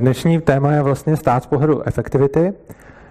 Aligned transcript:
dnešní 0.00 0.40
téma 0.40 0.72
je 0.72 0.82
vlastně 0.82 1.16
stát 1.16 1.42
z 1.42 1.46
pohledu 1.46 1.82
efektivity. 1.88 2.52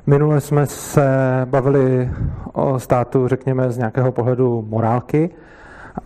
Minule 0.07 0.41
jsme 0.41 0.65
se 0.65 1.07
bavili 1.45 2.09
o 2.53 2.79
státu, 2.79 3.27
řekněme, 3.27 3.71
z 3.71 3.77
nějakého 3.77 4.11
pohledu 4.11 4.65
morálky. 4.69 5.29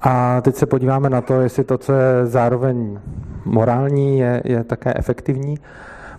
A 0.01 0.41
teď 0.41 0.55
se 0.55 0.65
podíváme 0.65 1.09
na 1.09 1.21
to, 1.21 1.41
jestli 1.41 1.63
to, 1.63 1.77
co 1.77 1.93
je 1.93 2.25
zároveň 2.25 2.99
morální, 3.45 4.19
je, 4.19 4.41
je 4.45 4.63
také 4.63 4.93
efektivní, 4.95 5.57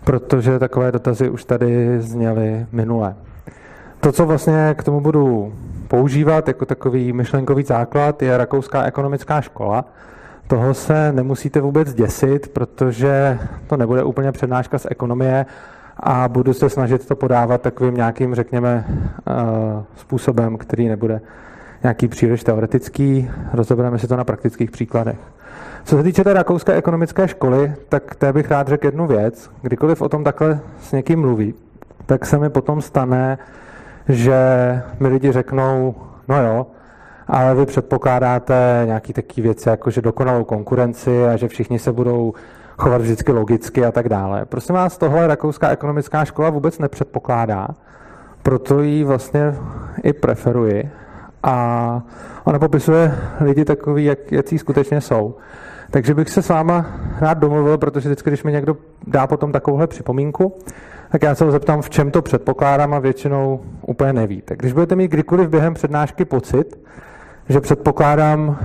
protože 0.04 0.58
takové 0.58 0.92
dotazy 0.92 1.28
už 1.28 1.44
tady 1.44 2.00
zněly 2.00 2.66
minule. 2.72 3.14
To, 4.00 4.12
co 4.12 4.26
vlastně 4.26 4.74
k 4.78 4.84
tomu 4.84 5.00
budu 5.00 5.52
používat 5.88 6.48
jako 6.48 6.66
takový 6.66 7.12
myšlenkový 7.12 7.62
základ, 7.62 8.22
je 8.22 8.38
Rakouská 8.38 8.82
ekonomická 8.82 9.40
škola. 9.40 9.84
Toho 10.46 10.74
se 10.74 11.12
nemusíte 11.12 11.60
vůbec 11.60 11.94
děsit, 11.94 12.48
protože 12.48 13.38
to 13.66 13.76
nebude 13.76 14.02
úplně 14.02 14.32
přednáška 14.32 14.78
z 14.78 14.86
ekonomie 14.90 15.46
a 15.96 16.28
budu 16.28 16.52
se 16.52 16.70
snažit 16.70 17.06
to 17.06 17.16
podávat 17.16 17.62
takovým 17.62 17.94
nějakým, 17.94 18.34
řekněme, 18.34 18.84
eh, 18.88 19.32
způsobem, 19.96 20.56
který 20.58 20.88
nebude 20.88 21.20
nějaký 21.82 22.08
příliš 22.08 22.44
teoretický. 22.44 23.30
Rozebereme 23.52 23.98
si 23.98 24.08
to 24.08 24.16
na 24.16 24.24
praktických 24.24 24.70
příkladech. 24.70 25.18
Co 25.84 25.96
se 25.96 26.02
týče 26.02 26.24
té 26.24 26.32
rakouské 26.32 26.72
ekonomické 26.72 27.28
školy, 27.28 27.74
tak 27.88 28.14
té 28.14 28.32
bych 28.32 28.50
rád 28.50 28.68
řekl 28.68 28.86
jednu 28.86 29.06
věc. 29.06 29.50
Kdykoliv 29.62 30.02
o 30.02 30.08
tom 30.08 30.24
takhle 30.24 30.60
s 30.80 30.92
někým 30.92 31.20
mluví, 31.20 31.54
tak 32.06 32.26
se 32.26 32.38
mi 32.38 32.50
potom 32.50 32.82
stane, 32.82 33.38
že 34.08 34.36
mi 35.00 35.08
lidi 35.08 35.32
řeknou, 35.32 35.94
no 36.28 36.42
jo, 36.42 36.66
ale 37.26 37.54
vy 37.54 37.66
předpokládáte 37.66 38.82
nějaký 38.84 39.12
taký 39.12 39.42
věci, 39.42 39.68
jako 39.68 39.90
že 39.90 40.02
dokonalou 40.02 40.44
konkurenci 40.44 41.26
a 41.26 41.36
že 41.36 41.48
všichni 41.48 41.78
se 41.78 41.92
budou 41.92 42.32
chovat 42.78 43.00
vždycky 43.00 43.32
logicky 43.32 43.84
a 43.84 43.92
tak 43.92 44.08
dále. 44.08 44.44
Prosím 44.44 44.74
vás, 44.74 44.98
tohle 44.98 45.26
Rakouská 45.26 45.68
ekonomická 45.68 46.24
škola 46.24 46.50
vůbec 46.50 46.78
nepředpokládá, 46.78 47.68
proto 48.42 48.82
ji 48.82 49.04
vlastně 49.04 49.54
i 50.02 50.12
preferuji 50.12 50.90
a 51.42 52.02
ona 52.44 52.58
popisuje 52.58 53.14
lidi 53.40 53.64
takový, 53.64 54.04
jak, 54.04 54.32
jaký 54.32 54.58
skutečně 54.58 55.00
jsou. 55.00 55.34
Takže 55.90 56.14
bych 56.14 56.30
se 56.30 56.42
s 56.42 56.48
váma 56.48 56.86
rád 57.20 57.38
domluvil, 57.38 57.78
protože 57.78 58.08
vždycky, 58.08 58.30
když 58.30 58.44
mi 58.44 58.52
někdo 58.52 58.76
dá 59.06 59.26
potom 59.26 59.52
takovouhle 59.52 59.86
připomínku, 59.86 60.56
tak 61.10 61.22
já 61.22 61.34
se 61.34 61.44
ho 61.44 61.50
zeptám, 61.50 61.82
v 61.82 61.90
čem 61.90 62.10
to 62.10 62.22
předpokládám 62.22 62.94
a 62.94 62.98
většinou 62.98 63.60
úplně 63.86 64.12
neví. 64.12 64.42
Tak 64.42 64.58
když 64.58 64.72
budete 64.72 64.96
mít 64.96 65.10
kdykoliv 65.10 65.48
během 65.48 65.74
přednášky 65.74 66.24
pocit, 66.24 66.78
že 67.48 67.60
předpokládám, 67.60 68.58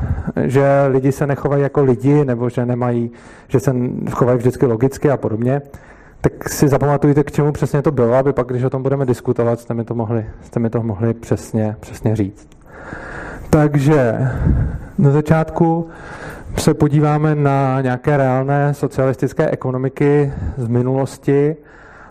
že 0.44 0.66
lidi 0.88 1.11
se 1.11 1.27
nechovají 1.27 1.63
jako 1.63 1.83
lidi, 1.83 2.25
nebo 2.25 2.49
že 2.49 2.66
nemají, 2.66 3.11
že 3.47 3.59
se 3.59 3.75
chovají 4.11 4.38
vždycky 4.38 4.66
logicky 4.66 5.11
a 5.11 5.17
podobně, 5.17 5.61
tak 6.22 6.49
si 6.49 6.67
zapamatujte, 6.67 7.23
k 7.23 7.31
čemu 7.31 7.52
přesně 7.52 7.81
to 7.81 7.91
bylo, 7.91 8.13
aby 8.13 8.33
pak, 8.33 8.47
když 8.47 8.63
o 8.63 8.69
tom 8.69 8.83
budeme 8.83 9.05
diskutovat, 9.05 9.59
jste 9.59 9.73
mi 9.73 9.83
to 9.83 9.95
mohli, 9.95 10.25
jste 10.41 10.59
mi 10.59 10.69
to 10.69 10.83
mohli 10.83 11.13
přesně, 11.13 11.75
přesně 11.80 12.16
říct. 12.16 12.47
Takže 13.50 14.17
na 14.97 15.11
začátku 15.11 15.89
se 16.57 16.73
podíváme 16.73 17.35
na 17.35 17.81
nějaké 17.81 18.17
reálné 18.17 18.73
socialistické 18.73 19.50
ekonomiky 19.50 20.33
z 20.57 20.67
minulosti 20.67 21.55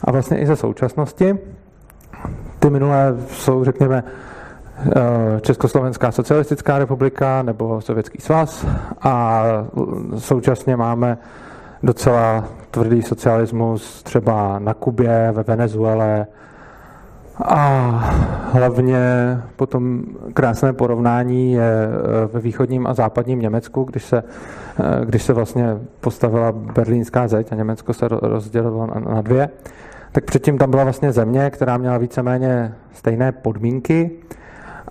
a 0.05 0.11
vlastně 0.11 0.39
i 0.39 0.47
ze 0.47 0.57
současnosti. 0.57 1.39
Ty 2.59 2.71
minulé 2.71 3.17
jsou, 3.31 3.65
řekněme, 3.65 4.05
Československá 5.41 6.13
socialistická 6.13 6.79
republika 6.79 7.43
nebo 7.43 7.81
Sovětský 7.81 8.19
svaz 8.21 8.67
a 9.03 9.43
současně 10.19 10.77
máme 10.77 11.19
docela 11.83 12.45
tvrdý 12.71 13.03
socialismus 13.03 14.03
třeba 14.03 14.59
na 14.59 14.75
Kubě, 14.75 15.33
ve 15.33 15.43
Venezuele 15.43 16.27
a 17.45 17.89
hlavně 18.53 18.99
potom 19.57 20.03
krásné 20.35 20.73
porovnání 20.73 21.53
je 21.53 21.63
eh, 21.63 22.27
ve 22.33 22.41
východním 22.41 22.87
a 22.87 22.95
západním 22.95 23.41
Německu, 23.41 23.85
když 23.85 24.05
se, 24.05 24.23
eh, 24.23 25.05
když 25.05 25.23
se 25.23 25.33
vlastně 25.33 25.77
postavila 26.01 26.53
berlínská 26.53 27.29
zeď 27.29 27.53
a 27.53 27.55
Německo 27.55 27.93
se 27.93 28.09
rozdělilo 28.09 28.89
na 29.15 29.23
dvě, 29.23 29.49
tak 30.13 30.25
předtím 30.25 30.59
tam 30.59 30.71
byla 30.71 30.85
vlastně 30.85 31.13
země, 31.13 31.51
která 31.51 31.77
měla 31.77 31.99
víceméně 31.99 32.75
stejné 32.93 33.33
podmínky, 33.33 34.11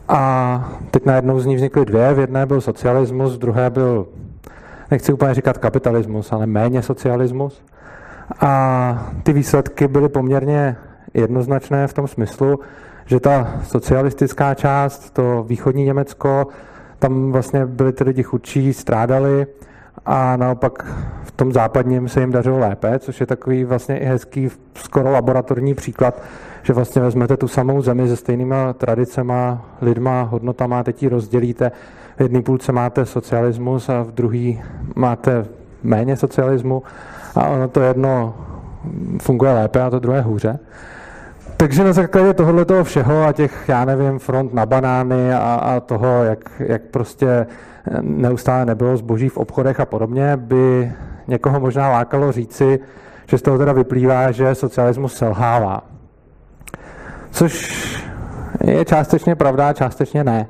a 0.07 0.72
teď 0.91 1.06
najednou 1.06 1.40
z 1.40 1.45
ní 1.45 1.56
vznikly 1.56 1.85
dvě. 1.85 2.13
V 2.13 2.19
jedné 2.19 2.45
byl 2.45 2.62
socialismus, 2.62 3.35
v 3.35 3.40
druhé 3.40 3.69
byl, 3.69 4.07
nechci 4.91 5.13
úplně 5.13 5.34
říkat 5.34 5.57
kapitalismus, 5.57 6.34
ale 6.34 6.45
méně 6.45 6.81
socialismus. 6.81 7.62
A 8.41 9.12
ty 9.23 9.34
výsledky 9.34 9.88
byly 9.88 10.09
poměrně 10.09 10.75
jednoznačné 11.13 11.88
v 11.88 11.94
tom 11.94 12.07
smyslu, 12.07 12.59
že 13.06 13.19
ta 13.19 13.51
socialistická 13.63 14.53
část, 14.53 15.09
to 15.09 15.44
východní 15.47 15.85
Německo, 15.85 16.47
tam 17.00 17.31
vlastně 17.31 17.66
byli 17.66 17.94
ty 17.94 18.03
lidi 18.03 18.23
chudší, 18.23 18.73
strádali 18.73 19.47
a 20.06 20.35
naopak 20.35 20.85
tom 21.37 21.53
západním 21.53 22.09
se 22.09 22.19
jim 22.19 22.31
dařilo 22.31 22.59
lépe, 22.59 22.99
což 22.99 23.19
je 23.19 23.25
takový 23.25 23.63
vlastně 23.63 23.97
i 23.97 24.05
hezký, 24.05 24.49
skoro 24.75 25.11
laboratorní 25.11 25.73
příklad 25.73 26.21
že 26.67 26.73
vlastně 26.73 27.01
vezmete 27.01 27.37
tu 27.37 27.47
samou 27.47 27.81
zemi 27.81 28.07
se 28.07 28.15
stejnýma 28.15 28.73
tradicema, 28.73 29.65
lidma, 29.81 30.21
hodnotama, 30.21 30.83
teď 30.83 31.03
ji 31.03 31.09
rozdělíte. 31.09 31.71
V 32.17 32.21
jedné 32.21 32.41
půlce 32.41 32.71
máte 32.71 33.05
socialismus 33.05 33.89
a 33.89 34.01
v 34.01 34.11
druhé 34.11 34.53
máte 34.95 35.45
méně 35.83 36.17
socialismu 36.17 36.83
a 37.35 37.47
ono 37.47 37.67
to 37.67 37.81
jedno 37.81 38.35
funguje 39.21 39.53
lépe 39.53 39.81
a 39.81 39.89
to 39.89 39.99
druhé 39.99 40.21
hůře. 40.21 40.59
Takže 41.57 41.83
na 41.83 41.93
základě 41.93 42.33
tohoto 42.33 42.83
všeho 42.83 43.23
a 43.23 43.31
těch, 43.31 43.65
já 43.67 43.85
nevím, 43.85 44.19
front 44.19 44.53
na 44.53 44.65
banány 44.65 45.33
a, 45.33 45.39
a 45.39 45.79
toho, 45.79 46.23
jak, 46.23 46.51
jak 46.59 46.81
prostě 46.81 47.47
neustále 48.01 48.65
nebylo 48.65 48.97
zboží 48.97 49.29
v 49.29 49.37
obchodech 49.37 49.79
a 49.79 49.85
podobně, 49.85 50.37
by 50.37 50.91
někoho 51.27 51.59
možná 51.59 51.89
lákalo 51.89 52.31
říci, 52.31 52.79
že 53.29 53.38
z 53.38 53.41
toho 53.41 53.57
teda 53.57 53.73
vyplývá, 53.73 54.31
že 54.31 54.55
socialismus 54.55 55.15
selhává. 55.15 55.83
Což 57.31 57.77
je 58.63 58.85
částečně 58.85 59.35
pravda, 59.35 59.73
částečně 59.73 60.23
ne. 60.23 60.47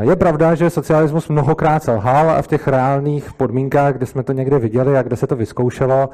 Je 0.00 0.16
pravda, 0.16 0.54
že 0.54 0.70
socialismus 0.70 1.28
mnohokrát 1.28 1.82
selhal 1.82 2.30
a 2.30 2.42
v 2.42 2.46
těch 2.46 2.68
reálných 2.68 3.32
podmínkách, 3.32 3.94
kde 3.94 4.06
jsme 4.06 4.22
to 4.22 4.32
někde 4.32 4.58
viděli 4.58 4.98
a 4.98 5.02
kde 5.02 5.16
se 5.16 5.26
to 5.26 5.36
vyzkoušelo, 5.36 6.10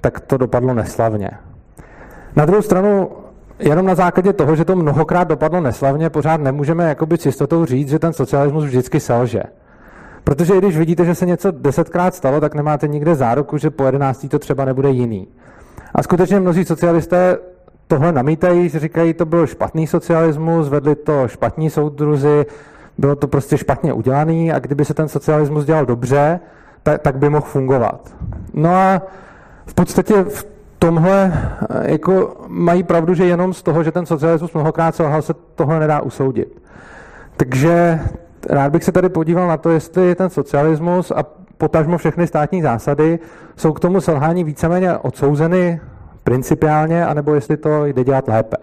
tak 0.00 0.20
to 0.20 0.36
dopadlo 0.36 0.74
neslavně. 0.74 1.30
Na 2.36 2.44
druhou 2.44 2.62
stranu, 2.62 3.10
jenom 3.58 3.86
na 3.86 3.94
základě 3.94 4.32
toho, 4.32 4.56
že 4.56 4.64
to 4.64 4.76
mnohokrát 4.76 5.28
dopadlo 5.28 5.60
neslavně, 5.60 6.10
pořád 6.10 6.40
nemůžeme 6.40 6.88
jakoby 6.88 7.18
s 7.18 7.26
jistotou 7.26 7.64
říct, 7.64 7.88
že 7.88 7.98
ten 7.98 8.12
socialismus 8.12 8.64
vždycky 8.64 9.00
selže. 9.00 9.42
Protože 10.24 10.58
když 10.58 10.78
vidíte, 10.78 11.04
že 11.04 11.14
se 11.14 11.26
něco 11.26 11.50
desetkrát 11.50 12.14
stalo, 12.14 12.40
tak 12.40 12.54
nemáte 12.54 12.88
nikde 12.88 13.14
záruku, 13.14 13.58
že 13.58 13.70
po 13.70 13.86
jedenáctý 13.86 14.28
to 14.28 14.38
třeba 14.38 14.64
nebude 14.64 14.90
jiný. 14.90 15.28
A 15.94 16.02
skutečně 16.02 16.40
mnozí 16.40 16.64
socialisté 16.64 17.38
tohle 17.86 18.12
namítají, 18.12 18.68
že 18.68 18.78
říkají, 18.78 19.14
to 19.14 19.26
byl 19.26 19.46
špatný 19.46 19.86
socialismus, 19.86 20.68
vedli 20.68 20.94
to 20.94 21.28
špatní 21.28 21.70
soudruzi, 21.70 22.46
bylo 22.98 23.16
to 23.16 23.28
prostě 23.28 23.58
špatně 23.58 23.92
udělaný 23.92 24.52
a 24.52 24.58
kdyby 24.58 24.84
se 24.84 24.94
ten 24.94 25.08
socialismus 25.08 25.64
dělal 25.64 25.86
dobře, 25.86 26.40
tak, 26.82 27.02
tak 27.02 27.16
by 27.16 27.28
mohl 27.28 27.46
fungovat. 27.46 28.14
No 28.54 28.74
a 28.74 29.02
v 29.66 29.74
podstatě 29.74 30.24
v 30.24 30.46
tomhle 30.78 31.32
eh, 31.70 31.90
jako 31.92 32.36
mají 32.48 32.82
pravdu, 32.82 33.14
že 33.14 33.24
jenom 33.24 33.52
z 33.52 33.62
toho, 33.62 33.82
že 33.82 33.92
ten 33.92 34.06
socialismus 34.06 34.52
mnohokrát 34.52 34.94
selhal, 34.94 35.22
se 35.22 35.34
tohle 35.54 35.80
nedá 35.80 36.00
usoudit. 36.00 36.62
Takže 37.36 38.00
rád 38.48 38.72
bych 38.72 38.84
se 38.84 38.92
tady 38.92 39.08
podíval 39.08 39.48
na 39.48 39.56
to, 39.56 39.70
jestli 39.70 40.14
ten 40.14 40.30
socialismus 40.30 41.10
a 41.10 41.24
potažmo 41.58 41.98
všechny 41.98 42.26
státní 42.26 42.62
zásady 42.62 43.18
jsou 43.56 43.72
k 43.72 43.80
tomu 43.80 44.00
selhání 44.00 44.44
víceméně 44.44 44.96
odsouzeny 44.96 45.80
principiálně, 46.24 47.06
anebo 47.06 47.34
jestli 47.34 47.56
to 47.56 47.86
jde 47.86 48.04
dělat 48.04 48.28
lépe. 48.28 48.56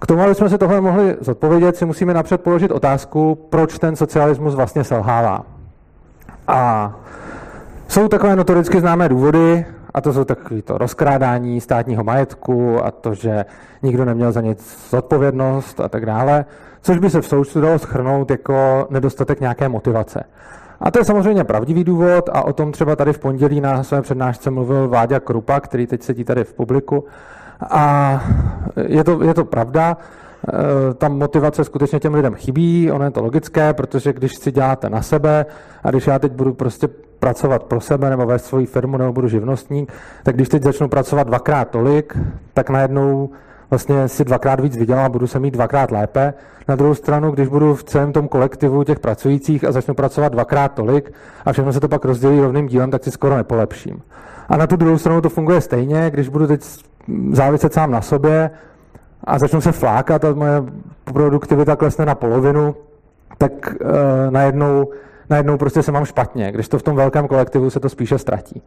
K 0.00 0.06
tomu, 0.06 0.22
aby 0.22 0.34
jsme 0.34 0.48
si 0.48 0.58
tohle 0.58 0.80
mohli 0.80 1.16
zodpovědět, 1.20 1.76
si 1.76 1.84
musíme 1.84 2.14
napřed 2.14 2.40
položit 2.40 2.70
otázku, 2.70 3.34
proč 3.50 3.78
ten 3.78 3.96
socialismus 3.96 4.54
vlastně 4.54 4.84
selhává. 4.84 5.46
A 6.48 6.92
jsou 7.88 8.08
takové 8.08 8.36
notoricky 8.36 8.80
známé 8.80 9.08
důvody, 9.08 9.64
a 9.94 10.00
to 10.00 10.12
jsou 10.12 10.24
takové 10.24 10.62
to 10.62 10.78
rozkrádání 10.78 11.60
státního 11.60 12.04
majetku 12.04 12.84
a 12.84 12.90
to, 12.90 13.14
že 13.14 13.44
nikdo 13.82 14.04
neměl 14.04 14.32
za 14.32 14.40
nic 14.40 14.88
zodpovědnost 14.90 15.80
a 15.80 15.88
tak 15.88 16.06
dále, 16.06 16.44
což 16.82 16.98
by 16.98 17.10
se 17.10 17.20
v 17.20 17.26
součtu 17.26 17.60
dalo 17.60 17.78
schrnout 17.78 18.30
jako 18.30 18.86
nedostatek 18.90 19.40
nějaké 19.40 19.68
motivace. 19.68 20.24
A 20.80 20.90
to 20.90 20.98
je 20.98 21.04
samozřejmě 21.04 21.44
pravdivý 21.44 21.84
důvod 21.84 22.28
a 22.32 22.42
o 22.42 22.52
tom 22.52 22.72
třeba 22.72 22.96
tady 22.96 23.12
v 23.12 23.18
pondělí 23.18 23.60
na 23.60 23.82
své 23.82 24.02
přednášce 24.02 24.50
mluvil 24.50 24.88
Váďa 24.88 25.20
Krupa, 25.20 25.60
který 25.60 25.86
teď 25.86 26.02
sedí 26.02 26.24
tady 26.24 26.44
v 26.44 26.54
publiku. 26.54 27.04
A 27.70 28.24
je 28.86 29.04
to, 29.04 29.22
je 29.22 29.34
to 29.34 29.44
pravda. 29.44 29.96
ta 30.98 31.08
motivace 31.08 31.64
skutečně 31.64 32.00
těm 32.00 32.14
lidem 32.14 32.34
chybí, 32.34 32.90
ono 32.90 33.04
je 33.04 33.10
to 33.10 33.22
logické, 33.22 33.72
protože 33.72 34.12
když 34.12 34.34
si 34.34 34.52
děláte 34.52 34.90
na 34.90 35.02
sebe 35.02 35.46
a 35.84 35.90
když 35.90 36.06
já 36.06 36.18
teď 36.18 36.32
budu 36.32 36.54
prostě 36.54 36.88
pracovat 37.18 37.62
pro 37.62 37.80
sebe 37.80 38.10
nebo 38.10 38.26
vést 38.26 38.44
svoji 38.44 38.66
firmu 38.66 38.96
nebo 38.96 39.12
budu 39.12 39.28
živnostník, 39.28 39.92
tak 40.22 40.34
když 40.34 40.48
teď 40.48 40.62
začnu 40.62 40.88
pracovat 40.88 41.26
dvakrát 41.26 41.70
tolik, 41.70 42.18
tak 42.54 42.70
najednou 42.70 43.30
vlastně 43.72 44.08
si 44.08 44.24
dvakrát 44.24 44.60
víc 44.60 44.76
vydělám 44.76 45.04
a 45.04 45.08
budu 45.08 45.26
se 45.26 45.38
mít 45.38 45.54
dvakrát 45.54 45.90
lépe. 45.90 46.34
Na 46.68 46.76
druhou 46.76 46.94
stranu, 46.94 47.30
když 47.30 47.48
budu 47.48 47.74
v 47.74 47.84
celém 47.84 48.12
tom 48.12 48.28
kolektivu 48.28 48.84
těch 48.84 48.98
pracujících 48.98 49.64
a 49.64 49.72
začnu 49.72 49.94
pracovat 49.94 50.32
dvakrát 50.32 50.68
tolik 50.68 51.12
a 51.44 51.52
všechno 51.52 51.72
se 51.72 51.80
to 51.80 51.88
pak 51.88 52.04
rozdělí 52.04 52.40
rovným 52.40 52.66
dílem, 52.66 52.90
tak 52.90 53.04
si 53.04 53.10
skoro 53.10 53.36
nepolepším. 53.36 54.02
A 54.48 54.56
na 54.56 54.66
tu 54.66 54.76
druhou 54.76 54.98
stranu 54.98 55.20
to 55.20 55.28
funguje 55.28 55.60
stejně, 55.60 56.10
když 56.10 56.28
budu 56.28 56.46
teď 56.46 56.64
záviset 57.32 57.72
sám 57.72 57.90
na 57.90 58.00
sobě 58.00 58.50
a 59.24 59.38
začnu 59.38 59.60
se 59.60 59.72
flákat 59.72 60.24
a 60.24 60.34
moje 60.34 60.62
produktivita 61.04 61.76
klesne 61.76 62.06
na 62.06 62.14
polovinu, 62.14 62.74
tak 63.38 63.52
uh, 63.80 63.88
najednou 64.30 64.88
najednou 65.32 65.56
prostě 65.56 65.82
se 65.82 65.92
mám 65.92 66.04
špatně, 66.04 66.52
když 66.52 66.68
to 66.68 66.78
v 66.78 66.82
tom 66.82 66.96
velkém 66.96 67.28
kolektivu 67.28 67.70
se 67.70 67.80
to 67.80 67.88
spíše 67.88 68.18
ztratí. 68.18 68.62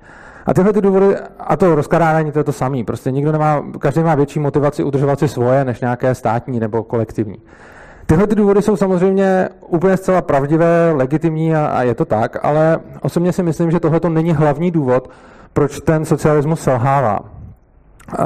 A 0.45 0.53
tyhle 0.53 0.73
ty 0.73 0.81
důvody, 0.81 1.15
a 1.39 1.57
to 1.57 1.75
rozkladání, 1.75 2.31
to 2.31 2.39
je 2.39 2.43
to 2.43 2.51
samé. 2.51 2.83
Prostě 2.83 3.11
nikdo 3.11 3.31
nemá, 3.31 3.63
každý 3.79 4.03
má 4.03 4.15
větší 4.15 4.39
motivaci 4.39 4.83
udržovat 4.83 5.19
si 5.19 5.27
svoje, 5.27 5.65
než 5.65 5.81
nějaké 5.81 6.15
státní 6.15 6.59
nebo 6.59 6.83
kolektivní. 6.83 7.37
Tyhle 8.05 8.27
ty 8.27 8.35
důvody 8.35 8.61
jsou 8.61 8.75
samozřejmě 8.75 9.49
úplně 9.67 9.97
zcela 9.97 10.21
pravdivé, 10.21 10.91
legitimní 10.91 11.55
a, 11.55 11.65
a 11.65 11.83
je 11.83 11.95
to 11.95 12.05
tak, 12.05 12.37
ale 12.45 12.79
osobně 13.01 13.33
si 13.33 13.43
myslím, 13.43 13.71
že 13.71 13.79
tohle 13.79 13.99
to 13.99 14.09
není 14.09 14.33
hlavní 14.33 14.71
důvod, 14.71 15.09
proč 15.53 15.79
ten 15.79 16.05
socialismus 16.05 16.61
selhává. 16.61 17.19
Uh, 17.19 18.25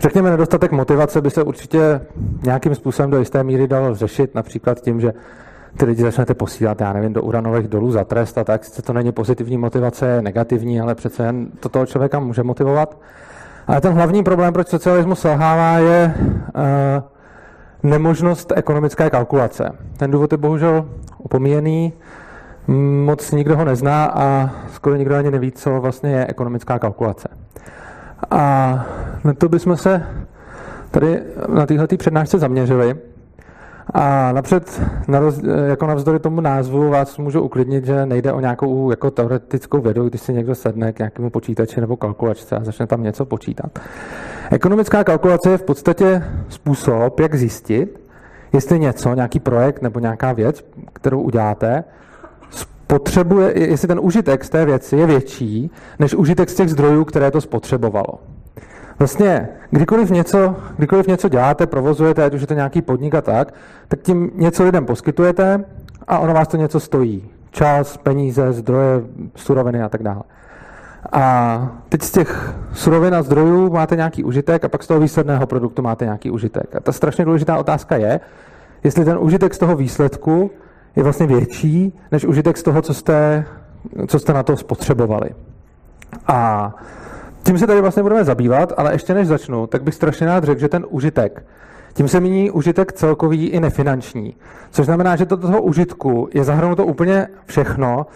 řekněme, 0.00 0.30
nedostatek 0.30 0.72
motivace 0.72 1.20
by 1.20 1.30
se 1.30 1.42
určitě 1.42 2.00
nějakým 2.42 2.74
způsobem 2.74 3.10
do 3.10 3.18
jisté 3.18 3.44
míry 3.44 3.68
dal 3.68 3.94
řešit, 3.94 4.34
například 4.34 4.80
tím, 4.80 5.00
že 5.00 5.12
ty 5.76 5.84
lidi 5.84 6.02
začnete 6.02 6.34
posílat, 6.34 6.80
já 6.80 6.92
nevím, 6.92 7.12
do 7.12 7.22
uranových 7.22 7.68
dolů 7.68 7.90
za 7.90 8.04
trest 8.04 8.38
a 8.38 8.44
tak, 8.44 8.64
sice 8.64 8.82
to 8.82 8.92
není 8.92 9.12
pozitivní 9.12 9.58
motivace, 9.58 10.22
negativní, 10.22 10.80
ale 10.80 10.94
přece 10.94 11.26
jen 11.26 11.46
to 11.60 11.68
toho 11.68 11.86
člověka 11.86 12.18
může 12.20 12.42
motivovat. 12.42 12.98
Ale 13.66 13.80
ten 13.80 13.92
hlavní 13.92 14.22
problém, 14.24 14.52
proč 14.52 14.68
socialismus 14.68 15.20
selhává, 15.20 15.78
je 15.78 16.14
uh, 16.14 17.90
nemožnost 17.90 18.52
ekonomické 18.56 19.10
kalkulace. 19.10 19.72
Ten 19.96 20.10
důvod 20.10 20.32
je 20.32 20.38
bohužel 20.38 20.86
opomíjený, 21.18 21.92
moc 23.04 23.32
nikdo 23.32 23.56
ho 23.56 23.64
nezná 23.64 24.04
a 24.04 24.50
skoro 24.72 24.96
nikdo 24.96 25.16
ani 25.16 25.30
neví, 25.30 25.52
co 25.52 25.80
vlastně 25.80 26.10
je 26.10 26.26
ekonomická 26.26 26.78
kalkulace. 26.78 27.28
A 28.30 28.86
na 29.24 29.34
to 29.34 29.48
bychom 29.48 29.76
se 29.76 30.06
tady 30.90 31.22
na 31.48 31.66
této 31.66 31.96
přednášce 31.96 32.38
zaměřili. 32.38 32.94
A 33.96 34.32
napřed, 34.32 34.80
na 35.08 35.20
roz, 35.20 35.40
jako 35.66 35.86
navzdory 35.86 36.18
tomu 36.18 36.40
názvu, 36.40 36.90
vás 36.90 37.18
můžu 37.18 37.42
uklidnit, 37.42 37.84
že 37.84 38.06
nejde 38.06 38.32
o 38.32 38.40
nějakou 38.40 38.90
jako 38.90 39.10
teoretickou 39.10 39.80
vědu, 39.80 40.08
když 40.08 40.20
si 40.20 40.32
někdo 40.32 40.54
sedne 40.54 40.92
k 40.92 40.98
nějakému 40.98 41.30
počítači 41.30 41.80
nebo 41.80 41.96
kalkulačce 41.96 42.56
a 42.56 42.64
začne 42.64 42.86
tam 42.86 43.02
něco 43.02 43.24
počítat. 43.24 43.78
Ekonomická 44.50 45.04
kalkulace 45.04 45.50
je 45.50 45.58
v 45.58 45.62
podstatě 45.62 46.24
způsob, 46.48 47.20
jak 47.20 47.34
zjistit, 47.34 48.00
jestli 48.52 48.78
něco, 48.78 49.14
nějaký 49.14 49.40
projekt 49.40 49.82
nebo 49.82 50.00
nějaká 50.00 50.32
věc, 50.32 50.64
kterou 50.92 51.20
uděláte, 51.20 51.84
spotřebuje, 52.50 53.68
jestli 53.70 53.88
ten 53.88 54.00
užitek 54.02 54.44
z 54.44 54.50
té 54.50 54.64
věci 54.64 54.96
je 54.96 55.06
větší, 55.06 55.70
než 55.98 56.14
užitek 56.14 56.50
z 56.50 56.54
těch 56.54 56.68
zdrojů, 56.68 57.04
které 57.04 57.30
to 57.30 57.40
spotřebovalo. 57.40 58.18
Vlastně, 58.98 59.48
kdykoliv 59.70 60.10
něco, 60.10 60.56
kdykoliv 60.76 61.06
něco 61.06 61.28
děláte, 61.28 61.66
provozujete, 61.66 62.24
ať 62.24 62.34
už 62.34 62.40
je 62.40 62.46
to 62.46 62.54
nějaký 62.54 62.82
podnik 62.82 63.14
a 63.14 63.20
tak, 63.20 63.54
tak 63.88 64.00
tím 64.00 64.30
něco 64.34 64.64
lidem 64.64 64.86
poskytujete 64.86 65.64
a 66.08 66.18
ono 66.18 66.34
vás 66.34 66.48
to 66.48 66.56
něco 66.56 66.80
stojí. 66.80 67.30
Čas, 67.50 67.96
peníze, 67.96 68.52
zdroje, 68.52 69.02
suroviny 69.34 69.82
a 69.82 69.88
tak 69.88 70.02
dále. 70.02 70.22
A 71.12 71.68
teď 71.88 72.02
z 72.02 72.10
těch 72.10 72.54
surovin 72.72 73.14
a 73.14 73.22
zdrojů 73.22 73.70
máte 73.70 73.96
nějaký 73.96 74.24
užitek 74.24 74.64
a 74.64 74.68
pak 74.68 74.82
z 74.82 74.86
toho 74.86 75.00
výsledného 75.00 75.46
produktu 75.46 75.82
máte 75.82 76.04
nějaký 76.04 76.30
užitek. 76.30 76.76
A 76.76 76.80
ta 76.80 76.92
strašně 76.92 77.24
důležitá 77.24 77.58
otázka 77.58 77.96
je, 77.96 78.20
jestli 78.84 79.04
ten 79.04 79.18
užitek 79.20 79.54
z 79.54 79.58
toho 79.58 79.76
výsledku 79.76 80.50
je 80.96 81.02
vlastně 81.02 81.26
větší, 81.26 81.98
než 82.12 82.24
užitek 82.24 82.56
z 82.56 82.62
toho, 82.62 82.82
co 82.82 82.94
jste, 82.94 83.44
co 84.06 84.18
jste 84.18 84.32
na 84.32 84.42
to 84.42 84.56
spotřebovali. 84.56 85.30
A 86.26 86.70
tím 87.44 87.58
se 87.58 87.66
tady 87.66 87.80
vlastně 87.80 88.02
budeme 88.02 88.24
zabývat, 88.24 88.72
ale 88.76 88.92
ještě 88.92 89.14
než 89.14 89.28
začnu, 89.28 89.66
tak 89.66 89.82
bych 89.82 89.94
strašně 89.94 90.26
rád 90.26 90.44
řekl, 90.44 90.60
že 90.60 90.68
ten 90.68 90.86
užitek, 90.88 91.44
tím 91.94 92.08
se 92.08 92.20
míní 92.20 92.50
užitek 92.50 92.92
celkový 92.92 93.46
i 93.46 93.60
nefinanční. 93.60 94.36
Což 94.70 94.86
znamená, 94.86 95.16
že 95.16 95.24
do 95.24 95.36
toho 95.36 95.62
užitku 95.62 96.28
je 96.34 96.44
zahrnuto 96.44 96.84
úplně 96.84 97.28
všechno, 97.46 98.06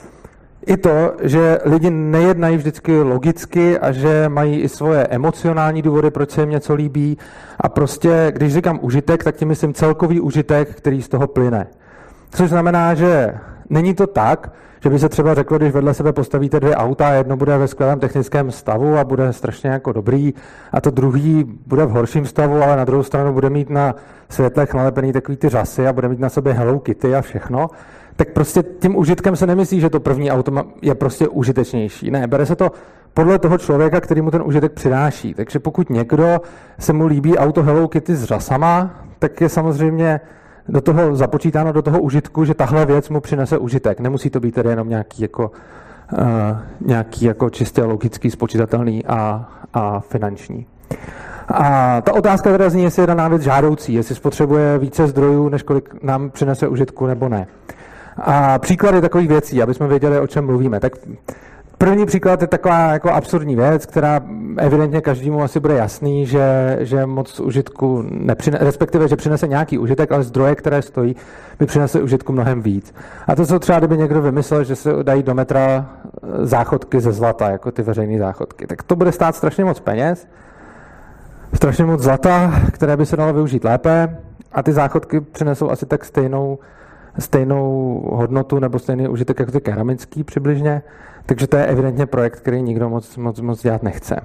i 0.66 0.76
to, 0.76 1.12
že 1.22 1.58
lidi 1.64 1.90
nejednají 1.90 2.56
vždycky 2.56 3.00
logicky 3.00 3.78
a 3.78 3.92
že 3.92 4.28
mají 4.28 4.60
i 4.60 4.68
svoje 4.68 5.06
emocionální 5.06 5.82
důvody, 5.82 6.10
proč 6.10 6.30
se 6.30 6.40
jim 6.40 6.50
něco 6.50 6.74
líbí. 6.74 7.18
A 7.60 7.68
prostě, 7.68 8.32
když 8.34 8.52
říkám 8.52 8.78
užitek, 8.82 9.24
tak 9.24 9.36
tím 9.36 9.48
myslím 9.48 9.74
celkový 9.74 10.20
užitek, 10.20 10.74
který 10.74 11.02
z 11.02 11.08
toho 11.08 11.26
plyne. 11.26 11.66
Což 12.30 12.50
znamená, 12.50 12.94
že 12.94 13.34
není 13.70 13.94
to 13.94 14.06
tak, 14.06 14.52
že 14.82 14.90
by 14.90 14.98
se 14.98 15.08
třeba 15.08 15.34
řeklo, 15.34 15.58
když 15.58 15.72
vedle 15.72 15.94
sebe 15.94 16.12
postavíte 16.12 16.60
dvě 16.60 16.76
auta, 16.76 17.12
jedno 17.12 17.36
bude 17.36 17.58
ve 17.58 17.68
skvělém 17.68 18.00
technickém 18.00 18.50
stavu 18.50 18.98
a 18.98 19.04
bude 19.04 19.32
strašně 19.32 19.70
jako 19.70 19.92
dobrý, 19.92 20.34
a 20.72 20.80
to 20.80 20.90
druhý 20.90 21.44
bude 21.66 21.86
v 21.86 21.90
horším 21.90 22.26
stavu, 22.26 22.62
ale 22.62 22.76
na 22.76 22.84
druhou 22.84 23.02
stranu 23.02 23.32
bude 23.32 23.50
mít 23.50 23.70
na 23.70 23.94
světlech 24.28 24.74
nalepený 24.74 25.12
takový 25.12 25.36
ty 25.36 25.48
řasy 25.48 25.86
a 25.86 25.92
bude 25.92 26.08
mít 26.08 26.20
na 26.20 26.28
sobě 26.28 26.52
Hello 26.52 26.78
Kitty 26.78 27.14
a 27.14 27.20
všechno, 27.20 27.70
tak 28.16 28.28
prostě 28.32 28.62
tím 28.62 28.96
užitkem 28.96 29.36
se 29.36 29.46
nemyslí, 29.46 29.80
že 29.80 29.90
to 29.90 30.00
první 30.00 30.30
auto 30.30 30.52
je 30.82 30.94
prostě 30.94 31.28
užitečnější. 31.28 32.10
Ne, 32.10 32.26
bere 32.26 32.46
se 32.46 32.56
to 32.56 32.72
podle 33.14 33.38
toho 33.38 33.58
člověka, 33.58 34.00
který 34.00 34.20
mu 34.20 34.30
ten 34.30 34.42
užitek 34.42 34.72
přináší. 34.72 35.34
Takže 35.34 35.58
pokud 35.58 35.90
někdo 35.90 36.40
se 36.78 36.92
mu 36.92 37.06
líbí 37.06 37.38
auto 37.38 37.62
Hello 37.62 37.88
Kitty 37.88 38.16
s 38.16 38.24
řasama, 38.24 38.90
tak 39.18 39.40
je 39.40 39.48
samozřejmě 39.48 40.20
do 40.68 40.80
toho 40.80 41.16
započítáno 41.16 41.72
do 41.72 41.82
toho 41.82 42.00
užitku, 42.00 42.44
že 42.44 42.54
tahle 42.54 42.86
věc 42.86 43.08
mu 43.08 43.20
přinese 43.20 43.58
užitek. 43.58 44.00
Nemusí 44.00 44.30
to 44.30 44.40
být 44.40 44.54
tedy 44.54 44.68
jenom 44.68 44.88
nějaký 44.88 45.22
jako, 45.22 45.50
uh, 46.12 46.18
nějaký 46.80 47.24
jako 47.24 47.50
čistě 47.50 47.82
logický, 47.82 48.30
spočítatelný 48.30 49.06
a, 49.06 49.48
a 49.74 50.00
finanční. 50.00 50.66
A 51.48 52.00
ta 52.00 52.14
otázka 52.14 52.50
teda 52.50 52.70
zní, 52.70 52.82
jestli 52.82 53.02
je 53.02 53.06
daná 53.06 53.28
věc 53.28 53.42
žádoucí, 53.42 53.94
jestli 53.94 54.14
spotřebuje 54.14 54.78
více 54.78 55.06
zdrojů, 55.06 55.48
než 55.48 55.62
kolik 55.62 56.02
nám 56.02 56.30
přinese 56.30 56.68
užitku 56.68 57.06
nebo 57.06 57.28
ne. 57.28 57.46
A 58.16 58.58
příklady 58.58 59.00
takových 59.00 59.28
věcí, 59.28 59.62
aby 59.62 59.74
jsme 59.74 59.88
věděli, 59.88 60.20
o 60.20 60.26
čem 60.26 60.46
mluvíme. 60.46 60.80
Tak 60.80 60.92
První 61.78 62.06
příklad 62.06 62.42
je 62.42 62.48
taková 62.48 62.92
jako 62.92 63.10
absurdní 63.10 63.56
věc, 63.56 63.86
která 63.86 64.20
evidentně 64.56 65.00
každému 65.00 65.42
asi 65.42 65.60
bude 65.60 65.74
jasný, 65.74 66.26
že, 66.26 66.78
že 66.80 67.06
moc 67.06 67.40
užitku 67.40 68.04
nepřine, 68.10 68.58
respektive, 68.60 69.08
že 69.08 69.16
přinese 69.16 69.48
nějaký 69.48 69.78
užitek, 69.78 70.12
ale 70.12 70.22
zdroje, 70.22 70.54
které 70.54 70.82
stojí, 70.82 71.16
by 71.58 71.66
přinesly 71.66 72.02
užitku 72.02 72.32
mnohem 72.32 72.62
víc. 72.62 72.94
A 73.26 73.34
to, 73.34 73.46
co 73.46 73.58
třeba 73.58 73.78
kdyby 73.78 73.96
někdo 73.96 74.22
vymyslel, 74.22 74.64
že 74.64 74.76
se 74.76 74.92
dají 75.02 75.22
do 75.22 75.34
metra 75.34 75.90
eh, 76.06 76.46
záchodky 76.46 77.00
ze 77.00 77.12
zlata, 77.12 77.50
jako 77.50 77.70
ty 77.72 77.82
veřejné 77.82 78.18
záchodky, 78.18 78.66
tak 78.66 78.82
to 78.82 78.96
bude 78.96 79.12
stát 79.12 79.36
strašně 79.36 79.64
moc 79.64 79.80
peněz, 79.80 80.28
strašně 81.54 81.84
moc 81.84 82.02
zlata, 82.02 82.52
které 82.72 82.96
by 82.96 83.06
se 83.06 83.16
dalo 83.16 83.32
využít 83.32 83.64
lépe 83.64 84.18
a 84.52 84.62
ty 84.62 84.72
záchodky 84.72 85.20
přinesou 85.20 85.70
asi 85.70 85.86
tak 85.86 86.04
stejnou 86.04 86.58
stejnou 87.18 88.02
hodnotu 88.12 88.58
nebo 88.58 88.78
stejný 88.78 89.08
užitek 89.08 89.40
jako 89.40 89.52
ty 89.52 89.60
keramický 89.60 90.24
přibližně, 90.24 90.82
takže 91.26 91.46
to 91.46 91.56
je 91.56 91.66
evidentně 91.66 92.06
projekt, 92.06 92.36
který 92.36 92.62
nikdo 92.62 92.88
moc, 92.88 93.16
moc, 93.16 93.40
moc 93.40 93.62
dělat 93.62 93.82
nechce. 93.82 94.20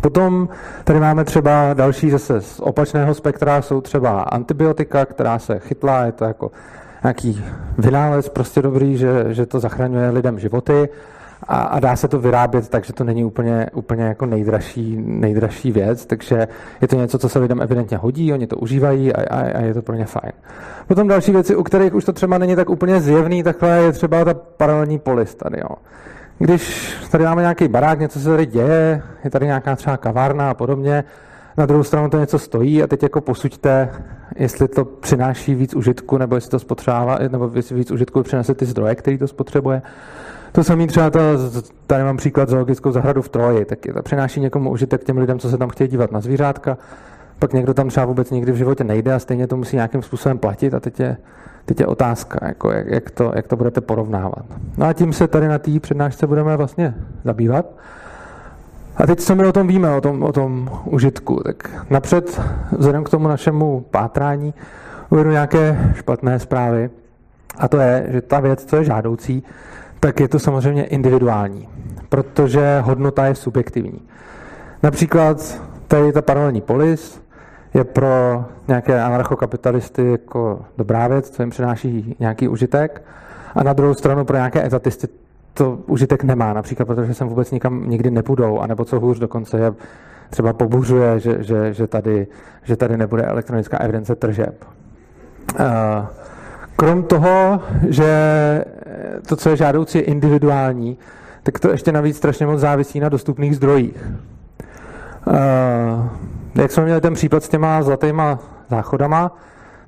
Potom 0.00 0.48
tady 0.84 1.00
máme 1.00 1.24
třeba 1.24 1.74
další 1.74 2.10
zase 2.10 2.40
z 2.40 2.60
opačného 2.60 3.14
spektra, 3.14 3.62
jsou 3.62 3.80
třeba 3.80 4.20
antibiotika, 4.20 5.06
která 5.06 5.38
se 5.38 5.58
chytla, 5.58 6.04
je 6.04 6.12
to 6.12 6.24
jako 6.24 6.50
nějaký 7.02 7.44
vynález 7.78 8.28
prostě 8.28 8.62
dobrý, 8.62 8.96
že, 8.96 9.24
že 9.28 9.46
to 9.46 9.60
zachraňuje 9.60 10.10
lidem 10.10 10.38
životy 10.38 10.88
a, 11.42 11.56
a 11.62 11.80
dá 11.80 11.96
se 11.96 12.08
to 12.08 12.20
vyrábět 12.20 12.68
tak, 12.68 12.84
že 12.84 12.92
to 12.92 13.04
není 13.04 13.24
úplně, 13.24 13.66
úplně 13.74 14.04
jako 14.04 14.26
nejdražší, 14.26 14.96
nejdražší 15.06 15.72
věc, 15.72 16.06
takže 16.06 16.48
je 16.80 16.88
to 16.88 16.96
něco, 16.96 17.18
co 17.18 17.28
se 17.28 17.38
lidem 17.38 17.62
evidentně 17.62 17.96
hodí, 17.96 18.32
oni 18.32 18.46
to 18.46 18.56
užívají 18.56 19.12
a, 19.12 19.36
a, 19.36 19.40
a 19.40 19.60
je 19.60 19.74
to 19.74 19.82
pro 19.82 19.94
ně 19.96 20.04
fajn. 20.04 20.32
Potom 20.88 21.08
další 21.08 21.32
věci, 21.32 21.56
u 21.56 21.62
kterých 21.62 21.94
už 21.94 22.04
to 22.04 22.12
třeba 22.12 22.38
není 22.38 22.56
tak 22.56 22.70
úplně 22.70 23.00
zjevný, 23.00 23.42
takhle 23.42 23.68
je 23.68 23.92
třeba 23.92 24.24
ta 24.24 24.34
paralelní 24.34 24.98
polis 24.98 25.34
tady. 25.34 25.60
Jo. 25.60 25.76
Když 26.38 26.94
tady 27.10 27.24
máme 27.24 27.42
nějaký 27.42 27.68
barák, 27.68 28.00
něco 28.00 28.20
se 28.20 28.28
tady 28.28 28.46
děje, 28.46 29.02
je 29.24 29.30
tady 29.30 29.46
nějaká 29.46 29.76
třeba 29.76 29.96
kavárna 29.96 30.50
a 30.50 30.54
podobně, 30.54 31.04
na 31.56 31.66
druhou 31.66 31.82
stranu 31.82 32.10
to 32.10 32.18
něco 32.18 32.38
stojí 32.38 32.82
a 32.82 32.86
teď 32.86 33.02
jako 33.02 33.20
posuďte, 33.20 33.88
jestli 34.36 34.68
to 34.68 34.84
přináší 34.84 35.54
víc 35.54 35.74
užitku, 35.74 36.18
nebo 36.18 36.34
jestli 36.34 36.50
to 36.50 36.58
spotřebává, 36.58 37.18
nebo 37.28 37.50
jestli 37.54 37.76
víc 37.76 37.90
užitku 37.90 38.22
přinese 38.22 38.54
ty 38.54 38.66
zdroje, 38.66 38.94
který 38.94 39.18
to 39.18 39.28
spotřebuje. 39.28 39.82
To 40.52 40.64
samý 40.64 40.86
třeba 40.86 41.10
to, 41.10 41.20
tady 41.86 42.04
mám 42.04 42.16
příklad 42.16 42.48
zoologickou 42.48 42.92
zahradu 42.92 43.22
v 43.22 43.28
Troji, 43.28 43.64
tak 43.64 43.78
to 43.94 44.02
přináší 44.02 44.40
někomu 44.40 44.70
užitek 44.70 45.04
těm 45.04 45.18
lidem, 45.18 45.38
co 45.38 45.50
se 45.50 45.58
tam 45.58 45.68
chtějí 45.68 45.90
dívat 45.90 46.12
na 46.12 46.20
zvířátka. 46.20 46.78
pak 47.38 47.52
někdo 47.52 47.74
tam 47.74 47.88
třeba 47.88 48.06
vůbec 48.06 48.30
nikdy 48.30 48.52
v 48.52 48.56
životě 48.56 48.84
nejde 48.84 49.14
a 49.14 49.18
stejně 49.18 49.46
to 49.46 49.56
musí 49.56 49.76
nějakým 49.76 50.02
způsobem 50.02 50.38
platit 50.38 50.74
a 50.74 50.80
teď 50.80 51.00
je, 51.00 51.16
teď 51.64 51.80
je 51.80 51.86
otázka, 51.86 52.46
jako 52.46 52.70
jak, 52.70 52.86
jak, 52.86 53.10
to, 53.10 53.32
jak 53.34 53.46
to 53.48 53.56
budete 53.56 53.80
porovnávat. 53.80 54.44
No 54.76 54.86
a 54.86 54.92
tím 54.92 55.12
se 55.12 55.28
tady 55.28 55.48
na 55.48 55.58
té 55.58 55.80
přednášce 55.80 56.26
budeme 56.26 56.56
vlastně 56.56 56.94
zabývat. 57.24 57.66
A 58.96 59.06
teď, 59.06 59.20
co 59.20 59.34
my 59.34 59.46
o 59.46 59.52
tom 59.52 59.66
víme, 59.66 59.96
o 59.96 60.00
tom, 60.00 60.22
o 60.22 60.32
tom 60.32 60.70
užitku, 60.84 61.40
tak 61.44 61.86
napřed, 61.90 62.40
vzhledem 62.78 63.04
k 63.04 63.10
tomu 63.10 63.28
našemu 63.28 63.84
pátrání, 63.90 64.54
uvedu 65.10 65.30
nějaké 65.30 65.92
špatné 65.94 66.38
zprávy. 66.38 66.90
A 67.58 67.68
to 67.68 67.78
je, 67.78 68.06
že 68.08 68.20
ta 68.20 68.40
věc, 68.40 68.64
co 68.64 68.76
je 68.76 68.84
žádoucí, 68.84 69.42
tak 70.02 70.20
je 70.20 70.28
to 70.28 70.38
samozřejmě 70.38 70.84
individuální, 70.84 71.68
protože 72.08 72.80
hodnota 72.80 73.26
je 73.26 73.34
subjektivní. 73.34 74.00
Například 74.82 75.62
tady 75.88 76.12
ta 76.12 76.22
paralelní 76.22 76.60
polis 76.60 77.22
je 77.74 77.84
pro 77.84 78.44
nějaké 78.68 79.02
anarchokapitalisty 79.02 80.10
jako 80.10 80.60
dobrá 80.78 81.08
věc, 81.08 81.30
co 81.30 81.42
jim 81.42 81.50
přináší 81.50 82.16
nějaký 82.20 82.48
užitek, 82.48 83.02
a 83.54 83.62
na 83.62 83.72
druhou 83.72 83.94
stranu 83.94 84.24
pro 84.24 84.36
nějaké 84.36 84.66
etatisty 84.66 85.08
to 85.54 85.78
užitek 85.86 86.24
nemá, 86.24 86.52
například 86.52 86.86
protože 86.86 87.14
sem 87.14 87.28
vůbec 87.28 87.50
nikam 87.50 87.90
nikdy 87.90 88.10
nepůjdou, 88.10 88.58
anebo 88.58 88.84
co 88.84 89.00
hůř 89.00 89.18
dokonce 89.18 89.58
je 89.58 89.72
třeba 90.30 90.52
pobuřuje, 90.52 91.20
že, 91.20 91.42
že, 91.42 91.74
že, 91.74 91.86
tady, 91.86 92.26
že 92.62 92.76
tady 92.76 92.96
nebude 92.96 93.22
elektronická 93.22 93.78
evidence 93.78 94.14
tržeb. 94.14 94.64
Uh, 95.60 95.66
krom 96.76 97.02
toho, 97.02 97.60
že 97.88 98.14
to, 99.28 99.36
co 99.36 99.50
je 99.50 99.56
žádoucí, 99.56 99.98
je 99.98 100.04
individuální, 100.04 100.98
tak 101.42 101.58
to 101.58 101.70
ještě 101.70 101.92
navíc 101.92 102.16
strašně 102.16 102.46
moc 102.46 102.60
závisí 102.60 103.00
na 103.00 103.08
dostupných 103.08 103.56
zdrojích. 103.56 104.12
Uh, 105.26 105.34
jak 106.54 106.72
jsme 106.72 106.84
měli 106.84 107.00
ten 107.00 107.14
případ 107.14 107.44
s 107.44 107.48
těma 107.48 107.82
zlatýma 107.82 108.38
záchodama, 108.70 109.36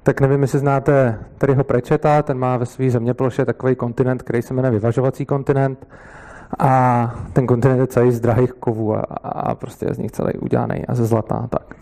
tak 0.02 0.20
nevím, 0.20 0.42
jestli 0.42 0.58
znáte 0.58 1.18
Terryho 1.38 1.64
Prečeta, 1.64 2.22
ten 2.22 2.38
má 2.38 2.56
ve 2.56 2.66
své 2.66 2.90
zeměploše 2.90 3.44
takový 3.44 3.74
kontinent, 3.74 4.22
který 4.22 4.42
se 4.42 4.54
jmenuje 4.54 4.70
vyvažovací 4.70 5.26
kontinent 5.26 5.86
a 6.58 7.14
ten 7.32 7.46
kontinent 7.46 7.80
je 7.80 7.86
celý 7.86 8.12
z 8.12 8.20
drahých 8.20 8.52
kovů 8.52 8.96
a, 8.96 9.00
a 9.22 9.54
prostě 9.54 9.86
je 9.86 9.94
z 9.94 9.98
nich 9.98 10.10
celý 10.10 10.32
udělaný 10.32 10.86
a 10.86 10.94
ze 10.94 11.06
zlata 11.06 11.46
tak. 11.50 11.74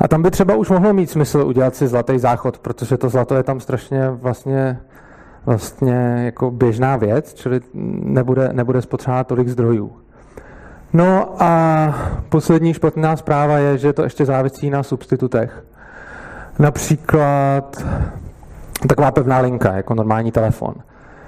A 0.00 0.08
tam 0.08 0.22
by 0.22 0.30
třeba 0.30 0.54
už 0.54 0.70
mohlo 0.70 0.92
mít 0.92 1.10
smysl 1.10 1.38
udělat 1.38 1.74
si 1.74 1.88
zlatý 1.88 2.18
záchod, 2.18 2.58
protože 2.58 2.96
to 2.96 3.08
zlato 3.08 3.34
je 3.34 3.42
tam 3.42 3.60
strašně 3.60 4.10
vlastně, 4.10 4.80
vlastně 5.46 6.22
jako 6.24 6.50
běžná 6.50 6.96
věc, 6.96 7.34
čili 7.34 7.60
nebude, 8.04 8.48
nebude 8.52 8.82
spotřebovat 8.82 9.26
tolik 9.26 9.48
zdrojů. 9.48 9.92
No 10.92 11.42
a 11.42 11.94
poslední 12.28 12.74
špatná 12.74 13.16
zpráva 13.16 13.58
je, 13.58 13.78
že 13.78 13.92
to 13.92 14.02
ještě 14.02 14.24
závisí 14.24 14.70
na 14.70 14.82
substitutech. 14.82 15.64
Například 16.58 17.84
taková 18.88 19.10
pevná 19.10 19.38
linka, 19.38 19.72
jako 19.72 19.94
normální 19.94 20.32
telefon. 20.32 20.74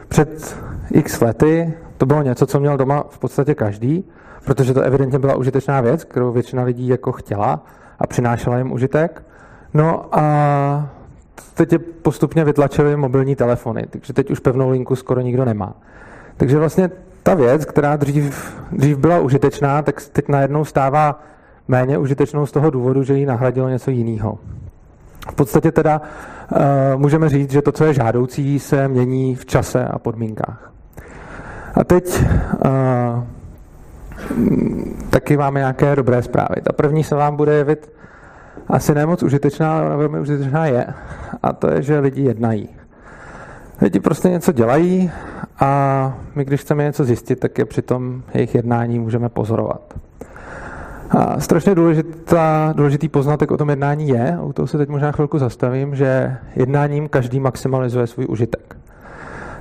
Před 0.08 0.56
x 0.90 1.20
lety 1.20 1.75
to 1.99 2.06
bylo 2.06 2.23
něco, 2.23 2.46
co 2.46 2.61
měl 2.61 2.76
doma 2.76 3.04
v 3.11 3.18
podstatě 3.18 3.54
každý, 3.54 4.04
protože 4.44 4.75
to 4.75 4.80
evidentně 4.80 5.18
byla 5.18 5.37
užitečná 5.37 5.80
věc, 5.80 6.04
kterou 6.04 6.32
většina 6.32 6.62
lidí 6.62 6.88
jako 6.88 7.12
chtěla 7.12 7.64
a 7.99 8.06
přinášela 8.06 8.58
jim 8.58 8.73
užitek. 8.73 9.23
No 9.75 10.04
a 10.12 10.88
teď 11.55 11.73
je 11.73 11.78
postupně 11.78 12.45
vytlačili 12.45 12.97
mobilní 12.97 13.37
telefony, 13.37 13.87
takže 13.90 14.12
teď 14.12 14.31
už 14.31 14.38
pevnou 14.38 14.71
linku 14.71 14.97
skoro 14.97 15.21
nikdo 15.21 15.45
nemá. 15.45 15.75
Takže 16.37 16.59
vlastně 16.59 16.90
ta 17.23 17.35
věc, 17.35 17.64
která 17.64 17.97
dřív, 17.97 18.55
dřív 18.73 18.99
byla 18.99 19.19
užitečná, 19.19 19.83
tak 19.83 20.02
teď 20.12 20.28
najednou 20.28 20.64
stává 20.64 21.23
méně 21.69 21.99
užitečnou 21.99 22.47
z 22.47 22.52
toho 22.52 22.71
důvodu, 22.71 23.02
že 23.02 23.14
ji 23.14 23.26
nahradilo 23.26 23.69
něco 23.69 23.90
jiného. 23.90 24.38
V 25.31 25.35
podstatě 25.35 25.73
teda 25.73 26.00
uh, 26.00 26.59
můžeme 27.00 27.28
říct, 27.28 27.50
že 27.50 27.62
to, 27.62 27.73
co 27.73 27.85
je 27.85 27.95
žádoucí, 27.95 28.59
se 28.59 28.88
mění 28.88 29.35
v 29.35 29.47
čase 29.47 29.85
a 29.85 29.99
podmínkách. 29.99 30.73
A 31.75 31.85
teď 31.85 32.23
uh, 32.23 33.25
taky 35.11 35.37
máme 35.37 35.61
nějaké 35.61 35.97
dobré 35.97 36.23
zprávy. 36.23 36.61
Ta 36.62 36.73
první 36.73 37.05
se 37.05 37.14
vám 37.14 37.37
bude 37.37 37.55
jevit 37.55 37.95
asi 38.68 38.94
nemoc 38.94 39.23
užitečná, 39.23 39.78
ale 39.78 39.96
velmi 39.96 40.20
užitečná 40.20 40.66
je. 40.66 40.87
A 41.42 41.52
to 41.52 41.70
je, 41.70 41.82
že 41.82 41.99
lidi 41.99 42.23
jednají. 42.23 42.68
Lidi 43.80 44.00
prostě 44.00 44.30
něco 44.30 44.52
dělají 44.52 45.11
a 45.61 46.18
my, 46.35 46.44
když 46.44 46.61
chceme 46.61 46.85
něco 46.85 47.04
zjistit, 47.04 47.40
tak 47.40 47.58
je 47.58 47.64
při 47.64 47.82
tom 47.82 48.23
jejich 48.35 48.54
jednání 48.54 48.99
můžeme 48.99 49.28
pozorovat. 49.28 49.94
A 51.11 51.40
strašně 51.40 51.75
důležitá, 51.75 52.73
důležitý 52.76 53.08
poznatek 53.08 53.50
o 53.50 53.56
tom 53.56 53.70
jednání 53.70 54.08
je, 54.08 54.38
u 54.42 54.52
toho 54.52 54.66
se 54.66 54.78
teď 54.78 54.88
možná 54.88 55.12
chvilku 55.12 55.38
zastavím, 55.38 55.94
že 55.94 56.37
jednáním 56.56 57.08
každý 57.08 57.40
maximalizuje 57.40 58.06
svůj 58.06 58.26
užitek. 58.28 58.76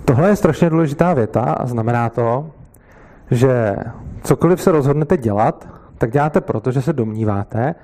Tohle 0.05 0.29
je 0.29 0.35
strašně 0.35 0.69
důležitá 0.69 1.13
věta 1.13 1.41
a 1.41 1.67
znamená 1.67 2.09
to, 2.09 2.49
že 3.31 3.75
cokoliv 4.23 4.61
se 4.61 4.71
rozhodnete 4.71 5.17
dělat, 5.17 5.67
tak 5.97 6.11
děláte 6.11 6.41
proto, 6.41 6.71
že 6.71 6.81
se 6.81 6.93
domníváte, 6.93 7.75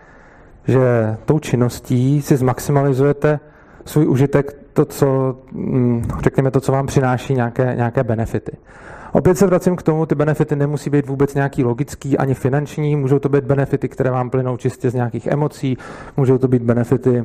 že 0.68 1.18
tou 1.26 1.40
činností 1.40 2.22
si 2.22 2.38
zmaximalizujete 2.38 3.40
svůj 3.86 4.08
užitek, 4.08 4.58
to, 4.74 4.86
co, 4.86 5.38
mm, 5.52 6.04
řekněme, 6.24 6.52
to, 6.52 6.62
co 6.62 6.72
vám 6.72 6.88
přináší 6.88 7.34
nějaké, 7.34 7.74
nějaké 7.76 8.04
benefity. 8.04 8.52
Opět 9.14 9.38
se 9.38 9.46
vracím 9.46 9.76
k 9.76 9.84
tomu, 9.84 10.06
ty 10.06 10.16
benefity 10.16 10.56
nemusí 10.56 10.90
být 10.90 11.08
vůbec 11.08 11.36
nějaký 11.36 11.64
logický 11.64 12.18
ani 12.18 12.34
finanční, 12.34 12.96
můžou 12.96 13.20
to 13.20 13.30
být 13.30 13.44
benefity, 13.44 13.90
které 13.90 14.12
vám 14.12 14.30
plynou 14.30 14.58
čistě 14.58 14.90
z 14.90 14.94
nějakých 14.94 15.28
emocí, 15.28 15.78
můžou 16.18 16.38
to 16.38 16.48
být 16.48 16.62
benefity 16.62 17.24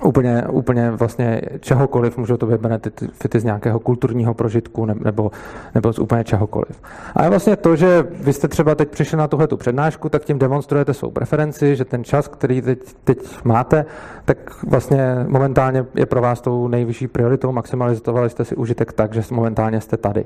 úplně, 0.00 0.44
úplně 0.50 0.90
vlastně 0.90 1.42
čehokoliv, 1.60 2.18
můžou 2.18 2.36
to 2.36 2.46
být 2.46 2.60
benefity 2.60 3.40
z 3.40 3.44
nějakého 3.44 3.80
kulturního 3.80 4.34
prožitku 4.34 4.86
nebo, 4.86 5.30
nebo 5.74 5.92
z 5.92 5.98
úplně 5.98 6.24
čehokoliv. 6.24 6.82
A 7.14 7.24
je 7.24 7.30
vlastně 7.30 7.56
to, 7.56 7.76
že 7.76 8.06
vy 8.20 8.32
jste 8.32 8.48
třeba 8.48 8.74
teď 8.74 8.88
přišli 8.88 9.18
na 9.18 9.28
tuhle 9.28 9.48
přednášku, 9.56 10.08
tak 10.08 10.24
tím 10.24 10.38
demonstrujete 10.38 10.94
svou 10.94 11.10
preferenci, 11.10 11.76
že 11.76 11.84
ten 11.84 12.04
čas, 12.04 12.28
který 12.28 12.62
teď, 12.62 12.78
teď 13.04 13.18
máte, 13.44 13.84
tak 14.24 14.64
vlastně 14.64 15.16
momentálně 15.28 15.84
je 15.94 16.06
pro 16.06 16.20
vás 16.20 16.40
tou 16.40 16.68
nejvyšší 16.68 17.08
prioritou, 17.08 17.52
maximalizovali 17.52 18.30
jste 18.30 18.44
si 18.44 18.56
užitek 18.56 18.92
tak, 18.92 19.14
že 19.14 19.22
momentálně 19.30 19.80
jste 19.80 19.96
tady. 19.96 20.24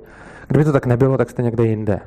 Kdyby 0.48 0.64
to 0.64 0.72
tak 0.72 0.86
nebylo, 0.86 1.16
tak 1.16 1.30
jste 1.30 1.42
někde 1.42 1.66
jinde. 1.66 2.00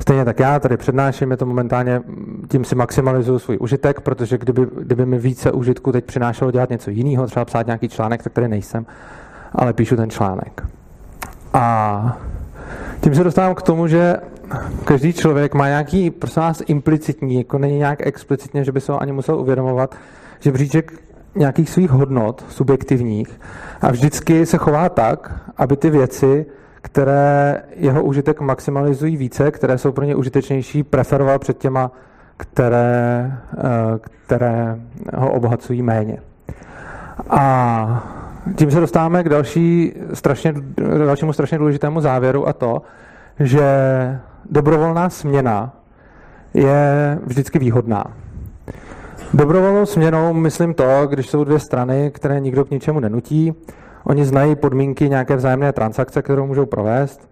Stejně 0.00 0.24
tak 0.24 0.40
já 0.40 0.60
tady 0.60 0.76
přednáším, 0.76 1.30
je 1.30 1.36
to 1.36 1.46
momentálně, 1.46 2.02
tím 2.48 2.64
si 2.64 2.74
maximalizuju 2.74 3.38
svůj 3.38 3.58
užitek, 3.60 4.00
protože 4.00 4.38
kdyby, 4.38 4.66
kdyby 4.80 5.06
mi 5.06 5.18
více 5.18 5.52
užitku 5.52 5.92
teď 5.92 6.04
přinášelo 6.04 6.50
dělat 6.50 6.70
něco 6.70 6.90
jiného, 6.90 7.26
třeba 7.26 7.44
psát 7.44 7.66
nějaký 7.66 7.88
článek, 7.88 8.22
tak 8.22 8.32
tady 8.32 8.48
nejsem, 8.48 8.86
ale 9.52 9.72
píšu 9.72 9.96
ten 9.96 10.10
článek. 10.10 10.62
A 11.54 12.18
tím 13.00 13.14
se 13.14 13.24
dostávám 13.24 13.54
k 13.54 13.62
tomu, 13.62 13.86
že 13.86 14.16
každý 14.84 15.12
člověk 15.12 15.54
má 15.54 15.66
nějaký, 15.66 16.10
prosím 16.10 16.42
vás, 16.42 16.62
implicitní, 16.66 17.34
jako 17.34 17.58
není 17.58 17.78
nějak 17.78 18.06
explicitně, 18.06 18.64
že 18.64 18.72
by 18.72 18.80
se 18.80 18.92
ho 18.92 19.02
ani 19.02 19.12
musel 19.12 19.40
uvědomovat, 19.40 19.94
že 20.40 20.52
bříček 20.52 20.92
nějakých 21.34 21.70
svých 21.70 21.90
hodnot 21.90 22.44
subjektivních 22.48 23.40
a 23.80 23.90
vždycky 23.90 24.46
se 24.46 24.58
chová 24.58 24.88
tak, 24.88 25.40
aby 25.56 25.76
ty 25.76 25.90
věci 25.90 26.46
které 26.82 27.62
jeho 27.76 28.02
užitek 28.02 28.40
maximalizují 28.40 29.16
více, 29.16 29.50
které 29.50 29.78
jsou 29.78 29.92
pro 29.92 30.04
ně 30.04 30.14
užitečnější, 30.14 30.82
preferoval 30.82 31.38
před 31.38 31.58
těma, 31.58 31.90
které, 32.36 33.32
eh, 33.58 33.62
které 34.26 34.76
ho 35.16 35.32
obohacují 35.32 35.82
méně. 35.82 36.18
A 37.30 38.06
tím 38.56 38.70
se 38.70 38.80
dostáváme 38.80 39.22
k 39.22 39.28
další, 39.28 39.92
strašně, 40.14 40.54
dalšímu 40.98 41.32
strašně 41.32 41.58
důležitému 41.58 42.00
závěru 42.00 42.48
a 42.48 42.52
to, 42.52 42.82
že 43.40 43.64
dobrovolná 44.50 45.10
směna 45.10 45.72
je 46.54 47.18
vždycky 47.26 47.58
výhodná. 47.58 48.04
Dobrovolnou 49.34 49.86
směnou 49.86 50.34
myslím 50.34 50.74
to, 50.74 51.06
když 51.06 51.28
jsou 51.28 51.44
dvě 51.44 51.58
strany, 51.58 52.10
které 52.14 52.40
nikdo 52.40 52.64
k 52.64 52.70
ničemu 52.70 53.00
nenutí, 53.00 53.54
Oni 54.04 54.24
znají 54.24 54.56
podmínky 54.56 55.08
nějaké 55.08 55.36
vzájemné 55.36 55.72
transakce, 55.72 56.22
kterou 56.22 56.46
můžou 56.46 56.66
provést 56.66 57.28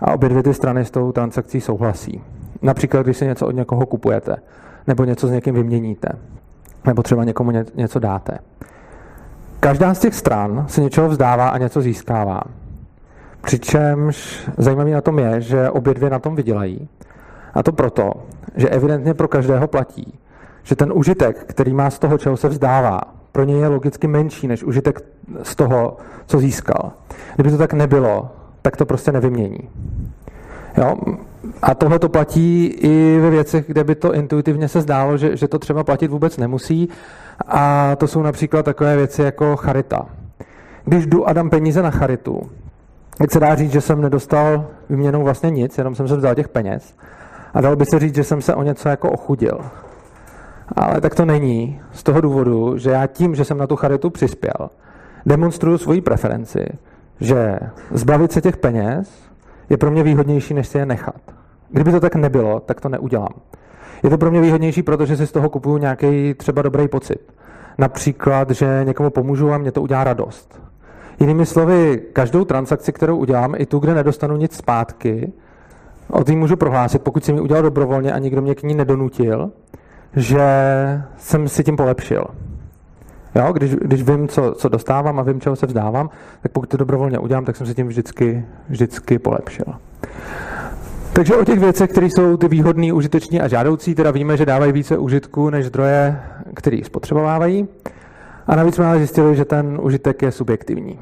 a 0.00 0.12
obě 0.12 0.28
dvě 0.28 0.42
ty 0.42 0.54
strany 0.54 0.84
s 0.84 0.90
tou 0.90 1.12
transakcí 1.12 1.60
souhlasí. 1.60 2.22
Například, 2.62 3.02
když 3.02 3.16
si 3.16 3.26
něco 3.26 3.46
od 3.46 3.54
někoho 3.54 3.86
kupujete, 3.86 4.36
nebo 4.86 5.04
něco 5.04 5.28
s 5.28 5.30
někým 5.30 5.54
vyměníte, 5.54 6.08
nebo 6.86 7.02
třeba 7.02 7.24
někomu 7.24 7.52
něco 7.74 7.98
dáte. 7.98 8.38
Každá 9.60 9.94
z 9.94 9.98
těch 9.98 10.14
stran 10.14 10.64
se 10.68 10.80
něčeho 10.80 11.08
vzdává 11.08 11.48
a 11.48 11.58
něco 11.58 11.80
získává. 11.80 12.42
Přičemž 13.42 14.48
zajímavé 14.58 14.90
na 14.90 15.00
tom 15.00 15.18
je, 15.18 15.40
že 15.40 15.70
obě 15.70 15.94
dvě 15.94 16.10
na 16.10 16.18
tom 16.18 16.36
vydělají. 16.36 16.88
A 17.54 17.62
to 17.62 17.72
proto, 17.72 18.12
že 18.56 18.68
evidentně 18.68 19.14
pro 19.14 19.28
každého 19.28 19.68
platí, 19.68 20.18
že 20.62 20.76
ten 20.76 20.92
užitek, 20.92 21.44
který 21.44 21.74
má 21.74 21.90
z 21.90 21.98
toho, 21.98 22.18
čeho 22.18 22.36
se 22.36 22.48
vzdává, 22.48 23.00
pro 23.32 23.44
něj 23.44 23.60
je 23.60 23.68
logicky 23.68 24.06
menší 24.06 24.48
než 24.48 24.64
užitek 24.64 25.00
z 25.42 25.56
toho, 25.56 25.96
co 26.26 26.38
získal. 26.38 26.92
Kdyby 27.34 27.50
to 27.50 27.58
tak 27.58 27.72
nebylo, 27.72 28.30
tak 28.62 28.76
to 28.76 28.86
prostě 28.86 29.12
nevymění. 29.12 29.68
Jo? 30.76 30.96
A 31.62 31.74
tohle 31.74 31.98
to 31.98 32.08
platí 32.08 32.66
i 32.66 33.18
ve 33.18 33.30
věcech, 33.30 33.66
kde 33.66 33.84
by 33.84 33.94
to 33.94 34.14
intuitivně 34.14 34.68
se 34.68 34.80
zdálo, 34.80 35.16
že, 35.16 35.36
že 35.36 35.48
to 35.48 35.58
třeba 35.58 35.84
platit 35.84 36.08
vůbec 36.08 36.36
nemusí. 36.36 36.88
A 37.46 37.96
to 37.96 38.06
jsou 38.06 38.22
například 38.22 38.62
takové 38.62 38.96
věci 38.96 39.22
jako 39.22 39.56
charita. 39.56 40.06
Když 40.84 41.06
jdu 41.06 41.28
a 41.28 41.32
dám 41.32 41.50
peníze 41.50 41.82
na 41.82 41.90
charitu, 41.90 42.42
tak 43.18 43.32
se 43.32 43.40
dá 43.40 43.54
říct, 43.54 43.72
že 43.72 43.80
jsem 43.80 44.00
nedostal 44.00 44.66
vyměnou 44.88 45.22
vlastně 45.22 45.50
nic, 45.50 45.78
jenom 45.78 45.94
jsem 45.94 46.08
se 46.08 46.16
vzal 46.16 46.34
těch 46.34 46.48
peněz. 46.48 46.94
A 47.54 47.60
dalo 47.60 47.76
by 47.76 47.84
se 47.86 47.98
říct, 47.98 48.14
že 48.14 48.24
jsem 48.24 48.42
se 48.42 48.54
o 48.54 48.62
něco 48.62 48.88
jako 48.88 49.10
ochudil. 49.10 49.60
Ale 50.76 51.00
tak 51.00 51.14
to 51.14 51.24
není. 51.24 51.80
Z 51.92 52.02
toho 52.02 52.20
důvodu, 52.20 52.78
že 52.78 52.90
já 52.90 53.06
tím, 53.06 53.34
že 53.34 53.44
jsem 53.44 53.58
na 53.58 53.66
tu 53.66 53.76
charitu 53.76 54.10
přispěl, 54.10 54.70
demonstruju 55.26 55.78
svoji 55.78 56.00
preferenci, 56.00 56.66
že 57.20 57.58
zbavit 57.90 58.32
se 58.32 58.40
těch 58.40 58.56
peněz 58.56 59.32
je 59.70 59.76
pro 59.76 59.90
mě 59.90 60.02
výhodnější, 60.02 60.54
než 60.54 60.68
si 60.68 60.78
je 60.78 60.86
nechat. 60.86 61.20
Kdyby 61.70 61.92
to 61.92 62.00
tak 62.00 62.14
nebylo, 62.14 62.60
tak 62.60 62.80
to 62.80 62.88
neudělám. 62.88 63.32
Je 64.02 64.10
to 64.10 64.18
pro 64.18 64.30
mě 64.30 64.40
výhodnější, 64.40 64.82
protože 64.82 65.16
si 65.16 65.26
z 65.26 65.32
toho 65.32 65.50
kupuju 65.50 65.76
nějaký 65.76 66.34
třeba 66.34 66.62
dobrý 66.62 66.88
pocit. 66.88 67.32
Například, 67.78 68.50
že 68.50 68.80
někomu 68.84 69.10
pomůžu 69.10 69.52
a 69.52 69.58
mě 69.58 69.72
to 69.72 69.82
udělá 69.82 70.04
radost. 70.04 70.60
Jinými 71.20 71.46
slovy, 71.46 72.02
každou 72.12 72.44
transakci, 72.44 72.92
kterou 72.92 73.16
udělám, 73.16 73.54
i 73.58 73.66
tu, 73.66 73.78
kde 73.78 73.94
nedostanu 73.94 74.36
nic 74.36 74.56
zpátky, 74.56 75.32
o 76.10 76.24
tím 76.24 76.38
můžu 76.38 76.56
prohlásit, 76.56 77.02
pokud 77.02 77.24
jsem 77.24 77.34
ji 77.34 77.40
udělal 77.40 77.62
dobrovolně 77.62 78.12
a 78.12 78.18
nikdo 78.18 78.42
mě 78.42 78.54
k 78.54 78.62
ní 78.62 78.74
nedonutil, 78.74 79.50
že 80.16 80.42
jsem 81.16 81.48
si 81.48 81.64
tím 81.64 81.76
polepšil. 81.76 82.24
Jo, 83.34 83.52
když, 83.52 83.74
když 83.74 84.02
vím, 84.02 84.28
co, 84.28 84.54
co 84.54 84.68
dostávám 84.68 85.18
a 85.18 85.22
vím, 85.22 85.40
čeho 85.40 85.56
se 85.56 85.66
vzdávám, 85.66 86.10
tak 86.42 86.52
pokud 86.52 86.68
to 86.68 86.76
dobrovolně 86.76 87.18
udělám, 87.18 87.44
tak 87.44 87.56
jsem 87.56 87.66
si 87.66 87.74
tím 87.74 87.88
vždycky, 87.88 88.44
vždycky 88.68 89.18
polepšil. 89.18 89.64
Takže 91.12 91.36
o 91.36 91.44
těch 91.44 91.58
věcech, 91.58 91.90
které 91.90 92.06
jsou 92.06 92.36
ty 92.36 92.48
výhodné, 92.48 92.92
užiteční 92.92 93.40
a 93.40 93.48
žádoucí, 93.48 93.94
teda 93.94 94.10
víme, 94.10 94.36
že 94.36 94.46
dávají 94.46 94.72
více 94.72 94.98
užitku 94.98 95.50
než 95.50 95.66
zdroje, 95.66 96.20
které 96.54 96.80
spotřebovávají. 96.84 97.68
A 98.46 98.56
navíc 98.56 98.74
jsme 98.74 98.86
ale 98.86 98.98
zjistili, 98.98 99.36
že 99.36 99.44
ten 99.44 99.78
užitek 99.82 100.22
je 100.22 100.32
subjektivní. 100.32 100.98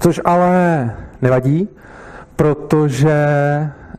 Což 0.00 0.20
ale 0.24 0.90
nevadí, 1.22 1.68
protože 2.36 3.16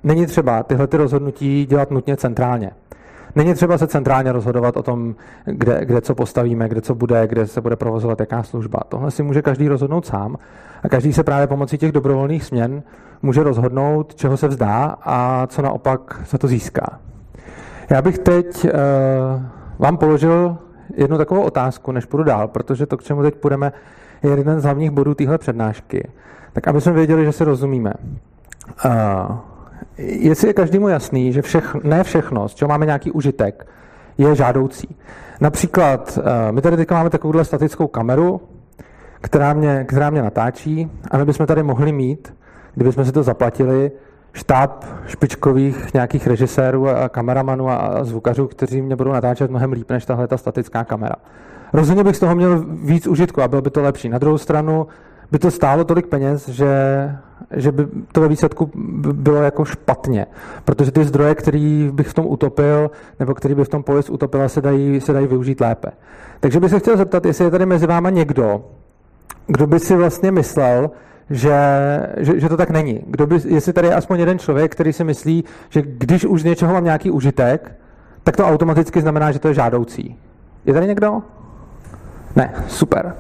není 0.04 0.26
třeba 0.26 0.64
tyhle 0.64 0.88
ty 0.88 0.98
rozhodnutí 0.98 1.66
dělat 1.66 1.92
nutně 1.92 2.18
centrálně. 2.18 2.72
Není 3.36 3.54
třeba 3.54 3.78
se 3.78 3.88
centrálně 3.88 4.32
rozhodovat 4.32 4.78
o 4.78 4.84
tom, 4.84 5.16
kde, 5.46 5.86
kde 5.86 6.02
co 6.02 6.16
postavíme, 6.16 6.70
kde 6.70 6.82
co 6.82 6.96
bude, 6.96 7.28
kde 7.28 7.48
se 7.48 7.62
bude 7.62 7.76
provozovat 7.76 8.20
jaká 8.20 8.44
služba. 8.44 8.80
Tohle 8.90 9.12
si 9.12 9.24
může 9.24 9.42
každý 9.42 9.68
rozhodnout 9.68 10.06
sám 10.06 10.38
a 10.84 10.90
každý 10.90 11.14
se 11.14 11.24
právě 11.24 11.48
pomocí 11.48 11.78
těch 11.78 11.92
dobrovolných 11.92 12.44
směn 12.44 12.84
může 13.22 13.44
rozhodnout, 13.44 14.16
čeho 14.16 14.38
se 14.38 14.48
vzdá 14.48 14.96
a 15.02 15.48
co 15.48 15.62
naopak 15.62 16.22
za 16.30 16.38
to 16.38 16.48
získá. 16.48 17.00
Já 17.90 18.02
bych 18.02 18.20
teď 18.20 18.66
uh, 18.66 18.72
vám 19.80 19.98
položil 19.98 20.58
jednu 20.98 21.18
takovou 21.18 21.42
otázku, 21.42 21.92
než 21.92 22.06
půjdu 22.06 22.24
dál, 22.24 22.48
protože 22.48 22.86
to, 22.86 22.98
k 22.98 23.04
čemu 23.04 23.22
teď 23.22 23.36
půjdeme, 23.36 23.72
je 24.24 24.30
jeden 24.30 24.60
z 24.60 24.64
hlavních 24.64 24.92
bodů 24.92 25.14
téhle 25.14 25.38
přednášky. 25.38 26.08
Tak 26.54 26.68
aby 26.68 26.82
jsme 26.82 26.92
věděli, 26.92 27.26
že 27.26 27.32
se 27.32 27.46
rozumíme. 27.46 27.94
Uh, 28.86 28.92
jestli 29.98 30.48
je 30.48 30.54
každému 30.54 30.88
jasný, 30.88 31.34
že 31.34 31.42
všech, 31.42 31.76
ne 31.84 32.04
všechno, 32.04 32.50
z 32.50 32.56
čeho 32.56 32.70
máme 32.70 32.86
nějaký 32.86 33.12
užitek, 33.12 33.68
je 34.18 34.36
žádoucí. 34.36 34.96
Například, 35.42 36.18
uh, 36.18 36.24
my 36.52 36.62
tady 36.62 36.78
teď 36.78 36.92
máme 36.92 37.10
takovouhle 37.10 37.46
statickou 37.46 37.88
kameru, 37.88 38.42
která 39.22 39.54
mě, 39.54 39.86
která 39.88 40.10
mě 40.10 40.22
natáčí 40.22 40.92
a 41.12 41.18
my 41.18 41.26
bychom 41.26 41.46
tady 41.46 41.64
mohli 41.64 41.92
mít, 41.92 42.34
kdybychom 42.76 43.06
si 43.06 43.12
to 43.12 43.24
zaplatili, 43.24 43.92
štáb 44.34 44.86
špičkových 45.08 45.94
nějakých 45.94 46.28
režisérů 46.28 46.90
a 46.90 47.10
kameramanů 47.10 47.70
a 47.70 48.04
zvukařů, 48.04 48.48
kteří 48.48 48.82
mě 48.82 48.96
budou 48.96 49.12
natáčet 49.12 49.52
mnohem 49.52 49.72
líp 49.72 49.90
než 49.90 50.06
tahle 50.06 50.28
ta 50.28 50.38
statická 50.38 50.84
kamera. 50.84 51.16
Rozhodně 51.74 52.04
bych 52.04 52.16
z 52.16 52.20
toho 52.20 52.36
měl 52.36 52.66
víc 52.84 53.08
užitku 53.08 53.42
a 53.42 53.48
bylo 53.48 53.62
by 53.62 53.70
to 53.70 53.82
lepší. 53.82 54.10
Na 54.10 54.18
druhou 54.18 54.38
stranu 54.38 54.88
by 55.32 55.40
to 55.40 55.52
stálo 55.52 55.84
tolik 55.84 56.08
peněz, 56.08 56.50
že, 56.50 56.72
že 57.52 57.72
by 57.72 57.88
to 58.12 58.22
ve 58.22 58.28
výsledku 58.28 58.72
bylo 59.14 59.44
jako 59.44 59.66
špatně, 59.66 60.26
protože 60.66 60.92
ty 60.92 61.06
zdroje, 61.06 61.36
který 61.36 61.90
bych 61.94 62.08
v 62.08 62.14
tom 62.14 62.26
utopil, 62.26 62.92
nebo 63.20 63.34
který 63.34 63.56
by 63.56 63.64
v 63.64 63.70
tom 63.70 63.84
polis 63.84 64.10
utopila, 64.10 64.50
se 64.50 64.62
dají, 64.62 65.02
se 65.02 65.14
dají 65.14 65.28
využít 65.28 65.62
lépe. 65.62 65.92
Takže 66.40 66.60
bych 66.60 66.72
se 66.72 66.80
chtěl 66.80 66.98
zeptat, 66.98 67.26
jestli 67.26 67.46
je 67.46 67.52
tady 67.52 67.66
mezi 67.66 67.88
váma 67.88 68.10
někdo, 68.10 68.66
kdo 69.48 69.68
by 69.68 69.80
si 69.80 69.96
vlastně 69.96 70.32
myslel, 70.32 70.92
že, 71.30 71.58
že, 72.18 72.40
že 72.40 72.50
to 72.50 72.58
tak 72.58 72.70
není. 72.70 73.04
Kdo 73.08 73.28
by, 73.28 73.40
jestli 73.46 73.74
tady 73.74 73.88
je 73.88 73.96
aspoň 73.96 74.20
jeden 74.20 74.40
člověk, 74.40 74.72
který 74.72 74.94
si 74.94 75.04
myslí, 75.04 75.44
že 75.70 75.82
když 75.82 76.26
už 76.26 76.42
z 76.42 76.46
něčeho 76.46 76.74
mám 76.74 76.84
nějaký 76.84 77.12
užitek, 77.12 77.76
tak 78.24 78.38
to 78.38 78.46
automaticky 78.46 79.02
znamená, 79.02 79.32
že 79.32 79.40
to 79.40 79.48
je 79.48 79.54
žádoucí. 79.54 80.20
Je 80.66 80.74
tady 80.74 80.88
někdo? 80.88 81.22
Ne, 82.36 82.54
super. 82.68 83.16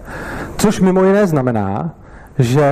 Což 0.57 0.79
mimo 0.79 1.03
jiné 1.03 1.27
znamená, 1.27 1.95
že 2.39 2.65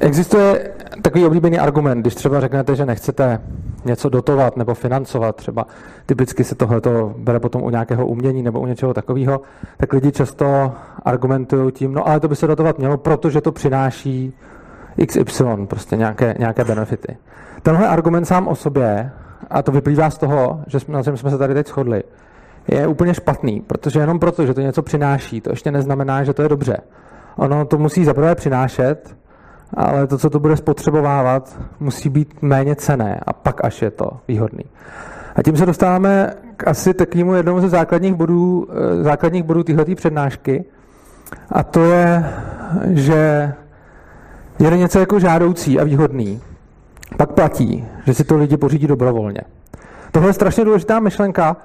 existuje 0.00 0.70
takový 1.02 1.24
oblíbený 1.24 1.58
argument, 1.58 2.00
když 2.00 2.14
třeba 2.14 2.40
řeknete, 2.40 2.76
že 2.76 2.86
nechcete 2.86 3.40
něco 3.84 4.08
dotovat 4.08 4.56
nebo 4.56 4.74
financovat, 4.74 5.36
třeba 5.36 5.66
typicky 6.06 6.44
se 6.44 6.54
tohle 6.54 6.80
bere 7.16 7.40
potom 7.40 7.62
u 7.62 7.70
nějakého 7.70 8.06
umění 8.06 8.42
nebo 8.42 8.60
u 8.60 8.66
něčeho 8.66 8.94
takového, 8.94 9.40
tak 9.76 9.92
lidi 9.92 10.12
často 10.12 10.72
argumentují 11.04 11.72
tím, 11.72 11.92
no 11.92 12.08
ale 12.08 12.20
to 12.20 12.28
by 12.28 12.36
se 12.36 12.46
dotovat 12.46 12.78
mělo, 12.78 12.96
protože 12.96 13.40
to 13.40 13.52
přináší 13.52 14.32
XY, 15.06 15.44
prostě 15.66 15.96
nějaké, 15.96 16.34
nějaké 16.38 16.64
benefity. 16.64 17.16
Tenhle 17.62 17.88
argument 17.88 18.24
sám 18.24 18.48
o 18.48 18.54
sobě, 18.54 19.10
a 19.50 19.62
to 19.62 19.72
vyplývá 19.72 20.10
z 20.10 20.18
toho, 20.18 20.60
že 20.66 20.80
jsme, 20.80 20.94
na 20.94 21.02
čem 21.02 21.16
jsme 21.16 21.30
se 21.30 21.38
tady 21.38 21.54
teď 21.54 21.68
shodli, 21.68 22.02
je 22.68 22.86
úplně 22.86 23.14
špatný, 23.14 23.60
protože 23.60 24.00
jenom 24.00 24.18
proto, 24.18 24.46
že 24.46 24.54
to 24.54 24.60
něco 24.60 24.82
přináší, 24.82 25.40
to 25.40 25.50
ještě 25.50 25.70
neznamená, 25.70 26.24
že 26.24 26.32
to 26.32 26.42
je 26.42 26.48
dobře. 26.48 26.76
Ono 27.36 27.64
to 27.64 27.78
musí 27.78 28.04
zaprvé 28.04 28.34
přinášet, 28.34 29.16
ale 29.74 30.06
to, 30.06 30.18
co 30.18 30.30
to 30.30 30.40
bude 30.40 30.56
spotřebovávat, 30.56 31.60
musí 31.80 32.08
být 32.08 32.42
méně 32.42 32.76
cené 32.76 33.20
a 33.26 33.32
pak 33.32 33.64
až 33.64 33.82
je 33.82 33.90
to 33.90 34.10
výhodný. 34.28 34.64
A 35.36 35.42
tím 35.42 35.56
se 35.56 35.66
dostáváme 35.66 36.34
k 36.56 36.68
asi 36.68 36.94
takovému 36.94 37.34
jednomu 37.34 37.60
ze 37.60 37.68
základních 37.68 38.14
bodů, 38.14 38.68
eh, 38.70 39.02
základních 39.02 39.42
bodů 39.42 39.62
téhleté 39.62 39.94
přednášky, 39.94 40.64
a 41.50 41.62
to 41.62 41.84
je, 41.84 42.24
že 42.88 43.52
je 44.58 44.76
něco 44.76 44.98
jako 44.98 45.20
žádoucí 45.20 45.80
a 45.80 45.84
výhodný, 45.84 46.40
pak 47.16 47.32
platí, 47.32 47.88
že 48.06 48.14
si 48.14 48.24
to 48.24 48.36
lidi 48.36 48.56
pořídí 48.56 48.86
dobrovolně. 48.86 49.40
Tohle 50.12 50.28
je 50.28 50.32
strašně 50.32 50.64
důležitá 50.64 51.00
myšlenka, 51.00 51.56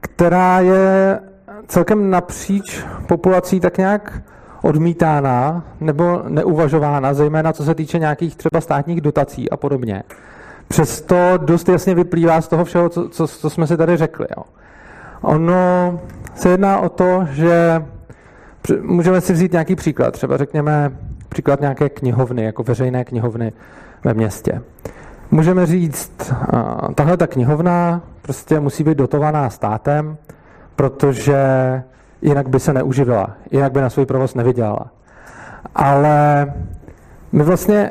která 0.00 0.60
je 0.60 1.20
celkem 1.66 2.10
napříč 2.10 2.84
populací 3.06 3.60
tak 3.60 3.78
nějak 3.78 4.22
odmítána 4.62 5.64
nebo 5.80 6.22
neuvažována, 6.28 7.14
zejména 7.14 7.52
co 7.52 7.64
se 7.64 7.74
týče 7.74 7.98
nějakých 7.98 8.36
třeba 8.36 8.60
státních 8.60 9.00
dotací 9.00 9.50
a 9.50 9.56
podobně. 9.56 10.02
Přesto 10.68 11.16
dost 11.36 11.68
jasně 11.68 11.94
vyplývá 11.94 12.40
z 12.40 12.48
toho 12.48 12.64
všeho, 12.64 12.88
co, 12.88 13.08
co, 13.08 13.26
co 13.26 13.50
jsme 13.50 13.66
si 13.66 13.76
tady 13.76 13.96
řekli. 13.96 14.26
Jo. 14.36 14.42
Ono 15.20 16.00
se 16.34 16.48
jedná 16.48 16.78
o 16.78 16.88
to, 16.88 17.26
že 17.30 17.84
můžeme 18.82 19.20
si 19.20 19.32
vzít 19.32 19.52
nějaký 19.52 19.76
příklad, 19.76 20.10
třeba 20.10 20.36
řekněme 20.36 20.92
příklad 21.28 21.60
nějaké 21.60 21.88
knihovny, 21.88 22.44
jako 22.44 22.62
veřejné 22.62 23.04
knihovny 23.04 23.52
ve 24.04 24.14
městě. 24.14 24.62
Můžeme 25.30 25.66
říct, 25.66 26.32
tahle 26.94 27.16
ta 27.16 27.26
knihovna 27.26 28.00
prostě 28.22 28.60
musí 28.60 28.84
být 28.84 28.98
dotovaná 28.98 29.50
státem, 29.50 30.16
protože 30.76 31.36
jinak 32.22 32.48
by 32.48 32.60
se 32.60 32.72
neuživila, 32.72 33.30
jinak 33.50 33.72
by 33.72 33.80
na 33.80 33.90
svůj 33.90 34.06
provoz 34.06 34.34
nevydělala. 34.34 34.86
Ale 35.74 36.46
my 37.32 37.42
vlastně, 37.42 37.90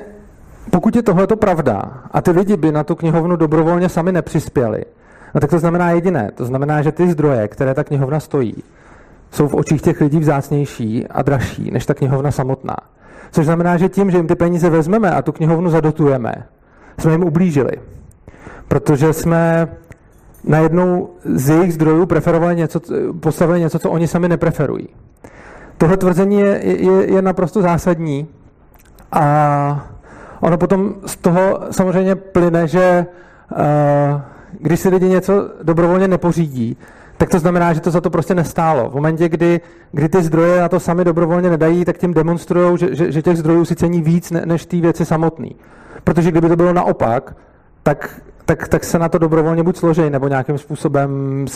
pokud 0.72 0.96
je 0.96 1.04
tohleto 1.04 1.36
pravda 1.36 1.82
a 2.12 2.22
ty 2.22 2.32
lidi 2.32 2.58
by 2.58 2.72
na 2.72 2.84
tu 2.84 2.96
knihovnu 2.96 3.36
dobrovolně 3.36 3.90
sami 3.90 4.12
nepřispěli, 4.12 4.86
no 5.36 5.42
tak 5.42 5.50
to 5.50 5.60
znamená 5.60 5.92
jediné. 5.92 6.32
To 6.36 6.46
znamená, 6.46 6.82
že 6.82 6.92
ty 6.92 7.12
zdroje, 7.12 7.48
které 7.48 7.74
ta 7.74 7.84
knihovna 7.84 8.20
stojí, 8.20 8.64
jsou 9.32 9.48
v 9.48 9.56
očích 9.56 9.82
těch 9.82 10.02
lidí 10.02 10.20
vzácnější 10.20 11.08
a 11.08 11.22
dražší 11.22 11.72
než 11.72 11.86
ta 11.86 11.94
knihovna 11.94 12.32
samotná. 12.32 12.76
Což 13.32 13.46
znamená, 13.46 13.78
že 13.78 13.90
tím, 13.90 14.12
že 14.12 14.18
jim 14.18 14.28
ty 14.28 14.36
peníze 14.36 14.70
vezmeme 14.70 15.12
a 15.12 15.22
tu 15.22 15.32
knihovnu 15.32 15.70
zadotujeme, 15.70 16.34
jsme 17.00 17.12
jim 17.12 17.24
ublížili. 17.24 17.72
Protože 18.68 19.14
jsme 19.14 19.68
najednou 20.48 21.10
z 21.26 21.50
jejich 21.50 21.74
zdrojů 21.74 22.06
preferovali 22.06 22.56
něco, 22.56 22.80
postavili 23.20 23.60
něco, 23.60 23.80
co 23.80 23.92
oni 23.92 24.08
sami 24.08 24.30
nepreferují. 24.30 24.90
Tohle 25.78 25.98
tvrzení 25.98 26.40
je, 26.40 26.62
je, 26.64 27.14
je 27.14 27.22
naprosto 27.22 27.62
zásadní 27.62 28.28
a 29.12 29.90
ono 30.40 30.58
potom 30.58 30.96
z 31.06 31.16
toho 31.16 31.60
samozřejmě 31.72 32.16
plyne, 32.16 32.68
že 32.68 33.06
uh, 33.52 33.58
když 34.60 34.80
si 34.80 34.90
lidi 34.90 35.10
něco 35.10 35.50
dobrovolně 35.64 36.08
nepořídí, 36.08 36.78
tak 37.18 37.30
to 37.30 37.40
znamená, 37.40 37.74
že 37.74 37.82
to 37.82 37.92
za 37.92 38.02
to 38.02 38.10
prostě 38.10 38.36
nestálo. 38.36 38.90
V 38.90 38.96
momentě, 38.96 39.30
kdy, 39.30 39.62
kdy 39.92 40.10
ty 40.10 40.24
zdroje 40.24 40.62
na 40.62 40.70
to 40.70 40.80
sami 40.80 41.04
dobrovolně 41.04 41.50
nedají, 41.50 41.86
tak 41.86 41.98
tím 41.98 42.14
demonstrují, 42.14 42.78
že, 42.78 42.96
že, 42.96 43.12
že 43.12 43.22
těch 43.22 43.38
zdrojů 43.38 43.66
si 43.66 43.76
cení 43.76 44.02
víc 44.02 44.32
ne, 44.32 44.42
než 44.46 44.66
ty 44.66 44.82
věci 44.82 45.06
samotné. 45.06 45.50
Protože 46.04 46.32
kdyby 46.32 46.50
to 46.50 46.56
bylo 46.56 46.74
naopak, 46.74 47.36
tak 47.84 48.22
tak, 48.48 48.68
tak 48.68 48.84
se 48.84 49.00
na 49.00 49.10
to 49.10 49.18
dobrovolně 49.18 49.64
buď 49.64 49.78
složí, 49.78 50.10
nebo 50.10 50.28
nějakým 50.28 50.58
způsobem 50.58 51.10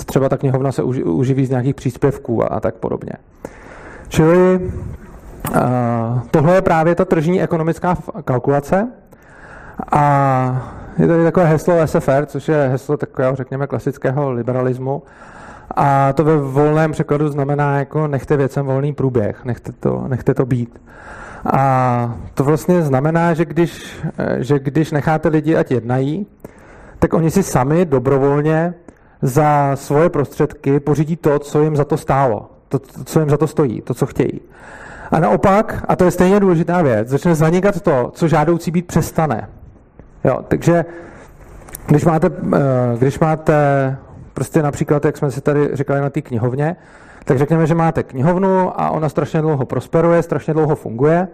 třeba 0.06 0.30
ta 0.30 0.38
knihovna 0.38 0.72
se 0.72 0.84
uživí 0.84 1.46
z 1.46 1.50
nějakých 1.50 1.76
příspěvků 1.76 2.44
a, 2.44 2.48
a 2.48 2.60
tak 2.60 2.76
podobně. 2.76 3.12
Čili 4.08 4.60
uh, 4.60 5.60
tohle 6.32 6.56
je 6.56 6.62
právě 6.62 6.96
ta 6.96 7.06
tržní 7.06 7.42
ekonomická 7.42 7.98
kalkulace 8.26 8.88
a 9.92 10.74
je 10.98 11.08
tady 11.08 11.24
takové 11.24 11.46
heslo 11.46 11.88
SFR, 11.88 12.26
což 12.26 12.48
je 12.48 12.68
heslo 12.72 12.98
takového, 12.98 13.36
řekněme, 13.36 13.68
klasického 13.68 14.32
liberalismu. 14.32 15.04
A 15.76 16.14
to 16.14 16.24
ve 16.24 16.38
volném 16.38 16.92
překladu 16.92 17.30
znamená 17.30 17.80
jako 17.80 18.08
nechte 18.08 18.38
věcem 18.38 18.66
volný 18.66 18.94
průběh, 18.94 19.46
nechte 19.46 19.72
to, 19.72 20.06
nechte 20.08 20.34
to 20.34 20.46
být. 20.46 20.82
A 21.54 22.16
to 22.34 22.44
vlastně 22.44 22.82
znamená, 22.82 23.34
že 23.34 23.46
když, 23.46 24.02
že 24.38 24.60
když 24.60 24.92
necháte 24.92 25.30
lidi, 25.30 25.56
ať 25.56 25.72
jednají, 25.72 26.28
tak 27.02 27.14
oni 27.14 27.32
si 27.32 27.44
sami 27.44 27.86
dobrovolně 27.86 28.74
za 29.22 29.72
svoje 29.76 30.10
prostředky 30.10 30.80
pořídí 30.80 31.16
to, 31.16 31.40
co 31.40 31.62
jim 31.62 31.76
za 31.76 31.86
to 31.86 31.98
stálo, 31.98 32.50
to, 32.70 32.80
co 32.80 33.20
jim 33.20 33.30
za 33.30 33.38
to 33.38 33.48
stojí, 33.48 33.82
to, 33.82 33.94
co 33.94 34.06
chtějí. 34.06 34.42
A 35.12 35.20
naopak, 35.20 35.86
a 35.88 35.96
to 35.96 36.04
je 36.04 36.12
stejně 36.12 36.40
důležitá 36.40 36.82
věc, 36.82 37.08
začne 37.08 37.36
zanikat 37.36 37.82
to, 37.82 38.12
co 38.14 38.28
žádoucí 38.28 38.72
být 38.72 38.88
přestane. 38.88 39.50
Jo, 40.24 40.46
takže 40.48 40.86
když 41.88 42.06
máte, 42.06 42.28
eh, 42.54 42.60
když 42.98 43.20
máte 43.20 43.54
prostě 44.34 44.62
například, 44.64 45.06
jak 45.06 45.18
jsme 45.18 45.32
si 45.32 45.42
tady 45.42 45.70
říkali 45.74 46.02
na 46.02 46.10
té 46.10 46.22
knihovně, 46.22 46.76
tak 47.26 47.38
řekněme, 47.38 47.68
že 47.68 47.76
máte 47.76 48.04
knihovnu 48.04 48.82
a 48.82 48.90
ona 48.90 49.10
strašně 49.10 49.42
dlouho 49.42 49.66
prosperuje, 49.66 50.24
strašně 50.24 50.54
dlouho 50.54 50.76
funguje 50.76 51.28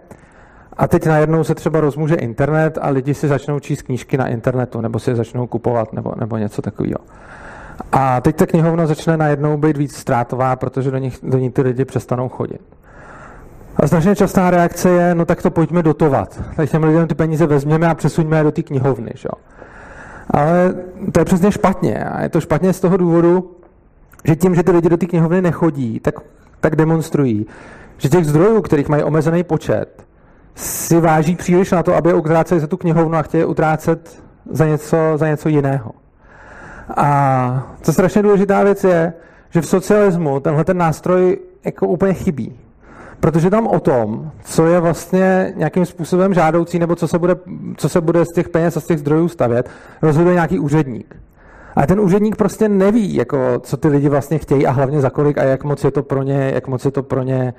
a 0.78 0.88
teď 0.88 1.06
najednou 1.06 1.44
se 1.44 1.54
třeba 1.54 1.80
rozmůže 1.80 2.14
internet 2.14 2.78
a 2.82 2.88
lidi 2.88 3.14
si 3.14 3.28
začnou 3.28 3.60
číst 3.60 3.82
knížky 3.82 4.16
na 4.16 4.26
internetu 4.26 4.80
nebo 4.80 4.98
si 4.98 5.10
je 5.10 5.16
začnou 5.16 5.46
kupovat 5.46 5.92
nebo, 5.92 6.12
nebo 6.20 6.36
něco 6.36 6.62
takového. 6.62 6.98
A 7.92 8.20
teď 8.20 8.36
ta 8.36 8.46
knihovna 8.46 8.86
začne 8.86 9.16
najednou 9.16 9.56
být 9.56 9.76
víc 9.76 9.96
ztrátová, 9.96 10.56
protože 10.56 10.90
do, 10.90 10.98
nich, 10.98 11.18
do 11.22 11.38
ní 11.38 11.50
ty 11.50 11.62
lidi 11.62 11.84
přestanou 11.84 12.28
chodit. 12.28 12.60
A 13.76 13.86
strašně 13.86 14.16
častá 14.16 14.50
reakce 14.50 14.90
je, 14.90 15.14
no 15.14 15.24
tak 15.24 15.42
to 15.42 15.50
pojďme 15.50 15.82
dotovat. 15.82 16.42
Tak 16.56 16.70
těm 16.70 16.84
lidem 16.84 17.08
ty 17.08 17.14
peníze 17.14 17.46
vezměme 17.46 17.88
a 17.88 17.94
přesuňme 17.94 18.36
je 18.36 18.42
do 18.42 18.52
té 18.52 18.62
knihovny. 18.62 19.10
Že? 19.14 19.28
Ale 20.30 20.74
to 21.12 21.20
je 21.20 21.24
přesně 21.24 21.52
špatně. 21.52 22.04
A 22.04 22.22
je 22.22 22.28
to 22.28 22.40
špatně 22.40 22.72
z 22.72 22.80
toho 22.80 22.96
důvodu, 22.96 23.50
že 24.24 24.36
tím, 24.36 24.54
že 24.54 24.62
ty 24.62 24.70
lidi 24.70 24.88
do 24.88 24.96
té 24.96 25.06
knihovny 25.06 25.42
nechodí, 25.42 26.00
tak, 26.00 26.14
tak 26.60 26.76
demonstrují, 26.76 27.46
že 27.98 28.08
těch 28.08 28.24
zdrojů, 28.24 28.62
kterých 28.62 28.88
mají 28.88 29.02
omezený 29.02 29.44
počet, 29.44 30.07
si 30.58 31.00
váží 31.00 31.36
příliš 31.36 31.70
na 31.70 31.82
to, 31.82 31.94
aby 31.94 32.14
utráceli 32.14 32.60
za 32.60 32.66
tu 32.66 32.76
knihovnu 32.76 33.18
a 33.18 33.22
chtějí 33.22 33.44
utrácet 33.44 34.22
za 34.50 34.66
něco, 34.66 34.96
za 35.14 35.28
něco 35.28 35.48
jiného. 35.48 35.90
A 36.96 37.68
co 37.82 37.92
strašně 37.92 38.22
důležitá 38.22 38.62
věc 38.62 38.84
je, 38.84 39.12
že 39.50 39.60
v 39.60 39.66
socialismu 39.66 40.40
tenhle 40.40 40.64
ten 40.64 40.78
nástroj 40.78 41.38
jako 41.64 41.86
úplně 41.86 42.14
chybí. 42.14 42.56
Protože 43.20 43.50
tam 43.50 43.66
o 43.66 43.80
tom, 43.80 44.30
co 44.44 44.66
je 44.66 44.80
vlastně 44.80 45.52
nějakým 45.56 45.86
způsobem 45.86 46.34
žádoucí, 46.34 46.78
nebo 46.78 46.96
co 46.96 47.08
se 47.08 47.18
bude, 47.18 47.36
co 47.76 47.88
se 47.88 48.00
bude 48.00 48.24
z 48.24 48.34
těch 48.34 48.48
peněz 48.48 48.76
a 48.76 48.80
z 48.80 48.86
těch 48.86 48.98
zdrojů 48.98 49.28
stavět, 49.28 49.70
rozhoduje 50.02 50.34
nějaký 50.34 50.58
úředník. 50.58 51.16
A 51.76 51.86
ten 51.86 52.00
úředník 52.00 52.36
prostě 52.36 52.68
neví, 52.68 53.14
jako, 53.14 53.38
co 53.60 53.76
ty 53.76 53.88
lidi 53.88 54.08
vlastně 54.08 54.38
chtějí 54.38 54.66
a 54.66 54.70
hlavně 54.70 55.00
za 55.00 55.10
kolik 55.10 55.38
a 55.38 55.42
jak 55.42 55.64
moc 55.64 55.84
je 55.84 55.90
to 55.90 56.02
pro 56.02 56.22
ně, 56.22 56.50
jak 56.54 56.68
moc 56.68 56.84
je 56.84 56.90
to 56.90 57.02
pro 57.02 57.22
ně 57.22 57.54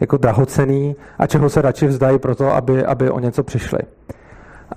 jako 0.00 0.16
drahocený 0.16 0.96
a 1.18 1.26
čeho 1.26 1.50
se 1.50 1.62
radši 1.62 1.86
vzdají 1.86 2.18
pro 2.18 2.34
to, 2.34 2.54
aby, 2.54 2.84
aby 2.84 3.10
o 3.10 3.20
něco 3.20 3.42
přišli. 3.42 3.78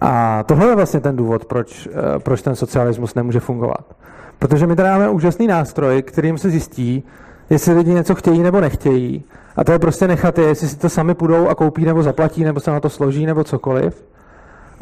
A 0.02 0.44
tohle 0.44 0.68
je 0.68 0.76
vlastně 0.76 1.00
ten 1.00 1.16
důvod, 1.16 1.46
proč, 1.46 1.88
eh, 1.88 2.20
proč 2.20 2.42
ten 2.42 2.56
socialismus 2.56 3.16
nemůže 3.16 3.40
fungovat. 3.40 3.96
Protože 4.40 4.68
my 4.68 4.76
tady 4.76 4.90
máme 4.90 5.10
úžasný 5.10 5.48
nástroj, 5.48 6.02
kterým 6.02 6.38
se 6.38 6.50
zjistí, 6.50 7.04
jestli 7.50 7.74
lidi 7.74 7.94
něco 7.94 8.16
chtějí 8.16 8.44
nebo 8.44 8.62
nechtějí. 8.62 9.24
A 9.56 9.64
to 9.64 9.72
je 9.72 9.80
prostě 9.80 10.08
nechat 10.08 10.38
je, 10.38 10.46
jestli 10.46 10.68
si 10.68 10.78
to 10.78 10.90
sami 10.90 11.14
půjdou 11.14 11.48
a 11.48 11.56
koupí 11.56 11.86
nebo 11.86 12.04
zaplatí, 12.04 12.44
nebo 12.44 12.60
se 12.60 12.72
na 12.72 12.80
to 12.80 12.90
složí, 12.90 13.26
nebo 13.26 13.44
cokoliv. 13.44 14.06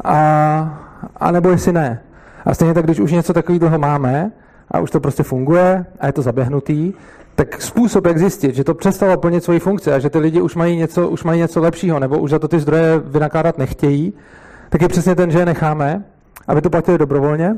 A, 0.04 0.82
a 1.16 1.30
nebo 1.30 1.50
jestli 1.50 1.72
ne. 1.72 2.02
A 2.44 2.54
stejně 2.54 2.74
tak, 2.74 2.84
když 2.84 3.00
už 3.00 3.12
něco 3.12 3.32
takového 3.32 3.78
máme 3.78 4.30
a 4.70 4.80
už 4.80 4.90
to 4.90 5.00
prostě 5.00 5.22
funguje 5.22 5.86
a 6.00 6.06
je 6.06 6.12
to 6.12 6.22
zaběhnutý, 6.22 6.92
tak 7.44 7.62
způsob, 7.62 8.06
jak 8.06 8.18
zjistit, 8.18 8.54
že 8.54 8.64
to 8.64 8.74
přestalo 8.74 9.16
plnit 9.16 9.44
svoji 9.44 9.58
funkci 9.58 9.92
a 9.92 9.98
že 9.98 10.10
ty 10.10 10.18
lidi 10.18 10.40
už 10.40 10.54
mají 10.54 10.76
něco, 10.76 11.08
už 11.08 11.24
mají 11.24 11.40
něco 11.40 11.60
lepšího 11.60 11.98
nebo 11.98 12.18
už 12.18 12.30
za 12.30 12.38
to 12.38 12.48
ty 12.48 12.60
zdroje 12.60 12.98
vynakládat 12.98 13.58
nechtějí, 13.58 14.12
tak 14.68 14.82
je 14.82 14.88
přesně 14.88 15.14
ten, 15.14 15.30
že 15.30 15.38
je 15.38 15.46
necháme, 15.46 16.04
aby 16.48 16.60
to 16.60 16.70
platili 16.70 16.98
dobrovolně 16.98 17.56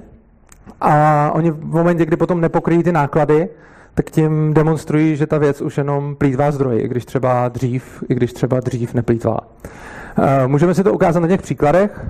a 0.80 1.30
oni 1.34 1.50
v 1.50 1.64
momentě, 1.64 2.06
kdy 2.06 2.16
potom 2.16 2.40
nepokryjí 2.40 2.82
ty 2.82 2.92
náklady, 2.92 3.48
tak 3.94 4.10
tím 4.10 4.54
demonstrují, 4.54 5.16
že 5.16 5.26
ta 5.26 5.38
věc 5.38 5.60
už 5.60 5.78
jenom 5.78 6.16
plítvá 6.16 6.50
zdroje, 6.50 6.80
i 6.80 6.88
když 6.88 7.04
třeba 7.04 7.48
dřív, 7.48 8.04
i 8.08 8.14
když 8.14 8.32
třeba 8.32 8.60
dřív 8.60 8.94
neplítvá. 8.94 9.38
Eh, 10.18 10.46
můžeme 10.46 10.74
si 10.74 10.84
to 10.84 10.92
ukázat 10.92 11.20
na 11.20 11.28
těch 11.28 11.42
příkladech? 11.42 12.06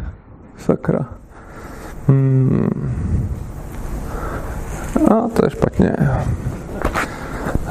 Sakra. 0.56 1.06
Hmm. 2.08 2.68
A 5.10 5.28
to 5.28 5.46
je 5.46 5.50
špatně. 5.50 5.96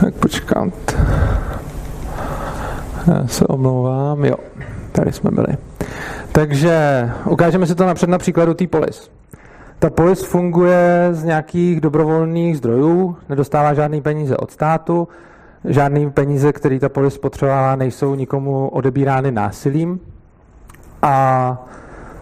Tak 0.01 0.13
počkám. 0.13 0.71
Já 3.08 3.27
se 3.27 3.47
omlouvám. 3.47 4.25
Jo, 4.25 4.36
tady 4.91 5.12
jsme 5.12 5.32
byli. 5.32 5.58
Takže 6.32 7.10
ukážeme 7.29 7.67
si 7.67 7.75
to 7.75 7.86
napřed 7.86 8.10
na 8.10 8.17
příkladu 8.17 8.53
té 8.53 8.67
polis. 8.67 9.12
Ta 9.79 9.89
polis 9.89 10.23
funguje 10.23 11.10
z 11.12 11.23
nějakých 11.23 11.82
dobrovolných 11.82 12.58
zdrojů, 12.58 13.17
nedostává 13.29 13.73
žádný 13.73 14.01
peníze 14.01 14.38
od 14.38 14.51
státu, 14.51 15.08
žádný 15.65 16.12
peníze, 16.12 16.53
které 16.53 16.79
ta 16.79 16.89
polis 16.89 17.17
potřebovala, 17.17 17.75
nejsou 17.75 18.15
nikomu 18.15 18.69
odebírány 18.69 19.32
násilím. 19.32 19.99
A 21.01 21.65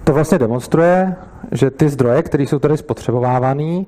to 0.04 0.14
vlastně 0.14 0.40
demonstruje, 0.40 1.16
že 1.52 1.72
ty 1.72 1.90
zdroje, 1.90 2.24
které 2.24 2.44
jsou 2.44 2.60
tady 2.60 2.78
spotřebovávané, 2.78 3.84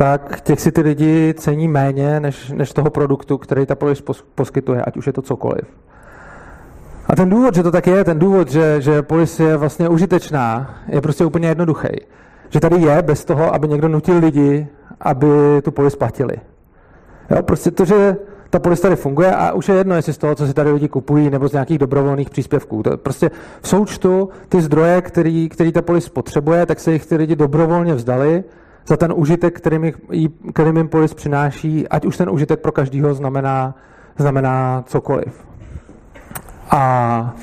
tak 0.00 0.40
těch 0.40 0.60
si 0.60 0.72
ty 0.72 0.80
lidi 0.80 1.34
cení 1.38 1.68
méně 1.68 2.20
než, 2.20 2.50
než 2.50 2.72
toho 2.72 2.90
produktu, 2.90 3.38
který 3.38 3.66
ta 3.66 3.74
polis 3.74 4.02
poskytuje, 4.34 4.82
ať 4.82 4.96
už 4.96 5.06
je 5.06 5.12
to 5.12 5.22
cokoliv. 5.22 5.64
A 7.06 7.16
ten 7.16 7.30
důvod, 7.30 7.54
že 7.54 7.62
to 7.62 7.70
tak 7.70 7.86
je, 7.86 8.04
ten 8.04 8.18
důvod, 8.18 8.50
že, 8.50 8.80
že 8.80 9.02
polis 9.02 9.40
je 9.40 9.56
vlastně 9.56 9.88
užitečná, 9.88 10.74
je 10.88 11.00
prostě 11.00 11.24
úplně 11.24 11.48
jednoduchý. 11.48 11.88
Že 12.48 12.60
tady 12.60 12.76
je 12.76 13.02
bez 13.02 13.24
toho, 13.24 13.54
aby 13.54 13.68
někdo 13.68 13.88
nutil 13.88 14.18
lidi, 14.18 14.68
aby 15.00 15.26
tu 15.62 15.70
polis 15.70 15.96
platili. 15.96 16.36
Jo, 17.30 17.42
prostě 17.42 17.70
to, 17.70 17.84
že 17.84 18.16
ta 18.50 18.58
polis 18.58 18.80
tady 18.80 18.96
funguje 18.96 19.34
a 19.34 19.52
už 19.52 19.68
je 19.68 19.74
jedno, 19.74 19.96
jestli 19.96 20.12
z 20.12 20.18
toho, 20.18 20.34
co 20.34 20.46
si 20.46 20.54
tady 20.54 20.72
lidi 20.72 20.88
kupují, 20.88 21.30
nebo 21.30 21.48
z 21.48 21.52
nějakých 21.52 21.78
dobrovolných 21.78 22.30
příspěvků. 22.30 22.82
To 22.82 22.96
prostě 22.96 23.30
v 23.60 23.68
součtu 23.68 24.28
ty 24.48 24.60
zdroje, 24.60 25.02
který, 25.02 25.48
který 25.48 25.72
ta 25.72 25.82
polis 25.82 26.08
potřebuje, 26.08 26.66
tak 26.66 26.80
se 26.80 26.92
jich 26.92 27.06
ty 27.06 27.16
lidi 27.16 27.36
dobrovolně 27.36 27.94
vzdali 27.94 28.44
za 28.90 28.96
ten 28.96 29.12
užitek, 29.16 29.56
kterým, 29.56 29.84
jich, 29.84 29.96
kterým 30.52 30.76
jim 30.76 30.88
polis 30.88 31.14
přináší, 31.14 31.88
ať 31.88 32.06
už 32.06 32.16
ten 32.16 32.30
užitek 32.30 32.60
pro 32.60 32.72
každého 32.72 33.14
znamená, 33.14 33.74
znamená 34.18 34.84
cokoliv. 34.86 35.44
A 36.70 37.34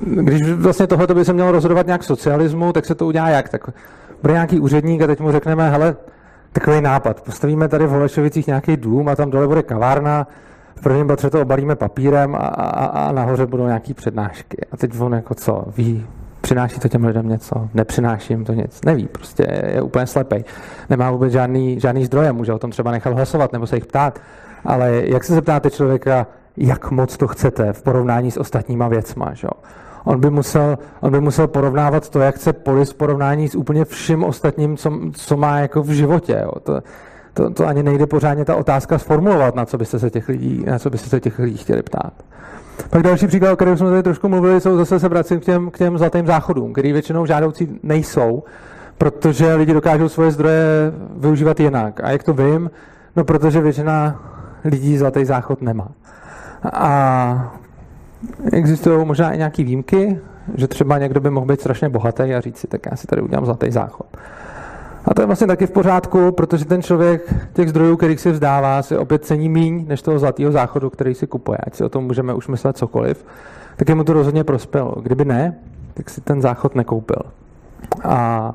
když 0.00 0.52
vlastně 0.52 0.86
tohle 0.86 1.06
by 1.06 1.24
se 1.24 1.32
mělo 1.32 1.52
rozhodovat 1.52 1.86
nějak 1.86 2.04
socialismu, 2.04 2.72
tak 2.72 2.84
se 2.84 2.94
to 2.94 3.06
udělá 3.06 3.28
jak? 3.28 3.48
Tak 3.48 3.70
bude 4.22 4.34
nějaký 4.34 4.60
úředník 4.60 5.02
a 5.02 5.06
teď 5.06 5.20
mu 5.20 5.32
řekneme, 5.32 5.70
hele, 5.70 5.96
takový 6.52 6.80
nápad, 6.80 7.20
postavíme 7.20 7.68
tady 7.68 7.86
v 7.86 7.90
Holešovicích 7.90 8.46
nějaký 8.46 8.76
dům 8.76 9.08
a 9.08 9.16
tam 9.16 9.30
dole 9.30 9.48
bude 9.48 9.62
kavárna, 9.62 10.26
v 10.76 10.80
prvním 10.82 11.06
patře 11.06 11.30
to 11.30 11.42
obalíme 11.42 11.76
papírem 11.76 12.34
a, 12.34 12.38
a, 12.38 12.86
a 12.86 13.12
nahoře 13.12 13.46
budou 13.46 13.66
nějaký 13.66 13.94
přednášky. 13.94 14.56
A 14.72 14.76
teď 14.76 15.00
on 15.00 15.12
jako 15.12 15.34
co, 15.34 15.64
ví, 15.76 16.06
přináší 16.44 16.80
to 16.80 16.88
těm 16.88 17.04
lidem 17.04 17.28
něco, 17.28 17.68
nepřináší 17.74 18.32
jim 18.32 18.44
to 18.44 18.52
nic, 18.52 18.80
neví, 18.84 19.08
prostě 19.08 19.46
je, 19.74 19.82
úplně 19.82 20.06
slepej. 20.06 20.44
Nemá 20.90 21.10
vůbec 21.10 21.32
žádný, 21.32 21.80
žádný 21.80 22.04
zdroje, 22.04 22.32
může 22.32 22.52
o 22.52 22.58
tom 22.58 22.70
třeba 22.70 22.90
nechat 22.90 23.14
hlasovat 23.14 23.52
nebo 23.52 23.66
se 23.66 23.76
jich 23.76 23.86
ptát, 23.86 24.18
ale 24.64 25.02
jak 25.04 25.24
se 25.24 25.34
zeptáte 25.34 25.70
člověka, 25.70 26.26
jak 26.56 26.90
moc 26.90 27.16
to 27.16 27.28
chcete 27.28 27.72
v 27.72 27.82
porovnání 27.82 28.30
s 28.30 28.36
ostatníma 28.36 28.88
věcma, 28.88 29.34
že? 29.34 29.48
On 30.04 30.20
by, 30.20 30.30
musel, 30.30 30.78
on 31.00 31.12
by 31.12 31.20
musel 31.20 31.48
porovnávat 31.48 32.08
to, 32.08 32.20
jak 32.20 32.34
chce 32.34 32.52
polis 32.52 32.90
v 32.90 32.94
porovnání 32.94 33.48
s 33.48 33.54
úplně 33.54 33.84
vším 33.84 34.24
ostatním, 34.24 34.76
co, 34.76 34.92
co 35.12 35.36
má 35.36 35.58
jako 35.58 35.82
v 35.82 35.90
životě. 35.90 36.40
Jo. 36.42 36.52
To, 36.62 36.80
to, 37.34 37.50
to 37.50 37.66
ani 37.66 37.82
nejde 37.82 38.06
pořádně 38.06 38.44
ta 38.44 38.56
otázka 38.56 38.98
sformulovat, 38.98 39.54
na 39.54 39.64
co 39.64 39.78
byste 39.78 39.98
se 39.98 40.10
těch 40.10 40.28
lidí, 40.28 40.64
na 40.66 40.78
co 40.78 40.90
byste 40.90 41.08
se 41.08 41.20
těch 41.20 41.38
lidí 41.38 41.56
chtěli 41.56 41.82
ptát. 41.82 42.12
Pak 42.90 43.02
další 43.02 43.26
příklad, 43.26 43.52
o 43.52 43.56
kterém 43.56 43.76
jsme 43.76 43.90
tady 43.90 44.02
trošku 44.02 44.28
mluvili, 44.28 44.60
jsou 44.60 44.76
zase 44.76 45.00
se 45.00 45.08
vracím 45.08 45.40
k 45.40 45.44
těm, 45.44 45.70
k 45.70 45.78
těm 45.78 45.98
zlatým 45.98 46.26
záchodům, 46.26 46.72
který 46.72 46.92
většinou 46.92 47.26
žádoucí 47.26 47.80
nejsou, 47.82 48.42
protože 48.98 49.54
lidi 49.54 49.72
dokážou 49.72 50.08
svoje 50.08 50.30
zdroje 50.30 50.92
využívat 51.16 51.60
jinak. 51.60 52.00
A 52.04 52.10
jak 52.10 52.22
to 52.22 52.32
vím? 52.32 52.70
No, 53.16 53.24
protože 53.24 53.60
většina 53.60 54.22
lidí 54.64 54.98
zlatý 54.98 55.24
záchod 55.24 55.62
nemá. 55.62 55.88
A 56.72 57.54
existují 58.52 59.06
možná 59.06 59.32
i 59.32 59.38
nějaké 59.38 59.64
výjimky, 59.64 60.20
že 60.54 60.68
třeba 60.68 60.98
někdo 60.98 61.20
by 61.20 61.30
mohl 61.30 61.46
být 61.46 61.60
strašně 61.60 61.88
bohatý 61.88 62.22
a 62.22 62.40
říct 62.40 62.58
si, 62.58 62.66
tak 62.66 62.86
já 62.90 62.96
si 62.96 63.06
tady 63.06 63.22
udělám 63.22 63.44
zlatý 63.44 63.70
záchod. 63.70 64.06
A 65.04 65.14
to 65.14 65.22
je 65.22 65.26
vlastně 65.26 65.46
taky 65.46 65.66
v 65.66 65.70
pořádku, 65.70 66.32
protože 66.32 66.64
ten 66.64 66.82
člověk 66.82 67.34
těch 67.52 67.68
zdrojů, 67.68 67.96
kterých 67.96 68.20
si 68.20 68.30
vzdává, 68.30 68.82
si 68.82 68.96
opět 68.96 69.24
cení 69.24 69.48
míň 69.48 69.84
než 69.88 70.02
toho 70.02 70.18
zlatého 70.18 70.52
záchodu, 70.52 70.90
který 70.90 71.14
si 71.14 71.26
kupuje. 71.26 71.58
Ať 71.58 71.74
si 71.74 71.84
o 71.84 71.88
tom 71.88 72.04
můžeme 72.04 72.34
už 72.34 72.48
myslet 72.48 72.76
cokoliv, 72.76 73.24
tak 73.76 73.88
mu 73.90 74.04
to 74.04 74.12
rozhodně 74.12 74.44
prospělo. 74.44 74.94
Kdyby 75.02 75.24
ne, 75.24 75.54
tak 75.94 76.10
si 76.10 76.20
ten 76.20 76.42
záchod 76.42 76.74
nekoupil. 76.74 77.22
A 78.04 78.54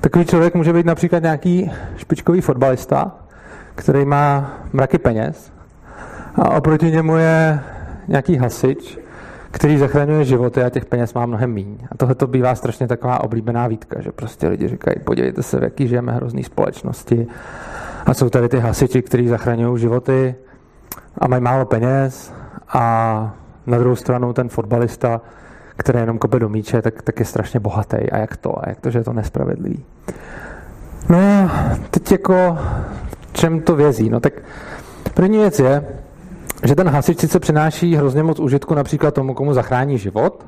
takový 0.00 0.24
člověk 0.24 0.54
může 0.54 0.72
být 0.72 0.86
například 0.86 1.22
nějaký 1.22 1.70
špičkový 1.96 2.40
fotbalista, 2.40 3.16
který 3.74 4.04
má 4.04 4.52
mraky 4.72 4.98
peněz 4.98 5.52
a 6.34 6.50
oproti 6.50 6.90
němu 6.90 7.16
je 7.16 7.60
nějaký 8.08 8.36
hasič, 8.36 8.98
který 9.54 9.78
zachraňuje 9.78 10.24
životy 10.24 10.62
a 10.62 10.70
těch 10.70 10.84
peněz 10.84 11.14
má 11.14 11.26
mnohem 11.26 11.52
míň. 11.52 11.78
A 11.90 11.96
tohle 11.96 12.14
to 12.14 12.26
bývá 12.26 12.54
strašně 12.54 12.88
taková 12.88 13.20
oblíbená 13.20 13.66
výtka, 13.66 14.00
že 14.00 14.12
prostě 14.12 14.48
lidi 14.48 14.68
říkají, 14.68 14.96
podívejte 15.04 15.42
se, 15.42 15.60
v 15.60 15.62
jaký 15.62 15.88
žijeme 15.88 16.12
hrozný 16.12 16.44
společnosti. 16.44 17.26
A 18.06 18.14
jsou 18.14 18.30
tady 18.30 18.48
ty 18.48 18.58
hasiči, 18.58 19.02
kteří 19.02 19.28
zachraňují 19.28 19.80
životy 19.80 20.34
a 21.18 21.28
mají 21.28 21.42
málo 21.42 21.64
peněz 21.64 22.32
a 22.68 23.34
na 23.66 23.78
druhou 23.78 23.96
stranu 23.96 24.32
ten 24.32 24.48
fotbalista, 24.48 25.20
který 25.76 25.98
jenom 25.98 26.18
kope 26.18 26.38
do 26.38 26.48
míče, 26.48 26.82
tak, 26.82 27.02
tak 27.02 27.18
je 27.18 27.24
strašně 27.24 27.60
bohatý. 27.60 28.10
A 28.10 28.18
jak 28.18 28.36
to? 28.36 28.58
A 28.58 28.68
jak 28.68 28.80
to, 28.80 28.90
že 28.90 28.98
je 28.98 29.04
to 29.04 29.12
nespravedlivý? 29.12 29.84
No 31.08 31.18
a 31.18 31.50
teď 31.90 32.12
jako 32.12 32.58
čem 33.32 33.60
to 33.60 33.76
vězí? 33.76 34.10
No 34.10 34.20
tak 34.20 34.32
první 35.14 35.38
věc 35.38 35.58
je, 35.58 35.84
že 36.62 36.74
ten 36.74 36.88
hasič 36.88 37.18
sice 37.18 37.40
přináší 37.40 37.96
hrozně 37.96 38.22
moc 38.22 38.40
užitku 38.40 38.74
například 38.74 39.14
tomu, 39.14 39.34
komu 39.34 39.52
zachrání 39.52 39.98
život, 39.98 40.46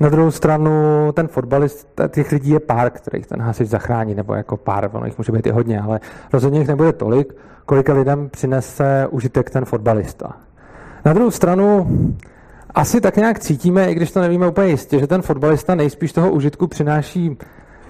na 0.00 0.08
druhou 0.08 0.30
stranu 0.30 0.72
ten 1.12 1.28
fotbalista, 1.28 2.08
těch 2.08 2.32
lidí 2.32 2.50
je 2.50 2.60
pár, 2.60 2.90
kterých 2.90 3.26
ten 3.26 3.42
hasič 3.42 3.68
zachrání, 3.68 4.14
nebo 4.14 4.34
jako 4.34 4.56
pár, 4.56 4.90
ono 4.92 5.06
jich 5.06 5.18
může 5.18 5.32
být 5.32 5.46
i 5.46 5.50
hodně, 5.50 5.80
ale 5.80 6.00
rozhodně 6.32 6.58
jich 6.58 6.68
nebude 6.68 6.92
tolik, 6.92 7.34
kolika 7.66 7.92
lidem 7.92 8.28
přinese 8.28 9.06
užitek 9.10 9.50
ten 9.50 9.64
fotbalista. 9.64 10.36
Na 11.04 11.12
druhou 11.12 11.30
stranu 11.30 11.86
asi 12.74 13.00
tak 13.00 13.16
nějak 13.16 13.38
cítíme, 13.38 13.90
i 13.90 13.94
když 13.94 14.10
to 14.10 14.20
nevíme 14.20 14.48
úplně 14.48 14.68
jistě, 14.68 14.98
že 14.98 15.06
ten 15.06 15.22
fotbalista 15.22 15.74
nejspíš 15.74 16.12
toho 16.12 16.30
užitku 16.30 16.66
přináší 16.66 17.36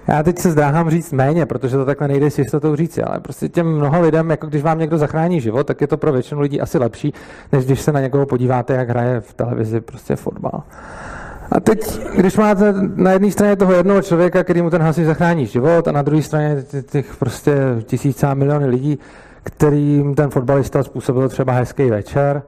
já 0.08 0.22
teď 0.22 0.38
se 0.38 0.50
zdráhám 0.50 0.90
říct 0.90 1.12
méně, 1.12 1.46
protože 1.46 1.76
to 1.76 1.84
takhle 1.84 2.08
nejde 2.08 2.30
s 2.30 2.38
jistotou 2.38 2.76
říct, 2.76 2.98
ale 2.98 3.20
prostě 3.20 3.48
těm 3.48 3.66
mnoha 3.66 3.98
lidem, 3.98 4.30
jako 4.30 4.46
když 4.46 4.62
vám 4.62 4.78
někdo 4.78 4.98
zachrání 4.98 5.40
život, 5.40 5.66
tak 5.66 5.80
je 5.80 5.86
to 5.86 5.96
pro 5.96 6.12
většinu 6.12 6.40
lidí 6.40 6.60
asi 6.60 6.78
lepší, 6.78 7.14
než 7.52 7.64
když 7.64 7.80
se 7.80 7.92
na 7.92 8.00
někoho 8.00 8.26
podíváte, 8.26 8.74
jak 8.74 8.88
hraje 8.88 9.20
v 9.20 9.34
televizi 9.34 9.80
prostě 9.80 10.16
fotbal. 10.16 10.62
A 11.52 11.60
teď, 11.60 12.00
když 12.16 12.36
máte 12.36 12.74
na 12.94 13.12
jedné 13.12 13.30
straně 13.30 13.56
toho 13.56 13.72
jednoho 13.72 14.02
člověka, 14.02 14.44
který 14.44 14.62
mu 14.62 14.70
ten 14.70 14.82
hasič 14.82 15.06
zachrání 15.06 15.46
život, 15.46 15.88
a 15.88 15.92
na 15.92 16.02
druhé 16.02 16.22
straně 16.22 16.64
těch 16.90 17.16
prostě 17.16 17.56
tisíce 17.82 18.26
a 18.26 18.34
miliony 18.34 18.66
lidí, 18.66 18.98
kterým 19.42 20.14
ten 20.14 20.30
fotbalista 20.30 20.82
způsobil 20.82 21.28
třeba 21.28 21.52
hezký 21.52 21.90
večer, 21.90 22.42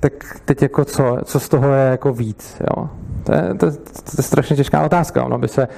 tak 0.00 0.12
teď 0.44 0.62
jako 0.62 0.84
co, 0.84 1.18
co 1.24 1.40
z 1.40 1.48
toho 1.48 1.72
je 1.72 1.90
jako 1.90 2.12
víc, 2.12 2.56
jo? 2.60 2.88
To 3.24 3.34
je, 3.34 3.54
to, 3.54 3.70
to 3.70 4.12
je 4.18 4.22
strašně 4.22 4.56
těžká 4.56 4.82
otázka. 4.82 5.24
Ono 5.24 5.38
by 5.38 5.48
se 5.48 5.68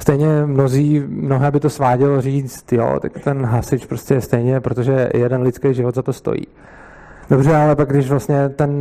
stejně 0.00 0.46
mnozí, 0.46 1.04
mnohé 1.08 1.50
by 1.50 1.60
to 1.60 1.70
svádělo 1.70 2.20
říct, 2.20 2.72
jo, 2.72 2.98
tak 3.02 3.12
ten 3.24 3.46
hasič 3.46 3.86
prostě 3.86 4.14
je 4.14 4.20
stejně, 4.20 4.60
protože 4.60 5.08
jeden 5.14 5.42
lidský 5.42 5.74
život 5.74 5.94
za 5.94 6.02
to 6.02 6.12
stojí. 6.12 6.46
Dobře, 7.30 7.56
ale 7.56 7.76
pak 7.76 7.88
když 7.88 8.10
vlastně 8.10 8.48
ten 8.48 8.72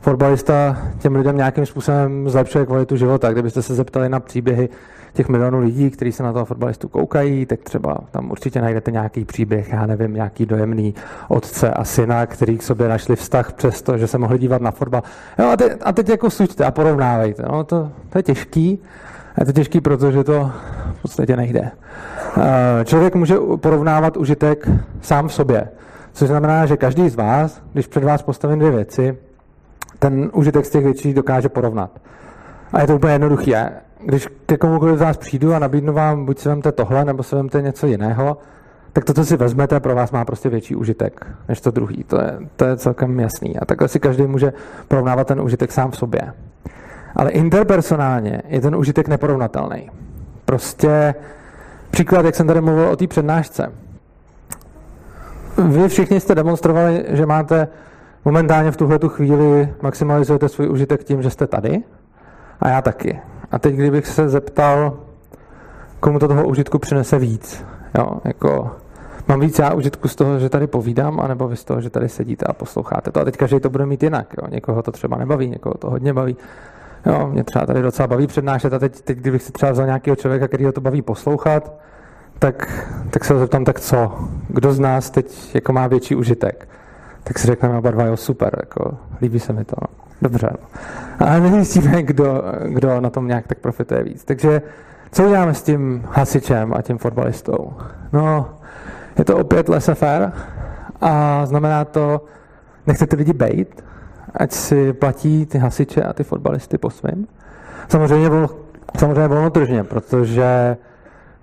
fotbalista 0.00 0.78
těm 0.98 1.16
lidem 1.16 1.36
nějakým 1.36 1.66
způsobem 1.66 2.28
zlepšuje 2.28 2.66
kvalitu 2.66 2.96
života, 2.96 3.32
kdybyste 3.32 3.62
se 3.62 3.74
zeptali 3.74 4.08
na 4.08 4.20
příběhy 4.20 4.68
těch 5.12 5.28
milionů 5.28 5.60
lidí, 5.60 5.90
kteří 5.90 6.12
se 6.12 6.22
na 6.22 6.32
toho 6.32 6.44
fotbalistu 6.44 6.88
koukají, 6.88 7.46
tak 7.46 7.60
třeba 7.60 7.98
tam 8.10 8.30
určitě 8.30 8.60
najdete 8.60 8.90
nějaký 8.90 9.24
příběh, 9.24 9.72
já 9.72 9.86
nevím, 9.86 10.14
nějaký 10.14 10.46
dojemný 10.46 10.94
otce 11.28 11.70
a 11.70 11.84
syna, 11.84 12.26
který 12.26 12.58
k 12.58 12.62
sobě 12.62 12.88
našli 12.88 13.16
vztah 13.16 13.52
přes 13.52 13.82
to, 13.82 13.98
že 13.98 14.06
se 14.06 14.18
mohli 14.18 14.38
dívat 14.38 14.62
na 14.62 14.70
fotbal. 14.70 15.02
Jo, 15.38 15.48
a, 15.48 15.56
teď, 15.56 15.72
a 15.84 15.92
teď 15.92 16.08
jako 16.08 16.30
suďte 16.30 16.64
a 16.64 16.70
porovnávejte. 16.70 17.42
No, 17.42 17.64
to, 17.64 17.92
to 18.08 18.18
je 18.18 18.22
těžký, 18.22 18.82
je 19.38 19.46
to 19.46 19.52
těžký, 19.52 19.80
protože 19.80 20.24
to 20.24 20.52
v 20.98 21.02
podstatě 21.02 21.36
nejde. 21.36 21.70
Člověk 22.84 23.14
může 23.14 23.36
porovnávat 23.56 24.16
užitek 24.16 24.68
sám 25.00 25.28
v 25.28 25.32
sobě, 25.34 25.68
což 26.12 26.28
znamená, 26.28 26.66
že 26.66 26.76
každý 26.76 27.08
z 27.08 27.14
vás, 27.14 27.62
když 27.72 27.86
před 27.86 28.04
vás 28.04 28.22
postavím 28.22 28.58
dvě 28.58 28.70
věci, 28.70 29.18
ten 29.98 30.30
užitek 30.32 30.66
z 30.66 30.70
těch 30.70 30.84
věcí 30.84 31.14
dokáže 31.14 31.48
porovnat. 31.48 31.90
A 32.72 32.80
je 32.80 32.86
to 32.86 32.96
úplně 32.96 33.12
jednoduché. 33.12 33.70
Když 34.04 34.28
ke 34.46 34.56
komukoliv 34.56 34.98
z 34.98 35.00
vás 35.00 35.16
přijdu 35.16 35.54
a 35.54 35.58
nabídnu 35.58 35.92
vám, 35.92 36.24
buď 36.24 36.38
si 36.38 36.48
vemte 36.48 36.72
tohle, 36.72 37.04
nebo 37.04 37.22
si 37.22 37.36
vemte 37.36 37.62
něco 37.62 37.86
jiného, 37.86 38.36
tak 38.92 39.04
to, 39.04 39.14
co 39.14 39.24
si 39.24 39.36
vezmete, 39.36 39.80
pro 39.80 39.94
vás 39.94 40.10
má 40.10 40.24
prostě 40.24 40.48
větší 40.48 40.76
užitek 40.76 41.26
než 41.48 41.60
to 41.60 41.70
druhý. 41.70 42.04
To 42.04 42.20
je, 42.20 42.38
to 42.56 42.64
je 42.64 42.76
celkem 42.76 43.20
jasný. 43.20 43.58
A 43.58 43.64
takhle 43.64 43.88
si 43.88 44.00
každý 44.00 44.26
může 44.26 44.52
porovnávat 44.88 45.26
ten 45.26 45.40
užitek 45.40 45.72
sám 45.72 45.90
v 45.90 45.96
sobě. 45.96 46.20
Ale 47.16 47.30
interpersonálně 47.30 48.42
je 48.48 48.60
ten 48.60 48.76
užitek 48.76 49.08
neporovnatelný. 49.08 49.90
Prostě 50.44 51.14
příklad, 51.90 52.24
jak 52.24 52.34
jsem 52.34 52.46
tady 52.46 52.60
mluvil 52.60 52.88
o 52.88 52.96
té 52.96 53.06
přednášce. 53.06 53.72
Vy 55.68 55.88
všichni 55.88 56.20
jste 56.20 56.34
demonstrovali, 56.34 57.04
že 57.08 57.26
máte 57.26 57.68
momentálně 58.24 58.70
v 58.70 58.76
tuhle 58.76 58.98
chvíli 59.08 59.74
maximalizujete 59.82 60.48
svůj 60.48 60.68
užitek 60.68 61.04
tím, 61.04 61.22
že 61.22 61.30
jste 61.30 61.46
tady 61.46 61.82
a 62.60 62.68
já 62.68 62.82
taky. 62.82 63.20
A 63.50 63.58
teď, 63.58 63.74
kdybych 63.74 64.06
se 64.06 64.28
zeptal, 64.28 64.98
komu 66.00 66.18
to 66.18 66.28
toho 66.28 66.46
užitku 66.46 66.78
přinese 66.78 67.18
víc, 67.18 67.64
jo, 67.98 68.20
jako 68.24 68.70
mám 69.28 69.40
víc 69.40 69.58
já 69.58 69.74
užitku 69.74 70.08
z 70.08 70.14
toho, 70.16 70.38
že 70.38 70.48
tady 70.48 70.66
povídám, 70.66 71.20
anebo 71.20 71.48
vy 71.48 71.56
z 71.56 71.64
toho, 71.64 71.80
že 71.80 71.90
tady 71.90 72.08
sedíte 72.08 72.46
a 72.46 72.52
posloucháte 72.52 73.10
to. 73.10 73.20
A 73.20 73.24
teď 73.24 73.36
každý 73.36 73.60
to 73.60 73.70
bude 73.70 73.86
mít 73.86 74.02
jinak. 74.02 74.26
Jo. 74.42 74.48
Někoho 74.50 74.82
to 74.82 74.92
třeba 74.92 75.16
nebaví, 75.16 75.50
někoho 75.50 75.74
to 75.74 75.90
hodně 75.90 76.12
baví. 76.12 76.36
Jo, 77.06 77.28
mě 77.32 77.44
třeba 77.44 77.66
tady 77.66 77.82
docela 77.82 78.06
baví 78.06 78.26
přednášet 78.26 78.72
a 78.72 78.78
teď, 78.78 79.00
teď 79.00 79.18
kdybych 79.18 79.42
si 79.42 79.52
třeba 79.52 79.72
vzal 79.72 79.86
nějakého 79.86 80.16
člověka, 80.16 80.48
který 80.48 80.64
ho 80.64 80.72
to 80.72 80.80
baví 80.80 81.02
poslouchat, 81.02 81.72
tak, 82.38 82.84
tak 83.10 83.24
se 83.24 83.34
ho 83.34 83.40
zeptám, 83.40 83.64
tak 83.64 83.80
co? 83.80 84.18
Kdo 84.48 84.72
z 84.72 84.78
nás 84.78 85.10
teď 85.10 85.54
jako 85.54 85.72
má 85.72 85.86
větší 85.86 86.14
užitek? 86.14 86.68
Tak 87.24 87.38
si 87.38 87.46
řekneme 87.46 87.78
oba 87.78 87.90
dva, 87.90 88.04
jo, 88.04 88.16
super, 88.16 88.56
jako, 88.60 88.98
líbí 89.20 89.40
se 89.40 89.52
mi 89.52 89.64
to. 89.64 89.76
No. 89.80 89.86
Dobře. 90.22 90.50
No. 91.20 91.26
A 91.26 91.38
nezjistíme, 91.38 92.02
kdo, 92.02 92.42
kdo 92.64 93.00
na 93.00 93.10
tom 93.10 93.28
nějak 93.28 93.46
tak 93.46 93.58
profituje 93.58 94.02
víc. 94.02 94.24
Takže 94.24 94.62
co 95.12 95.24
uděláme 95.24 95.54
s 95.54 95.62
tím 95.62 96.04
hasičem 96.10 96.74
a 96.74 96.82
tím 96.82 96.98
fotbalistou? 96.98 97.72
No, 98.12 98.48
je 99.18 99.24
to 99.24 99.36
opět 99.36 99.68
laissez-faire 99.68 100.32
a 101.00 101.46
znamená 101.46 101.84
to, 101.84 102.24
nechce 102.86 103.06
ty 103.06 103.16
lidi 103.16 103.32
bejt, 103.32 103.84
ať 104.34 104.52
si 104.52 104.92
platí 104.92 105.46
ty 105.46 105.58
hasiče 105.58 106.02
a 106.02 106.12
ty 106.12 106.24
fotbalisty 106.24 106.78
po 106.78 106.90
svém. 106.90 107.26
Samozřejmě, 107.88 108.28
vol, 108.28 108.50
samozřejmě 108.98 109.28
volnotržně, 109.28 109.84
protože 109.84 110.76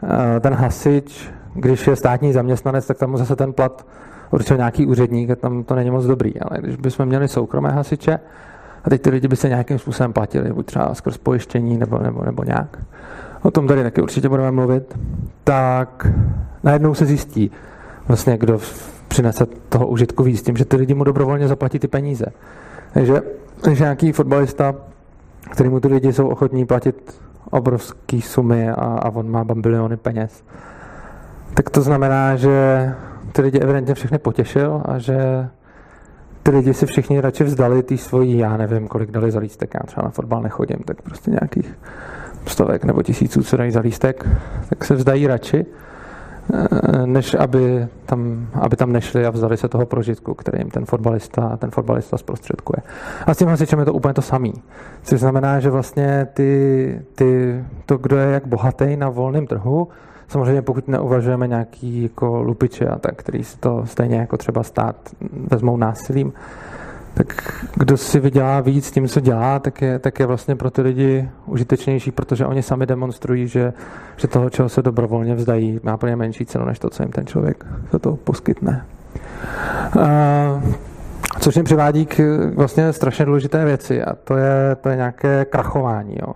eh, 0.04 0.40
ten 0.40 0.54
hasič, 0.54 1.30
když 1.54 1.88
je 1.88 1.96
státní 1.96 2.34
zaměstnanec, 2.34 2.88
tak 2.88 2.98
tam 2.98 3.18
zase 3.18 3.36
ten 3.36 3.54
plat 3.54 3.88
určitě 4.32 4.58
nějaký 4.58 4.86
úředník 4.86 5.30
a 5.30 5.36
tam 5.36 5.64
to 5.64 5.76
není 5.76 5.92
moc 5.92 6.06
dobrý. 6.06 6.40
Ale 6.40 6.62
když 6.62 6.76
bychom 6.76 7.06
měli 7.06 7.28
soukromé 7.28 7.70
hasiče, 7.70 8.20
a 8.84 8.90
teď 8.90 9.02
ty 9.02 9.10
lidi 9.10 9.28
by 9.28 9.36
se 9.36 9.50
nějakým 9.50 9.80
způsobem 9.80 10.14
platili, 10.14 10.54
buď 10.54 10.66
třeba 10.66 10.94
skrz 10.94 11.18
pojištění 11.18 11.78
nebo, 11.78 12.00
nebo, 12.00 12.26
nebo 12.26 12.44
nějak. 12.44 12.78
O 13.42 13.52
tom 13.52 13.68
tady 13.68 13.84
taky 13.84 14.02
určitě 14.02 14.30
budeme 14.30 14.52
mluvit. 14.52 15.00
Tak 15.44 16.08
najednou 16.64 16.94
se 16.94 17.06
zjistí, 17.06 17.52
vlastně 18.08 18.38
kdo 18.38 18.60
přinese 19.08 19.46
toho 19.46 19.88
užitku 19.88 20.24
víc, 20.24 20.42
tím, 20.42 20.58
že 20.58 20.66
ty 20.66 20.76
lidi 20.76 20.94
mu 20.94 21.04
dobrovolně 21.04 21.48
zaplatí 21.48 21.80
ty 21.80 21.88
peníze. 21.88 22.26
Takže, 22.98 23.22
takže 23.62 23.84
nějaký 23.84 24.12
fotbalista, 24.12 24.76
který 25.52 25.70
mu 25.70 25.80
ty 25.80 25.88
lidi 25.88 26.14
jsou 26.14 26.28
ochotní 26.28 26.66
platit 26.66 27.22
obrovské 27.52 28.22
sumy 28.22 28.70
a, 28.70 28.74
a 28.74 29.10
on 29.10 29.32
má 29.32 29.44
bambiliony 29.44 29.98
peněz, 29.98 30.44
tak 31.54 31.70
to 31.70 31.82
znamená, 31.82 32.36
že 32.36 32.94
ty 33.32 33.42
lidi 33.42 33.60
evidentně 33.60 33.94
všechny 33.94 34.18
potěšil 34.18 34.82
a 34.86 35.00
že 35.00 35.48
ty 36.44 36.52
lidi 36.52 36.74
si 36.74 36.86
všichni 36.86 37.22
radši 37.22 37.44
vzdali 37.44 37.84
ty 37.84 37.98
svojí, 37.98 38.38
já 38.38 38.58
nevím, 38.58 38.88
kolik 38.88 39.12
dali 39.12 39.32
za 39.32 39.40
lístek, 39.40 39.74
já 39.74 39.80
třeba 39.86 40.04
na 40.06 40.12
fotbal 40.12 40.42
nechodím, 40.42 40.80
tak 40.86 41.02
prostě 41.02 41.32
nějakých 41.32 41.80
stovek 42.46 42.86
nebo 42.86 43.04
tisíců, 43.04 43.44
co 43.44 43.58
dají 43.58 43.72
za 43.72 43.80
lístek, 43.80 44.26
tak 44.70 44.86
se 44.86 44.96
vzdají 44.96 45.28
radši, 45.28 45.66
než 47.06 47.34
aby 47.34 47.88
tam, 48.06 48.48
aby 48.54 48.76
tam 48.76 48.92
nešli 48.92 49.26
a 49.26 49.30
vzali 49.30 49.58
se 49.58 49.68
toho 49.68 49.86
prožitku, 49.86 50.34
který 50.34 50.60
jim 50.60 50.70
ten 50.70 50.86
fotbalista, 50.86 51.58
ten 51.58 51.72
fotbalista 51.72 52.18
zprostředkuje. 52.18 52.84
A 53.26 53.34
s 53.34 53.38
tím 53.38 53.48
hasičem 53.48 53.80
je 53.80 53.86
to 53.86 53.94
úplně 53.94 54.14
to 54.14 54.22
samý. 54.22 54.54
Což 55.04 55.20
znamená, 55.20 55.60
že 55.60 55.70
vlastně 55.70 56.28
ty, 56.34 57.02
ty, 57.16 57.64
to, 57.86 57.98
kdo 57.98 58.18
je 58.18 58.32
jak 58.32 58.48
bohatý 58.48 58.96
na 58.96 59.10
volném 59.10 59.48
trhu, 59.48 59.88
samozřejmě 60.28 60.62
pokud 60.62 60.88
neuvažujeme 60.88 61.48
nějaký 61.48 62.04
jako 62.04 62.42
lupiče 62.42 62.88
a 62.88 63.00
tak, 63.00 63.16
který 63.16 63.44
si 63.44 63.58
to 63.58 63.86
stejně 63.86 64.18
jako 64.18 64.38
třeba 64.38 64.64
stát 64.64 64.96
vezmou 65.52 65.78
násilím, 65.78 66.34
tak 67.18 67.54
kdo 67.76 67.98
si 67.98 68.20
vydělá 68.20 68.62
víc 68.62 68.92
tím, 68.92 69.08
co 69.08 69.20
dělá, 69.20 69.60
tak 69.60 69.82
je, 69.82 70.00
tak 70.00 70.20
je 70.20 70.26
vlastně 70.26 70.56
pro 70.56 70.72
ty 70.72 70.82
lidi 70.82 71.30
užitečnější, 71.46 72.12
protože 72.12 72.46
oni 72.46 72.64
sami 72.64 72.86
demonstrují, 72.86 73.48
že, 73.48 73.74
že 74.18 74.28
toho, 74.28 74.50
čeho 74.50 74.70
se 74.70 74.82
dobrovolně 74.82 75.36
vzdají, 75.36 75.80
má 75.84 75.98
pro 75.98 76.10
ně 76.10 76.16
menší 76.16 76.46
cenu, 76.46 76.66
než 76.66 76.80
to, 76.80 76.90
co 76.90 77.04
jim 77.04 77.12
ten 77.12 77.26
člověk 77.26 77.66
za 77.92 78.00
to 78.00 78.16
poskytne. 78.16 78.86
Uh, 79.96 80.64
což 81.40 81.56
mě 81.56 81.64
přivádí 81.64 82.06
k 82.06 82.20
vlastně 82.56 82.94
strašně 82.94 83.26
důležité 83.26 83.66
věci 83.66 84.04
a 84.04 84.16
to 84.16 84.38
je, 84.38 84.76
to 84.82 84.90
je 84.90 84.96
nějaké 84.96 85.46
krachování. 85.46 86.16
Jo. 86.22 86.34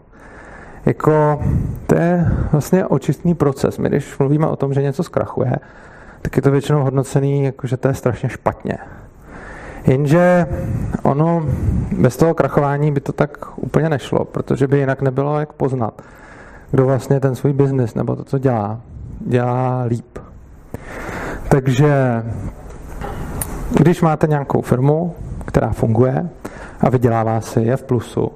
Jako, 0.86 1.41
to 1.88 1.96
je 1.96 2.28
vlastně 2.52 2.86
očistný 2.86 3.36
proces. 3.36 3.78
My 3.78 3.89
když 3.89 4.17
mluvíme 4.17 4.48
o 4.48 4.56
tom, 4.56 4.74
že 4.74 4.82
něco 4.82 5.04
zkrachuje, 5.04 5.56
tak 6.22 6.36
je 6.36 6.41
to 6.41 6.52
většinou 6.52 6.84
hodnocený, 6.84 7.44
jako, 7.44 7.67
že 7.67 7.78
to 7.78 7.88
je 7.88 7.94
strašně 7.94 8.30
špatně. 8.30 8.78
Jenže 9.88 10.48
ono 11.04 11.46
bez 11.98 12.17
toho 12.17 12.34
krachování 12.34 12.91
by 12.91 13.02
to 13.02 13.12
tak 13.12 13.48
úplně 13.56 13.89
nešlo, 13.89 14.26
protože 14.26 14.67
by 14.67 14.80
jinak 14.80 15.02
nebylo 15.02 15.39
jak 15.39 15.54
poznat, 15.54 16.02
kdo 16.72 16.86
vlastně 16.86 17.20
ten 17.20 17.36
svůj 17.36 17.54
biznis 17.54 17.96
nebo 17.96 18.15
to, 18.15 18.24
co 18.24 18.38
dělá, 18.38 18.82
dělá 19.20 19.84
líp. 19.84 20.20
Takže 21.50 22.24
když 23.78 24.02
máte 24.02 24.28
nějakou 24.28 24.62
firmu, 24.62 25.15
která 25.46 25.72
funguje 25.72 26.30
a 26.80 26.89
vydělává 26.89 27.41
si, 27.41 27.60
je 27.60 27.78
v 27.78 27.84
plusu, 27.84 28.32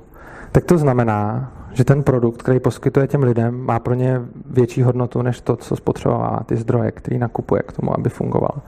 tak 0.52 0.66
to 0.66 0.78
znamená, 0.78 1.52
že 1.74 1.84
ten 1.84 2.04
produkt, 2.04 2.38
který 2.42 2.60
poskytuje 2.60 3.08
těm 3.08 3.24
lidem, 3.24 3.66
má 3.66 3.80
pro 3.80 3.94
ně 3.94 4.22
větší 4.50 4.84
hodnotu 4.84 5.22
než 5.22 5.42
to, 5.42 5.56
co 5.56 5.76
spotřebovává, 5.76 6.40
ty 6.46 6.58
zdroje, 6.58 6.92
který 6.92 7.18
nakupuje 7.18 7.62
k 7.62 7.72
tomu, 7.72 8.00
aby 8.00 8.10
fungoval. 8.10 8.62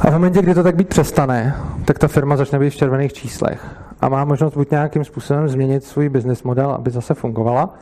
A 0.00 0.10
v 0.10 0.12
momentě, 0.12 0.42
kdy 0.42 0.54
to 0.54 0.62
tak 0.62 0.76
být 0.76 0.88
přestane, 0.88 1.54
tak 1.84 1.98
ta 1.98 2.08
firma 2.08 2.36
začne 2.36 2.58
být 2.58 2.70
v 2.70 2.76
červených 2.76 3.12
číslech 3.12 3.66
a 4.00 4.08
má 4.08 4.24
možnost 4.24 4.54
buď 4.54 4.70
nějakým 4.70 5.04
způsobem 5.04 5.48
změnit 5.48 5.84
svůj 5.84 6.08
business 6.08 6.42
model, 6.42 6.70
aby 6.70 6.90
zase 6.90 7.14
fungovala, 7.14 7.74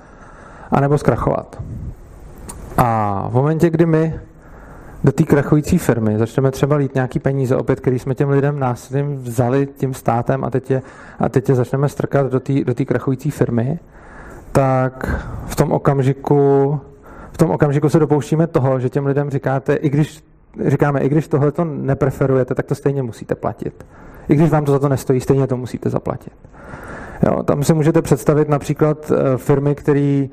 anebo 0.70 0.98
zkrachovat. 0.98 1.62
A 2.76 3.28
v 3.28 3.34
momentě, 3.34 3.70
kdy 3.70 3.86
my 3.86 4.14
do 5.04 5.12
té 5.12 5.24
krachující 5.24 5.78
firmy 5.78 6.18
začneme 6.18 6.50
třeba 6.50 6.76
lít 6.76 6.94
nějaký 6.94 7.18
peníze, 7.18 7.56
opět, 7.56 7.80
který 7.80 7.98
jsme 7.98 8.14
těm 8.14 8.30
lidem 8.30 8.58
násilím 8.58 9.16
vzali 9.16 9.66
tím 9.66 9.94
státem 9.94 10.44
a 10.44 10.50
teď 10.50 10.70
je, 10.70 10.82
a 11.18 11.28
teď 11.28 11.48
je 11.48 11.54
začneme 11.54 11.88
strkat 11.88 12.26
do 12.26 12.40
té 12.40 12.64
do 12.64 12.74
krachující 12.84 13.30
firmy, 13.30 13.78
tak 14.52 15.24
v 15.46 15.56
tom 15.56 15.72
okamžiku 15.72 16.80
v 17.32 17.38
tom 17.38 17.50
okamžiku 17.50 17.88
se 17.88 17.98
dopouštíme 17.98 18.46
toho, 18.46 18.80
že 18.80 18.88
těm 18.88 19.06
lidem 19.06 19.30
říkáte, 19.30 19.74
i 19.74 19.90
když 19.90 20.24
říkáme, 20.66 21.00
i 21.00 21.08
když 21.08 21.28
tohle 21.28 21.52
to 21.52 21.64
nepreferujete, 21.64 22.54
tak 22.54 22.66
to 22.66 22.74
stejně 22.74 23.02
musíte 23.02 23.34
platit. 23.34 23.86
I 24.28 24.34
když 24.34 24.50
vám 24.50 24.64
to 24.64 24.72
za 24.72 24.78
to 24.78 24.88
nestojí, 24.88 25.20
stejně 25.20 25.46
to 25.46 25.56
musíte 25.56 25.90
zaplatit. 25.90 26.32
Jo, 27.26 27.42
tam 27.42 27.64
si 27.64 27.74
můžete 27.74 28.02
představit 28.02 28.48
například 28.48 29.12
eh, 29.12 29.38
firmy, 29.38 29.74
které 29.74 30.26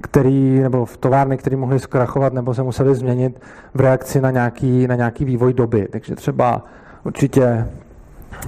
který, 0.00 0.60
nebo 0.60 0.84
v 0.84 0.96
továrny, 0.96 1.36
které 1.36 1.56
mohly 1.56 1.78
zkrachovat 1.78 2.32
nebo 2.32 2.54
se 2.54 2.62
museli 2.62 2.94
změnit 2.94 3.40
v 3.74 3.80
reakci 3.80 4.20
na 4.20 4.30
nějaký, 4.30 4.86
na 4.86 4.94
nějaký 4.94 5.24
vývoj 5.24 5.52
doby. 5.54 5.88
Takže 5.90 6.14
třeba 6.14 6.64
určitě 7.04 7.66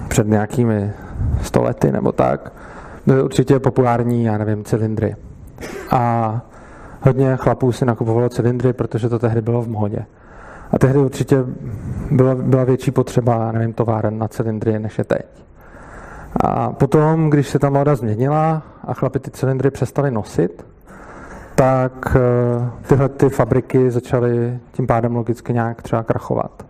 před 0.07 0.27
nějakými 0.27 0.91
stolety 1.41 1.91
nebo 1.91 2.11
tak 2.11 2.53
byly 3.05 3.23
určitě 3.23 3.59
populární, 3.59 4.23
já 4.23 4.37
nevím, 4.37 4.63
cylindry. 4.63 5.15
A 5.91 6.41
hodně 7.01 7.35
chlapů 7.35 7.71
si 7.71 7.85
nakupovalo 7.85 8.29
cylindry, 8.29 8.73
protože 8.73 9.09
to 9.09 9.19
tehdy 9.19 9.41
bylo 9.41 9.61
v 9.61 9.67
modě. 9.67 10.05
A 10.73 10.77
tehdy 10.79 10.99
určitě 10.99 11.37
byla, 12.11 12.35
byla 12.35 12.63
větší 12.63 12.91
potřeba, 12.91 13.51
nevím, 13.51 13.73
továren 13.73 14.17
na 14.17 14.27
cylindry, 14.27 14.79
než 14.79 14.97
je 14.97 15.03
teď. 15.03 15.25
A 16.43 16.69
potom, 16.69 17.29
když 17.29 17.47
se 17.47 17.59
ta 17.59 17.69
móda 17.69 17.95
změnila 17.95 18.61
a 18.87 18.93
chlapi 18.93 19.19
ty 19.19 19.31
cylindry 19.31 19.71
přestali 19.71 20.11
nosit, 20.11 20.65
tak 21.55 22.15
eh, 22.15 22.69
tyhle 22.87 23.09
ty 23.09 23.29
fabriky 23.29 23.91
začaly 23.91 24.59
tím 24.71 24.87
pádem 24.87 25.15
logicky 25.15 25.53
nějak 25.53 25.81
třeba 25.81 26.03
krachovat. 26.03 26.65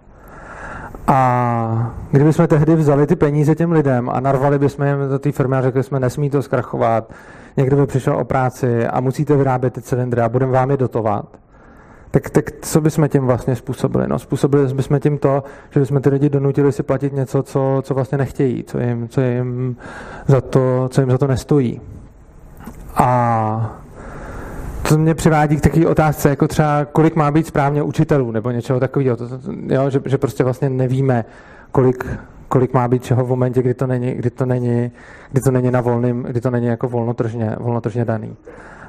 A 1.08 1.94
kdybychom 2.12 2.48
tehdy 2.48 2.76
vzali 2.76 3.08
ty 3.08 3.16
peníze 3.16 3.56
těm 3.56 3.72
lidem 3.72 4.10
a 4.10 4.20
narvali 4.20 4.60
bychom 4.60 4.86
jim 4.86 5.10
do 5.10 5.20
té 5.20 5.32
firmy 5.32 5.56
a 5.56 5.62
řekli 5.62 5.84
jsme, 5.84 6.00
nesmí 6.00 6.30
to 6.30 6.42
zkrachovat, 6.42 7.14
někdo 7.58 7.76
by 7.76 7.86
přišel 7.86 8.18
o 8.18 8.26
práci 8.26 8.88
a 8.88 9.00
musíte 9.00 9.38
vyrábět 9.38 9.74
ty 9.74 9.82
cylindry 9.82 10.22
a 10.22 10.30
budeme 10.30 10.52
vám 10.52 10.72
je 10.72 10.78
dotovat, 10.78 11.26
tak, 12.14 12.30
tak 12.30 12.52
co 12.62 12.82
bychom 12.82 13.10
tím 13.10 13.26
vlastně 13.26 13.56
způsobili? 13.56 14.08
No, 14.08 14.20
způsobili 14.20 14.74
bychom 14.74 15.00
tím 15.00 15.18
to, 15.18 15.44
že 15.72 15.80
bychom 15.80 16.02
ty 16.02 16.10
lidi 16.10 16.30
donutili 16.30 16.72
si 16.72 16.84
platit 16.84 17.14
něco, 17.14 17.44
co, 17.44 17.82
co 17.82 17.94
vlastně 17.94 18.18
nechtějí, 18.18 18.64
co 18.64 18.80
jim, 18.80 19.08
co 19.08 19.22
jim 19.22 19.78
za 20.28 20.42
to, 20.42 20.90
co 20.92 21.02
jim 21.02 21.12
za 21.12 21.18
to 21.18 21.28
nestojí. 21.28 21.82
A 22.96 23.80
to 24.90 24.98
mě 24.98 25.16
přivádí 25.16 25.58
k 25.58 25.62
takové 25.62 25.88
otázce, 25.88 26.30
jako 26.30 26.48
třeba 26.48 26.86
kolik 26.86 27.16
má 27.16 27.32
být 27.32 27.48
správně 27.48 27.84
učitelů 27.84 28.32
nebo 28.32 28.52
něčeho 28.52 28.80
takového, 28.80 29.18
to, 29.18 29.28
jo, 29.68 29.90
že, 29.90 30.02
že 30.06 30.18
prostě 30.18 30.44
vlastně 30.44 30.70
nevíme, 30.70 31.26
kolik, 31.72 32.06
kolik 32.48 32.74
má 32.74 32.88
být 32.88 33.04
čeho 33.04 33.26
v 33.26 33.30
momentě, 33.30 33.62
kdy 33.62 33.74
to 33.74 33.88
není, 33.88 34.12
kdy 34.12 34.30
to 34.30 34.46
není, 34.46 34.92
kdy 35.32 35.42
to 35.42 35.52
není 35.52 35.72
na 35.72 35.82
volným, 35.82 36.24
kdy 36.24 36.42
to 36.42 36.52
není 36.52 36.66
jako 36.66 36.88
volnotržně, 36.88 37.56
volnotržně 37.60 38.06
daný. 38.06 38.36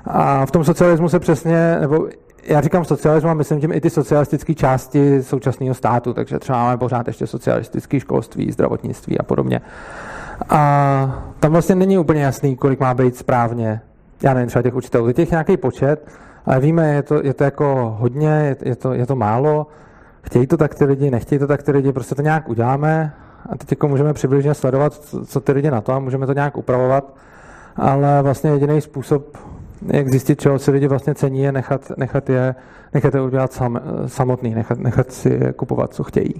A 0.04 0.46
v 0.46 0.50
tom 0.50 0.64
socialismu 0.64 1.08
se 1.08 1.18
přesně, 1.18 1.76
nebo 1.80 2.08
já 2.46 2.61
říkám 2.61 2.85
socialismu 2.85 3.30
a 3.30 3.35
myslím 3.35 3.61
tím 3.61 3.72
i 3.72 3.80
ty 3.80 3.90
socialistické 3.90 4.54
části 4.54 5.22
současného 5.22 5.74
státu, 5.74 6.14
takže 6.14 6.38
třeba 6.38 6.62
máme 6.62 6.76
pořád 6.76 7.07
ještě 7.07 7.26
socialistické 7.26 8.00
školství, 8.00 8.52
zdravotnictví 8.52 9.18
a 9.18 9.22
podobně. 9.22 9.61
A 10.48 11.24
tam 11.40 11.52
vlastně 11.52 11.74
není 11.74 11.98
úplně 11.98 12.22
jasný, 12.22 12.57
kolik 12.57 12.80
má 12.80 12.94
být 12.94 13.16
správně, 13.16 13.80
já 14.22 14.35
nevím, 14.35 14.48
třeba 14.48 14.62
těch 14.62 14.74
učitelů, 14.74 15.09
je 15.09 15.14
těch 15.14 15.30
nějaký 15.30 15.57
počet, 15.57 16.09
ale 16.46 16.61
víme, 16.61 16.94
je 16.94 17.02
to, 17.02 17.20
je 17.24 17.35
to 17.35 17.44
jako 17.44 17.96
hodně, 17.98 18.28
je, 18.28 18.57
je, 18.62 18.76
to, 18.76 18.92
je 18.92 19.07
to 19.07 19.16
málo, 19.16 19.66
chtějí 20.22 20.46
to 20.46 20.57
tak 20.57 20.74
ty 20.74 20.85
lidi, 20.85 21.11
nechtějí 21.11 21.38
to 21.38 21.46
tak 21.46 21.62
ty 21.62 21.72
lidi, 21.72 21.92
prostě 21.92 22.14
to 22.14 22.22
nějak 22.22 22.48
uděláme 22.48 23.12
a 23.48 23.57
teď 23.57 23.72
jako 23.72 23.88
můžeme 23.88 24.12
přibližně 24.12 24.54
sledovat, 24.54 24.94
co, 24.94 25.26
co 25.26 25.40
ty 25.40 25.52
lidi 25.52 25.70
na 25.70 25.80
to 25.80 25.92
a 25.92 25.98
můžeme 25.98 26.26
to 26.26 26.33
nějak 26.33 26.57
upravovat, 26.57 27.14
ale 27.76 28.22
vlastně 28.22 28.50
jediný 28.50 28.80
způsob, 28.80 29.38
jak 29.92 30.09
zjistit, 30.09 30.40
čeho 30.40 30.59
si 30.59 30.70
lidi 30.70 30.88
vlastně 30.88 31.14
cení, 31.14 31.42
je 31.42 31.53
nechat, 31.53 31.92
nechat, 31.97 32.31
je, 32.31 32.55
nechat 32.94 33.14
je 33.14 33.20
udělat 33.20 33.53
sam, 33.53 33.81
samotný, 34.07 34.55
nechat, 34.55 34.79
nechat 34.79 35.12
si 35.12 35.40
kupovat, 35.57 35.94
co 35.94 36.05
chtějí. 36.05 36.35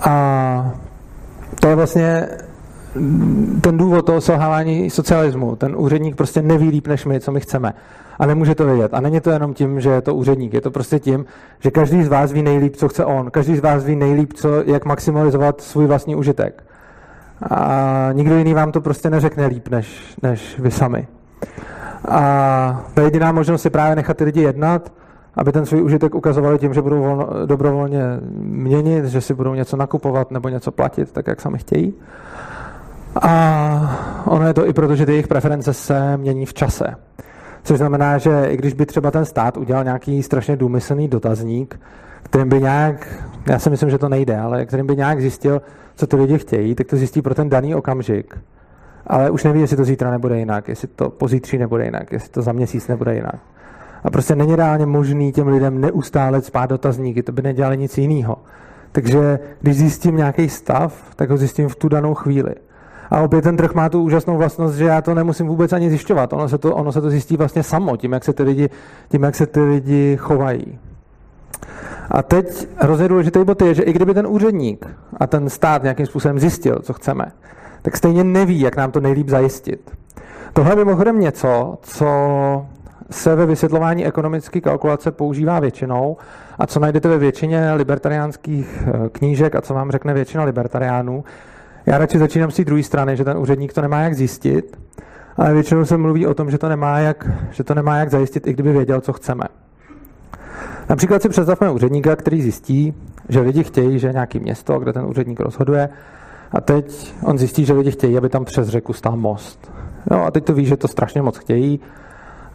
A 0.00 0.72
to 1.60 1.68
je 1.68 1.74
vlastně 1.74 2.28
ten 3.60 3.76
důvod 3.76 4.06
toho 4.06 4.20
selhávání 4.20 4.90
socialismu. 4.90 5.56
Ten 5.56 5.76
úředník 5.76 6.16
prostě 6.16 6.42
neví 6.42 6.68
líp 6.68 6.86
než 6.86 7.04
my, 7.04 7.20
co 7.20 7.32
my 7.32 7.40
chceme. 7.40 7.74
A 8.18 8.26
nemůže 8.26 8.54
to 8.54 8.66
vědět. 8.66 8.94
A 8.94 9.00
není 9.00 9.20
to 9.20 9.30
jenom 9.30 9.54
tím, 9.54 9.80
že 9.80 9.90
je 9.90 10.00
to 10.00 10.14
úředník. 10.14 10.54
Je 10.54 10.60
to 10.60 10.70
prostě 10.70 10.98
tím, 10.98 11.24
že 11.60 11.70
každý 11.70 12.02
z 12.02 12.08
vás 12.08 12.32
ví 12.32 12.42
nejlíp, 12.42 12.76
co 12.76 12.88
chce 12.88 13.04
on. 13.04 13.30
Každý 13.30 13.56
z 13.56 13.60
vás 13.60 13.84
ví 13.84 13.96
nejlíp, 13.96 14.32
co, 14.32 14.48
jak 14.66 14.84
maximalizovat 14.84 15.60
svůj 15.60 15.86
vlastní 15.86 16.16
užitek. 16.16 16.64
A 17.50 18.08
nikdo 18.12 18.38
jiný 18.38 18.54
vám 18.54 18.72
to 18.72 18.80
prostě 18.80 19.10
neřekne 19.10 19.46
líp, 19.46 19.68
než, 19.68 20.16
než 20.22 20.58
vy 20.58 20.70
sami. 20.70 21.06
A 22.08 22.84
ta 22.94 23.02
jediná 23.02 23.32
možnost 23.32 23.64
je 23.64 23.70
právě 23.70 23.96
nechat 23.96 24.16
ty 24.16 24.24
lidi 24.24 24.42
jednat, 24.42 24.92
aby 25.34 25.52
ten 25.52 25.66
svůj 25.66 25.82
užitek 25.82 26.14
ukazovali 26.14 26.58
tím, 26.58 26.74
že 26.74 26.82
budou 26.82 27.00
volno, 27.00 27.28
dobrovolně 27.46 28.02
měnit, 28.40 29.04
že 29.04 29.20
si 29.20 29.34
budou 29.34 29.54
něco 29.54 29.76
nakupovat 29.76 30.30
nebo 30.30 30.48
něco 30.48 30.72
platit, 30.72 31.12
tak 31.12 31.26
jak 31.26 31.40
sami 31.40 31.58
chtějí. 31.58 31.94
A 33.22 34.22
ono 34.24 34.46
je 34.46 34.54
to 34.54 34.66
i 34.66 34.72
proto, 34.72 34.96
že 34.96 35.06
ty 35.06 35.12
jejich 35.12 35.28
preference 35.28 35.74
se 35.74 36.16
mění 36.16 36.46
v 36.46 36.54
čase. 36.54 36.94
Což 37.62 37.78
znamená, 37.78 38.18
že 38.18 38.46
i 38.48 38.56
když 38.56 38.72
by 38.72 38.86
třeba 38.86 39.10
ten 39.10 39.24
stát 39.24 39.56
udělal 39.56 39.84
nějaký 39.84 40.22
strašně 40.22 40.56
důmyslný 40.56 41.08
dotazník, 41.08 41.80
kterým 42.22 42.48
by 42.48 42.60
nějak, 42.60 43.24
já 43.46 43.58
si 43.58 43.70
myslím, 43.70 43.90
že 43.90 43.98
to 43.98 44.08
nejde, 44.08 44.38
ale 44.38 44.66
kterým 44.66 44.86
by 44.86 44.96
nějak 44.96 45.20
zjistil, 45.20 45.62
co 45.94 46.06
ty 46.06 46.16
lidi 46.16 46.38
chtějí, 46.38 46.74
tak 46.74 46.86
to 46.86 46.96
zjistí 46.96 47.22
pro 47.22 47.34
ten 47.34 47.48
daný 47.48 47.74
okamžik. 47.74 48.38
Ale 49.08 49.30
už 49.30 49.44
neví, 49.44 49.60
jestli 49.60 49.76
to 49.76 49.84
zítra 49.84 50.10
nebude 50.10 50.38
jinak, 50.38 50.68
jestli 50.68 50.88
to 50.88 51.10
pozítří 51.10 51.58
nebude 51.58 51.84
jinak, 51.84 52.12
jestli 52.12 52.30
to 52.30 52.42
za 52.42 52.52
měsíc 52.52 52.88
nebude 52.88 53.14
jinak. 53.14 53.38
A 54.04 54.10
prostě 54.10 54.36
není 54.36 54.56
reálně 54.56 54.86
možný 54.86 55.32
těm 55.32 55.48
lidem 55.48 55.80
neustále 55.80 56.42
spát 56.42 56.70
dotazníky, 56.70 57.22
to 57.22 57.32
by 57.32 57.42
nedělali 57.42 57.78
nic 57.78 57.98
jiného. 57.98 58.36
Takže 58.92 59.38
když 59.60 59.76
zjistím 59.76 60.16
nějaký 60.16 60.48
stav, 60.48 61.14
tak 61.16 61.30
ho 61.30 61.36
zjistím 61.36 61.68
v 61.68 61.76
tu 61.76 61.88
danou 61.88 62.14
chvíli. 62.14 62.54
A 63.10 63.20
opět 63.20 63.42
ten 63.42 63.56
trh 63.56 63.74
má 63.74 63.88
tu 63.88 64.02
úžasnou 64.02 64.36
vlastnost, 64.36 64.74
že 64.74 64.84
já 64.84 65.02
to 65.02 65.14
nemusím 65.14 65.46
vůbec 65.46 65.72
ani 65.72 65.88
zjišťovat. 65.88 66.32
Ono 66.32 66.48
se 66.48 66.58
to, 66.58 66.74
ono 66.74 66.92
se 66.92 67.00
to 67.00 67.10
zjistí 67.10 67.36
vlastně 67.36 67.62
samo, 67.62 67.96
tím 67.96 68.12
jak, 68.12 68.24
se 68.24 68.32
ty 68.32 68.42
lidi, 68.42 68.70
tím, 69.08 69.22
jak 69.22 69.34
se 69.34 69.46
ty 69.46 69.60
lidi 69.60 70.16
chovají. 70.16 70.78
A 72.10 72.22
teď 72.22 72.68
hrozně 72.76 73.08
důležitý 73.08 73.44
bod 73.44 73.62
je, 73.62 73.74
že 73.74 73.82
i 73.82 73.92
kdyby 73.92 74.14
ten 74.14 74.26
úředník 74.26 74.86
a 75.16 75.26
ten 75.26 75.50
stát 75.50 75.82
nějakým 75.82 76.06
způsobem 76.06 76.38
zjistil, 76.38 76.78
co 76.82 76.92
chceme, 76.92 77.24
tak 77.82 77.96
stejně 77.96 78.24
neví, 78.24 78.60
jak 78.60 78.76
nám 78.76 78.90
to 78.90 79.00
nejlíp 79.00 79.28
zajistit. 79.28 79.90
Tohle 80.52 80.72
je 80.72 80.76
mimochodem 80.76 81.20
něco, 81.20 81.78
co 81.82 82.08
se 83.10 83.36
ve 83.36 83.46
vysvětlování 83.46 84.06
ekonomické 84.06 84.60
kalkulace 84.60 85.10
používá 85.10 85.60
většinou 85.60 86.16
a 86.58 86.66
co 86.66 86.80
najdete 86.80 87.08
ve 87.08 87.18
většině 87.18 87.72
libertariánských 87.72 88.82
eh, 88.86 89.08
knížek 89.08 89.54
a 89.54 89.60
co 89.60 89.74
vám 89.74 89.90
řekne 89.90 90.14
většina 90.14 90.44
libertariánů, 90.44 91.24
Já 91.86 91.98
radši 91.98 92.18
začínám 92.18 92.50
z 92.50 92.56
té 92.56 92.64
druhé 92.64 92.82
strany, 92.82 93.16
že 93.16 93.24
ten 93.24 93.38
úředník 93.38 93.72
to 93.72 93.82
nemá 93.82 94.00
jak 94.00 94.14
zjistit, 94.14 94.78
ale 95.36 95.54
většinou 95.54 95.84
se 95.84 95.96
mluví 95.96 96.26
o 96.26 96.34
tom, 96.34 96.50
že 96.50 96.58
to 96.58 96.68
nemá 96.68 96.98
jak, 96.98 97.30
že 97.50 97.64
to 97.64 97.74
nemá 97.74 97.96
jak 97.96 98.10
zajistit, 98.10 98.46
i 98.46 98.52
kdyby 98.52 98.72
věděl, 98.72 99.00
co 99.00 99.12
chceme. 99.12 99.44
Například 100.88 101.22
si 101.22 101.28
představme 101.28 101.70
úředníka, 101.70 102.16
který 102.16 102.42
zjistí, 102.42 102.94
že 103.28 103.40
lidi 103.40 103.64
chtějí, 103.64 103.98
že 103.98 104.12
nějaký 104.12 104.40
město, 104.40 104.78
kde 104.78 104.92
ten 104.92 105.04
úředník 105.04 105.40
rozhoduje, 105.40 105.88
a 106.52 106.60
teď 106.60 107.14
on 107.22 107.38
zjistí, 107.38 107.64
že 107.64 107.72
lidi 107.72 107.90
chtějí, 107.90 108.18
aby 108.18 108.28
tam 108.28 108.44
přes 108.44 108.68
řeku 108.68 108.92
stál 108.92 109.16
most. 109.16 109.72
No 110.10 110.24
a 110.24 110.30
teď 110.30 110.44
to 110.44 110.54
ví, 110.54 110.66
že 110.66 110.76
to 110.76 110.88
strašně 110.88 111.22
moc 111.22 111.38
chtějí 111.38 111.80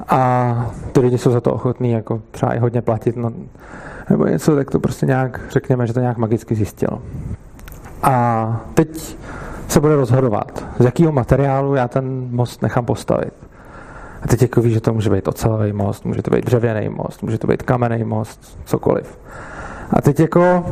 a 0.10 0.72
ty 0.91 1.00
lidi 1.00 1.18
jsou 1.18 1.32
za 1.32 1.41
to 1.41 1.54
ochotní 1.54 1.91
jako 1.91 2.22
třeba 2.32 2.54
i 2.54 2.60
hodně 2.60 2.82
platit, 2.82 3.16
no, 3.16 3.32
nebo 4.10 4.26
něco, 4.26 4.56
tak 4.56 4.72
to 4.72 4.80
prostě 4.80 5.06
nějak, 5.06 5.41
řekněme, 5.50 5.88
že 5.88 5.94
to 5.94 6.00
nějak 6.00 6.18
magicky 6.18 6.56
zjistil. 6.56 7.02
A 8.04 8.66
teď 8.74 9.18
se 9.68 9.80
bude 9.80 9.96
rozhodovat, 9.96 10.66
z 10.80 10.86
jakého 10.86 11.12
materiálu 11.12 11.76
já 11.76 11.88
ten 11.88 12.28
most 12.32 12.62
nechám 12.62 12.86
postavit. 12.86 13.34
A 14.22 14.28
teď 14.28 14.41
jako 14.41 14.62
ví, 14.62 14.74
že 14.74 14.82
to 14.82 14.94
může 14.94 15.10
být 15.10 15.28
ocelový 15.28 15.74
most, 15.74 16.06
může 16.06 16.22
to 16.22 16.32
být 16.32 16.46
dřevěný 16.46 16.89
most, 16.89 17.24
může 17.24 17.38
to 17.38 17.48
být 17.48 17.64
kamenný 17.64 18.04
most, 18.04 18.60
cokoliv. 18.66 19.20
A 19.91 20.02
teď 20.02 20.20
jako 20.20 20.66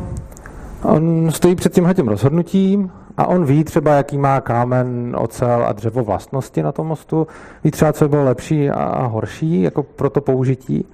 on 0.83 1.31
stojí 1.31 1.55
před 1.55 1.73
tímhle 1.73 1.93
tím 1.93 2.07
rozhodnutím 2.07 2.91
a 3.17 3.27
on 3.27 3.45
ví 3.45 3.63
třeba, 3.63 3.93
jaký 3.93 4.17
má 4.17 4.41
kámen, 4.41 5.15
ocel 5.19 5.65
a 5.67 5.73
dřevo 5.73 6.03
vlastnosti 6.03 6.63
na 6.63 6.71
tom 6.71 6.87
mostu, 6.87 7.27
ví 7.63 7.71
třeba, 7.71 7.93
co 7.93 8.05
by 8.05 8.09
bylo 8.09 8.23
lepší 8.23 8.69
a 8.69 9.05
horší 9.05 9.61
jako 9.61 9.83
pro 9.83 10.09
to 10.09 10.21
použití. 10.21 10.85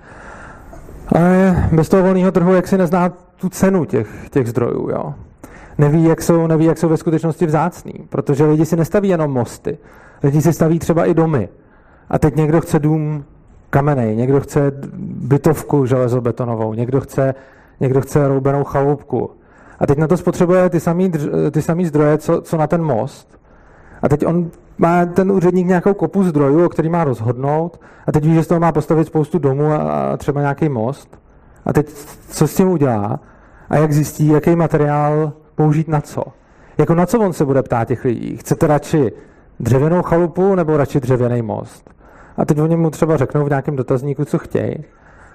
Ale 1.15 1.55
bez 1.71 1.89
toho 1.89 2.03
volného 2.03 2.31
trhu, 2.31 2.53
jak 2.53 2.67
si 2.67 2.77
nezná 2.77 3.09
tu 3.35 3.49
cenu 3.49 3.85
těch, 3.85 4.29
těch 4.29 4.47
zdrojů, 4.47 4.89
jo. 4.89 5.13
Neví 5.77 6.03
jak, 6.03 6.21
jsou, 6.21 6.47
neví, 6.47 6.65
jak 6.65 6.77
jsou 6.77 6.89
ve 6.89 6.97
skutečnosti 6.97 7.45
vzácný, 7.45 7.93
protože 8.09 8.45
lidi 8.45 8.65
si 8.65 8.75
nestaví 8.75 9.09
jenom 9.09 9.31
mosty, 9.31 9.77
lidi 10.23 10.41
si 10.41 10.53
staví 10.53 10.79
třeba 10.79 11.05
i 11.05 11.13
domy. 11.13 11.49
A 12.09 12.19
teď 12.19 12.35
někdo 12.35 12.61
chce 12.61 12.79
dům 12.79 13.25
kamenej, 13.69 14.15
někdo 14.15 14.39
chce 14.39 14.71
bytovku 14.97 15.85
železobetonovou, 15.85 16.73
někdo 16.73 17.01
chce, 17.01 17.35
někdo 17.79 18.01
chce 18.01 18.27
roubenou 18.27 18.63
chaloupku. 18.63 19.31
A 19.79 19.87
teď 19.87 19.97
na 19.97 20.07
to 20.07 20.17
spotřebuje 20.17 20.69
ty 20.69 20.79
samý, 20.79 21.11
ty 21.51 21.61
samý 21.61 21.85
zdroje, 21.85 22.17
co, 22.17 22.41
co 22.41 22.57
na 22.57 22.67
ten 22.67 22.83
most. 22.83 23.39
A 24.01 24.09
teď 24.09 24.25
on 24.25 24.49
má 24.77 25.05
ten 25.05 25.31
úředník 25.31 25.67
nějakou 25.67 25.93
kopu 25.93 26.23
zdrojů, 26.23 26.65
o 26.65 26.69
který 26.69 26.89
má 26.89 27.03
rozhodnout 27.03 27.79
a 28.07 28.11
teď 28.11 28.25
ví, 28.25 28.33
že 28.33 28.43
z 28.43 28.47
toho 28.47 28.59
má 28.59 28.71
postavit 28.71 29.07
spoustu 29.07 29.39
domů 29.39 29.71
a 29.73 30.17
třeba 30.17 30.41
nějaký 30.41 30.69
most. 30.69 31.19
A 31.65 31.73
teď 31.73 31.89
co 32.29 32.47
s 32.47 32.55
tím 32.55 32.69
udělá 32.69 33.19
a 33.69 33.77
jak 33.77 33.93
zjistí, 33.93 34.27
jaký 34.27 34.55
materiál 34.55 35.33
použít 35.55 35.87
na 35.87 36.01
co. 36.01 36.23
Jako 36.77 36.95
na 36.95 37.05
co 37.05 37.19
on 37.19 37.33
se 37.33 37.45
bude 37.45 37.63
ptát 37.63 37.87
těch 37.87 38.05
lidí? 38.05 38.37
Chcete 38.37 38.67
radši 38.67 39.11
dřevěnou 39.59 40.01
chalupu 40.01 40.55
nebo 40.55 40.77
radši 40.77 40.99
dřevěný 40.99 41.41
most? 41.41 41.89
A 42.37 42.45
teď 42.45 42.59
oni 42.59 42.77
mu 42.77 42.89
třeba 42.89 43.17
řeknou 43.17 43.45
v 43.45 43.49
nějakém 43.49 43.75
dotazníku, 43.75 44.25
co 44.25 44.37
chtějí, 44.37 44.75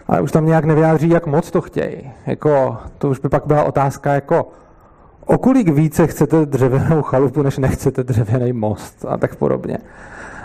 ale 0.08 0.20
už 0.20 0.32
tam 0.32 0.46
nějak 0.46 0.64
nevyjádří, 0.64 1.08
jak 1.08 1.26
moc 1.26 1.50
to 1.50 1.60
chtějí. 1.60 2.10
Jako, 2.26 2.76
to 2.98 3.08
už 3.08 3.18
by 3.18 3.28
pak 3.28 3.46
byla 3.46 3.64
otázka, 3.64 4.12
jako, 4.14 4.48
o 5.26 5.38
kolik 5.38 5.68
více 5.68 6.06
chcete 6.06 6.46
dřevěnou 6.46 7.02
chalupu, 7.02 7.42
než 7.42 7.58
nechcete 7.58 8.02
dřevěný 8.02 8.52
most 8.52 9.04
a 9.08 9.16
tak 9.16 9.36
podobně. 9.36 9.78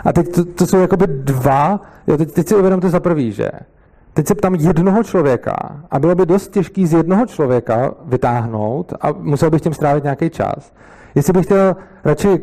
A 0.04 0.12
teď 0.12 0.34
to, 0.34 0.44
to 0.44 0.66
jsou 0.66 0.80
jakoby 0.80 1.06
dva, 1.06 1.80
jo, 2.06 2.16
teď, 2.16 2.32
teď 2.32 2.48
si 2.48 2.56
uvědomte 2.56 2.88
za 2.88 3.00
prvý, 3.00 3.32
že 3.32 3.50
teď 4.14 4.26
se 4.26 4.34
ptám 4.34 4.54
jednoho 4.54 5.02
člověka 5.02 5.56
a 5.90 5.98
bylo 5.98 6.14
by 6.14 6.26
dost 6.26 6.48
těžký 6.48 6.86
z 6.86 6.92
jednoho 6.92 7.26
člověka 7.26 7.94
vytáhnout 8.04 8.92
a 9.00 9.12
musel 9.12 9.50
bych 9.50 9.62
tím 9.62 9.74
strávit 9.74 10.04
nějaký 10.04 10.30
čas. 10.30 10.72
Jestli 11.14 11.32
bych 11.32 11.44
chtěl 11.44 11.76
radši 12.04 12.40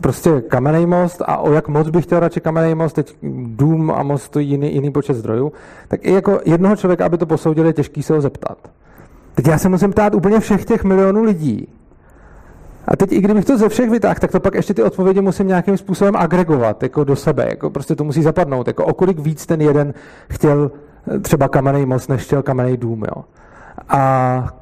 prostě 0.00 0.40
kamenný 0.40 0.86
most 0.86 1.22
a 1.26 1.36
o 1.36 1.52
jak 1.52 1.68
moc 1.68 1.88
bych 1.88 2.04
chtěl 2.04 2.20
radši 2.20 2.40
kamenný 2.40 2.74
most, 2.74 2.92
teď 2.92 3.16
dům 3.56 3.90
a 3.90 4.02
most 4.02 4.28
to 4.28 4.38
jiný, 4.38 4.74
jiný 4.74 4.90
počet 4.90 5.14
zdrojů, 5.14 5.52
tak 5.88 6.04
i 6.04 6.12
jako 6.12 6.40
jednoho 6.44 6.76
člověka, 6.76 7.06
aby 7.06 7.18
to 7.18 7.26
posoudili, 7.26 7.68
je 7.68 7.72
těžký 7.72 8.02
se 8.02 8.14
ho 8.14 8.20
zeptat. 8.20 8.58
Teď 9.34 9.46
já 9.46 9.58
se 9.58 9.68
musím 9.68 9.90
ptát 9.90 10.14
úplně 10.14 10.40
všech 10.40 10.64
těch 10.64 10.84
milionů 10.84 11.22
lidí. 11.22 11.68
A 12.88 12.96
teď 12.96 13.12
i 13.12 13.20
kdybych 13.20 13.44
to 13.44 13.58
ze 13.58 13.68
všech 13.68 13.90
vytáhl, 13.90 14.14
tak 14.20 14.32
to 14.32 14.40
pak 14.40 14.54
ještě 14.54 14.74
ty 14.74 14.82
odpovědi 14.82 15.20
musím 15.20 15.46
nějakým 15.48 15.76
způsobem 15.76 16.16
agregovat 16.16 16.82
jako 16.82 17.04
do 17.04 17.16
sebe. 17.16 17.46
Jako 17.50 17.70
prostě 17.70 17.96
to 17.96 18.04
musí 18.04 18.22
zapadnout. 18.22 18.66
Jako 18.66 18.84
o 18.84 18.94
kolik 18.94 19.18
víc 19.18 19.46
ten 19.46 19.60
jeden 19.60 19.94
chtěl 20.30 20.70
eh, 21.14 21.18
třeba 21.18 21.48
kamenný 21.48 21.86
most, 21.86 22.08
než 22.08 22.22
chtěl 22.22 22.42
kamenný 22.42 22.76
dům. 22.76 23.04
Jo. 23.16 23.24
A 23.88 24.54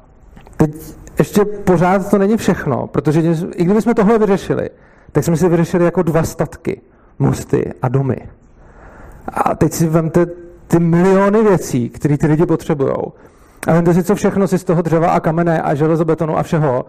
teď 0.57 0.71
ještě 1.19 1.45
pořád 1.45 2.09
to 2.09 2.17
není 2.17 2.37
všechno, 2.37 2.87
protože 2.87 3.35
i 3.55 3.63
kdyby 3.63 3.81
jsme 3.81 3.93
tohle 3.93 4.19
vyřešili, 4.19 4.69
tak 5.11 5.23
jsme 5.23 5.37
si 5.37 5.49
vyřešili 5.49 5.85
jako 5.85 6.01
dva 6.01 6.23
statky. 6.23 6.81
Mosty 7.19 7.73
a 7.81 7.87
domy. 7.87 8.17
A 9.27 9.55
teď 9.55 9.73
si 9.73 9.87
vemte 9.87 10.25
ty 10.67 10.79
miliony 10.79 11.43
věcí, 11.43 11.89
které 11.89 12.17
ty 12.17 12.27
lidi 12.27 12.45
potřebují. 12.45 12.93
A 13.67 13.73
vemte 13.73 13.93
si, 13.93 14.03
co 14.03 14.15
všechno 14.15 14.47
si 14.47 14.59
z 14.59 14.63
toho 14.63 14.81
dřeva 14.81 15.11
a 15.11 15.19
kamene 15.19 15.61
a 15.61 15.75
železobetonu 15.75 16.37
a 16.37 16.43
všeho 16.43 16.85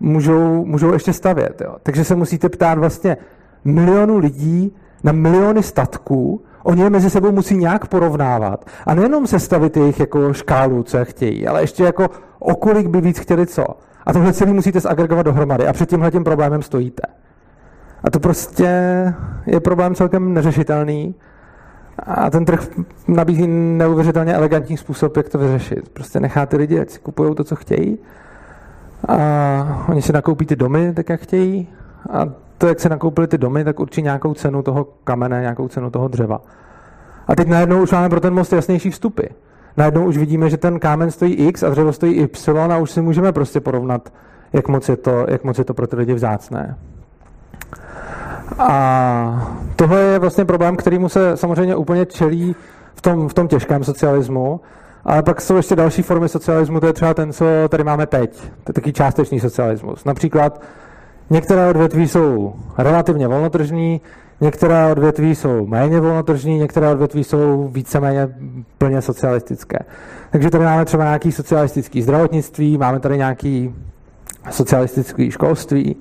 můžou, 0.00 0.64
můžou 0.64 0.92
ještě 0.92 1.12
stavět. 1.12 1.60
Jo. 1.64 1.76
Takže 1.82 2.04
se 2.04 2.14
musíte 2.14 2.48
ptát 2.48 2.78
vlastně 2.78 3.16
milionů 3.64 4.18
lidí 4.18 4.76
na 5.04 5.12
miliony 5.12 5.62
statků, 5.62 6.44
oni 6.62 6.82
je 6.82 6.90
mezi 6.90 7.10
sebou 7.10 7.32
musí 7.32 7.56
nějak 7.56 7.86
porovnávat. 7.86 8.64
A 8.86 8.94
nejenom 8.94 9.26
sestavit 9.26 9.76
jejich 9.76 10.00
jako 10.00 10.32
škálu, 10.32 10.82
co 10.82 10.98
je 10.98 11.04
chtějí, 11.04 11.46
ale 11.46 11.60
ještě 11.60 11.84
jako 11.84 12.08
o 12.38 12.54
kolik 12.54 12.86
by 12.86 13.00
víc 13.00 13.18
chtěli 13.18 13.46
co. 13.46 13.64
A 14.06 14.12
tohle 14.12 14.32
celý 14.32 14.52
musíte 14.52 14.80
zagregovat 14.80 15.22
dohromady 15.22 15.66
a 15.66 15.72
před 15.72 15.88
tímhle 15.88 16.10
tím 16.10 16.24
problémem 16.24 16.62
stojíte. 16.62 17.02
A 18.04 18.10
to 18.10 18.20
prostě 18.20 18.68
je 19.46 19.60
problém 19.60 19.94
celkem 19.94 20.34
neřešitelný 20.34 21.14
a 22.06 22.30
ten 22.30 22.44
trh 22.44 22.68
nabízí 23.08 23.46
neuvěřitelně 23.46 24.34
elegantní 24.34 24.76
způsob, 24.76 25.16
jak 25.16 25.28
to 25.28 25.38
vyřešit. 25.38 25.88
Prostě 25.88 26.20
nechá 26.20 26.46
ty 26.46 26.56
lidi, 26.56 26.80
ať 26.80 26.90
si 26.90 26.98
kupují 26.98 27.34
to, 27.34 27.44
co 27.44 27.56
chtějí 27.56 27.98
a 29.08 29.84
oni 29.88 30.02
si 30.02 30.12
nakoupí 30.12 30.46
ty 30.46 30.56
domy, 30.56 30.92
tak 30.94 31.08
jak 31.08 31.20
chtějí 31.20 31.68
a 32.10 32.28
to, 32.58 32.66
jak 32.66 32.80
se 32.80 32.88
nakoupili 32.88 33.26
ty 33.26 33.38
domy, 33.38 33.64
tak 33.64 33.80
určí 33.80 34.02
nějakou 34.02 34.34
cenu 34.34 34.62
toho 34.62 34.88
kamene, 35.04 35.40
nějakou 35.40 35.68
cenu 35.68 35.90
toho 35.90 36.08
dřeva. 36.08 36.40
A 37.26 37.36
teď 37.36 37.48
najednou 37.48 37.82
už 37.82 37.92
máme 37.92 38.08
pro 38.08 38.20
ten 38.20 38.34
most 38.34 38.52
jasnější 38.52 38.90
vstupy. 38.90 39.26
Najednou 39.76 40.04
už 40.04 40.16
vidíme, 40.16 40.50
že 40.50 40.56
ten 40.56 40.78
kámen 40.78 41.10
stojí 41.10 41.34
X 41.34 41.62
a 41.62 41.70
dřevo 41.70 41.92
stojí 41.92 42.14
Y 42.14 42.72
a 42.72 42.78
už 42.78 42.90
si 42.90 43.02
můžeme 43.02 43.32
prostě 43.32 43.60
porovnat, 43.60 44.12
jak 44.52 44.68
moc 44.68 44.88
je 44.88 44.96
to, 44.96 45.26
jak 45.28 45.44
moc 45.44 45.58
je 45.58 45.64
to 45.64 45.74
pro 45.74 45.86
ty 45.86 45.96
lidi 45.96 46.14
vzácné. 46.14 46.76
A 48.58 49.52
tohle 49.76 50.00
je 50.00 50.18
vlastně 50.18 50.44
problém, 50.44 50.76
kterýmu 50.76 51.08
se 51.08 51.36
samozřejmě 51.36 51.76
úplně 51.76 52.06
čelí 52.06 52.56
v 52.94 53.00
tom, 53.00 53.28
v 53.28 53.34
tom 53.34 53.48
těžkém 53.48 53.84
socialismu, 53.84 54.60
ale 55.04 55.22
pak 55.22 55.40
jsou 55.40 55.56
ještě 55.56 55.76
další 55.76 56.02
formy 56.02 56.28
socialismu, 56.28 56.80
to 56.80 56.86
je 56.86 56.92
třeba 56.92 57.14
ten, 57.14 57.32
co 57.32 57.44
tady 57.68 57.84
máme 57.84 58.06
teď. 58.06 58.40
To 58.40 58.70
je 58.70 58.74
taky 58.74 58.92
částečný 58.92 59.40
socialismus. 59.40 60.04
Například 60.04 60.62
některé 61.30 61.70
odvětví 61.70 62.08
jsou 62.08 62.54
relativně 62.78 63.28
volnotržní, 63.28 64.00
některé 64.40 64.92
odvětví 64.92 65.34
jsou 65.34 65.66
méně 65.66 66.00
volnotržní, 66.00 66.58
některé 66.58 66.88
odvětví 66.88 67.24
jsou 67.24 67.68
víceméně 67.72 68.28
plně 68.78 69.02
socialistické. 69.02 69.78
Takže 70.30 70.50
tady 70.50 70.64
máme 70.64 70.84
třeba 70.84 71.04
nějaký 71.04 71.32
socialistický 71.32 72.02
zdravotnictví, 72.02 72.78
máme 72.78 73.00
tady 73.00 73.16
nějaký 73.16 73.74
socialistický 74.50 75.30
školství, 75.30 75.96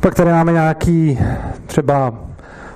pak 0.00 0.14
tady 0.14 0.30
máme 0.30 0.52
nějaký 0.52 1.18
třeba 1.66 2.14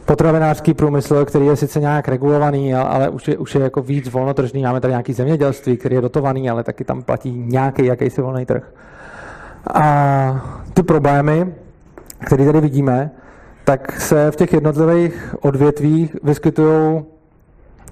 potravinářský 0.04 0.74
průmysl, 0.74 1.24
který 1.24 1.46
je 1.46 1.56
sice 1.56 1.80
nějak 1.80 2.08
regulovaný, 2.08 2.74
ale 2.74 3.08
už 3.08 3.28
je, 3.28 3.38
už 3.38 3.54
je 3.54 3.60
jako 3.60 3.82
víc 3.82 4.08
volnotržný. 4.08 4.62
Máme 4.62 4.80
tady 4.80 4.92
nějaký 4.92 5.12
zemědělství, 5.12 5.76
který 5.76 5.94
je 5.94 6.00
dotovaný, 6.00 6.50
ale 6.50 6.64
taky 6.64 6.84
tam 6.84 7.02
platí 7.02 7.44
nějaký 7.46 7.86
jakýsi 7.86 8.22
volný 8.22 8.46
trh. 8.46 8.72
A 9.74 10.46
ty 10.74 10.82
problémy, 10.82 11.54
které 12.26 12.44
tady 12.46 12.60
vidíme, 12.60 13.10
tak 13.64 14.00
se 14.00 14.30
v 14.30 14.36
těch 14.36 14.52
jednotlivých 14.52 15.34
odvětvích 15.40 16.16
vyskytují 16.22 17.04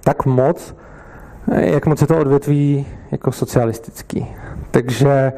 tak 0.05 0.27
moc, 0.27 0.77
jak 1.57 1.87
moc 1.87 2.01
je 2.01 2.07
to 2.07 2.19
odvětví 2.19 2.87
jako 3.11 3.33
socialistický. 3.33 4.27
Takže 4.77 5.33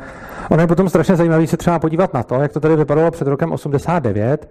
ono 0.51 0.62
je 0.62 0.66
potom 0.66 0.89
strašně 0.89 1.16
zajímavé 1.16 1.47
se 1.47 1.57
třeba 1.57 1.78
podívat 1.78 2.14
na 2.14 2.22
to, 2.22 2.34
jak 2.34 2.53
to 2.53 2.61
tady 2.61 2.76
vypadalo 2.76 3.11
před 3.11 3.28
rokem 3.28 3.53
89 3.53 4.51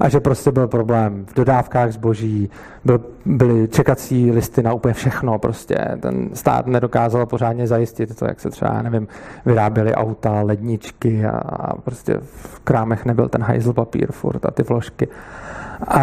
a 0.00 0.08
že 0.08 0.20
prostě 0.20 0.52
byl 0.52 0.68
problém 0.68 1.26
v 1.26 1.34
dodávkách 1.34 1.92
zboží, 1.92 2.50
byl, 2.84 3.00
byly 3.26 3.68
čekací 3.68 4.30
listy 4.30 4.62
na 4.62 4.72
úplně 4.72 4.94
všechno 4.94 5.38
prostě. 5.38 5.76
Ten 6.00 6.28
stát 6.34 6.66
nedokázal 6.66 7.26
pořádně 7.26 7.66
zajistit 7.66 8.16
to, 8.16 8.24
jak 8.24 8.40
se 8.40 8.50
třeba, 8.50 8.82
nevím, 8.82 9.08
vyráběly 9.46 9.94
auta, 9.94 10.42
ledničky 10.42 11.26
a, 11.26 11.30
a 11.38 11.76
prostě 11.76 12.18
v 12.22 12.60
krámech 12.60 13.04
nebyl 13.04 13.28
ten 13.28 13.42
hajzl 13.42 13.72
papír 13.72 14.12
furt 14.12 14.46
a 14.46 14.50
ty 14.50 14.62
vložky. 14.62 15.08
A, 15.88 16.00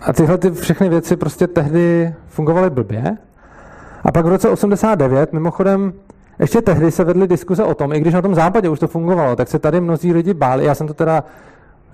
a 0.00 0.12
tyhle 0.12 0.38
ty 0.38 0.50
všechny 0.50 0.88
věci 0.88 1.16
prostě 1.16 1.46
tehdy 1.46 2.14
fungovaly 2.26 2.70
blbě. 2.70 3.16
A 4.04 4.12
pak 4.12 4.24
v 4.24 4.28
roce 4.28 4.48
89, 4.48 5.32
mimochodem, 5.32 5.92
ještě 6.38 6.62
tehdy 6.62 6.90
se 6.90 7.04
vedly 7.04 7.28
diskuze 7.28 7.64
o 7.64 7.74
tom, 7.74 7.92
i 7.92 8.00
když 8.00 8.14
na 8.14 8.22
tom 8.22 8.34
západě 8.34 8.68
už 8.68 8.78
to 8.78 8.88
fungovalo, 8.88 9.36
tak 9.36 9.48
se 9.48 9.58
tady 9.58 9.80
mnozí 9.80 10.12
lidi 10.12 10.34
báli, 10.34 10.64
já 10.64 10.74
jsem 10.74 10.86
to 10.86 10.94
teda 10.94 11.24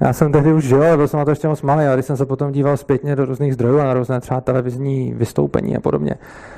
Já 0.01 0.13
jsem 0.13 0.33
tehdy 0.33 0.53
už 0.53 0.65
žil, 0.65 0.83
ale 0.83 0.97
byl 0.97 1.09
jsem 1.09 1.19
na 1.19 1.25
to 1.25 1.31
ještě 1.31 1.49
moc 1.49 1.63
malý, 1.63 1.85
ale 1.85 1.97
když 1.97 2.07
jsem 2.07 2.17
se 2.17 2.27
potom 2.27 2.53
díval 2.53 2.77
zpětně 2.77 3.17
do 3.17 3.25
různých 3.25 3.55
zdrojů 3.55 3.79
a 3.81 3.85
na 3.85 3.95
různé 3.95 4.21
třeba 4.21 4.41
televizní 4.41 5.15
vystoupení 5.15 5.77
a 5.77 5.81
podobně, 5.81 6.15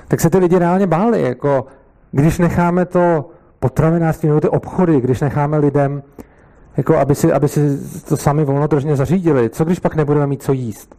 tak 0.09 0.21
se 0.21 0.31
ty 0.31 0.39
lidi 0.39 0.59
reálně 0.59 0.87
báli, 0.87 1.23
jako 1.23 1.67
když 2.13 2.39
necháme 2.39 2.85
to 2.85 3.31
potravinářství 3.61 4.29
nebo 4.29 4.41
ty 4.41 4.49
obchody, 4.49 5.01
když 5.01 5.21
necháme 5.21 5.59
lidem, 5.59 6.03
jako 6.77 6.97
aby 6.97 7.15
si, 7.15 7.33
aby 7.33 7.49
si 7.49 7.61
to 8.09 8.17
sami 8.17 8.45
volnotržně 8.45 8.97
zařídili, 8.97 9.51
co 9.51 9.65
když 9.65 9.79
pak 9.79 9.95
nebudeme 9.95 10.27
mít 10.27 10.43
co 10.43 10.53
jíst? 10.53 10.97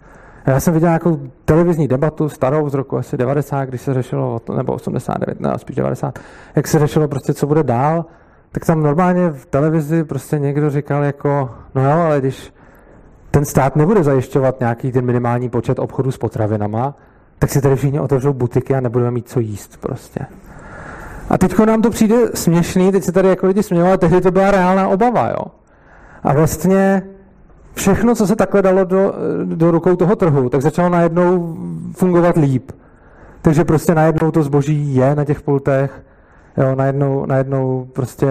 Já 0.48 0.60
jsem 0.60 0.74
viděl 0.74 0.90
nějakou 0.90 1.20
televizní 1.46 1.88
debatu 1.88 2.30
starou 2.30 2.70
z 2.70 2.74
roku 2.74 2.98
asi 2.98 3.18
90, 3.18 3.66
když 3.66 3.82
se 3.82 3.94
řešilo, 3.94 4.42
nebo 4.58 4.74
89, 4.74 5.40
ne, 5.40 5.54
spíš 5.58 5.76
90, 5.76 6.20
jak 6.56 6.68
se 6.68 6.80
řešilo 6.80 7.08
prostě, 7.08 7.34
co 7.34 7.48
bude 7.48 7.64
dál, 7.64 8.06
tak 8.52 8.66
tam 8.66 8.84
normálně 8.84 9.30
v 9.30 9.46
televizi 9.46 10.04
prostě 10.04 10.40
někdo 10.40 10.70
říkal 10.70 11.04
jako, 11.04 11.50
no 11.76 11.84
jo, 11.84 12.00
ale 12.00 12.20
když 12.20 12.54
ten 13.32 13.46
stát 13.46 13.76
nebude 13.76 14.04
zajišťovat 14.04 14.60
nějaký 14.60 14.92
ten 14.92 15.06
minimální 15.06 15.50
počet 15.50 15.80
obchodů 15.80 16.12
s 16.12 16.18
potravinama, 16.18 16.96
tak 17.40 17.50
si 17.50 17.62
tady 17.62 17.76
všichni 17.76 18.00
otevřou 18.00 18.34
butiky 18.34 18.76
a 18.76 18.80
nebudeme 18.80 19.12
mít 19.12 19.30
co 19.30 19.40
jíst 19.40 19.78
prostě. 19.78 20.20
A 21.30 21.38
teď 21.38 21.60
nám 21.60 21.82
to 21.82 21.90
přijde 21.90 22.16
směšný, 22.34 22.92
teď 22.92 23.04
se 23.04 23.12
tady 23.12 23.30
jako 23.30 23.48
lidi 23.48 23.64
smějou, 23.64 23.88
ale 23.88 23.98
tehdy 23.98 24.22
to 24.22 24.32
byla 24.32 24.52
reálná 24.52 24.88
obava, 24.88 25.30
jo. 25.30 25.46
A 26.24 26.34
vlastně 26.34 27.04
všechno, 27.78 28.16
co 28.16 28.28
se 28.28 28.36
takhle 28.36 28.62
dalo 28.62 28.84
do, 28.84 29.14
do 29.46 29.72
rukou 29.72 29.96
toho 29.96 30.16
trhu, 30.16 30.50
tak 30.50 30.62
začalo 30.62 30.90
najednou 30.90 31.58
fungovat 31.92 32.38
líp. 32.38 32.72
Takže 33.42 33.64
prostě 33.64 33.96
najednou 33.96 34.32
to 34.32 34.44
zboží 34.44 34.96
je 34.96 35.16
na 35.16 35.26
těch 35.26 35.42
pultech, 35.42 36.02
jo, 36.58 36.76
najednou, 36.76 37.26
najednou 37.26 37.88
prostě 37.94 38.28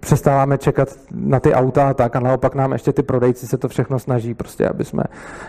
přestáváme 0.00 0.58
čekat 0.58 0.88
na 1.14 1.40
ty 1.40 1.54
auta 1.54 1.88
a 1.88 1.94
tak 1.94 2.16
a 2.16 2.20
naopak 2.20 2.54
nám 2.54 2.72
ještě 2.72 2.92
ty 2.92 3.02
prodejci 3.02 3.46
se 3.46 3.58
to 3.58 3.68
všechno 3.68 3.98
snaží 3.98 4.34
prostě, 4.34 4.68
aby 4.68 4.84
jsme, 4.84 5.02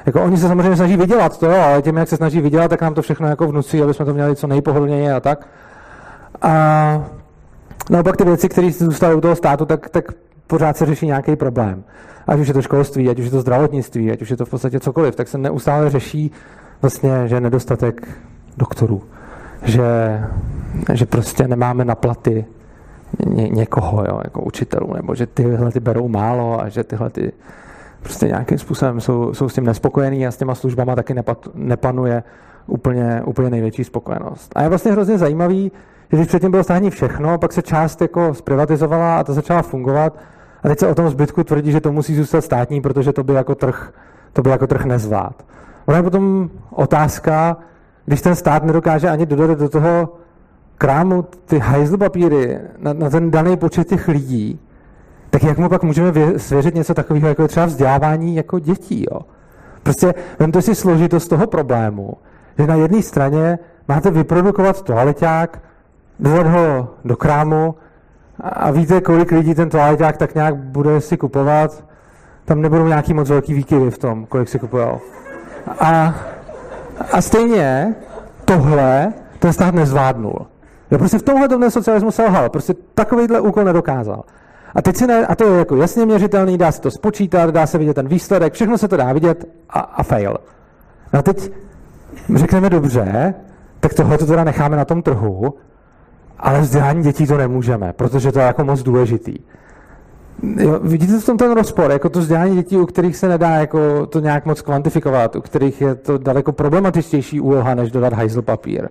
jako 0.06 0.24
oni 0.24 0.38
se 0.38 0.48
samozřejmě 0.48 0.76
snaží 0.76 0.98
vydělat 0.98 1.40
to, 1.40 1.46
jo, 1.46 1.62
ale 1.62 1.82
tím, 1.82 1.98
jak 1.98 2.10
se 2.10 2.18
snaží 2.18 2.42
vydělat, 2.42 2.68
tak 2.68 2.82
nám 2.82 2.94
to 2.94 3.02
všechno 3.02 3.28
jako 3.28 3.48
vnucí, 3.48 3.82
aby 3.82 3.94
jsme 3.94 4.06
to 4.06 4.14
měli 4.14 4.36
co 4.36 4.48
nejpohodlněji 4.48 5.12
a 5.12 5.20
tak. 5.20 5.48
A 6.42 7.06
naopak 7.90 8.18
ty 8.18 8.24
věci, 8.24 8.50
které 8.50 8.72
zůstaly 8.72 9.16
u 9.16 9.22
toho 9.22 9.36
státu, 9.36 9.66
tak, 9.66 9.90
tak 9.90 10.12
pořád 10.48 10.78
se 10.78 10.86
řeší 10.86 11.06
nějaký 11.06 11.36
problém. 11.36 11.84
Ať 12.28 12.40
už 12.40 12.48
je 12.48 12.54
to 12.54 12.62
školství, 12.62 13.10
ať 13.10 13.20
už 13.20 13.26
je 13.26 13.32
to 13.32 13.42
zdravotnictví, 13.42 14.12
ať 14.12 14.22
už 14.22 14.30
je 14.30 14.38
to 14.38 14.46
v 14.46 14.50
podstatě 14.50 14.80
cokoliv, 14.80 15.16
tak 15.16 15.28
se 15.28 15.38
neustále 15.38 15.90
řeší 15.90 16.32
vlastně, 16.82 17.28
že 17.28 17.42
nedostatek 17.42 18.08
doktorů, 18.58 19.02
že, 19.64 20.22
že 20.94 21.06
prostě 21.06 21.48
nemáme 21.48 21.86
na 21.86 21.96
platy 21.96 22.46
ně, 23.26 23.50
někoho, 23.50 24.06
jo, 24.08 24.20
jako 24.24 24.42
učitelů, 24.42 24.94
nebo 24.94 25.16
že 25.16 25.28
tyhle 25.28 25.72
ty 25.72 25.80
berou 25.80 26.08
málo 26.08 26.62
a 26.62 26.70
že 26.70 26.84
tyhle 26.84 27.10
ty 27.10 27.32
prostě 28.04 28.28
nějakým 28.28 28.58
způsobem 28.58 29.02
jsou, 29.02 29.34
jsou 29.34 29.50
s 29.50 29.54
tím 29.54 29.66
nespokojení 29.66 30.28
a 30.28 30.32
s 30.32 30.38
těma 30.38 30.56
službama 30.56 30.96
taky 30.96 31.14
nepat, 31.14 31.48
nepanuje 31.54 32.24
úplně, 32.68 33.22
úplně 33.26 33.50
největší 33.50 33.84
spokojenost. 33.84 34.52
A 34.56 34.62
je 34.62 34.70
vlastně 34.70 34.92
hrozně 34.92 35.18
zajímavý, 35.18 35.72
že 36.12 36.18
když 36.18 36.28
předtím 36.28 36.52
bylo 36.52 36.64
státní 36.64 36.90
všechno, 36.90 37.38
pak 37.38 37.54
se 37.54 37.62
část 37.62 38.02
jako 38.02 38.34
zprivatizovala 38.34 39.20
a 39.20 39.24
to 39.24 39.34
začala 39.34 39.62
fungovat 39.62 40.18
a 40.64 40.68
teď 40.68 40.80
se 40.80 40.88
o 40.88 40.96
tom 40.96 41.10
zbytku 41.10 41.44
tvrdí, 41.44 41.72
že 41.72 41.82
to 41.82 41.92
musí 41.92 42.16
zůstat 42.16 42.42
státní, 42.42 42.82
protože 42.82 43.14
to 43.14 43.24
by 43.24 43.34
jako 43.34 43.56
trh, 43.56 43.94
to 44.34 44.42
by 44.42 44.50
jako 44.50 44.68
trh 44.68 44.86
nezvlád. 44.86 45.46
Ona 45.86 45.98
je 45.98 46.04
potom 46.04 46.50
otázka, 46.70 47.58
když 48.06 48.22
ten 48.22 48.36
stát 48.36 48.64
nedokáže 48.64 49.10
ani 49.10 49.26
dodat 49.26 49.60
do 49.60 49.70
toho 49.70 50.14
krámu 50.78 51.26
ty 51.46 51.60
hajzl 51.60 51.98
papíry 51.98 52.60
na, 52.80 52.94
na 52.94 53.10
ten 53.10 53.32
daný 53.32 53.58
počet 53.58 53.88
těch 53.88 54.08
lidí, 54.08 54.60
tak 55.30 55.44
jak 55.44 55.58
mu 55.58 55.70
pak 55.70 55.84
můžeme 55.84 56.40
svěřit 56.40 56.76
něco 56.76 56.94
takového, 56.94 57.28
jako 57.28 57.42
je 57.42 57.48
třeba 57.48 57.66
vzdělávání 57.66 58.36
jako 58.36 58.60
dětí, 58.60 59.06
jo? 59.12 59.20
Prostě 59.84 60.14
vemte 60.40 60.62
si 60.62 60.76
složitost 60.76 61.28
toho 61.28 61.48
problému, 61.48 62.14
že 62.58 62.68
na 62.68 62.76
jedné 62.76 63.02
straně 63.02 63.60
máte 63.88 64.12
vyprodukovat 64.12 64.82
toaleťák, 64.82 65.62
dodat 66.20 66.48
ho 66.48 66.88
do 67.06 67.16
krámu 67.16 67.76
a 68.40 68.72
víte, 68.72 69.02
kolik 69.02 69.32
lidí 69.32 69.56
ten 69.56 69.70
toaleťák 69.70 70.18
tak 70.18 70.36
nějak 70.36 70.56
bude 70.56 71.02
si 71.02 71.18
kupovat. 71.18 71.84
Tam 72.46 72.62
nebudou 72.62 72.88
nějaký 72.88 73.14
moc 73.14 73.30
velký 73.30 73.54
výkyvy 73.54 73.92
v 73.92 73.98
tom, 73.98 74.26
kolik 74.26 74.50
si 74.50 74.60
kupoval. 74.60 75.00
A, 75.80 76.16
a 77.12 77.22
stejně 77.22 77.96
tohle 78.46 79.14
ten 79.40 79.54
stát 79.54 79.74
nezvládnul. 79.74 80.46
Jo, 80.92 80.98
prostě 80.98 81.18
v 81.18 81.24
tomhle 81.24 81.48
ten 81.48 81.72
socialismus 81.72 82.16
selhal. 82.16 82.50
Prostě 82.50 82.74
takovýhle 82.94 83.42
úkol 83.42 83.64
nedokázal. 83.64 84.24
A 84.76 84.82
teď 84.82 84.96
si 84.96 85.08
ne, 85.08 85.26
a 85.26 85.36
to 85.36 85.44
je 85.44 85.60
jako 85.60 85.76
jasně 85.76 86.06
měřitelný, 86.06 86.58
dá 86.58 86.72
se 86.72 86.82
to 86.82 86.92
spočítat, 86.92 87.50
dá 87.50 87.68
se 87.68 87.78
vidět 87.78 87.94
ten 87.94 88.08
výsledek, 88.08 88.54
všechno 88.54 88.78
se 88.78 88.88
to 88.88 88.98
dá 88.98 89.14
vidět 89.14 89.46
a, 89.70 89.80
a 89.80 90.04
fail. 90.04 90.38
No 91.14 91.20
a 91.20 91.22
teď 91.22 91.52
řekneme 92.36 92.70
dobře, 92.70 93.34
tak 93.80 93.94
tohle 93.94 94.18
to 94.18 94.26
teda 94.26 94.44
necháme 94.44 94.78
na 94.78 94.86
tom 94.86 95.02
trhu 95.02 95.54
ale 96.40 96.62
vzdělání 96.62 97.04
dětí 97.04 97.28
to 97.28 97.38
nemůžeme, 97.38 97.94
protože 97.94 98.32
to 98.32 98.40
je 98.40 98.46
jako 98.46 98.64
moc 98.64 98.84
důležitý. 98.84 99.36
Jo, 100.44 100.80
vidíte 100.84 101.20
v 101.20 101.26
tom 101.26 101.38
ten 101.38 101.52
rozpor, 101.52 101.92
jako 101.92 102.10
to 102.10 102.20
vzdělání 102.20 102.56
dětí, 102.56 102.78
u 102.78 102.86
kterých 102.86 103.18
se 103.18 103.28
nedá 103.28 103.50
jako 103.50 104.06
to 104.06 104.20
nějak 104.20 104.46
moc 104.46 104.62
kvantifikovat, 104.62 105.36
u 105.36 105.42
kterých 105.42 105.82
je 105.82 105.96
to 105.96 106.18
daleko 106.18 106.52
problematičtější 106.52 107.42
úloha, 107.42 107.76
než 107.76 107.92
dodat 107.92 108.14
hajzl 108.14 108.42
papír. 108.42 108.90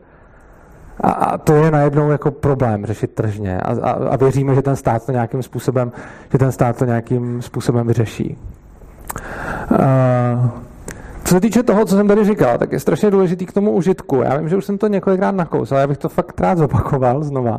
A, 1.00 1.10
a 1.10 1.38
to 1.38 1.54
je 1.54 1.70
najednou 1.70 2.10
jako 2.10 2.30
problém 2.30 2.86
řešit 2.86 3.14
tržně 3.14 3.60
a, 3.60 3.72
a, 3.82 3.90
a 3.90 4.16
věříme, 4.16 4.54
že 4.54 4.62
ten 4.62 4.76
stát 4.76 5.06
to 5.06 5.12
nějakým 5.12 5.42
způsobem, 5.42 5.92
že 6.32 6.38
ten 6.38 6.52
stát 6.52 6.76
to 6.76 6.84
nějakým 6.84 7.42
způsobem 7.42 7.86
vyřeší. 7.86 8.38
Uh, 9.70 10.50
co 11.26 11.34
se 11.34 11.40
týče 11.40 11.62
toho, 11.62 11.84
co 11.84 11.96
jsem 11.96 12.08
tady 12.08 12.24
říkal, 12.24 12.58
tak 12.58 12.72
je 12.72 12.80
strašně 12.80 13.10
důležitý 13.10 13.46
k 13.46 13.52
tomu 13.52 13.72
užitku. 13.72 14.16
Já 14.16 14.36
vím, 14.36 14.48
že 14.48 14.56
už 14.56 14.64
jsem 14.64 14.78
to 14.78 14.86
několikrát 14.86 15.34
nakous, 15.34 15.72
ale 15.72 15.80
já 15.80 15.86
bych 15.86 15.98
to 15.98 16.08
fakt 16.08 16.40
rád 16.40 16.58
zopakoval 16.58 17.22
znova, 17.22 17.58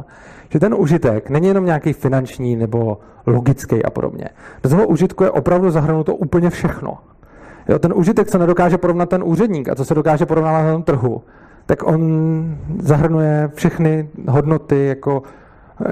že 0.50 0.60
ten 0.60 0.74
užitek 0.74 1.30
není 1.30 1.48
jenom 1.48 1.66
nějaký 1.66 1.94
finanční 1.94 2.56
nebo 2.56 3.00
logický 3.26 3.84
a 3.84 3.90
podobně. 3.90 4.30
Do 4.64 4.70
toho 4.70 4.88
užitku 4.88 5.24
je 5.24 5.32
opravdu 5.32 5.72
zahrnuto 5.72 6.16
úplně 6.16 6.50
všechno. 6.50 6.98
Jo, 7.70 7.80
ten 7.80 7.94
užitek, 7.96 8.28
co 8.28 8.38
nedokáže 8.38 8.78
porovnat 8.78 9.10
ten 9.10 9.24
úředník 9.24 9.70
a 9.70 9.76
co 9.76 9.86
se 9.86 9.96
dokáže 9.96 10.26
porovnat 10.26 10.64
na 10.64 10.72
tom 10.72 10.84
trhu, 10.84 11.22
tak 11.66 11.88
on 11.88 12.02
zahrnuje 12.80 13.50
všechny 13.54 14.10
hodnoty 14.30 14.86
jako 14.86 15.24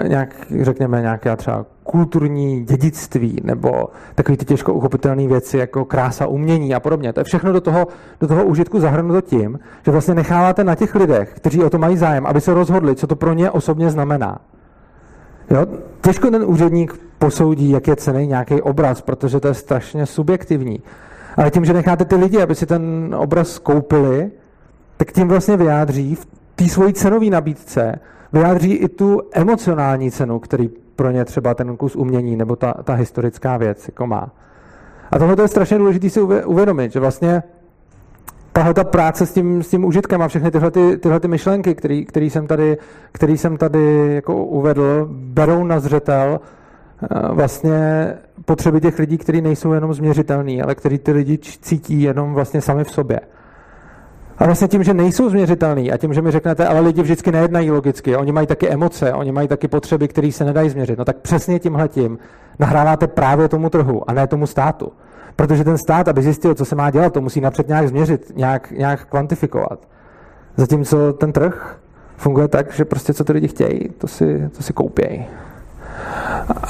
nějak, 0.07 0.35
řekněme, 0.61 1.01
nějaké 1.01 1.35
třeba 1.35 1.65
kulturní 1.83 2.63
dědictví 2.63 3.41
nebo 3.43 3.87
takové 4.15 4.37
ty 4.37 4.45
těžko 4.45 4.73
uchopitelné 4.73 5.27
věci 5.27 5.57
jako 5.57 5.85
krása 5.85 6.27
umění 6.27 6.75
a 6.75 6.79
podobně. 6.79 7.13
To 7.13 7.19
je 7.19 7.23
všechno 7.23 7.53
do 7.53 7.61
toho, 7.61 7.87
do 8.19 8.27
toho 8.27 8.45
užitku 8.45 8.79
zahrnuto 8.79 9.21
tím, 9.21 9.59
že 9.85 9.91
vlastně 9.91 10.13
necháváte 10.13 10.63
na 10.63 10.75
těch 10.75 10.95
lidech, 10.95 11.33
kteří 11.35 11.63
o 11.63 11.69
to 11.69 11.77
mají 11.77 11.97
zájem, 11.97 12.25
aby 12.25 12.41
se 12.41 12.53
rozhodli, 12.53 12.95
co 12.95 13.07
to 13.07 13.15
pro 13.15 13.33
ně 13.33 13.51
osobně 13.51 13.89
znamená. 13.89 14.41
Jo? 15.49 15.65
Těžko 16.01 16.31
ten 16.31 16.43
úředník 16.45 16.99
posoudí, 17.19 17.69
jak 17.69 17.87
je 17.87 17.95
cený 17.95 18.27
nějaký 18.27 18.61
obraz, 18.61 19.01
protože 19.01 19.39
to 19.39 19.47
je 19.47 19.53
strašně 19.53 20.05
subjektivní. 20.05 20.79
Ale 21.37 21.51
tím, 21.51 21.65
že 21.65 21.73
necháte 21.73 22.05
ty 22.05 22.15
lidi, 22.15 22.41
aby 22.41 22.55
si 22.55 22.65
ten 22.65 23.15
obraz 23.17 23.59
koupili, 23.59 24.31
tak 24.97 25.11
tím 25.11 25.27
vlastně 25.27 25.57
vyjádří 25.57 26.15
v 26.15 26.27
té 26.55 26.67
svojí 26.67 26.93
cenové 26.93 27.25
nabídce, 27.25 27.99
vyjádří 28.35 28.73
i 28.73 28.87
tu 28.87 29.21
emocionální 29.31 30.11
cenu, 30.11 30.39
který 30.39 30.69
pro 30.95 31.11
ně 31.11 31.25
třeba 31.25 31.53
ten 31.53 31.77
kus 31.77 31.95
umění 31.95 32.35
nebo 32.35 32.55
ta, 32.55 32.73
ta 32.83 32.93
historická 32.93 33.57
věc 33.57 33.87
jako 33.87 34.07
má. 34.07 34.29
A 35.11 35.19
tohle 35.19 35.35
je 35.41 35.47
strašně 35.47 35.77
důležité 35.77 36.09
si 36.09 36.21
uvědomit, 36.21 36.91
že 36.91 36.99
vlastně 36.99 37.43
tahle 38.51 38.73
ta 38.73 38.83
práce 38.83 39.25
s 39.25 39.33
tím, 39.33 39.63
s 39.63 39.69
tím 39.69 39.85
užitkem 39.85 40.21
a 40.21 40.27
všechny 40.27 40.51
tyhle, 40.51 40.71
ty, 40.71 40.97
tyhle 40.97 41.19
ty 41.19 41.27
myšlenky, 41.27 41.75
který, 41.75 42.05
který, 42.05 42.29
jsem 42.29 42.47
tady, 42.47 42.77
který 43.11 43.37
jsem 43.37 43.57
tady 43.57 44.15
jako 44.15 44.45
uvedl, 44.45 45.07
berou 45.11 45.63
na 45.63 45.79
zřetel 45.79 46.39
eh, 46.39 47.07
vlastně 47.31 48.13
potřeby 48.45 48.81
těch 48.81 48.99
lidí, 48.99 49.17
kteří 49.17 49.41
nejsou 49.41 49.73
jenom 49.73 49.93
změřitelný, 49.93 50.61
ale 50.61 50.75
který 50.75 50.99
ty 50.99 51.11
lidi 51.11 51.37
cítí 51.37 52.01
jenom 52.01 52.33
vlastně 52.33 52.61
sami 52.61 52.83
v 52.83 52.91
sobě. 52.91 53.19
A 54.37 54.45
vlastně 54.45 54.67
tím, 54.67 54.83
že 54.83 54.93
nejsou 54.93 55.29
změřitelný 55.29 55.91
a 55.91 55.97
tím, 55.97 56.13
že 56.13 56.21
mi 56.21 56.31
řeknete, 56.31 56.67
ale 56.67 56.79
lidi 56.79 57.01
vždycky 57.01 57.31
nejednají 57.31 57.71
logicky, 57.71 58.15
oni 58.15 58.31
mají 58.31 58.47
taky 58.47 58.69
emoce, 58.69 59.13
oni 59.13 59.31
mají 59.31 59.47
taky 59.47 59.67
potřeby, 59.67 60.07
které 60.07 60.31
se 60.31 60.45
nedají 60.45 60.69
změřit, 60.69 60.99
no 60.99 61.05
tak 61.05 61.17
přesně 61.17 61.59
tímhle 61.59 61.87
tím 61.87 62.17
nahráváte 62.59 63.07
právě 63.07 63.47
tomu 63.47 63.69
trhu 63.69 64.09
a 64.09 64.13
ne 64.13 64.27
tomu 64.27 64.47
státu. 64.47 64.91
Protože 65.35 65.63
ten 65.63 65.77
stát, 65.77 66.07
aby 66.07 66.21
zjistil, 66.21 66.55
co 66.55 66.65
se 66.65 66.75
má 66.75 66.91
dělat, 66.91 67.13
to 67.13 67.21
musí 67.21 67.41
napřed 67.41 67.67
nějak 67.67 67.87
změřit, 67.87 68.31
nějak, 68.35 68.71
nějak 68.71 69.05
kvantifikovat. 69.05 69.79
Zatímco 70.57 71.13
ten 71.13 71.31
trh 71.31 71.77
funguje 72.17 72.47
tak, 72.47 72.73
že 72.73 72.85
prostě 72.85 73.13
co 73.13 73.23
ty 73.23 73.33
lidi 73.33 73.47
chtějí, 73.47 73.89
to 73.97 74.07
si, 74.07 74.49
to 74.57 74.63
si 74.63 74.73
koupějí. 74.73 75.25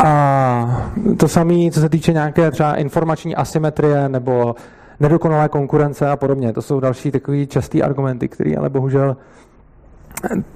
A 0.03 0.87
to 1.17 1.27
samé, 1.27 1.71
co 1.71 1.79
se 1.79 1.89
týče 1.89 2.13
nějaké 2.13 2.51
třeba 2.51 2.75
informační 2.75 3.35
asymetrie 3.35 4.09
nebo 4.09 4.55
nedokonalé 4.99 5.49
konkurence 5.49 6.09
a 6.09 6.15
podobně. 6.15 6.53
To 6.53 6.61
jsou 6.61 6.79
další 6.79 7.11
takový 7.11 7.47
častý 7.47 7.83
argumenty, 7.83 8.27
který 8.27 8.57
ale 8.57 8.69
bohužel 8.69 9.17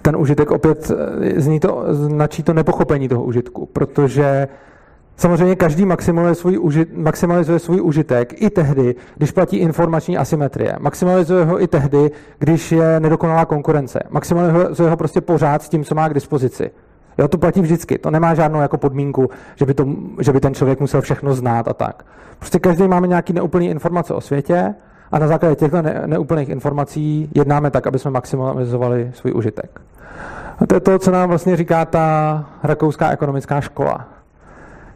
ten 0.01 0.15
užitek 0.15 0.51
opět 0.51 0.91
eh, 0.91 1.41
zní 1.41 1.59
to, 1.59 1.85
značí 1.89 2.43
to 2.43 2.53
nepochopení 2.53 3.09
toho 3.09 3.23
užitku, 3.23 3.65
protože 3.65 4.47
Samozřejmě 5.19 5.55
každý 5.55 5.85
maximalizuje 5.85 6.35
svůj, 6.35 6.57
uži, 6.59 6.85
maximalizuje 6.93 7.59
svůj 7.59 7.81
užitek 7.81 8.41
i 8.41 8.49
tehdy, 8.49 8.95
když 9.17 9.31
platí 9.31 9.57
informační 9.57 10.17
asymetrie. 10.17 10.75
Maximalizuje 10.79 11.45
ho 11.45 11.63
i 11.63 11.67
tehdy, 11.67 12.11
když 12.39 12.71
je 12.71 12.99
nedokonalá 12.99 13.45
konkurence. 13.45 13.99
Maximalizuje 14.09 14.89
ho 14.89 14.97
prostě 14.97 15.21
pořád 15.21 15.63
s 15.63 15.69
tím, 15.69 15.83
co 15.83 15.95
má 15.95 16.09
k 16.09 16.13
dispozici. 16.13 16.71
Jo, 17.19 17.27
to 17.27 17.37
platí 17.37 17.61
vždycky. 17.61 17.97
To 17.97 18.11
nemá 18.11 18.33
žádnou 18.33 18.61
jako 18.61 18.77
podmínku, 18.77 19.29
že 19.55 19.65
by, 19.65 19.73
to, 19.73 19.85
že 20.19 20.33
by 20.33 20.39
ten 20.39 20.53
člověk 20.53 20.79
musel 20.79 21.01
všechno 21.01 21.33
znát 21.33 21.67
a 21.67 21.73
tak. 21.73 22.05
Prostě 22.39 22.59
každý 22.59 22.87
máme 22.87 23.07
nějaký 23.07 23.33
neúplný 23.33 23.69
informace 23.69 24.13
o 24.13 24.21
světě 24.21 24.75
a 25.11 25.19
na 25.19 25.27
základě 25.27 25.55
těchto 25.55 25.81
ne, 25.81 26.03
neúplných 26.05 26.49
informací 26.49 27.29
jednáme 27.35 27.71
tak, 27.71 27.87
aby 27.87 27.99
jsme 27.99 28.11
maximalizovali 28.11 29.11
svůj 29.13 29.33
užitek. 29.35 29.81
A 30.59 30.65
to 30.65 30.75
je 30.75 30.79
to, 30.79 30.99
co 30.99 31.11
nám 31.11 31.29
vlastně 31.29 31.55
říká 31.55 31.85
ta 31.85 32.45
rakouská 32.63 33.09
ekonomická 33.09 33.61
škola. 33.61 34.07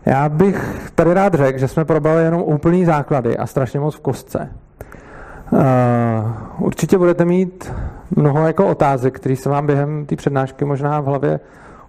Já 0.05 0.30
bych 0.30 0.91
tady 0.95 1.13
rád 1.13 1.34
řekl, 1.34 1.59
že 1.59 1.67
jsme 1.67 1.86
probrali 1.86 2.24
jenom 2.24 2.41
úplný 2.41 2.86
základy 2.86 3.38
a 3.38 3.47
strašně 3.47 3.80
moc 3.80 3.95
v 3.95 3.99
kostce. 3.99 4.49
Uh, 5.51 5.59
určitě 6.59 6.97
budete 6.97 7.26
mít 7.26 7.74
mnoho 8.15 8.47
jako 8.47 8.67
otázek, 8.67 9.15
které 9.15 9.36
se 9.36 9.49
vám 9.49 9.65
během 9.65 10.05
té 10.05 10.15
přednášky 10.15 10.65
možná 10.65 10.99
v 10.99 11.05
hlavě 11.05 11.39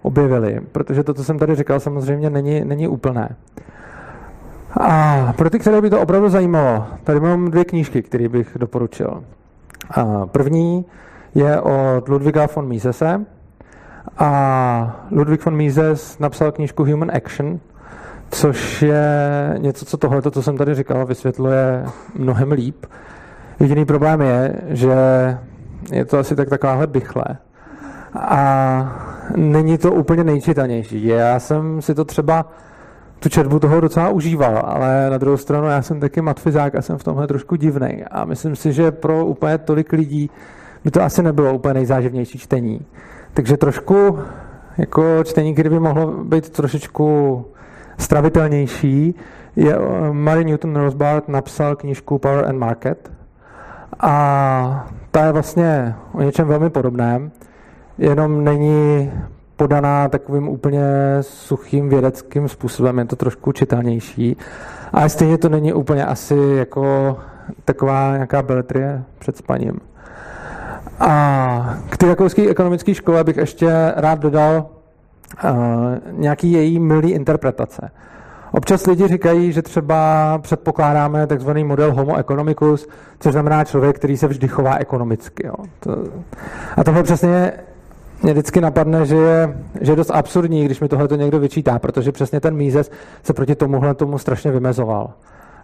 objevily, 0.05 0.61
protože 0.71 1.03
to, 1.03 1.13
co 1.13 1.23
jsem 1.23 1.39
tady 1.39 1.55
říkal, 1.55 1.79
samozřejmě 1.79 2.29
není, 2.29 2.65
není 2.65 2.87
úplné. 2.87 3.35
A 4.81 5.33
pro 5.37 5.49
ty, 5.49 5.59
které 5.59 5.81
by 5.81 5.89
to 5.89 6.01
opravdu 6.01 6.29
zajímalo, 6.29 6.85
tady 7.03 7.19
mám 7.19 7.51
dvě 7.51 7.65
knížky, 7.65 8.01
které 8.01 8.29
bych 8.29 8.57
doporučil. 8.59 9.23
Uh, 9.97 10.25
první 10.25 10.85
je 11.35 11.61
od 11.61 12.07
Ludwiga 12.07 12.47
von 12.55 12.67
Misese 12.67 13.25
a 14.17 15.05
Ludwig 15.11 15.45
von 15.45 15.55
Mises 15.55 16.19
napsal 16.19 16.51
knížku 16.51 16.85
Human 16.85 17.11
Action, 17.15 17.59
což 18.31 18.81
je 18.81 19.05
něco, 19.57 19.85
co 19.85 19.97
tohle, 19.97 20.21
co 20.21 20.43
jsem 20.43 20.57
tady 20.57 20.75
říkal, 20.75 21.05
vysvětluje 21.05 21.85
mnohem 22.15 22.51
líp. 22.51 22.85
Jediný 23.59 23.85
problém 23.85 24.21
je, 24.21 24.55
že 24.67 24.95
je 25.91 26.05
to 26.05 26.17
asi 26.17 26.35
tak 26.35 26.49
takováhle 26.49 26.87
bychle. 26.87 27.25
A 28.19 29.01
není 29.35 29.77
to 29.77 29.91
úplně 29.91 30.23
nejčitanější. 30.23 31.05
Já 31.05 31.39
jsem 31.39 31.81
si 31.81 31.95
to 31.95 32.05
třeba 32.05 32.45
tu 33.19 33.29
četbu 33.29 33.59
toho 33.59 33.81
docela 33.81 34.09
užíval, 34.09 34.61
ale 34.65 35.09
na 35.09 35.17
druhou 35.17 35.37
stranu 35.37 35.67
já 35.67 35.81
jsem 35.81 35.99
taky 35.99 36.21
matfizák 36.21 36.75
a 36.75 36.81
jsem 36.81 36.97
v 36.97 37.03
tomhle 37.03 37.27
trošku 37.27 37.55
divný. 37.55 38.03
A 38.11 38.25
myslím 38.25 38.55
si, 38.55 38.73
že 38.73 38.91
pro 38.91 39.25
úplně 39.25 39.57
tolik 39.57 39.91
lidí 39.91 40.29
by 40.83 40.91
to 40.91 41.03
asi 41.03 41.23
nebylo 41.23 41.53
úplně 41.53 41.73
nejzáživnější 41.73 42.37
čtení. 42.37 42.81
Takže 43.33 43.57
trošku 43.57 44.19
jako 44.77 45.23
čtení, 45.23 45.53
kdyby 45.53 45.79
mohlo 45.79 46.23
být 46.23 46.49
trošičku 46.49 47.45
stravitelnější, 47.97 49.15
je 49.55 49.77
Mary 50.11 50.45
Newton 50.45 50.75
Rosbart 50.75 51.27
napsal 51.27 51.75
knížku 51.75 52.17
Power 52.17 52.45
and 52.45 52.57
Market 52.57 53.11
a 53.99 54.87
ta 55.11 55.25
je 55.25 55.31
vlastně 55.31 55.95
o 56.13 56.21
něčem 56.21 56.47
velmi 56.47 56.69
podobném, 56.69 57.31
jenom 57.97 58.43
není 58.43 59.11
podaná 59.55 60.09
takovým 60.09 60.49
úplně 60.49 60.83
suchým 61.21 61.89
vědeckým 61.89 62.47
způsobem, 62.47 62.99
je 62.99 63.05
to 63.05 63.15
trošku 63.15 63.51
čitelnější. 63.51 64.37
A 64.93 65.09
stejně 65.09 65.37
to 65.37 65.49
není 65.49 65.73
úplně 65.73 66.05
asi 66.05 66.35
jako 66.57 67.17
taková 67.65 68.13
nějaká 68.13 68.41
beletrie 68.41 69.03
před 69.19 69.37
spaním. 69.37 69.79
A 70.99 71.75
k 71.89 71.97
té 71.97 72.07
rakouské 72.07 72.49
ekonomické 72.49 72.93
škole 72.93 73.23
bych 73.23 73.37
ještě 73.37 73.93
rád 73.95 74.19
dodal 74.19 74.65
nějaký 76.11 76.51
její 76.51 76.79
milý 76.79 77.11
interpretace. 77.11 77.91
Občas 78.51 78.85
lidi 78.85 79.07
říkají, 79.07 79.51
že 79.51 79.61
třeba 79.61 80.37
předpokládáme 80.37 81.27
takzvaný 81.27 81.63
model 81.63 81.93
homo 81.93 82.17
economicus, 82.17 82.87
což 83.19 83.31
znamená 83.31 83.63
člověk, 83.63 83.95
který 83.95 84.17
se 84.17 84.27
vždy 84.27 84.47
chová 84.47 84.75
ekonomicky. 84.75 85.47
Jo. 85.47 85.55
To, 85.79 85.97
a 86.77 86.83
tohle 86.83 87.03
přesně 87.03 87.53
mě 88.23 88.33
vždycky 88.33 88.61
napadne, 88.61 89.05
že 89.05 89.15
je, 89.15 89.57
že 89.81 89.91
je 89.91 89.95
dost 89.95 90.09
absurdní, 90.09 90.65
když 90.65 90.79
mi 90.79 90.87
tohle 90.87 91.07
někdo 91.17 91.39
vyčítá, 91.39 91.79
protože 91.79 92.11
přesně 92.11 92.39
ten 92.39 92.55
Mízes 92.55 92.91
se 93.23 93.33
proti 93.33 93.55
tomuhle 93.55 93.93
tomu 93.93 94.17
strašně 94.17 94.51
vymezoval. 94.51 95.09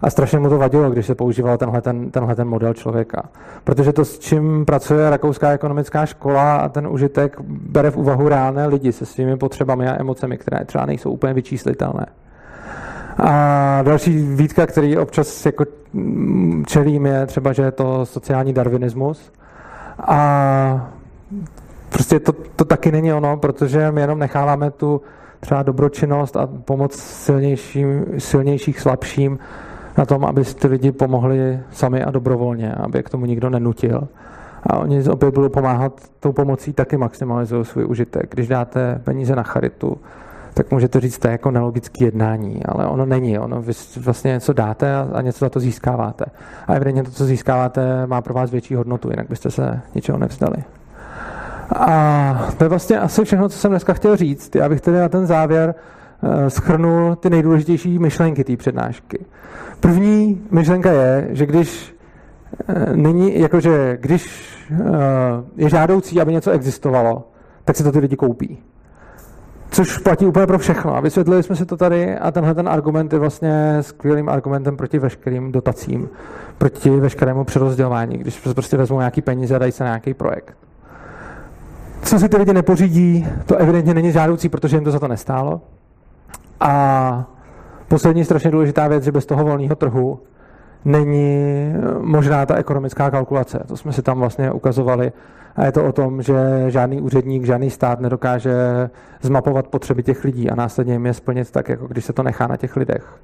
A 0.02 0.10
strašně 0.10 0.40
mu 0.40 0.50
to 0.50 0.58
vadilo, 0.58 0.90
když 0.90 1.06
se 1.06 1.16
používal 1.16 1.58
tenhle 1.58 1.82
ten, 1.82 2.12
tenhle 2.12 2.36
ten 2.36 2.48
model 2.48 2.74
člověka. 2.74 3.24
Protože 3.64 3.94
to, 3.94 4.06
s 4.06 4.20
čím 4.20 4.66
pracuje 4.66 5.10
rakouská 5.10 5.52
ekonomická 5.52 6.06
škola 6.06 6.56
a 6.56 6.70
ten 6.70 6.88
užitek 6.88 7.38
bere 7.48 7.92
v 7.92 7.98
úvahu 7.98 8.30
reálné 8.30 8.68
lidi 8.68 8.92
se 8.92 9.06
svými 9.06 9.38
potřebami 9.38 9.88
a 9.88 10.00
emocemi, 10.00 10.38
které 10.38 10.66
třeba 10.66 10.86
nejsou 10.86 11.12
úplně 11.12 11.34
vyčíslitelné. 11.34 12.06
A 13.18 13.82
další 13.82 14.22
výtka, 14.22 14.68
který 14.68 14.98
občas 14.98 15.46
jako 15.46 15.66
čelím, 16.68 17.06
je 17.06 17.26
třeba, 17.26 17.54
že 17.54 17.62
je 17.62 17.72
to 17.72 18.06
sociální 18.06 18.54
darwinismus. 18.54 19.32
A 20.08 20.92
prostě 21.92 22.20
to, 22.20 22.34
to 22.56 22.66
taky 22.66 22.92
není 22.92 23.14
ono, 23.14 23.38
protože 23.38 23.92
my 23.92 24.02
jenom 24.02 24.20
necháváme 24.20 24.72
tu 24.72 25.02
třeba 25.40 25.64
dobročinnost 25.64 26.38
a 26.38 26.48
pomoc 26.48 26.96
silnějším, 26.96 28.06
silnějších 28.18 28.80
slabším 28.80 29.40
na 29.98 30.06
tom, 30.06 30.26
aby 30.26 30.44
ty 30.44 30.68
lidi 30.68 30.92
pomohli 30.92 31.60
sami 31.72 32.04
a 32.04 32.12
dobrovolně, 32.12 32.72
aby 32.72 33.04
k 33.04 33.10
tomu 33.10 33.26
nikdo 33.26 33.50
nenutil. 33.50 34.08
A 34.64 34.78
oni 34.78 35.04
opět 35.10 35.34
budou 35.34 35.50
pomáhat 35.50 36.02
tou 36.20 36.32
pomocí, 36.32 36.74
taky 36.74 36.98
maximalizují 36.98 37.66
svůj 37.66 37.86
užitek. 37.86 38.34
Když 38.34 38.48
dáte 38.48 39.02
peníze 39.04 39.36
na 39.36 39.44
charitu, 39.44 39.98
tak 40.54 40.72
můžete 40.72 41.00
říct, 41.00 41.18
to 41.18 41.28
je 41.28 41.32
jako 41.32 41.52
nelogické 41.52 42.06
jednání, 42.06 42.66
ale 42.66 42.88
ono 42.88 43.06
není. 43.06 43.40
Ono 43.40 43.62
vy 43.62 43.74
vlastně 43.98 44.32
něco 44.32 44.54
dáte 44.54 44.96
a 45.14 45.22
něco 45.22 45.46
za 45.46 45.50
to 45.50 45.60
získáváte. 45.60 46.26
A 46.68 46.74
evidentně 46.74 47.04
to, 47.04 47.12
co 47.12 47.26
získáváte, 47.26 48.08
má 48.08 48.22
pro 48.22 48.34
vás 48.34 48.52
větší 48.52 48.76
hodnotu, 48.76 49.10
jinak 49.10 49.30
byste 49.30 49.52
se 49.52 49.82
ničeho 49.96 50.18
nevzdali. 50.18 50.58
A 51.76 52.52
to 52.58 52.64
je 52.64 52.70
vlastně 52.70 53.00
asi 53.00 53.26
všechno, 53.26 53.50
co 53.50 53.58
jsem 53.58 53.72
dneska 53.72 53.94
chtěl 53.94 54.16
říct. 54.16 54.56
Já 54.56 54.70
bych 54.70 54.82
tedy 54.82 54.98
na 54.98 55.10
ten 55.10 55.26
závěr 55.26 55.76
Eh, 56.24 56.50
schrnul 56.50 57.16
ty 57.16 57.30
nejdůležitější 57.30 58.00
myšlenky 58.00 58.44
té 58.44 58.58
přednášky. 58.58 59.26
První 59.80 60.42
myšlenka 60.52 60.92
je, 60.92 61.28
že 61.32 61.46
když 61.46 61.96
eh, 62.68 62.96
není, 62.96 63.40
jakože 63.40 63.98
když 64.02 64.44
eh, 64.72 64.84
je 65.56 65.70
žádoucí, 65.70 66.22
aby 66.22 66.34
něco 66.34 66.52
existovalo, 66.52 67.28
tak 67.66 67.76
si 67.76 67.84
to 67.84 67.92
ty 67.92 68.00
lidi 68.00 68.16
koupí. 68.16 68.58
Což 69.72 69.98
platí 69.98 70.26
úplně 70.26 70.48
pro 70.48 70.60
všechno. 70.60 70.96
A 70.96 71.00
vysvětlili 71.00 71.44
jsme 71.44 71.56
si 71.56 71.66
to 71.66 71.78
tady 71.78 72.18
a 72.18 72.32
tenhle 72.32 72.56
ten 72.56 72.70
argument 72.70 73.14
je 73.14 73.20
vlastně 73.20 73.78
skvělým 73.82 74.30
argumentem 74.30 74.78
proti 74.78 75.00
veškerým 75.00 75.52
dotacím, 75.52 76.10
proti 76.58 76.90
veškerému 76.90 77.44
přerozdělování, 77.44 78.18
když 78.18 78.40
prostě 78.40 78.78
vezmou 78.78 78.98
nějaký 78.98 79.22
peníze 79.22 79.56
a 79.56 79.60
dají 79.60 79.72
se 79.72 79.84
na 79.84 79.90
nějaký 79.90 80.14
projekt. 80.14 80.71
Co 82.04 82.20
si 82.20 82.30
ty 82.30 82.38
lidi 82.38 82.54
nepořídí, 82.54 83.28
to 83.46 83.56
evidentně 83.56 83.94
není 83.94 84.12
žádoucí, 84.12 84.50
protože 84.50 84.78
jim 84.78 84.84
to 84.84 84.92
za 84.92 85.00
to 85.00 85.08
nestálo. 85.08 85.62
A 86.60 87.26
poslední 87.88 88.26
strašně 88.26 88.52
důležitá 88.52 88.88
věc, 88.88 89.04
že 89.04 89.12
bez 89.12 89.26
toho 89.26 89.44
volného 89.44 89.76
trhu 89.76 90.20
není 90.86 91.74
možná 92.00 92.46
ta 92.46 92.56
ekonomická 92.56 93.12
kalkulace. 93.12 93.64
To 93.68 93.78
jsme 93.78 93.94
si 93.94 94.02
tam 94.02 94.20
vlastně 94.20 94.52
ukazovali. 94.52 95.12
A 95.56 95.66
je 95.66 95.72
to 95.72 95.86
o 95.86 95.92
tom, 95.92 96.22
že 96.22 96.66
žádný 96.68 97.02
úředník, 97.02 97.46
žádný 97.46 97.70
stát 97.70 98.00
nedokáže 98.00 98.54
zmapovat 99.22 99.68
potřeby 99.68 100.04
těch 100.04 100.24
lidí 100.24 100.50
a 100.50 100.56
následně 100.56 100.94
jim 100.94 101.06
je 101.06 101.14
splnit 101.14 101.52
tak, 101.52 101.70
jako 101.70 101.88
když 101.88 102.06
se 102.06 102.14
to 102.14 102.24
nechá 102.24 102.48
na 102.48 102.58
těch 102.58 102.76
lidech. 102.76 103.20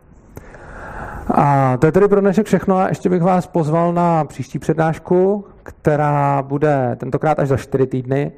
A 1.31 1.77
to 1.77 1.85
je 1.85 1.91
tedy 1.91 2.07
pro 2.07 2.21
dnešek 2.21 2.45
všechno 2.45 2.77
a 2.77 2.87
ještě 2.87 3.09
bych 3.09 3.21
vás 3.21 3.47
pozval 3.47 3.93
na 3.93 4.23
příští 4.23 4.59
přednášku, 4.59 5.45
která 5.63 6.41
bude 6.41 6.95
tentokrát 6.99 7.39
až 7.39 7.47
za 7.47 7.57
čtyři 7.57 7.87
týdny. 7.87 8.31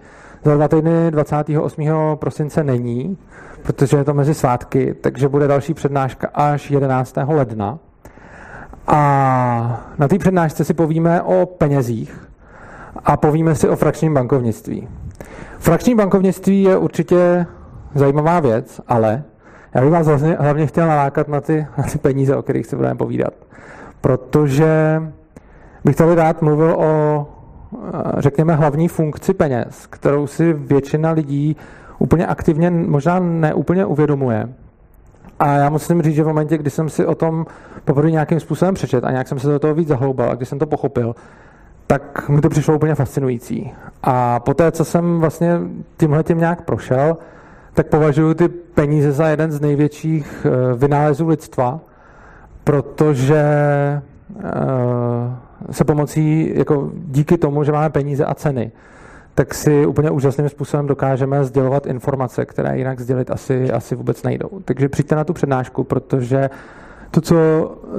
Za 0.44 0.56
dva 0.56 0.68
týdny 0.68 1.12
28. 1.12 1.84
prosince 2.16 2.64
není, 2.64 3.18
protože 3.64 3.98
je 3.98 4.04
to 4.04 4.14
mezi 4.14 4.34
svátky, 4.34 4.96
takže 5.02 5.28
bude 5.28 5.48
další 5.48 5.74
přednáška 5.74 6.30
až 6.34 6.72
11. 6.72 7.16
ledna. 7.28 7.80
A 8.88 9.86
na 9.98 10.08
té 10.08 10.18
přednášce 10.18 10.64
si 10.64 10.74
povíme 10.74 11.22
o 11.22 11.46
penězích 11.46 12.30
a 13.06 13.18
povíme 13.18 13.56
si 13.56 13.70
o 13.70 13.76
frakčním 13.76 14.14
bankovnictví. 14.14 14.88
Frakční 15.60 15.96
bankovnictví 15.96 16.64
je 16.64 16.78
určitě 16.78 17.46
zajímavá 17.96 18.40
věc, 18.40 18.82
ale 18.88 19.24
já 19.74 19.82
bych 19.82 19.92
vás 19.92 20.08
hlavně, 20.08 20.38
hlavně 20.40 20.68
chtěl 20.68 20.88
nalákat 20.88 21.28
na 21.28 21.42
ty, 21.42 21.68
na 21.78 21.84
ty 21.84 21.98
peníze, 21.98 22.36
o 22.36 22.42
kterých 22.42 22.66
si 22.66 22.76
budeme 22.76 22.96
povídat. 22.96 23.34
Protože 24.02 25.02
bych 25.86 25.96
tady 25.96 26.16
rád 26.16 26.42
mluvil 26.42 26.76
o, 26.80 27.28
řekněme, 28.18 28.56
hlavní 28.56 28.88
funkci 28.88 29.34
peněz, 29.34 29.88
kterou 29.90 30.28
si 30.28 30.54
většina 30.54 31.12
lidí 31.12 31.56
úplně 32.00 32.28
aktivně 32.28 32.70
možná 32.72 33.20
neúplně 33.20 33.86
uvědomuje. 33.86 34.50
A 35.40 35.54
já 35.54 35.70
musím 35.70 36.02
říct, 36.02 36.16
že 36.16 36.24
v 36.24 36.28
momentě, 36.28 36.58
kdy 36.58 36.70
jsem 36.70 36.90
si 36.90 37.06
o 37.06 37.16
tom 37.16 37.46
poprvé 37.86 38.12
nějakým 38.12 38.40
způsobem 38.40 38.76
přečet 38.76 39.04
a 39.04 39.12
nějak 39.12 39.28
jsem 39.28 39.40
se 39.40 39.48
do 39.48 39.60
toho 39.60 39.74
víc 39.74 39.88
zahloubal 39.88 40.32
a 40.32 40.36
když 40.36 40.50
jsem 40.50 40.60
to 40.60 40.66
pochopil, 40.66 41.16
tak 41.88 42.30
mi 42.30 42.42
to 42.42 42.50
přišlo 42.50 42.76
úplně 42.76 42.96
fascinující. 42.96 43.72
A 44.04 44.40
poté, 44.40 44.72
co 44.72 44.86
jsem 44.86 45.20
vlastně 45.20 45.60
tímhle 45.98 46.24
tím 46.24 46.38
nějak 46.38 46.62
prošel, 46.62 47.18
tak 47.74 47.88
považuji 47.88 48.34
ty 48.34 48.48
peníze 48.48 49.12
za 49.12 49.28
jeden 49.28 49.52
z 49.52 49.62
největších 49.62 50.46
eh, 50.46 50.76
vynálezů 50.76 51.28
lidstva, 51.28 51.80
protože 52.64 53.44
se 55.72 55.84
pomocí, 55.84 56.52
jako 56.56 56.92
díky 56.94 57.38
tomu, 57.38 57.64
že 57.64 57.72
máme 57.72 57.90
peníze 57.90 58.26
a 58.26 58.34
ceny, 58.34 58.72
tak 59.36 59.54
si 59.54 59.86
úplně 59.86 60.12
úžasným 60.12 60.50
způsobem 60.50 60.88
dokážeme 60.88 61.44
sdělovat 61.44 61.86
informace, 61.86 62.46
které 62.46 62.78
jinak 62.78 63.00
sdělit 63.00 63.32
asi, 63.32 63.72
asi 63.72 63.96
vůbec 63.96 64.24
nejdou. 64.24 64.50
Takže 64.66 64.90
přijďte 64.90 65.16
na 65.16 65.24
tu 65.24 65.34
přednášku, 65.34 65.84
protože 65.84 66.50
to, 67.12 67.22
co 67.22 67.36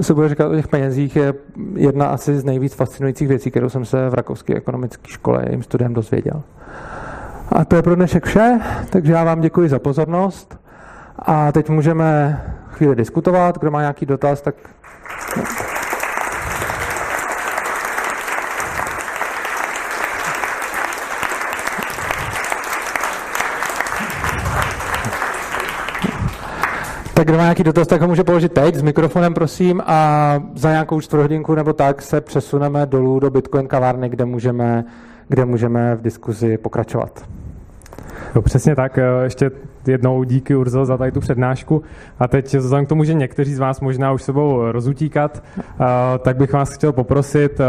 se 0.01 0.15
bude 0.15 0.29
říkat 0.29 0.49
o 0.49 0.57
těch 0.57 0.69
penězích, 0.69 1.17
je 1.17 1.35
jedna 1.75 2.07
asi 2.07 2.39
z 2.39 2.45
nejvíc 2.45 2.75
fascinujících 2.75 3.29
věcí, 3.29 3.51
kterou 3.51 3.69
jsem 3.69 3.85
se 3.85 4.09
v 4.09 4.15
Rakovské 4.15 4.55
ekonomické 4.55 5.09
škole 5.09 5.43
jejím 5.47 5.63
studiem 5.63 5.95
dozvěděl. 5.95 6.43
A 7.53 7.65
to 7.65 7.77
je 7.77 7.83
pro 7.83 7.95
dnešek 7.95 8.27
vše, 8.27 8.61
takže 8.91 9.13
já 9.13 9.25
vám 9.25 9.41
děkuji 9.41 9.69
za 9.69 9.79
pozornost 9.79 10.59
a 11.19 11.53
teď 11.53 11.69
můžeme 11.69 12.41
chvíli 12.69 12.97
diskutovat. 12.97 13.59
Kdo 13.59 13.71
má 13.71 13.81
nějaký 13.81 14.07
dotaz, 14.07 14.43
tak... 14.43 14.55
Tak 27.21 27.27
kdo 27.27 27.37
má 27.37 27.43
nějaký 27.43 27.65
dotaz, 27.65 27.87
tak 27.87 28.01
ho 28.01 28.09
může 28.09 28.25
položit 28.25 28.53
teď 28.53 28.75
s 28.75 28.83
mikrofonem, 28.83 29.35
prosím, 29.35 29.83
a 29.87 30.43
za 30.55 30.71
nějakou 30.71 31.01
čtvrthodinku 31.01 31.55
nebo 31.55 31.73
tak 31.73 32.03
se 32.03 32.21
přesuneme 32.21 32.87
dolů 32.87 33.21
do 33.21 33.31
Bitcoin 33.31 33.69
kavárny, 33.69 34.09
kde 34.09 34.25
můžeme, 34.25 34.85
kde 35.29 35.45
můžeme 35.45 35.97
v 35.97 36.03
diskuzi 36.03 36.59
pokračovat. 36.59 37.29
No, 38.35 38.43
přesně 38.43 38.77
tak. 38.77 38.99
Eh, 38.99 39.03
ještě 39.25 39.51
jednou 39.87 40.25
díky 40.25 40.55
Urzo 40.55 40.85
za 40.85 40.97
tady 40.97 41.13
tu 41.13 41.21
přednášku. 41.21 41.83
A 42.19 42.29
teď 42.29 42.55
vzhledem 42.55 42.87
k 42.87 42.89
tomu, 42.89 43.05
že 43.05 43.15
někteří 43.15 43.55
z 43.55 43.59
vás 43.59 43.81
možná 43.81 44.13
už 44.13 44.23
sebou 44.23 44.73
rozutíkat, 44.73 45.43
eh, 45.59 45.65
tak 46.19 46.37
bych 46.37 46.53
vás 46.53 46.73
chtěl 46.73 46.93
poprosit 46.93 47.61
eh, 47.61 47.65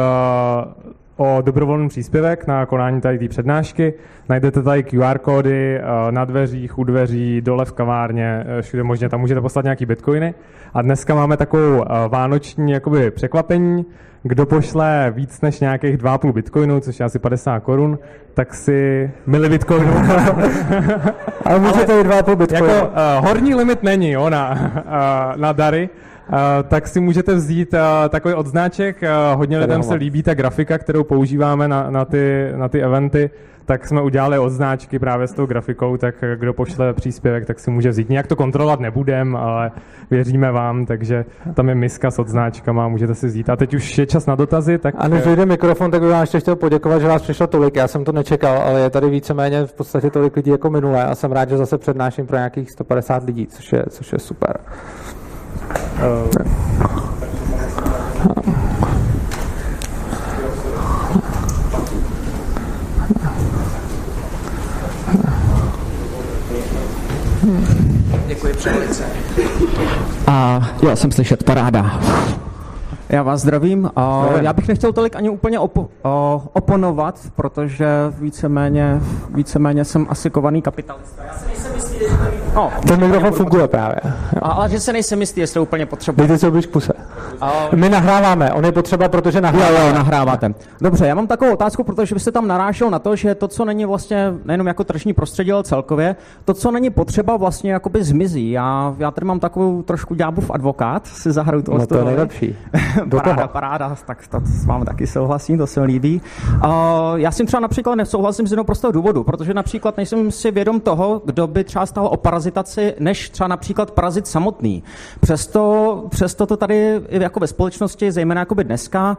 o 1.17 1.41
dobrovolný 1.41 1.89
příspěvek 1.89 2.47
na 2.47 2.65
konání 2.65 3.01
tady 3.01 3.19
té 3.19 3.27
přednášky. 3.27 3.93
Najdete 4.29 4.63
tady 4.63 4.83
QR 4.83 5.17
kódy 5.17 5.77
eh, 5.77 6.11
na 6.11 6.25
dveřích, 6.25 6.77
u 6.77 6.83
dveří, 6.83 7.41
dole 7.41 7.65
v 7.65 7.73
kavárně, 7.73 8.43
eh, 8.59 8.61
všude 8.61 8.83
možně, 8.83 9.09
tam 9.09 9.19
můžete 9.19 9.41
poslat 9.41 9.65
nějaký 9.65 9.85
bitcoiny. 9.85 10.33
A 10.73 10.81
dneska 10.81 11.15
máme 11.15 11.37
takovou 11.37 11.83
eh, 11.83 11.87
vánoční 12.07 12.71
jakoby 12.71 13.11
překvapení. 13.11 13.85
Kdo 14.23 14.45
pošle 14.45 15.13
víc 15.15 15.41
než 15.41 15.59
nějakých 15.59 15.97
2,5 15.97 16.33
bitcoinů, 16.33 16.79
což 16.79 16.99
je 16.99 17.05
asi 17.05 17.19
50 17.19 17.59
korun, 17.59 17.99
tak 18.33 18.53
si 18.53 19.11
mili 19.25 19.49
bitcoinů. 19.49 19.93
Ale 21.45 21.59
můžete 21.59 21.99
i 21.99 22.03
2,5 22.03 22.35
bitcoinů. 22.35 22.67
Jako 22.67 22.87
uh, 22.87 23.27
horní 23.27 23.55
limit 23.55 23.83
není 23.83 24.11
jo, 24.11 24.29
na, 24.29 24.51
uh, 24.51 25.41
na 25.41 25.51
dary, 25.51 25.89
tak 26.67 26.87
si 26.87 26.99
můžete 26.99 27.35
vzít 27.35 27.73
takový 28.09 28.33
odznáček. 28.33 29.01
Hodně 29.35 29.57
lidem 29.57 29.83
se 29.83 29.93
líbí 29.93 30.23
ta 30.23 30.33
grafika, 30.33 30.77
kterou 30.77 31.03
používáme 31.03 31.67
na, 31.67 31.89
na, 31.89 32.05
ty, 32.05 32.51
na 32.55 32.69
ty 32.69 32.83
eventy, 32.83 33.29
tak 33.65 33.87
jsme 33.87 34.01
udělali 34.01 34.39
odznáčky 34.39 34.99
právě 34.99 35.27
s 35.27 35.33
tou 35.33 35.45
grafikou, 35.45 35.97
tak 35.97 36.15
kdo 36.35 36.53
pošle 36.53 36.93
příspěvek, 36.93 37.45
tak 37.45 37.59
si 37.59 37.71
může 37.71 37.89
vzít. 37.89 38.09
Nějak 38.09 38.27
to 38.27 38.35
kontrolovat 38.35 38.79
nebudem, 38.79 39.35
ale 39.35 39.71
věříme 40.11 40.51
vám, 40.51 40.85
takže 40.85 41.25
tam 41.53 41.69
je 41.69 41.75
miska 41.75 42.11
s 42.11 42.19
odznáčkama, 42.19 42.87
můžete 42.87 43.15
si 43.15 43.27
vzít. 43.27 43.49
A 43.49 43.55
teď 43.55 43.73
už 43.73 43.97
je 43.97 44.05
čas 44.05 44.25
na 44.25 44.35
dotazy. 44.35 44.77
Tak... 44.77 44.95
A 44.97 45.07
než 45.07 45.25
vyjde 45.25 45.45
mikrofon, 45.45 45.91
tak 45.91 46.01
bych 46.01 46.09
vám 46.09 46.21
ještě 46.21 46.39
chtěl 46.39 46.55
poděkovat, 46.55 47.01
že 47.01 47.07
vás 47.07 47.21
přišlo 47.21 47.47
tolik. 47.47 47.75
Já 47.75 47.87
jsem 47.87 48.03
to 48.03 48.11
nečekal, 48.11 48.57
ale 48.57 48.79
je 48.79 48.89
tady 48.89 49.09
víceméně 49.09 49.65
v 49.65 49.73
podstatě 49.73 50.09
tolik 50.09 50.35
lidí 50.35 50.51
jako 50.51 50.69
minulé 50.69 51.05
a 51.05 51.15
jsem 51.15 51.31
rád, 51.31 51.49
že 51.49 51.57
zase 51.57 51.77
přednáším 51.77 52.27
pro 52.27 52.37
nějakých 52.37 52.71
150 52.71 53.23
lidí, 53.23 53.47
což 53.47 53.73
je, 53.73 53.83
což 53.89 54.13
je 54.13 54.19
super. 54.19 54.57
Děkuji 68.27 68.53
přelice. 68.53 69.03
A 70.27 70.69
jo, 70.81 70.95
jsem 70.95 71.11
slyšet, 71.11 71.43
paráda. 71.43 71.99
Já 73.11 73.23
vás 73.23 73.41
zdravím. 73.41 73.91
Já 74.41 74.53
bych 74.53 74.67
nechtěl 74.67 74.93
tolik 74.93 75.15
ani 75.15 75.29
úplně 75.29 75.59
opo- 75.59 75.87
oponovat, 76.53 77.19
protože 77.35 77.87
víceméně, 78.19 79.01
víceméně 79.33 79.85
jsem 79.85 80.05
asi 80.09 80.29
kovaný 80.29 80.61
kapitalista. 80.61 81.23
Já 81.23 81.33
si 81.33 81.47
nejsem 81.47 81.75
jistý, 81.75 81.99
že 81.99 82.05
No, 82.55 82.71
ten 82.87 82.99
mikrofon 82.99 83.31
funguje 83.31 83.67
právě. 83.67 83.95
A, 84.41 84.49
ale 84.51 84.69
že 84.69 84.79
se 84.79 84.93
nejsem 84.93 85.19
jistý, 85.19 85.41
jestli 85.41 85.59
úplně 85.59 85.85
potřebuje. 85.85 86.27
Dejte 86.27 86.51
se 86.51 86.61
k 86.61 86.67
puse. 86.71 86.93
My 87.75 87.89
nahráváme, 87.89 88.53
on 88.53 88.65
je 88.65 88.71
potřeba, 88.71 89.09
protože 89.09 89.41
nahráváme. 89.41 89.79
Jo, 89.79 89.87
jo, 89.87 89.93
nahráváte. 89.93 90.53
Dobře, 90.81 91.07
já 91.07 91.15
mám 91.15 91.27
takovou 91.27 91.53
otázku, 91.53 91.83
protože 91.83 92.15
byste 92.15 92.31
tam 92.31 92.47
narážel 92.47 92.89
na 92.89 92.99
to, 92.99 93.15
že 93.15 93.35
to, 93.35 93.47
co 93.47 93.65
není 93.65 93.85
vlastně 93.85 94.33
nejenom 94.45 94.67
jako 94.67 94.83
tržní 94.83 95.13
prostředí, 95.13 95.51
ale 95.51 95.63
celkově, 95.63 96.15
to, 96.45 96.53
co 96.53 96.71
není 96.71 96.89
potřeba, 96.89 97.37
vlastně 97.37 97.73
jakoby 97.73 98.03
zmizí. 98.03 98.51
Já, 98.51 98.95
já 98.97 99.11
tady 99.11 99.25
mám 99.25 99.39
takovou 99.39 99.81
trošku 99.81 100.15
ďábův 100.15 100.51
advokát, 100.51 101.07
si 101.07 101.31
zahraju 101.31 101.63
to. 101.63 101.77
No 101.77 101.87
to 101.87 101.97
je 101.97 102.03
nejlepší. 102.05 102.55
Do 103.05 103.17
paráda, 103.17 103.35
toho. 103.35 103.47
paráda, 103.47 103.95
tak 104.05 104.27
to 104.27 104.41
s 104.43 104.65
vámi 104.65 104.85
taky 104.85 105.07
souhlasím, 105.07 105.57
to 105.57 105.67
se 105.67 105.79
mi 105.79 105.85
líbí. 105.85 106.21
Uh, 106.65 106.71
já 107.15 107.31
si 107.31 107.45
třeba 107.45 107.61
například 107.61 107.95
nesouhlasím 107.95 108.47
z 108.47 108.51
jednoho 108.51 108.65
prostého 108.65 108.91
důvodu, 108.91 109.23
protože 109.23 109.53
například 109.53 109.97
nejsem 109.97 110.31
si 110.31 110.51
vědom 110.51 110.79
toho, 110.79 111.21
kdo 111.25 111.47
by 111.47 111.63
třeba 111.63 111.85
stál 111.85 112.05
o 112.05 112.17
parazitaci, 112.17 112.95
než 112.99 113.29
třeba 113.29 113.47
například 113.47 113.91
parazit 113.91 114.27
samotný. 114.27 114.83
Přesto, 115.19 116.05
přesto 116.09 116.45
to 116.45 116.57
tady 116.57 117.01
jako 117.09 117.39
ve 117.39 117.47
společnosti, 117.47 118.11
zejména 118.11 118.41
jako 118.41 118.55
by 118.55 118.63
dneska, 118.63 119.17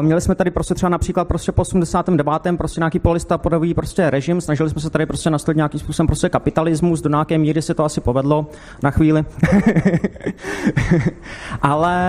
měli 0.00 0.20
jsme 0.20 0.34
tady 0.34 0.50
prostě 0.50 0.74
třeba 0.74 0.90
například 0.90 1.28
prostě 1.28 1.52
po 1.52 1.62
89. 1.62 2.42
prostě 2.56 2.80
nějaký 2.80 2.98
polistopadový 2.98 3.74
prostě 3.74 4.10
režim, 4.10 4.40
snažili 4.40 4.70
jsme 4.70 4.80
se 4.80 4.90
tady 4.90 5.06
prostě 5.06 5.30
nastavit 5.30 5.56
nějakým 5.56 5.80
způsobem 5.80 6.06
prostě 6.06 6.28
kapitalismus, 6.28 7.00
do 7.00 7.08
nějaké 7.08 7.38
míry 7.38 7.62
se 7.62 7.74
to 7.74 7.84
asi 7.84 8.00
povedlo 8.00 8.46
na 8.82 8.90
chvíli. 8.90 9.24
Ale 11.62 12.02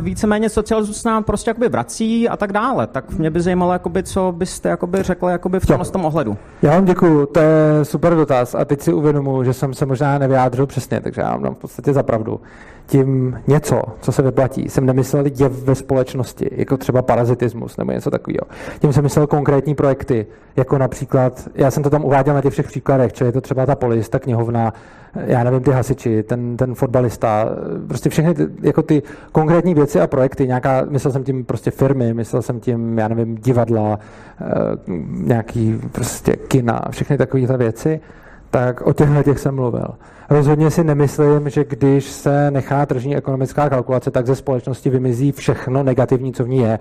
víceméně 0.00 0.48
socialismus 0.70 1.04
nám 1.04 1.24
prostě 1.24 1.50
jakoby 1.50 1.68
vrací 1.68 2.28
a 2.28 2.36
tak 2.36 2.52
dále. 2.52 2.86
Tak 2.86 3.10
mě 3.10 3.30
by 3.30 3.40
zajímalo, 3.40 3.72
jakoby, 3.72 4.02
co 4.02 4.34
byste 4.36 4.68
jakoby 4.68 5.02
řekl 5.02 5.26
jakoby 5.26 5.60
v 5.60 5.66
tom, 5.66 5.80
tom 5.92 6.04
ohledu. 6.04 6.36
Já 6.62 6.70
vám 6.70 6.84
děkuju, 6.84 7.26
to 7.26 7.40
je 7.40 7.84
super 7.84 8.14
dotaz 8.14 8.54
a 8.54 8.64
teď 8.64 8.80
si 8.80 8.92
uvědomuji, 8.92 9.44
že 9.44 9.52
jsem 9.52 9.74
se 9.74 9.86
možná 9.86 10.18
nevyjádřil 10.18 10.66
přesně, 10.66 11.00
takže 11.00 11.20
já 11.20 11.30
vám 11.30 11.42
dám 11.42 11.54
v 11.54 11.58
podstatě 11.58 11.92
za 11.92 12.02
pravdu 12.02 12.40
tím 12.90 13.40
něco, 13.46 13.82
co 14.00 14.12
se 14.12 14.22
vyplatí, 14.22 14.68
jsem 14.68 14.86
nemyslel 14.86 15.24
jev 15.38 15.52
ve 15.52 15.74
společnosti, 15.74 16.50
jako 16.52 16.76
třeba 16.76 17.02
parazitismus 17.02 17.76
nebo 17.76 17.92
něco 17.92 18.10
takového. 18.10 18.46
Tím 18.80 18.92
jsem 18.92 19.02
myslel 19.02 19.26
konkrétní 19.26 19.74
projekty, 19.74 20.26
jako 20.56 20.78
například, 20.78 21.48
já 21.54 21.70
jsem 21.70 21.82
to 21.82 21.90
tam 21.90 22.04
uváděl 22.04 22.34
na 22.34 22.42
těch 22.42 22.52
všech 22.52 22.66
příkladech, 22.66 23.12
čili 23.12 23.28
je 23.28 23.32
to 23.32 23.40
třeba 23.40 23.66
ta 23.66 23.74
polis, 23.74 24.08
ta 24.08 24.18
knihovna, 24.18 24.72
já 25.14 25.44
nevím, 25.44 25.60
ty 25.60 25.70
hasiči, 25.70 26.22
ten, 26.22 26.56
ten 26.56 26.74
fotbalista, 26.74 27.48
prostě 27.88 28.10
všechny 28.10 28.34
ty, 28.34 28.48
jako 28.62 28.82
ty 28.82 29.02
konkrétní 29.32 29.74
věci 29.74 30.00
a 30.00 30.06
projekty, 30.06 30.46
nějaká, 30.46 30.86
myslel 30.88 31.12
jsem 31.12 31.24
tím 31.24 31.44
prostě 31.44 31.70
firmy, 31.70 32.14
myslel 32.14 32.42
jsem 32.42 32.60
tím, 32.60 32.98
já 32.98 33.08
nevím, 33.08 33.34
divadla, 33.34 33.98
eh, 34.40 34.46
nějaký 35.10 35.80
prostě 35.92 36.36
kina, 36.36 36.82
všechny 36.90 37.18
takovéhle 37.18 37.56
věci, 37.56 38.00
tak 38.50 38.80
o 38.80 38.92
těchto 38.92 39.22
těch 39.22 39.38
jsem 39.38 39.54
mluvil. 39.54 39.88
Rozhodně 40.30 40.70
si 40.70 40.84
nemyslím, 40.84 41.50
že 41.50 41.64
když 41.64 42.04
se 42.04 42.50
nechá 42.50 42.86
tržní 42.86 43.16
ekonomická 43.16 43.68
kalkulace, 43.68 44.10
tak 44.10 44.26
ze 44.26 44.36
společnosti 44.36 44.90
vymizí 44.90 45.32
všechno 45.32 45.82
negativní, 45.82 46.32
co 46.32 46.44
v 46.44 46.48
ní 46.48 46.58
je. 46.58 46.78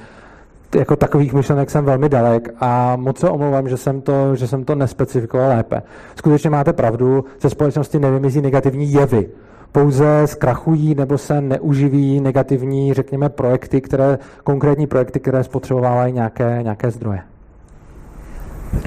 Jako 0.76 0.96
takových 0.96 1.34
myšlenek 1.34 1.70
jsem 1.70 1.86
velmi 1.86 2.10
dalek 2.10 2.54
a 2.60 2.96
moc 2.96 3.20
se 3.20 3.30
omlouvám, 3.30 3.70
že 3.70 3.78
jsem 3.78 4.02
to, 4.02 4.36
že 4.36 4.48
jsem 4.48 4.66
to 4.66 4.76
nespecifikoval 4.76 5.50
lépe. 5.50 5.82
Skutečně 6.16 6.50
máte 6.50 6.74
pravdu, 6.74 7.26
ze 7.42 7.50
společnosti 7.50 8.00
nevymizí 8.00 8.42
negativní 8.42 8.94
jevy. 8.94 9.30
Pouze 9.72 10.22
zkrachují 10.26 10.96
nebo 10.96 11.18
se 11.18 11.42
neuživí 11.42 12.22
negativní, 12.22 12.94
řekněme, 12.94 13.30
projekty, 13.30 13.82
které, 13.82 14.20
konkrétní 14.44 14.88
projekty, 14.88 15.20
které 15.20 15.44
spotřebovávají 15.44 16.14
nějaké, 16.14 16.60
nějaké 16.64 16.92
zdroje. 16.92 17.20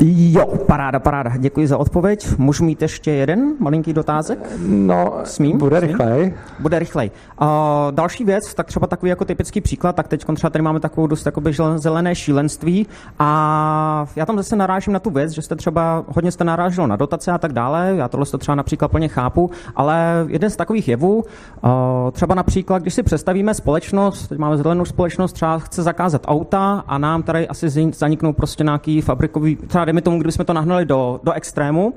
Jo, 0.01 0.47
paráda, 0.67 0.99
paráda. 0.99 1.33
Děkuji 1.37 1.67
za 1.67 1.79
odpověď. 1.79 2.39
Můžu 2.39 2.65
mít 2.65 2.83
ještě 2.83 3.11
jeden 3.11 3.53
malinký 3.59 3.93
dotázek? 3.93 4.39
No, 4.67 5.15
Smím? 5.25 5.59
bude 5.59 5.79
Smím? 5.79 5.89
rychlej. 5.91 6.35
Bude 6.59 6.79
rychlej. 6.79 7.11
Uh, 7.41 7.49
další 7.91 8.25
věc, 8.25 8.55
tak 8.55 8.67
třeba 8.67 8.87
takový 8.87 9.11
jako 9.11 9.25
typický 9.25 9.61
příklad, 9.61 9.97
tak 9.97 10.09
teď 10.09 10.25
třeba 10.35 10.51
tady 10.51 10.63
máme 10.63 10.81
takovou 10.81 11.07
dost 11.07 11.27
jakoby 11.27 11.55
zelené 11.77 12.15
šílenství 12.15 12.87
a 13.19 14.07
já 14.17 14.27
tam 14.27 14.37
zase 14.37 14.57
narážím 14.57 14.93
na 14.93 14.99
tu 14.99 15.11
věc, 15.11 15.33
že 15.33 15.43
jste 15.43 15.57
třeba 15.57 16.05
hodně 16.09 16.33
jste 16.33 16.45
narážel 16.45 16.89
na 16.89 16.97
dotace 16.97 17.33
a 17.33 17.39
tak 17.39 17.53
dále, 17.53 17.93
já 17.97 18.09
tohle 18.09 18.27
to 18.27 18.39
třeba 18.39 18.55
například 18.55 18.89
plně 18.89 19.09
chápu, 19.09 19.51
ale 19.77 20.25
jeden 20.29 20.51
z 20.51 20.57
takových 20.57 20.89
jevů, 20.89 21.17
uh, 21.17 21.71
třeba 22.13 22.35
například, 22.35 22.83
když 22.83 22.95
si 22.95 23.03
představíme 23.03 23.55
společnost, 23.55 24.29
teď 24.29 24.39
máme 24.39 24.57
zelenou 24.57 24.85
společnost, 24.85 25.33
třeba 25.33 25.59
chce 25.59 25.83
zakázat 25.83 26.23
auta 26.27 26.85
a 26.87 26.99
nám 26.99 27.23
tady 27.23 27.49
asi 27.49 27.91
zaniknou 27.93 28.33
prostě 28.33 28.65
nějaký 28.65 29.01
fabrikový 29.01 29.59
třeba 29.73 29.85
dejme 29.85 30.03
tomu, 30.03 30.19
kdybychom 30.19 30.47
to 30.47 30.53
nahnali 30.53 30.85
do, 30.85 31.21
do 31.23 31.33
extrému, 31.33 31.95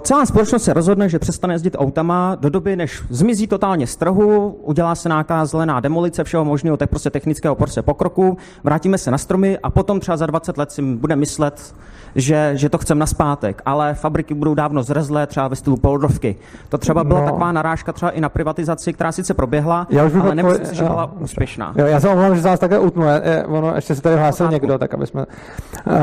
Celá 0.00 0.26
společnost 0.26 0.62
se 0.62 0.72
rozhodne, 0.72 1.08
že 1.08 1.18
přestane 1.18 1.54
jezdit 1.54 1.76
autama 1.78 2.34
do 2.40 2.50
doby, 2.50 2.76
než 2.76 3.02
zmizí 3.10 3.46
totálně 3.46 3.86
z 3.86 3.96
trhu, 3.96 4.58
udělá 4.62 4.94
se 4.94 5.08
nějaká 5.08 5.46
zelená 5.46 5.80
demolice 5.80 6.24
všeho 6.24 6.44
možného, 6.44 6.76
tak 6.76 6.90
prostě 6.90 7.10
technického 7.10 7.54
porce 7.54 7.82
pokroku, 7.82 8.36
vrátíme 8.64 8.98
se 8.98 9.10
na 9.10 9.18
stromy 9.18 9.58
a 9.62 9.70
potom 9.70 10.00
třeba 10.00 10.16
za 10.16 10.26
20 10.26 10.58
let 10.58 10.72
si 10.72 10.82
bude 10.82 11.16
myslet, 11.16 11.74
že, 12.14 12.50
že 12.54 12.68
to 12.68 12.78
chceme 12.78 12.98
naspátek, 12.98 13.62
ale 13.66 13.94
fabriky 13.94 14.34
budou 14.34 14.54
dávno 14.54 14.82
zrezlé, 14.82 15.26
třeba 15.26 15.48
ve 15.48 15.56
stylu 15.56 15.76
poldrovky. 15.76 16.36
To 16.68 16.78
třeba 16.78 17.04
byla 17.04 17.20
no. 17.20 17.26
taková 17.26 17.52
narážka 17.52 17.92
třeba 17.92 18.10
i 18.10 18.20
na 18.20 18.28
privatizaci, 18.28 18.92
která 18.92 19.12
sice 19.12 19.34
proběhla, 19.34 19.86
já 19.90 20.04
už 20.04 20.12
ale 20.14 20.34
nemyslím 20.34 20.66
si, 20.66 20.74
že 20.74 20.82
byla 20.82 21.02
jo. 21.02 21.10
úspěšná. 21.18 21.74
Jo, 21.76 21.86
já 21.86 22.00
se 22.00 22.08
omlouvám, 22.08 22.36
že 22.36 22.42
vás 22.42 22.60
také 22.60 22.78
utnu, 22.78 23.04
ono 23.46 23.74
ještě 23.74 23.94
se 23.94 24.02
tady 24.02 24.16
hlásil 24.16 24.48
někdo, 24.48 24.78
tak 24.78 24.94
aby 24.94 25.06
jsme... 25.06 25.26
Uh, 25.86 25.94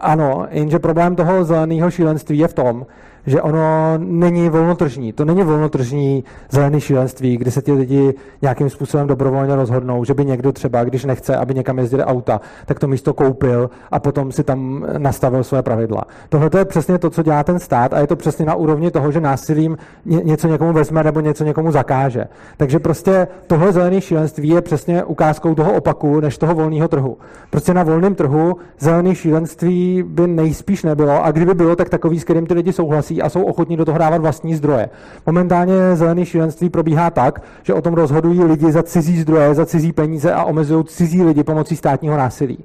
ano, 0.00 0.46
jenže 0.50 0.78
problém 0.78 1.16
toho 1.16 1.44
zeleného 1.44 1.90
šílenství 1.90 2.38
je 2.38 2.48
v 2.48 2.54
tom, 2.54 2.81
že 3.26 3.42
ono 3.42 3.94
není 3.98 4.48
volnotržní. 4.48 5.12
To 5.12 5.24
není 5.24 5.42
volnotržní 5.42 6.24
zelený 6.50 6.80
šílenství, 6.80 7.36
kdy 7.36 7.50
se 7.50 7.62
ti 7.62 7.72
lidi 7.72 8.14
nějakým 8.42 8.70
způsobem 8.70 9.06
dobrovolně 9.06 9.56
rozhodnou, 9.56 10.04
že 10.04 10.14
by 10.14 10.24
někdo 10.24 10.52
třeba, 10.52 10.84
když 10.84 11.04
nechce, 11.04 11.36
aby 11.36 11.54
někam 11.54 11.78
jezdili 11.78 12.04
auta, 12.04 12.40
tak 12.66 12.78
to 12.78 12.88
místo 12.88 13.14
koupil 13.14 13.70
a 13.90 14.00
potom 14.00 14.32
si 14.32 14.44
tam 14.44 14.86
nastavil 14.98 15.44
své 15.44 15.62
pravidla. 15.62 16.02
Tohle 16.28 16.50
je 16.58 16.64
přesně 16.64 16.98
to, 16.98 17.10
co 17.10 17.22
dělá 17.22 17.44
ten 17.44 17.58
stát 17.58 17.94
a 17.94 17.98
je 17.98 18.06
to 18.06 18.16
přesně 18.16 18.46
na 18.46 18.54
úrovni 18.54 18.90
toho, 18.90 19.12
že 19.12 19.20
násilím 19.20 19.78
něco 20.04 20.48
někomu 20.48 20.72
vezme 20.72 21.04
nebo 21.04 21.20
něco 21.20 21.44
někomu 21.44 21.72
zakáže. 21.72 22.24
Takže 22.56 22.78
prostě 22.78 23.28
tohle 23.46 23.72
zelené 23.72 24.00
šílenství 24.00 24.48
je 24.48 24.60
přesně 24.60 25.04
ukázkou 25.04 25.54
toho 25.54 25.72
opaku 25.72 26.20
než 26.20 26.38
toho 26.38 26.54
volného 26.54 26.88
trhu. 26.88 27.18
Prostě 27.50 27.74
na 27.74 27.82
volném 27.82 28.14
trhu 28.14 28.56
zelené 28.78 29.14
šílenství 29.14 30.04
by 30.06 30.26
nejspíš 30.26 30.82
nebylo 30.82 31.24
a 31.24 31.30
kdyby 31.30 31.54
bylo, 31.54 31.76
tak 31.76 31.88
takový, 31.88 32.20
s 32.20 32.24
kterým 32.24 32.46
ty 32.46 32.54
lidi 32.54 32.72
souhlasí, 32.72 33.11
souhlasí 33.12 33.22
a 33.22 33.28
jsou 33.28 33.42
ochotní 33.42 33.76
do 33.76 33.84
toho 33.84 33.98
dávat 33.98 34.20
vlastní 34.20 34.54
zdroje. 34.54 34.88
Momentálně 35.26 35.96
zelené 35.96 36.26
šílenství 36.26 36.70
probíhá 36.70 37.10
tak, 37.10 37.42
že 37.62 37.74
o 37.74 37.82
tom 37.82 37.94
rozhodují 37.94 38.44
lidi 38.44 38.72
za 38.72 38.82
cizí 38.82 39.20
zdroje, 39.20 39.54
za 39.54 39.66
cizí 39.66 39.92
peníze 39.92 40.32
a 40.32 40.44
omezují 40.44 40.84
cizí 40.84 41.22
lidi 41.22 41.44
pomocí 41.44 41.76
státního 41.76 42.16
násilí. 42.16 42.58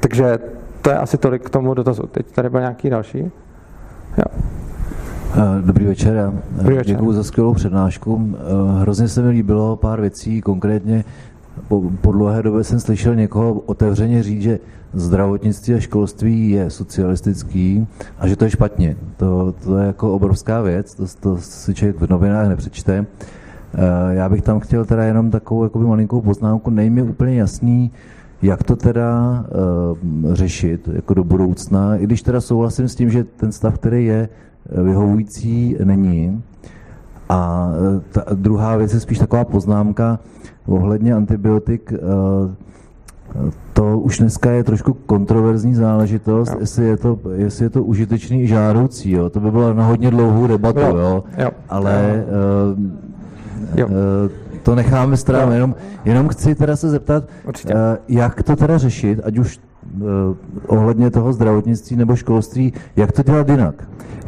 Takže 0.00 0.38
to 0.82 0.90
je 0.90 0.96
asi 0.96 1.18
tolik 1.18 1.42
k 1.42 1.50
tomu 1.50 1.74
dotazu. 1.74 2.02
Teď 2.06 2.32
tady 2.32 2.50
byl 2.50 2.60
nějaký 2.60 2.90
další. 2.90 3.18
Jo. 4.18 4.24
Eh, 5.34 5.62
dobrý 5.62 5.86
večer. 5.86 6.32
Dobrý 6.50 6.76
večer. 6.76 6.96
Děkuji 6.96 7.12
za 7.12 7.24
skvělou 7.24 7.54
přednášku. 7.54 8.20
Eh, 8.20 8.80
hrozně 8.80 9.08
se 9.08 9.22
mi 9.22 9.28
líbilo 9.30 9.76
pár 9.76 10.00
věcí, 10.00 10.40
konkrétně 10.40 11.04
po, 11.68 11.82
po 12.00 12.12
dlouhé 12.12 12.42
době 12.42 12.64
jsem 12.64 12.80
slyšel 12.80 13.14
někoho 13.14 13.52
otevřeně 13.66 14.22
říct, 14.22 14.42
že 14.42 14.58
zdravotnictví 14.92 15.74
a 15.74 15.80
školství 15.80 16.50
je 16.50 16.70
socialistický 16.70 17.86
a 18.18 18.28
že 18.28 18.36
to 18.36 18.44
je 18.44 18.50
špatně. 18.50 18.96
To, 19.16 19.54
to 19.64 19.78
je 19.78 19.86
jako 19.86 20.14
obrovská 20.14 20.62
věc, 20.62 20.94
to, 20.94 21.04
to 21.20 21.38
si 21.38 21.74
člověk 21.74 22.00
v 22.00 22.10
novinách 22.10 22.48
nepřečte. 22.48 23.06
Eh, 23.74 24.14
já 24.14 24.28
bych 24.28 24.42
tam 24.42 24.60
chtěl 24.60 24.84
teda 24.84 25.04
jenom 25.04 25.30
takovou 25.30 25.64
jakoby 25.64 25.84
malinkou 25.84 26.20
poznámku, 26.20 26.70
nejmi 26.70 27.02
úplně 27.02 27.36
jasný, 27.36 27.90
jak 28.42 28.62
to 28.62 28.76
teda 28.76 29.44
uh, 30.22 30.34
řešit 30.34 30.88
jako 30.92 31.14
do 31.14 31.24
budoucna, 31.24 31.96
i 31.96 32.04
když 32.04 32.22
teda 32.22 32.40
souhlasím 32.40 32.88
s 32.88 32.94
tím, 32.94 33.10
že 33.10 33.24
ten 33.24 33.52
stav, 33.52 33.74
který 33.74 34.06
je 34.06 34.28
eh, 34.70 34.82
vyhovující, 34.82 35.76
není. 35.84 36.42
A 37.28 37.70
ta 38.12 38.24
druhá 38.34 38.76
věc 38.76 38.94
je 38.94 39.00
spíš 39.00 39.18
taková 39.18 39.44
poznámka 39.44 40.18
ohledně 40.66 41.14
antibiotik. 41.14 41.92
Uh, 41.92 42.50
to 43.72 43.98
už 43.98 44.18
dneska 44.18 44.50
je 44.50 44.64
trošku 44.64 44.94
kontroverzní 44.94 45.74
záležitost, 45.74 46.52
jo. 46.52 46.56
jestli 46.60 46.84
je, 46.84 46.96
to, 46.96 47.18
jestli 47.34 47.64
je 47.64 47.70
to 47.70 47.84
užitečný 47.84 48.42
i 48.42 48.46
žádoucí. 48.46 49.10
Jo. 49.10 49.30
To 49.30 49.40
by 49.40 49.50
bylo 49.50 49.74
na 49.74 49.86
hodně 49.86 50.10
dlouhou 50.10 50.46
debatu, 50.46 50.80
jo. 50.80 50.96
Jo. 50.96 51.24
Jo. 51.38 51.50
ale 51.68 52.24
jo. 53.76 53.86
Uh, 53.86 53.92
to 54.62 54.74
necháme 54.74 55.16
stranou. 55.16 55.52
Jenom, 55.52 55.74
jenom 56.04 56.28
chci 56.28 56.54
teda 56.54 56.76
se 56.76 56.90
zeptat, 56.90 57.24
uh, 57.46 57.52
jak 58.08 58.42
to 58.42 58.56
teda 58.56 58.78
řešit, 58.78 59.20
ať 59.24 59.38
už 59.38 59.60
ohledně 60.66 61.10
toho 61.10 61.32
zdravotnictví 61.32 61.96
nebo 61.96 62.16
školství, 62.16 62.72
jak 62.96 63.12
to 63.12 63.22
dělat 63.22 63.48
jinak? 63.48 63.74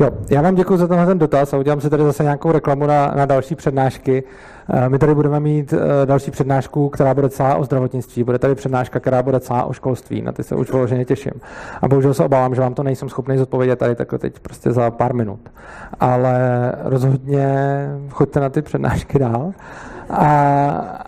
Jo, 0.00 0.10
já 0.30 0.42
vám 0.42 0.54
děkuji 0.54 0.76
za 0.76 0.88
tenhle 0.88 1.06
ten 1.06 1.18
dotaz 1.18 1.54
a 1.54 1.58
udělám 1.58 1.80
si 1.80 1.90
tady 1.90 2.02
zase 2.02 2.22
nějakou 2.22 2.52
reklamu 2.52 2.86
na, 2.86 3.12
na 3.16 3.26
další 3.26 3.54
přednášky. 3.54 4.22
Eh, 4.72 4.88
my 4.88 4.98
tady 4.98 5.14
budeme 5.14 5.40
mít 5.40 5.72
eh, 5.72 6.06
další 6.06 6.30
přednášku, 6.30 6.88
která 6.88 7.14
bude 7.14 7.28
celá 7.28 7.56
o 7.56 7.64
zdravotnictví. 7.64 8.24
Bude 8.24 8.38
tady 8.38 8.54
přednáška, 8.54 9.00
která 9.00 9.22
bude 9.22 9.40
celá 9.40 9.64
o 9.64 9.72
školství. 9.72 10.22
Na 10.22 10.32
ty 10.32 10.42
se 10.42 10.56
už 10.56 10.72
vyloženě 10.72 11.04
těším. 11.04 11.32
A 11.82 11.88
bohužel 11.88 12.14
se 12.14 12.24
obávám, 12.24 12.54
že 12.54 12.60
vám 12.60 12.74
to 12.74 12.82
nejsem 12.82 13.08
schopný 13.08 13.38
zodpovědět 13.38 13.78
tady 13.78 13.94
takhle 13.94 14.18
teď 14.18 14.38
prostě 14.38 14.72
za 14.72 14.90
pár 14.90 15.14
minut. 15.14 15.40
Ale 16.00 16.34
rozhodně 16.84 17.46
choďte 18.10 18.40
na 18.40 18.48
ty 18.48 18.62
přednášky 18.62 19.18
dál. 19.18 19.52
A, 20.12 20.26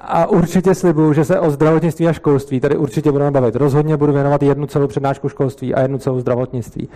a 0.01 0.27
určitě 0.27 0.75
slibuju, 0.75 1.13
že 1.13 1.25
se 1.25 1.41
o 1.41 1.51
zdravotnictví 1.51 2.09
a 2.09 2.13
školství 2.13 2.61
tady 2.61 2.77
určitě 2.77 3.13
budeme 3.13 3.31
bavit. 3.31 3.57
Rozhodně 3.57 3.97
budu 3.97 4.13
věnovat 4.13 4.43
jednu 4.43 4.67
celou 4.67 4.87
přednášku 4.87 5.29
školství 5.29 5.75
a 5.75 5.81
jednu 5.81 5.99
celou 5.99 6.21
zdravotnictví. 6.21 6.89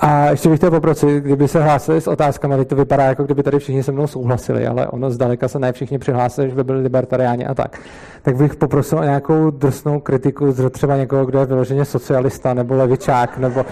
A 0.00 0.30
ještě 0.30 0.48
bych 0.48 0.58
chtěl 0.58 0.70
poprosit, 0.70 1.24
kdyby 1.24 1.48
se 1.48 1.62
hlásili 1.62 2.00
s 2.00 2.06
otázkami, 2.06 2.56
teď 2.56 2.68
to 2.68 2.76
vypadá, 2.76 3.04
jako 3.04 3.24
kdyby 3.24 3.42
tady 3.42 3.58
všichni 3.58 3.82
se 3.82 3.92
mnou 3.92 4.06
souhlasili, 4.06 4.66
ale 4.66 4.86
ono 4.86 5.10
zdaleka 5.10 5.48
se 5.48 5.58
ne 5.58 5.72
všichni 5.72 5.98
přihlásili, 5.98 6.50
že 6.50 6.56
by 6.56 6.64
byli 6.64 6.80
libertariáni 6.80 7.46
a 7.46 7.54
tak. 7.54 7.80
Tak 8.22 8.36
bych 8.36 8.56
poprosil 8.56 8.98
o 8.98 9.02
nějakou 9.02 9.50
drsnou 9.50 10.00
kritiku 10.00 10.54
třeba 10.70 10.96
někoho, 10.96 11.26
kdo 11.26 11.38
je 11.38 11.46
vyloženě 11.46 11.84
socialista 11.84 12.54
nebo 12.54 12.74
levičák, 12.74 13.38
nebo 13.38 13.64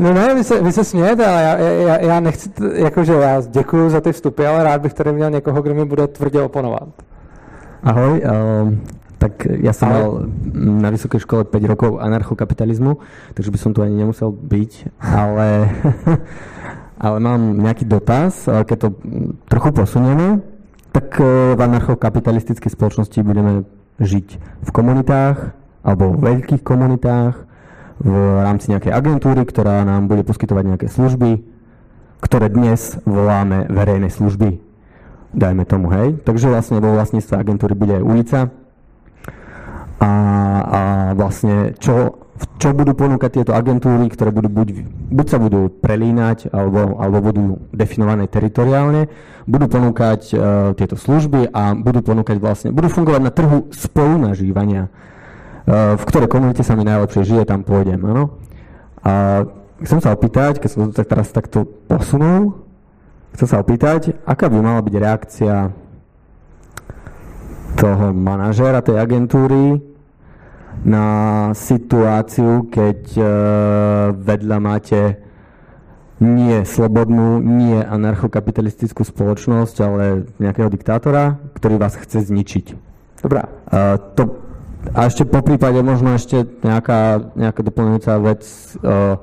No 0.00 0.12
ne, 0.12 0.34
vy 0.34 0.44
se, 0.44 0.62
vy 0.62 0.72
se 0.72 0.84
smějete, 0.84 1.26
ale 1.26 1.42
já, 1.42 1.58
já, 1.58 2.00
já 2.00 2.20
nechci, 2.20 2.50
jakože 2.74 3.12
já 3.12 3.42
děkuji 3.48 3.90
za 3.90 4.00
ty 4.00 4.12
vstupy, 4.12 4.46
ale 4.46 4.64
rád 4.64 4.80
bych 4.80 4.94
tady 4.94 5.12
měl 5.12 5.30
někoho, 5.30 5.62
kdo 5.62 5.74
mi 5.74 5.84
bude 5.84 6.06
tvrdě 6.06 6.42
oponovat. 6.42 6.88
Ahoj, 7.80 8.12
uh, 8.20 8.66
tak 9.16 9.48
ja 9.48 9.72
som 9.72 9.88
mal 9.88 10.04
na 10.52 10.92
vysokej 10.92 11.24
škole 11.24 11.48
5 11.48 11.64
rokov 11.64 11.90
anarchokapitalizmu, 11.96 13.00
takže 13.32 13.48
by 13.48 13.58
som 13.60 13.72
tu 13.72 13.80
ani 13.80 13.96
nemusel 14.04 14.32
byť, 14.32 15.00
ale, 15.00 15.68
ale 17.04 17.16
mám 17.20 17.56
nejaký 17.56 17.88
dotaz, 17.88 18.44
keď 18.44 18.76
to 18.76 18.88
trochu 19.48 19.72
posunieme, 19.72 20.44
tak 20.92 21.20
v 21.20 21.60
anarchokapitalistickej 21.60 22.68
spoločnosti 22.68 23.20
budeme 23.24 23.64
žiť 24.00 24.28
v 24.64 24.70
komunitách 24.72 25.56
alebo 25.80 26.12
v 26.16 26.20
veľkých 26.20 26.60
komunitách, 26.60 27.48
v 28.00 28.14
rámci 28.40 28.72
nejakej 28.72 28.92
agentúry, 28.92 29.44
ktorá 29.44 29.84
nám 29.84 30.08
bude 30.08 30.24
poskytovať 30.24 30.64
nejaké 30.64 30.88
služby, 30.88 31.44
ktoré 32.24 32.48
dnes 32.48 32.96
voláme 33.04 33.68
verejné 33.68 34.08
služby 34.08 34.69
dajme 35.34 35.64
tomu, 35.66 35.90
hej. 35.94 36.18
Takže 36.22 36.50
vlastne 36.50 36.82
vo 36.82 36.94
vlastníctve 36.94 37.34
agentúry 37.38 37.74
bude 37.78 37.98
aj 37.98 38.04
ulica 38.04 38.40
a, 40.00 40.10
a 40.64 40.80
vlastne 41.12 41.76
čo, 41.76 42.24
čo 42.56 42.72
budú 42.72 42.96
ponúkať 42.96 43.40
tieto 43.40 43.52
agentúry, 43.52 44.08
ktoré 44.08 44.32
budú 44.32 44.48
buď, 44.48 44.68
buď 45.12 45.26
sa 45.28 45.38
budú 45.38 45.68
prelínať 45.68 46.48
alebo, 46.50 46.96
alebo 46.96 47.18
budú 47.20 47.44
definované 47.70 48.24
teritoriálne, 48.26 49.12
budú 49.44 49.66
ponúkať 49.68 50.20
uh, 50.32 50.40
tieto 50.72 50.96
služby 50.96 51.52
a 51.52 51.76
budú 51.76 52.00
ponúkať 52.00 52.36
vlastne, 52.40 52.68
budú 52.72 52.88
fungovať 52.88 53.22
na 53.22 53.32
trhu 53.32 53.68
spolunažívania. 53.76 54.88
Uh, 55.68 56.00
v 56.00 56.04
ktorej 56.08 56.32
komunite 56.32 56.64
sa 56.64 56.72
mi 56.74 56.88
najlepšie 56.88 57.22
žije, 57.28 57.44
tam 57.44 57.60
pôjdem, 57.60 58.00
áno. 58.00 58.40
A 59.04 59.44
chcem 59.84 60.00
sa 60.00 60.16
opýtať, 60.16 60.64
keď 60.64 60.68
som 60.72 60.80
to 60.88 60.96
tak 60.96 61.08
teraz 61.12 61.28
takto 61.32 61.68
posunul, 61.88 62.69
Chcem 63.34 63.46
sa 63.46 63.62
opýtať, 63.62 64.14
aká 64.26 64.50
by 64.50 64.58
mala 64.58 64.80
byť 64.82 64.94
reakcia 64.94 65.54
toho 67.78 68.12
manažéra 68.12 68.82
tej 68.84 69.00
agentúry 69.00 69.80
na 70.84 71.06
situáciu, 71.52 72.68
keď 72.68 73.00
uh, 73.16 73.26
vedľa 74.16 74.58
máte 74.60 75.00
nie 76.20 76.68
slobodnú, 76.68 77.40
nie 77.40 77.80
anarchokapitalistickú 77.80 79.04
spoločnosť, 79.08 79.76
ale 79.80 80.28
nejakého 80.36 80.68
diktátora, 80.68 81.40
ktorý 81.56 81.80
vás 81.80 81.96
chce 81.96 82.28
zničiť. 82.28 82.76
Dobrá. 83.24 83.48
Uh, 83.68 83.96
to, 84.16 84.22
a 84.92 85.08
ešte 85.08 85.24
po 85.24 85.40
prípade 85.40 85.80
možno 85.80 86.12
ešte 86.16 86.44
nejaká, 86.60 87.32
nejaká 87.36 87.60
doplňujúca 87.64 88.12
vec. 88.20 88.42
Uh, 88.80 89.16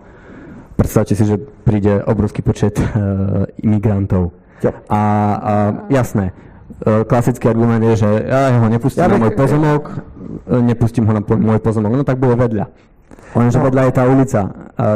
predstavte 0.78 1.14
si, 1.14 1.26
že 1.26 1.38
príde 1.68 2.00
obrovský 2.08 2.40
počet 2.40 2.80
uh, 2.80 3.44
imigrantov. 3.60 4.32
Jo. 4.64 4.72
A, 4.88 5.02
a 5.36 5.54
jasné, 5.92 6.32
uh, 6.32 7.04
klasický 7.04 7.52
argument 7.52 7.84
je, 7.84 8.08
že 8.08 8.10
ja 8.24 8.56
ho 8.56 8.72
nepustím 8.72 9.04
ja 9.04 9.12
na 9.12 9.20
môj 9.20 9.36
pozemok, 9.36 9.84
e, 10.48 10.56
nepustím 10.64 11.04
ho 11.04 11.14
na 11.14 11.22
môj 11.22 11.60
pozemok, 11.60 11.92
no 11.92 12.04
tak 12.08 12.24
bude 12.24 12.40
vedľa. 12.40 12.66
Lenže 13.36 13.60
no. 13.60 13.66
vedľa 13.68 13.82
je 13.84 13.92
tá 13.92 14.04
ulica, 14.08 14.42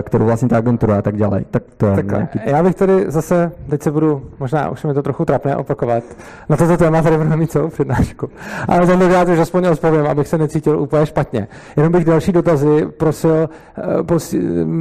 kterou 0.01 0.26
vlastní 0.26 0.49
ta 0.49 0.57
agentura 0.57 0.97
a 0.97 1.01
tak 1.01 1.17
dále. 1.17 1.45
Tak 1.51 1.63
to 1.78 1.86
je 1.86 1.95
tak 1.95 2.05
nějaký... 2.05 2.39
Já 2.45 2.63
bych 2.63 2.76
tady 2.76 3.05
zase, 3.07 3.51
teď 3.69 3.82
se 3.82 3.91
budu, 3.91 4.22
možná 4.39 4.69
už 4.69 4.84
mi 4.84 4.93
to 4.93 5.03
trochu 5.03 5.26
trapné 5.26 5.55
opakovat, 5.55 6.03
na 6.49 6.57
toto 6.57 6.78
téma 6.78 7.01
tady 7.01 7.17
budu 7.17 7.38
mít 7.38 7.51
celou 7.51 7.67
přednášku. 7.67 8.30
Ale 8.67 8.88
tentokrát 8.88 9.30
už 9.30 9.39
aspoň 9.39 9.65
odpovím, 9.65 10.05
abych 10.05 10.28
se 10.28 10.38
necítil 10.38 10.80
úplně 10.80 11.05
špatně. 11.05 11.47
Jenom 11.78 11.91
bych 11.91 12.05
další 12.05 12.32
dotazy 12.32 12.88
prosil, 12.97 13.49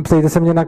ptejte 0.02 0.28
se 0.28 0.40
mě 0.40 0.54
na 0.54 0.64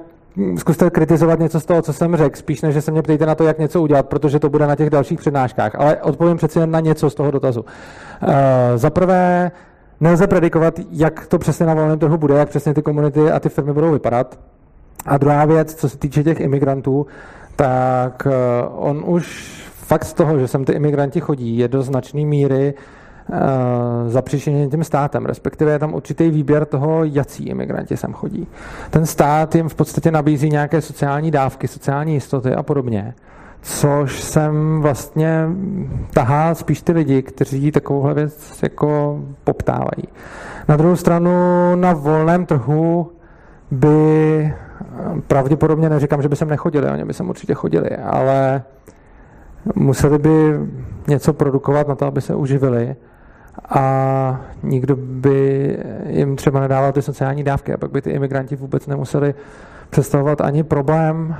zkuste 0.56 0.90
kritizovat 0.90 1.38
něco 1.38 1.60
z 1.60 1.66
toho, 1.66 1.82
co 1.82 1.92
jsem 1.92 2.16
řekl, 2.16 2.36
spíš 2.36 2.62
než 2.62 2.74
že 2.74 2.80
se 2.80 2.90
mě 2.90 3.02
ptejte 3.02 3.26
na 3.26 3.34
to, 3.34 3.44
jak 3.44 3.58
něco 3.58 3.82
udělat, 3.82 4.08
protože 4.08 4.38
to 4.38 4.48
bude 4.48 4.66
na 4.66 4.76
těch 4.76 4.90
dalších 4.90 5.18
přednáškách. 5.18 5.74
Ale 5.74 5.96
odpovím 5.96 6.36
přeci 6.36 6.58
jen 6.58 6.70
na 6.70 6.80
něco 6.80 7.10
z 7.10 7.14
toho 7.14 7.30
dotazu. 7.30 7.60
Uh, 7.60 8.34
Za 8.76 8.90
prvé, 8.90 9.50
nelze 10.00 10.26
predikovat, 10.26 10.80
jak 10.90 11.26
to 11.26 11.38
přesně 11.38 11.66
na 11.66 11.74
volném 11.74 11.98
trhu 11.98 12.18
bude, 12.18 12.34
jak 12.34 12.48
přesně 12.48 12.74
ty 12.74 12.82
komunity 12.82 13.30
a 13.30 13.40
ty 13.40 13.48
firmy 13.48 13.72
budou 13.72 13.92
vypadat. 13.92 14.38
A 15.06 15.18
druhá 15.18 15.44
věc, 15.44 15.74
co 15.74 15.88
se 15.88 15.98
týče 15.98 16.24
těch 16.24 16.40
imigrantů, 16.40 17.06
tak 17.56 18.26
uh, 18.26 18.32
on 18.88 19.02
už 19.06 19.54
fakt 19.72 20.04
z 20.04 20.12
toho, 20.12 20.38
že 20.38 20.48
sem 20.48 20.64
ty 20.64 20.72
imigranti 20.72 21.20
chodí, 21.20 21.58
je 21.58 21.68
do 21.68 21.82
značné 21.82 22.24
míry 22.24 22.74
uh, 22.76 22.80
zapříčeněn 24.06 24.70
tím 24.70 24.84
státem, 24.84 25.26
respektive 25.26 25.72
je 25.72 25.78
tam 25.78 25.94
určitý 25.94 26.30
výběr 26.30 26.64
toho, 26.64 27.04
jací 27.04 27.48
imigranti 27.48 27.96
sem 27.96 28.12
chodí. 28.12 28.46
Ten 28.90 29.06
stát 29.06 29.54
jim 29.54 29.68
v 29.68 29.74
podstatě 29.74 30.10
nabízí 30.10 30.50
nějaké 30.50 30.80
sociální 30.80 31.30
dávky, 31.30 31.68
sociální 31.68 32.14
jistoty 32.14 32.54
a 32.54 32.62
podobně, 32.62 33.14
což 33.62 34.20
sem 34.20 34.78
vlastně 34.82 35.46
tahá 36.14 36.54
spíš 36.54 36.82
ty 36.82 36.92
lidi, 36.92 37.22
kteří 37.22 37.72
takovouhle 37.72 38.14
věc 38.14 38.62
jako 38.62 39.20
poptávají. 39.44 40.04
Na 40.68 40.76
druhou 40.76 40.96
stranu 40.96 41.32
na 41.74 41.92
volném 41.92 42.46
trhu 42.46 43.12
by 43.70 44.54
pravděpodobně 45.26 45.88
neříkám, 45.88 46.22
že 46.22 46.28
by 46.28 46.36
sem 46.36 46.48
nechodili, 46.48 46.90
oni 46.90 47.04
by 47.04 47.14
sem 47.14 47.28
určitě 47.28 47.54
chodili, 47.54 47.96
ale 47.96 48.62
museli 49.74 50.18
by 50.18 50.58
něco 51.08 51.32
produkovat 51.32 51.88
na 51.88 51.94
to, 51.94 52.06
aby 52.06 52.20
se 52.20 52.34
uživili 52.34 52.96
a 53.68 54.40
nikdo 54.62 54.96
by 54.96 55.78
jim 56.08 56.36
třeba 56.36 56.60
nedával 56.60 56.92
ty 56.92 57.02
sociální 57.02 57.42
dávky 57.42 57.72
a 57.72 57.76
pak 57.76 57.90
by 57.90 58.02
ty 58.02 58.10
imigranti 58.10 58.56
vůbec 58.56 58.86
nemuseli 58.86 59.34
představovat 59.90 60.40
ani 60.40 60.62
problém, 60.62 61.36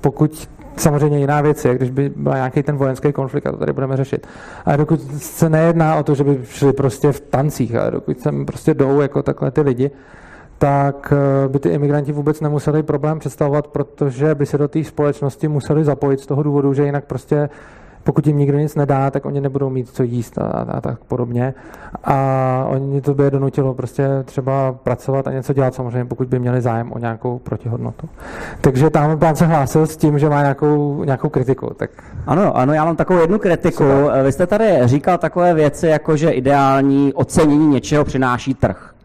pokud 0.00 0.48
samozřejmě 0.76 1.18
jiná 1.18 1.40
věc 1.40 1.64
je, 1.64 1.74
když 1.74 1.90
by 1.90 2.12
byl 2.16 2.32
nějaký 2.32 2.62
ten 2.62 2.76
vojenský 2.76 3.12
konflikt, 3.12 3.46
a 3.46 3.52
to 3.52 3.58
tady 3.58 3.72
budeme 3.72 3.96
řešit. 3.96 4.26
A 4.64 4.76
dokud 4.76 5.00
se 5.22 5.48
nejedná 5.48 5.96
o 5.96 6.02
to, 6.02 6.14
že 6.14 6.24
by 6.24 6.38
šli 6.44 6.72
prostě 6.72 7.12
v 7.12 7.20
tancích, 7.20 7.74
ale 7.74 7.90
dokud 7.90 8.20
sem 8.20 8.46
prostě 8.46 8.74
jdou 8.74 9.00
jako 9.00 9.22
takhle 9.22 9.50
ty 9.50 9.60
lidi, 9.60 9.90
tak 10.58 11.12
eh, 11.12 11.48
by 11.48 11.58
ty 11.58 11.68
imigranti 11.68 12.12
vůbec 12.12 12.40
nemuseli 12.40 12.82
problém 12.82 13.18
představovat, 13.18 13.66
protože 13.66 14.34
by 14.34 14.46
se 14.46 14.58
do 14.58 14.68
té 14.68 14.84
společnosti 14.84 15.48
museli 15.48 15.84
zapojit 15.84 16.20
z 16.20 16.26
toho 16.26 16.42
důvodu, 16.42 16.74
že 16.74 16.84
jinak 16.84 17.04
prostě 17.04 17.48
pokud 18.06 18.26
jim 18.26 18.38
nikdo 18.38 18.58
nic 18.58 18.74
nedá, 18.74 19.10
tak 19.10 19.26
oni 19.26 19.40
nebudou 19.40 19.70
mít 19.70 19.88
co 19.88 20.02
jíst 20.02 20.38
a, 20.38 20.42
a 20.46 20.80
tak 20.80 21.04
podobně. 21.04 21.54
A 22.04 22.66
oni 22.68 23.00
to 23.00 23.14
by 23.14 23.24
je 23.24 23.30
donutilo 23.30 23.74
prostě 23.74 24.08
třeba 24.24 24.72
pracovat 24.72 25.26
a 25.26 25.32
něco 25.32 25.52
dělat, 25.52 25.74
samozřejmě, 25.74 26.04
pokud 26.04 26.28
by 26.28 26.38
měli 26.38 26.60
zájem 26.60 26.92
o 26.92 26.98
nějakou 26.98 27.38
protihodnotu. 27.38 28.08
Takže 28.60 28.90
tam 28.90 29.18
pán 29.18 29.36
se 29.36 29.46
hlásil 29.46 29.86
s 29.86 29.96
tím, 29.96 30.18
že 30.18 30.28
má 30.28 30.40
nějakou, 30.42 31.04
nějakou 31.04 31.28
kritiku. 31.28 31.74
Tak... 31.76 31.90
Ano, 32.26 32.56
ano, 32.56 32.72
já 32.72 32.84
mám 32.84 32.96
takovou 32.96 33.20
jednu 33.20 33.38
kritiku. 33.38 33.84
Vy 34.24 34.32
jste 34.32 34.46
tady 34.46 34.80
říkal 34.84 35.18
takové 35.18 35.54
věci, 35.54 35.86
jako 35.86 36.16
že 36.16 36.30
ideální 36.30 37.12
ocenění 37.12 37.66
něčeho 37.66 38.04
přináší 38.04 38.54
trh. 38.54 38.95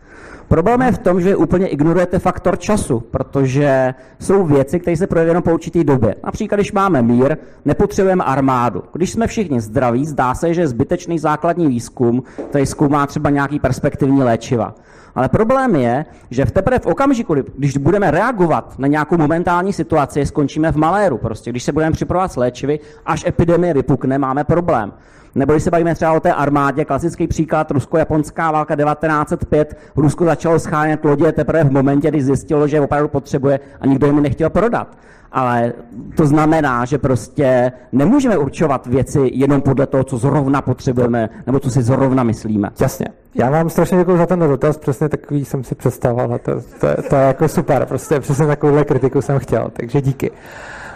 Problém 0.52 0.82
je 0.82 0.91
v 0.91 0.97
tom, 0.97 1.22
že 1.22 1.36
úplně 1.36 1.68
ignorujete 1.68 2.20
faktor 2.20 2.60
času, 2.60 2.99
protože 2.99 3.93
jsou 4.20 4.45
věci, 4.45 4.80
které 4.80 4.97
se 4.97 5.08
projeví 5.08 5.30
jenom 5.30 5.43
po 5.43 5.54
určitý 5.54 5.84
době. 5.84 6.16
Například, 6.24 6.56
když 6.56 6.72
máme 6.72 7.02
mír, 7.02 7.38
nepotřebujeme 7.66 8.24
armádu. 8.24 8.84
Když 8.93 9.12
jsme 9.12 9.28
všichni 9.28 9.62
zdraví, 9.62 10.06
zdá 10.06 10.36
se, 10.36 10.54
že 10.54 10.62
je 10.62 10.68
zbytečný 10.68 11.20
základní 11.20 11.68
výzkum, 11.68 12.24
který 12.49 12.66
zkoumá 12.66 13.08
třeba 13.08 13.30
nějaký 13.30 13.60
perspektivní 13.60 14.24
léčiva. 14.24 14.76
Ale 15.16 15.30
problém 15.30 15.76
je, 15.76 16.06
že 16.30 16.45
v 16.45 16.52
teprve 16.52 16.80
v 16.80 16.86
okamžiku, 16.86 17.36
když 17.58 17.78
budeme 17.78 18.12
reagovat 18.12 18.80
na 18.80 18.88
nějakou 18.88 19.18
momentální 19.18 19.74
situaci, 19.74 20.26
skončíme 20.26 20.72
v 20.72 20.76
maléru. 20.76 21.18
Prostě 21.18 21.49
když 21.49 21.64
se 21.64 21.72
budeme 21.72 21.91
připravovat 21.91 22.32
s 22.32 22.36
léčivy, 22.36 22.80
až 23.06 23.26
epidemie 23.28 23.74
vypukne, 23.74 24.18
máme 24.18 24.43
problém. 24.43 24.93
Nebo 25.36 25.54
když 25.54 25.64
se 25.64 25.72
bavíme 25.72 25.96
třeba 25.96 26.14
o 26.14 26.20
té 26.20 26.34
armádě, 26.34 26.86
klasický 26.86 27.28
příklad, 27.28 27.72
rusko-japonská 27.72 28.52
válka 28.52 28.76
1905, 28.76 29.78
Rusko 29.96 30.26
začalo 30.26 30.60
schánět 30.60 31.06
lodě 31.06 31.32
teprve 31.32 31.64
v 31.64 31.72
momentě, 31.72 32.10
kdy 32.10 32.22
zjistilo, 32.22 32.68
že 32.68 32.78
je 32.78 32.82
opravdu 32.82 33.08
potřebuje 33.08 33.60
a 33.82 33.86
nikdo 33.86 34.08
jim 34.08 34.22
nechtěl 34.22 34.50
prodat. 34.50 34.98
Ale 35.32 35.74
to 36.16 36.26
znamená, 36.26 36.86
že 36.86 36.98
prostě 36.98 37.72
nemůžeme 37.92 38.38
určovat 38.38 38.88
věci 38.88 39.30
jenom 39.34 39.62
podle 39.62 39.88
toho, 39.88 40.04
co 40.04 40.18
zrovna 40.18 40.62
potřebujeme, 40.62 41.30
nebo 41.46 41.60
co 41.60 41.70
si 41.70 41.82
zrovna 41.82 42.24
myslíme. 42.24 42.70
Jasně. 42.80 43.06
Já 43.36 43.50
vám 43.50 43.70
strašně 43.70 43.98
děkuji 43.98 44.18
za 44.18 44.26
ten 44.26 44.40
dotaz, 44.40 44.78
přesně 44.78 45.10
takový 45.10 45.46
jsem 45.46 45.64
si 45.64 45.76
představoval, 45.76 46.40
to, 46.40 46.52
to, 46.56 46.88
to 47.10 47.16
je 47.16 47.22
jako 47.22 47.48
super, 47.48 47.86
prostě 47.86 48.20
přesně 48.20 48.48
takovouhle 48.48 48.86
kritiku 48.86 49.22
jsem 49.22 49.40
chtěl, 49.40 49.72
takže 49.74 50.02
díky. 50.02 50.32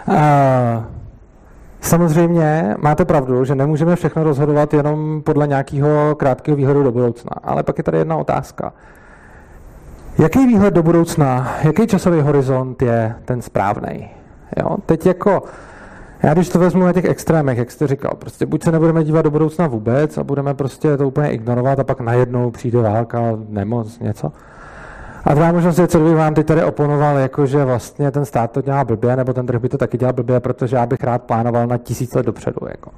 Uh, 0.08 0.14
Samozřejmě 1.80 2.74
máte 2.78 3.04
pravdu, 3.04 3.44
že 3.44 3.54
nemůžeme 3.54 3.96
všechno 3.96 4.24
rozhodovat 4.24 4.74
jenom 4.74 5.22
podle 5.22 5.46
nějakého 5.46 6.14
krátkého 6.14 6.56
výhledu 6.56 6.82
do 6.82 6.92
budoucna. 6.92 7.30
Ale 7.42 7.62
pak 7.62 7.78
je 7.78 7.84
tady 7.84 7.98
jedna 7.98 8.16
otázka. 8.16 8.72
Jaký 10.18 10.46
výhled 10.46 10.74
do 10.74 10.82
budoucna, 10.82 11.56
jaký 11.62 11.86
časový 11.86 12.20
horizont 12.20 12.82
je 12.82 13.14
ten 13.24 13.42
správný? 13.42 14.10
Jo? 14.56 14.76
Teď 14.86 15.06
jako, 15.06 15.42
já 16.22 16.34
když 16.34 16.48
to 16.48 16.58
vezmu 16.58 16.84
na 16.84 16.92
těch 16.92 17.04
extrémech, 17.04 17.58
jak 17.58 17.70
jste 17.70 17.86
říkal, 17.86 18.12
prostě 18.18 18.46
buď 18.46 18.62
se 18.62 18.72
nebudeme 18.72 19.04
dívat 19.04 19.22
do 19.22 19.30
budoucna 19.30 19.66
vůbec 19.66 20.18
a 20.18 20.24
budeme 20.24 20.54
prostě 20.54 20.96
to 20.96 21.08
úplně 21.08 21.30
ignorovat 21.30 21.78
a 21.78 21.84
pak 21.84 22.00
najednou 22.00 22.50
přijde 22.50 22.82
válka, 22.82 23.20
nemoc, 23.48 23.98
něco. 23.98 24.32
A 25.26 25.34
druhá 25.34 25.52
možnost 25.52 25.78
je, 25.78 25.86
co 25.86 26.00
bych 26.00 26.16
vám 26.16 26.34
teď 26.34 26.46
tady 26.46 26.64
oponoval, 26.64 27.16
jako 27.16 27.46
že 27.46 27.64
vlastně 27.64 28.10
ten 28.10 28.24
stát 28.24 28.50
to 28.50 28.62
dělá 28.62 28.84
blbě, 28.84 29.16
nebo 29.16 29.32
ten 29.32 29.46
trh 29.46 29.60
by 29.60 29.68
to 29.68 29.78
taky 29.78 29.98
dělal 29.98 30.12
blbě, 30.12 30.40
protože 30.40 30.76
já 30.76 30.86
bych 30.86 31.04
rád 31.04 31.22
plánoval 31.22 31.66
na 31.66 31.78
tisíc 31.78 32.14
let 32.14 32.26
dopředu. 32.26 32.58
Jako. 32.68 32.90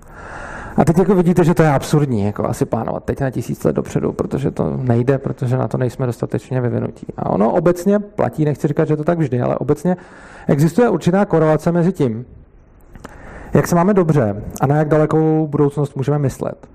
A 0.76 0.84
teď 0.84 0.98
jako 0.98 1.14
vidíte, 1.14 1.44
že 1.44 1.54
to 1.54 1.62
je 1.62 1.72
absurdní, 1.72 2.24
jako 2.24 2.48
asi 2.48 2.64
plánovat 2.64 3.04
teď 3.04 3.20
na 3.20 3.30
tisíc 3.30 3.64
let 3.64 3.76
dopředu, 3.76 4.12
protože 4.12 4.50
to 4.50 4.76
nejde, 4.76 5.18
protože 5.18 5.56
na 5.56 5.68
to 5.68 5.78
nejsme 5.78 6.06
dostatečně 6.06 6.60
vyvinutí. 6.60 7.06
A 7.16 7.30
ono 7.30 7.52
obecně 7.52 7.98
platí, 7.98 8.44
nechci 8.44 8.68
říkat, 8.68 8.88
že 8.88 8.96
to 8.96 9.04
tak 9.04 9.18
vždy, 9.18 9.40
ale 9.40 9.56
obecně 9.56 9.96
existuje 10.48 10.88
určitá 10.88 11.24
korelace 11.24 11.72
mezi 11.72 11.92
tím, 11.92 12.24
jak 13.54 13.66
se 13.66 13.74
máme 13.74 13.94
dobře 13.94 14.42
a 14.60 14.66
na 14.66 14.76
jak 14.76 14.88
dalekou 14.88 15.46
budoucnost 15.46 15.96
můžeme 15.96 16.18
myslet. 16.18 16.68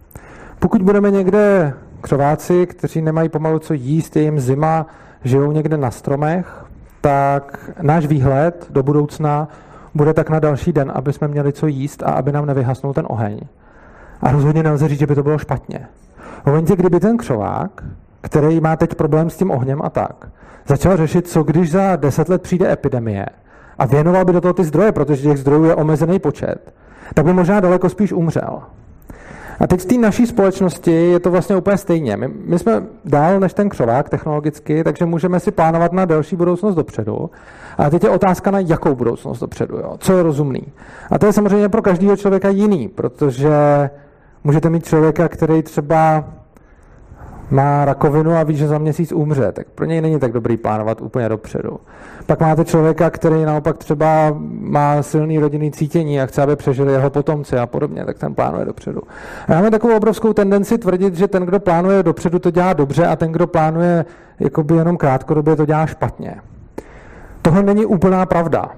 Pokud 0.60 0.82
budeme 0.82 1.12
někde 1.12 1.74
křováci, 2.02 2.66
kteří 2.66 3.02
nemají 3.02 3.30
pomalu 3.30 3.60
co 3.60 3.74
jíst, 3.74 4.16
je 4.16 4.22
jim 4.22 4.40
zima, 4.40 4.88
žijou 5.24 5.52
někde 5.52 5.78
na 5.78 5.92
stromech, 5.92 6.66
tak 7.02 7.72
náš 7.82 8.06
výhled 8.06 8.68
do 8.70 8.84
budoucna 8.84 9.48
bude 9.96 10.14
tak 10.14 10.30
na 10.30 10.40
další 10.40 10.74
den, 10.74 10.92
aby 10.96 11.14
jsme 11.14 11.28
měli 11.28 11.54
co 11.54 11.68
jíst 11.68 12.04
a 12.04 12.12
aby 12.12 12.32
nám 12.32 12.46
nevyhasnul 12.46 12.94
ten 12.94 13.06
oheň. 13.10 13.40
A 14.22 14.32
rozhodně 14.32 14.64
nelze 14.64 14.88
říct, 14.88 15.00
že 15.00 15.08
by 15.08 15.16
to 15.16 15.24
bylo 15.24 15.38
špatně. 15.38 15.88
V 16.44 16.46
momentě, 16.46 16.76
kdyby 16.76 17.00
ten 17.00 17.18
křovák, 17.18 17.84
který 18.22 18.60
má 18.60 18.76
teď 18.76 18.96
problém 18.96 19.30
s 19.30 19.38
tím 19.38 19.52
ohněm 19.52 19.82
a 19.84 19.90
tak, 19.90 20.28
začal 20.68 20.98
řešit, 20.98 21.28
co 21.28 21.44
když 21.44 21.72
za 21.72 21.96
deset 21.96 22.30
let 22.30 22.42
přijde 22.42 22.72
epidemie 22.72 23.26
a 23.80 23.86
věnoval 23.86 24.26
by 24.26 24.34
do 24.34 24.42
toho 24.42 24.54
ty 24.54 24.64
zdroje, 24.64 24.92
protože 24.92 25.22
těch 25.22 25.38
zdrojů 25.38 25.64
je 25.64 25.76
omezený 25.76 26.20
počet, 26.20 26.74
tak 27.14 27.26
by 27.26 27.34
možná 27.34 27.60
daleko 27.60 27.90
spíš 27.90 28.14
umřel. 28.14 28.62
A 29.60 29.68
teď 29.68 29.82
v 29.82 29.86
té 29.86 29.98
naší 29.98 30.28
společnosti 30.28 30.92
je 30.92 31.20
to 31.20 31.32
vlastně 31.32 31.56
úplně 31.56 31.78
stejně. 31.78 32.18
My, 32.18 32.28
my 32.46 32.60
jsme 32.60 32.84
dál 33.06 33.40
než 33.40 33.54
ten 33.54 33.70
křovák 33.70 34.10
technologicky, 34.10 34.84
takže 34.84 35.06
můžeme 35.06 35.40
si 35.40 35.52
plánovat 35.52 35.94
na 35.94 36.06
delší 36.06 36.36
budoucnost 36.36 36.76
dopředu. 36.76 37.30
A 37.78 37.90
teď 37.90 38.04
je 38.04 38.10
otázka 38.10 38.52
na 38.52 38.60
jakou 38.60 38.96
budoucnost 38.96 39.40
dopředu, 39.40 39.78
jo? 39.78 39.96
co 40.00 40.18
je 40.18 40.24
rozumný. 40.24 40.64
A 41.12 41.20
to 41.20 41.26
je 41.26 41.34
samozřejmě 41.34 41.70
pro 41.70 41.82
každého 41.82 42.18
člověka 42.18 42.50
jiný, 42.50 42.88
protože 42.88 43.90
můžete 44.44 44.70
mít 44.70 44.86
člověka, 44.86 45.28
který 45.28 45.64
třeba 45.64 46.24
má 47.54 47.86
rakovinu 47.86 48.32
a 48.36 48.44
ví, 48.44 48.56
že 48.56 48.68
za 48.68 48.78
měsíc 48.78 49.12
umře, 49.12 49.52
tak 49.52 49.68
pro 49.76 49.86
něj 49.86 50.02
není 50.02 50.20
tak 50.20 50.32
dobrý 50.32 50.58
plánovat 50.58 51.02
úplně 51.02 51.30
dopředu. 51.30 51.80
Pak 52.26 52.40
máte 52.40 52.66
člověka, 52.66 53.10
který 53.10 53.46
naopak 53.46 53.78
třeba 53.78 54.36
má 54.60 55.04
silný 55.04 55.40
rodinný 55.40 55.72
cítění 55.72 56.22
a 56.22 56.26
chce, 56.26 56.42
aby 56.42 56.56
přežili 56.56 56.94
jeho 56.94 57.10
potomci 57.10 57.58
a 57.58 57.66
podobně, 57.66 58.06
tak 58.06 58.18
ten 58.18 58.36
plánuje 58.36 58.66
dopředu. 58.66 59.02
A 59.48 59.54
máme 59.54 59.72
takovou 59.72 59.98
obrovskou 59.98 60.34
tendenci 60.34 60.78
tvrdit, 60.78 61.16
že 61.16 61.28
ten, 61.28 61.44
kdo 61.44 61.60
plánuje 61.60 62.04
dopředu, 62.04 62.40
to 62.40 62.52
dělá 62.52 62.74
dobře 62.74 63.08
a 63.08 63.16
ten, 63.16 63.32
kdo 63.32 63.48
plánuje 63.48 64.06
jakoby 64.40 64.76
jenom 64.76 64.98
krátkodobě, 64.98 65.56
to 65.56 65.66
dělá 65.66 65.86
špatně. 65.86 66.36
Tohle 67.42 67.64
není 67.64 67.86
úplná 67.86 68.26
pravda. 68.26 68.70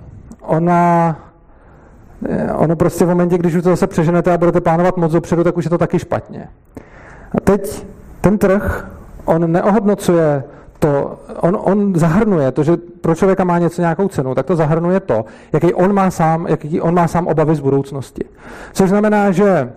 Ona 0.42 1.16
Ono 2.56 2.76
prostě 2.76 3.06
v 3.06 3.08
momentě, 3.08 3.38
když 3.38 3.56
už 3.56 3.64
to 3.64 3.70
zase 3.70 3.88
přeženete 3.88 4.34
a 4.34 4.38
budete 4.38 4.62
plánovat 4.62 4.98
moc 4.98 5.12
dopředu, 5.12 5.44
tak 5.44 5.58
už 5.58 5.64
je 5.64 5.70
to 5.70 5.78
taky 5.78 6.00
špatně. 6.00 6.48
A 7.32 7.42
teď 7.44 7.86
ten 8.26 8.38
trh, 8.38 8.88
on 9.26 9.52
neohodnocuje 9.52 10.44
to, 10.80 11.20
on, 11.42 11.58
on 11.62 11.94
zahrnuje 11.96 12.52
to, 12.52 12.64
že 12.64 12.78
pro 12.78 13.16
člověka 13.16 13.44
má 13.44 13.60
něco 13.60 13.82
nějakou 13.82 14.08
cenu, 14.08 14.36
tak 14.36 14.46
to 14.46 14.56
zahrnuje 14.56 15.00
to, 15.00 15.26
jaký 15.54 15.74
on 15.74 15.94
má 15.94 16.12
sám, 16.12 16.48
jaký 16.50 16.82
on 16.82 16.94
má 16.94 17.08
sám 17.08 17.28
obavy 17.28 17.56
z 17.56 17.60
budoucnosti. 17.60 18.24
Což 18.74 18.90
znamená, 18.90 19.32
že 19.32 19.74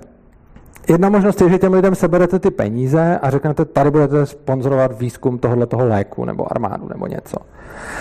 jedna 0.88 1.08
možnost 1.08 1.40
je, 1.40 1.48
že 1.48 1.58
těm 1.58 1.72
lidem 1.72 1.94
seberete 1.94 2.38
ty 2.38 2.50
peníze 2.50 3.18
a 3.22 3.30
řeknete, 3.30 3.64
tady 3.64 3.90
budete 3.90 4.26
sponzorovat 4.26 4.98
výzkum 4.98 5.38
tohohle 5.38 5.66
toho 5.66 5.86
léku 5.86 6.24
nebo 6.24 6.52
armádu 6.52 6.88
nebo 6.88 7.06
něco. 7.06 7.36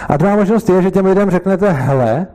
A 0.07 0.17
druhá 0.17 0.35
možnost 0.35 0.69
je, 0.69 0.81
že 0.81 0.91
těm 0.91 1.05
lidem 1.05 1.29
řeknete, 1.29 1.71
hele, 1.71 2.27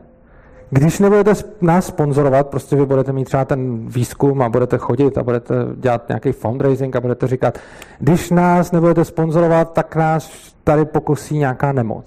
když 0.74 0.98
nebudete 0.98 1.32
nás 1.60 1.86
sponzorovat, 1.86 2.46
prostě 2.46 2.76
vy 2.76 2.86
budete 2.86 3.12
mít 3.12 3.24
třeba 3.24 3.44
ten 3.44 3.86
výzkum 3.86 4.42
a 4.42 4.48
budete 4.48 4.78
chodit 4.78 5.18
a 5.18 5.22
budete 5.22 5.54
dělat 5.76 6.08
nějaký 6.08 6.32
fundraising 6.32 6.96
a 6.96 7.00
budete 7.00 7.26
říkat, 7.26 7.58
když 7.98 8.30
nás 8.30 8.72
nebudete 8.72 9.04
sponzorovat, 9.04 9.72
tak 9.72 9.96
nás 9.96 10.52
tady 10.64 10.84
pokusí 10.84 11.38
nějaká 11.38 11.72
nemoc. 11.72 12.04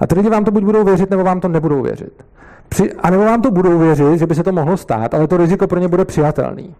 A 0.00 0.06
ty 0.06 0.14
lidi 0.14 0.28
vám 0.28 0.44
to 0.44 0.50
buď 0.50 0.64
budou 0.64 0.84
věřit, 0.84 1.10
nebo 1.10 1.24
vám 1.24 1.40
to 1.40 1.48
nebudou 1.48 1.82
věřit. 1.82 2.24
Při, 2.68 2.92
a 2.92 3.10
nebo 3.10 3.24
vám 3.24 3.42
to 3.42 3.50
budou 3.50 3.78
věřit, 3.78 4.18
že 4.18 4.26
by 4.26 4.34
se 4.34 4.42
to 4.42 4.52
mohlo 4.52 4.76
stát, 4.76 5.14
ale 5.14 5.26
to 5.26 5.36
riziko 5.36 5.66
pro 5.66 5.78
ně 5.78 5.88
bude 5.88 6.04
přijatelný. 6.04 6.74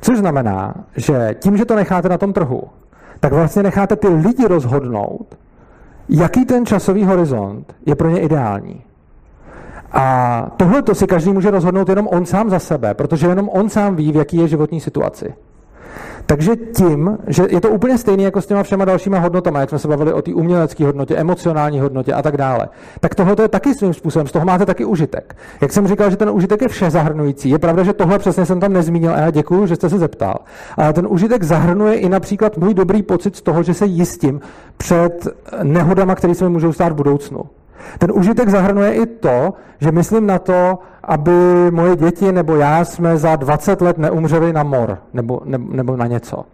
Což 0.00 0.18
znamená, 0.18 0.74
že 0.96 1.34
tím, 1.38 1.56
že 1.56 1.64
to 1.64 1.76
necháte 1.76 2.08
na 2.08 2.18
tom 2.18 2.32
trhu, 2.32 2.62
tak 3.20 3.32
vlastně 3.32 3.62
necháte 3.62 3.96
ty 3.96 4.08
lidi 4.08 4.46
rozhodnout, 4.46 5.36
jaký 6.08 6.44
ten 6.44 6.66
časový 6.66 7.04
horizont 7.04 7.74
je 7.86 7.94
pro 7.94 8.10
ně 8.10 8.20
ideální. 8.20 8.85
A 9.92 10.46
tohle 10.56 10.82
to 10.82 10.94
si 10.94 11.06
každý 11.06 11.32
může 11.32 11.50
rozhodnout 11.50 11.88
jenom 11.88 12.08
on 12.08 12.26
sám 12.26 12.50
za 12.50 12.58
sebe, 12.58 12.94
protože 12.94 13.26
jenom 13.26 13.48
on 13.48 13.68
sám 13.68 13.96
ví, 13.96 14.12
v 14.12 14.16
jaký 14.16 14.36
je 14.36 14.48
životní 14.48 14.80
situaci. 14.80 15.34
Takže 16.26 16.56
tím, 16.56 17.18
že 17.26 17.46
je 17.48 17.60
to 17.60 17.70
úplně 17.70 17.98
stejné 17.98 18.22
jako 18.22 18.40
s 18.42 18.46
těma 18.46 18.62
všema 18.62 18.84
dalšíma 18.84 19.18
hodnotami, 19.18 19.58
jak 19.58 19.68
jsme 19.68 19.78
se 19.78 19.88
bavili 19.88 20.12
o 20.12 20.22
té 20.22 20.34
umělecké 20.34 20.84
hodnotě, 20.84 21.16
emocionální 21.16 21.80
hodnotě 21.80 22.12
a 22.12 22.22
tak 22.22 22.36
dále, 22.36 22.68
tak 23.00 23.14
tohle 23.14 23.36
je 23.42 23.48
taky 23.48 23.74
svým 23.74 23.94
způsobem, 23.94 24.26
z 24.26 24.32
toho 24.32 24.44
máte 24.44 24.66
taky 24.66 24.84
užitek. 24.84 25.36
Jak 25.60 25.72
jsem 25.72 25.86
říkal, 25.86 26.10
že 26.10 26.16
ten 26.16 26.30
užitek 26.30 26.62
je 26.62 26.68
vše 26.68 26.90
zahrnující, 26.90 27.50
je 27.50 27.58
pravda, 27.58 27.82
že 27.82 27.92
tohle 27.92 28.18
přesně 28.18 28.46
jsem 28.46 28.60
tam 28.60 28.72
nezmínil 28.72 29.14
a 29.14 29.18
já 29.18 29.30
děkuji, 29.30 29.66
že 29.66 29.76
jste 29.76 29.90
se 29.90 29.98
zeptal. 29.98 30.36
Ale 30.76 30.92
ten 30.92 31.06
užitek 31.10 31.42
zahrnuje 31.42 31.94
i 31.94 32.08
například 32.08 32.56
můj 32.56 32.74
dobrý 32.74 33.02
pocit 33.02 33.36
z 33.36 33.42
toho, 33.42 33.62
že 33.62 33.74
se 33.74 33.86
jistím 33.86 34.40
před 34.76 35.28
nehodama, 35.62 36.14
které 36.14 36.34
se 36.34 36.44
mi 36.44 36.50
můžou 36.50 36.72
stát 36.72 36.92
v 36.92 36.96
budoucnu. 36.96 37.40
Ten 37.98 38.12
užitek 38.14 38.48
zahrnuje 38.48 38.94
i 38.94 39.06
to, 39.06 39.54
že 39.80 39.92
myslím 39.92 40.26
na 40.26 40.38
to, 40.38 40.78
aby 41.04 41.70
moje 41.70 41.96
děti 41.96 42.32
nebo 42.32 42.56
já 42.56 42.84
jsme 42.84 43.18
za 43.18 43.36
20 43.36 43.80
let 43.80 43.98
neumřeli 43.98 44.52
na 44.52 44.62
mor 44.62 44.98
nebo, 45.14 45.40
nebo, 45.44 45.76
nebo 45.76 45.96
na 45.96 46.06
něco. 46.06 46.44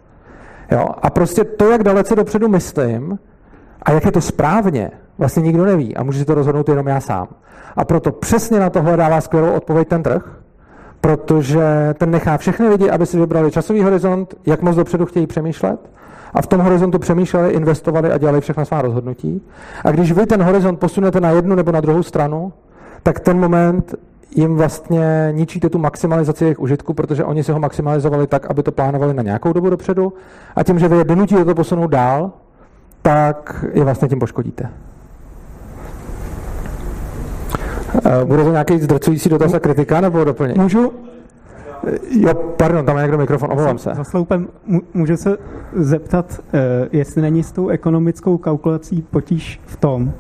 Jo? 0.70 0.87
A 1.03 1.11
prostě 1.11 1.45
to, 1.45 1.70
jak 1.70 1.83
dalece 1.83 2.16
dopředu 2.16 2.49
myslím 2.49 3.18
a 3.83 3.93
jak 3.93 4.05
je 4.05 4.12
to 4.12 4.20
správně, 4.20 4.91
vlastně 5.18 5.43
nikdo 5.43 5.64
neví 5.64 5.97
a 5.97 6.03
může 6.03 6.18
si 6.18 6.25
to 6.25 6.35
rozhodnout 6.35 6.68
jenom 6.68 6.87
já 6.87 7.01
sám. 7.01 7.29
A 7.77 7.85
proto 7.85 8.12
přesně 8.12 8.61
na 8.61 8.70
tohle 8.70 8.97
dává 8.97 9.20
skvělou 9.20 9.53
odpověď 9.53 9.89
ten 9.89 10.03
trh, 10.03 10.39
protože 11.01 11.95
ten 11.99 12.11
nechá 12.11 12.37
všechny 12.37 12.68
lidi, 12.68 12.91
aby 12.91 13.07
si 13.07 13.18
vybrali 13.18 13.51
časový 13.51 13.83
horizont, 13.83 14.35
jak 14.47 14.62
moc 14.62 14.77
dopředu 14.77 15.07
chtějí 15.07 15.27
přemýšlet 15.27 15.81
a 16.35 16.43
v 16.43 16.47
tom 16.47 16.61
horizontu 16.61 16.99
přemýšleli, 16.99 17.51
investovali 17.51 18.12
a 18.12 18.18
dělali 18.18 18.41
všechna 18.41 18.64
svá 18.64 18.83
rozhodnutí. 18.83 19.43
A 19.85 19.91
když 19.91 20.12
vy 20.12 20.26
ten 20.26 20.43
horizont 20.43 20.76
posunete 20.76 21.20
na 21.20 21.30
jednu 21.30 21.55
nebo 21.55 21.72
na 21.72 21.80
druhou 21.80 22.03
stranu, 22.03 22.53
tak 23.03 23.20
ten 23.20 23.39
moment 23.39 23.95
jim 24.37 24.57
vlastně 24.57 25.28
ničíte 25.33 25.68
tu 25.68 25.78
maximalizaci 25.78 26.45
jejich 26.45 26.61
užitku, 26.61 26.95
protože 26.95 27.24
oni 27.24 27.45
si 27.45 27.53
ho 27.53 27.61
maximalizovali 27.61 28.26
tak, 28.26 28.51
aby 28.51 28.62
to 28.62 28.72
plánovali 28.72 29.14
na 29.14 29.22
nějakou 29.22 29.53
dobu 29.53 29.70
dopředu 29.70 30.12
a 30.57 30.62
tím, 30.62 30.78
že 30.78 30.89
vy 30.89 30.97
je 30.97 31.05
donutíte 31.05 31.45
to 31.45 31.55
posunout 31.55 31.87
dál, 31.87 32.30
tak 33.03 33.64
je 33.72 33.85
vlastně 33.85 34.09
tím 34.09 34.18
poškodíte. 34.18 34.68
Eh, 38.05 38.24
bude 38.24 38.45
to 38.45 38.51
nějaký 38.51 38.78
zdrcující 38.78 39.28
dotaz 39.28 39.55
a 39.55 39.61
kritika 39.61 40.01
nebo 40.01 40.24
doplnění? 40.24 40.61
Můžu? 40.61 40.93
Jo, 42.11 42.35
pardon, 42.35 42.87
tam 42.87 42.97
je 42.97 43.03
někdo 43.03 43.18
mikrofon, 43.18 43.53
omlouvám 43.53 43.78
se. 43.78 43.95
Za 43.95 44.05
sloupem 44.05 44.49
můžu 44.95 45.16
se 45.16 45.37
zeptat, 45.72 46.41
eh, 46.53 46.89
jestli 46.93 47.22
není 47.22 47.43
s 47.43 47.53
tou 47.53 47.68
ekonomickou 47.68 48.39
kalkulací 48.39 49.03
potíž 49.03 49.61
v 49.66 49.76
tom, 49.76 50.12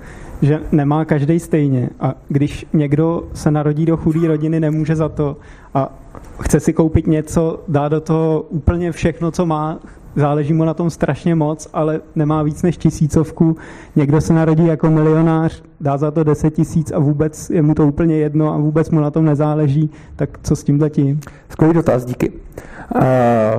že 0.42 0.60
nemá 0.72 1.04
každý 1.04 1.40
stejně 1.40 1.90
a 2.00 2.14
když 2.28 2.66
někdo 2.72 3.24
se 3.34 3.50
narodí 3.50 3.86
do 3.86 3.96
chudé 3.96 4.28
rodiny, 4.28 4.60
nemůže 4.60 4.96
za 4.96 5.08
to 5.08 5.36
a 5.74 6.01
chce 6.40 6.60
si 6.60 6.72
koupit 6.72 7.06
něco, 7.06 7.60
dá 7.68 7.88
do 7.88 8.00
toho 8.00 8.46
úplně 8.48 8.92
všechno, 8.92 9.30
co 9.30 9.46
má, 9.46 9.78
záleží 10.16 10.52
mu 10.52 10.64
na 10.64 10.74
tom 10.74 10.90
strašně 10.90 11.34
moc, 11.34 11.68
ale 11.72 12.00
nemá 12.14 12.42
víc 12.42 12.62
než 12.62 12.76
tisícovku. 12.76 13.56
Někdo 13.96 14.20
se 14.20 14.32
narodí 14.32 14.66
jako 14.66 14.90
milionář, 14.90 15.62
dá 15.80 15.96
za 15.96 16.10
to 16.10 16.24
10 16.24 16.50
tisíc 16.50 16.92
a 16.92 16.98
vůbec 16.98 17.50
je 17.50 17.62
mu 17.62 17.74
to 17.74 17.86
úplně 17.86 18.16
jedno 18.16 18.54
a 18.54 18.56
vůbec 18.56 18.90
mu 18.90 19.00
na 19.00 19.10
tom 19.10 19.24
nezáleží. 19.24 19.90
Tak 20.16 20.38
co 20.42 20.56
s 20.56 20.64
tím 20.64 20.90
tím? 20.90 21.20
Skvělý 21.48 21.74
dotaz, 21.74 22.04
díky. 22.04 22.30
Uh, 22.30 23.02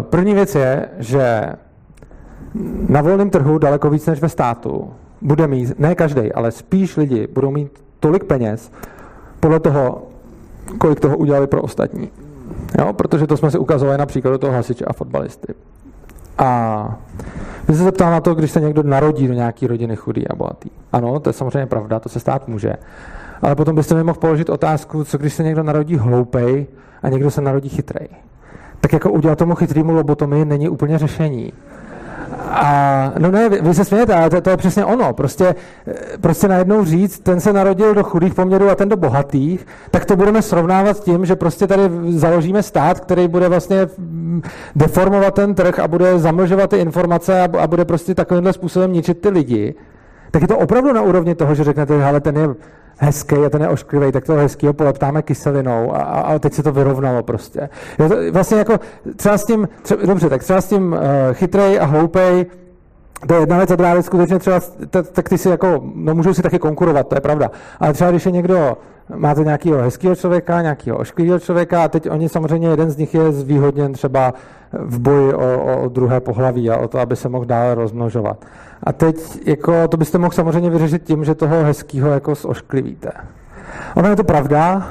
první 0.01 0.33
věc 0.33 0.55
je, 0.55 0.89
že 0.99 1.43
na 2.89 3.01
volném 3.01 3.29
trhu 3.29 3.57
daleko 3.57 3.89
víc 3.89 4.05
než 4.05 4.21
ve 4.21 4.29
státu 4.29 4.89
bude 5.21 5.47
mít, 5.47 5.79
ne 5.79 5.95
každý, 5.95 6.33
ale 6.33 6.51
spíš 6.51 6.97
lidi 6.97 7.27
budou 7.33 7.51
mít 7.51 7.71
tolik 7.99 8.23
peněz 8.23 8.71
podle 9.39 9.59
toho, 9.59 10.07
kolik 10.77 10.99
toho 10.99 11.17
udělali 11.17 11.47
pro 11.47 11.61
ostatní. 11.61 12.09
Jo, 12.79 12.93
protože 12.93 13.27
to 13.27 13.37
jsme 13.37 13.51
si 13.51 13.57
ukazovali 13.57 13.97
na 13.97 14.05
příkladu 14.05 14.37
toho 14.37 14.53
hasiče 14.53 14.85
a 14.85 14.93
fotbalisty. 14.93 15.53
A 16.37 16.99
vy 17.67 17.75
se 17.75 17.83
zeptal 17.83 18.11
na 18.11 18.21
to, 18.21 18.35
když 18.35 18.51
se 18.51 18.59
někdo 18.59 18.83
narodí 18.83 19.27
do 19.27 19.33
nějaké 19.33 19.67
rodiny 19.67 19.95
chudý 19.95 20.27
a 20.27 20.35
bohatý. 20.35 20.69
Ano, 20.91 21.19
to 21.19 21.29
je 21.29 21.33
samozřejmě 21.33 21.65
pravda, 21.65 21.99
to 21.99 22.09
se 22.09 22.19
stát 22.19 22.47
může. 22.47 22.73
Ale 23.41 23.55
potom 23.55 23.75
byste 23.75 23.95
mi 23.95 24.03
mohl 24.03 24.19
položit 24.19 24.49
otázku, 24.49 25.03
co 25.03 25.17
když 25.17 25.33
se 25.33 25.43
někdo 25.43 25.63
narodí 25.63 25.97
hloupej 25.97 26.67
a 27.03 27.09
někdo 27.09 27.31
se 27.31 27.41
narodí 27.41 27.69
chytrej. 27.69 28.07
Tak 28.79 28.93
jako 28.93 29.11
udělat 29.11 29.37
tomu 29.37 29.55
chytrýmu 29.55 29.93
lobotomii 29.93 30.45
není 30.45 30.69
úplně 30.69 30.97
řešení. 30.97 31.53
A 32.39 33.13
no 33.19 33.31
ne, 33.31 33.49
vy, 33.49 33.61
vy 33.61 33.73
se 33.73 33.85
smějete, 33.85 34.13
ale 34.13 34.29
to, 34.29 34.41
to 34.41 34.49
je 34.49 34.57
přesně 34.57 34.85
ono. 34.85 35.13
Prostě, 35.13 35.55
prostě 36.21 36.47
najednou 36.47 36.85
říct, 36.85 37.19
ten 37.19 37.39
se 37.39 37.53
narodil 37.53 37.93
do 37.93 38.03
chudých 38.03 38.33
poměrů 38.33 38.69
a 38.69 38.75
ten 38.75 38.89
do 38.89 38.97
bohatých, 38.97 39.67
tak 39.91 40.05
to 40.05 40.15
budeme 40.15 40.41
srovnávat 40.41 40.97
s 40.97 40.99
tím, 40.99 41.25
že 41.25 41.35
prostě 41.35 41.67
tady 41.67 41.83
založíme 42.09 42.63
stát, 42.63 42.99
který 42.99 43.27
bude 43.27 43.49
vlastně 43.49 43.87
deformovat 44.75 45.33
ten 45.33 45.55
trh 45.55 45.79
a 45.79 45.87
bude 45.87 46.19
zamlžovat 46.19 46.69
ty 46.69 46.77
informace 46.77 47.41
a, 47.41 47.47
a 47.59 47.67
bude 47.67 47.85
prostě 47.85 48.15
takovýmhle 48.15 48.53
způsobem 48.53 48.93
ničit 48.93 49.21
ty 49.21 49.29
lidi. 49.29 49.75
Tak 50.31 50.41
je 50.41 50.47
to 50.47 50.57
opravdu 50.57 50.93
na 50.93 51.01
úrovni 51.01 51.35
toho, 51.35 51.55
že 51.55 51.63
řeknete, 51.63 51.99
že 51.99 52.19
ten 52.19 52.37
je 52.37 52.49
hezký 53.03 53.35
a 53.35 53.49
ten 53.49 53.61
je 53.61 53.67
ošklivý, 53.67 54.11
tak 54.11 54.25
toho 54.25 54.39
hezkého 54.39 54.73
poleptáme 54.73 55.21
kyselinou 55.21 55.95
a, 55.95 55.97
a, 55.97 56.21
a 56.21 56.39
teď 56.39 56.53
se 56.53 56.63
to 56.63 56.71
vyrovnalo 56.71 57.23
prostě. 57.23 57.69
Jo, 57.99 58.09
to, 58.09 58.15
vlastně 58.31 58.57
jako 58.57 58.79
třeba 59.15 59.37
s 59.37 59.45
tím, 59.45 59.69
třeba, 59.81 60.05
dobře, 60.05 60.29
tak 60.29 60.43
třeba 60.43 60.61
s 60.61 60.67
tím 60.67 60.93
uh, 60.93 60.99
chytrej 61.33 61.79
a 61.79 61.85
hloupej, 61.85 62.45
to 63.27 63.33
je 63.33 63.39
jedna 63.39 63.57
věc 63.57 63.71
a 63.71 63.75
druhá 63.75 63.93
věc 63.93 64.05
skutečně 64.05 64.39
třeba, 64.39 64.59
tak, 65.11 65.29
ty 65.29 65.37
si 65.37 65.49
jako, 65.49 65.81
no 65.95 66.15
můžou 66.15 66.33
si 66.33 66.41
taky 66.41 66.59
konkurovat, 66.59 67.07
to 67.07 67.15
je 67.15 67.21
pravda. 67.21 67.51
Ale 67.79 67.93
třeba 67.93 68.11
když 68.11 68.25
je 68.25 68.31
někdo, 68.31 68.77
máte 69.15 69.43
nějakého 69.43 69.81
hezkého 69.81 70.15
člověka, 70.15 70.61
nějakého 70.61 70.97
ošklivého 70.97 71.39
člověka 71.39 71.83
a 71.83 71.87
teď 71.87 72.09
oni 72.09 72.29
samozřejmě, 72.29 72.67
jeden 72.67 72.91
z 72.91 72.97
nich 72.97 73.13
je 73.13 73.31
zvýhodněn 73.31 73.93
třeba 73.93 74.33
v 74.73 74.99
boji 74.99 75.33
o, 75.33 75.81
o 75.83 75.89
druhé 75.89 76.19
pohlaví 76.19 76.69
a 76.69 76.77
o 76.77 76.87
to, 76.87 76.99
aby 76.99 77.15
se 77.15 77.29
mohl 77.29 77.45
dále 77.45 77.75
rozmnožovat. 77.75 78.45
A 78.83 78.93
teď 78.93 79.47
jako, 79.47 79.87
to 79.87 79.97
byste 79.97 80.17
mohl 80.17 80.31
samozřejmě 80.31 80.69
vyřešit 80.69 81.03
tím, 81.03 81.25
že 81.25 81.35
toho 81.35 81.63
hezkého 81.63 82.09
jako 82.09 82.35
zošklivíte. 82.35 83.11
Ono 83.95 84.09
je 84.09 84.15
to 84.15 84.23
pravda, 84.23 84.87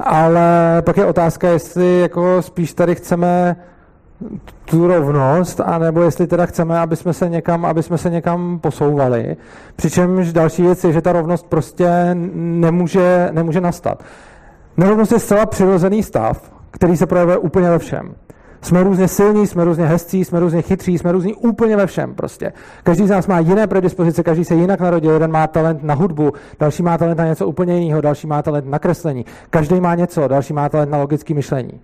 ale 0.00 0.82
pak 0.82 0.96
je 0.96 1.06
otázka, 1.06 1.48
jestli 1.48 2.00
jako 2.00 2.42
spíš 2.42 2.74
tady 2.74 2.94
chceme 2.94 3.56
tu 4.64 4.86
rovnost, 4.86 5.60
anebo 5.60 6.02
jestli 6.02 6.26
teda 6.26 6.46
chceme, 6.46 6.78
aby 6.78 6.96
jsme 6.96 7.12
se 7.12 7.28
někam, 7.28 7.64
aby 7.64 7.82
jsme 7.82 7.98
se 7.98 8.10
někam 8.10 8.58
posouvali. 8.58 9.36
Přičemž 9.76 10.32
další 10.32 10.62
věc 10.62 10.84
je, 10.84 10.92
že 10.92 11.00
ta 11.00 11.12
rovnost 11.12 11.46
prostě 11.46 11.88
nemůže, 12.34 13.28
nemůže 13.32 13.60
nastat. 13.60 14.02
Nerovnost 14.76 15.12
je 15.12 15.18
zcela 15.18 15.46
přirozený 15.46 16.02
stav, 16.02 16.52
který 16.70 16.96
se 16.96 17.06
projevuje 17.06 17.38
úplně 17.38 17.70
ve 17.70 17.78
všem. 17.78 18.14
Jsme 18.62 18.82
různě 18.82 19.08
silní, 19.08 19.46
jsme 19.46 19.64
různě 19.64 19.86
hezcí, 19.86 20.24
jsme 20.24 20.40
různě 20.40 20.62
chytří, 20.62 20.98
jsme 20.98 21.12
různí 21.12 21.34
úplně 21.34 21.76
ve 21.76 21.86
všem 21.86 22.14
prostě. 22.14 22.52
Každý 22.82 23.06
z 23.06 23.10
nás 23.10 23.26
má 23.26 23.38
jiné 23.38 23.66
predispozice, 23.66 24.22
každý 24.22 24.44
se 24.44 24.54
jinak 24.54 24.80
narodil, 24.80 25.12
jeden 25.12 25.30
má 25.30 25.46
talent 25.46 25.82
na 25.82 25.94
hudbu, 25.94 26.32
další 26.60 26.82
má 26.82 26.98
talent 26.98 27.18
na 27.18 27.26
něco 27.26 27.46
úplně 27.46 27.78
jiného, 27.78 28.00
další 28.00 28.26
má 28.26 28.42
talent 28.42 28.66
na 28.66 28.78
kreslení, 28.78 29.24
každý 29.50 29.80
má 29.80 29.94
něco, 29.94 30.28
další 30.28 30.52
má 30.52 30.68
talent 30.68 30.90
na 30.90 30.98
logické 30.98 31.34
myšlení. 31.34 31.80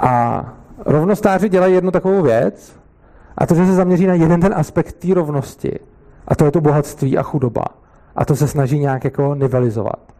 A 0.00 0.44
rovnostáři 0.86 1.48
dělají 1.48 1.74
jednu 1.74 1.90
takovou 1.90 2.22
věc, 2.22 2.82
a 3.38 3.46
to, 3.46 3.54
že 3.54 3.66
se 3.66 3.74
zaměří 3.74 4.06
na 4.06 4.14
jeden 4.14 4.40
ten 4.40 4.54
aspekt 4.56 4.92
té 4.92 5.14
rovnosti, 5.14 5.78
a 6.28 6.34
to 6.34 6.44
je 6.44 6.50
to 6.50 6.60
bohatství 6.60 7.18
a 7.18 7.22
chudoba. 7.22 7.64
A 8.16 8.24
to 8.24 8.36
se 8.36 8.48
snaží 8.48 8.78
nějak 8.78 9.04
jako 9.04 9.34
nivelizovat. 9.34 10.12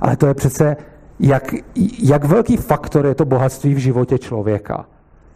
Ale 0.00 0.16
to 0.16 0.26
je 0.26 0.34
přece, 0.34 0.76
jak, 1.20 1.54
jak 2.02 2.24
velký 2.24 2.56
faktor 2.56 3.06
je 3.06 3.14
to 3.14 3.24
bohatství 3.24 3.74
v 3.74 3.78
životě 3.78 4.18
člověka. 4.18 4.86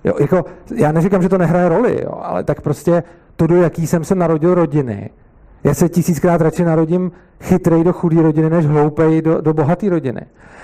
Jo, 0.05 0.15
jako, 0.21 0.45
já 0.77 0.93
neříkám, 0.93 1.23
že 1.23 1.29
to 1.29 1.39
nehraje 1.39 1.69
roli, 1.69 2.01
jo, 2.05 2.19
ale 2.23 2.45
tak 2.45 2.61
prostě 2.61 3.03
to, 3.37 3.47
do 3.47 3.57
jaký 3.57 3.87
jsem 3.87 4.05
se 4.05 4.15
narodil 4.15 4.55
rodiny, 4.55 5.11
Já 5.65 5.75
se 5.75 5.89
tisíckrát 5.89 6.41
radši 6.41 6.65
narodím 6.65 7.13
chytrej 7.41 7.85
do 7.85 7.93
chudé 7.93 8.23
rodiny, 8.23 8.51
než 8.51 8.67
hloupej 8.67 9.23
do, 9.23 9.41
do 9.41 9.55
bohaté 9.55 9.89
rodiny. 9.89 10.21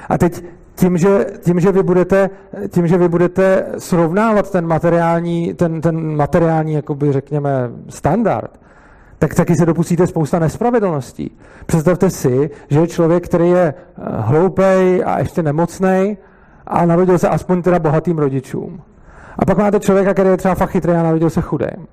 A 0.08 0.18
teď 0.18 0.44
tím, 0.74 0.98
že, 0.98 1.26
tím, 1.40 1.60
že 1.60 1.72
vy 1.72 1.82
budete, 1.82 2.30
tím, 2.68 2.86
že 2.86 2.98
vy 2.98 3.08
budete 3.08 3.66
srovnávat 3.78 4.50
ten 4.50 4.66
materiální, 4.66 5.54
ten, 5.54 5.80
ten 5.80 6.16
materiální 6.16 6.72
jakoby, 6.72 7.12
řekněme, 7.12 7.70
standard, 7.88 8.60
tak 9.18 9.34
taky 9.34 9.54
se 9.56 9.66
dopustíte 9.66 10.06
spousta 10.06 10.38
nespravedlností. 10.38 11.30
Představte 11.66 12.10
si, 12.10 12.50
že 12.68 12.80
je 12.80 12.86
člověk, 12.86 13.24
který 13.24 13.48
je 13.48 13.74
eh, 13.74 14.02
hloupej 14.18 15.02
a 15.06 15.18
ještě 15.18 15.42
nemocný 15.42 16.16
a 16.66 16.86
narodil 16.86 17.18
se 17.18 17.28
aspoň 17.28 17.62
teda 17.62 17.78
bohatým 17.78 18.18
rodičům. 18.18 18.80
A 19.38 19.44
pak 19.44 19.58
máte 19.58 19.80
člověka, 19.80 20.12
který 20.12 20.28
je 20.28 20.36
třeba 20.36 20.54
fakt 20.54 20.70
chytrý 20.70 20.92
a 20.92 21.02
narodil 21.02 21.30
se 21.30 21.40
chudým. 21.40 21.86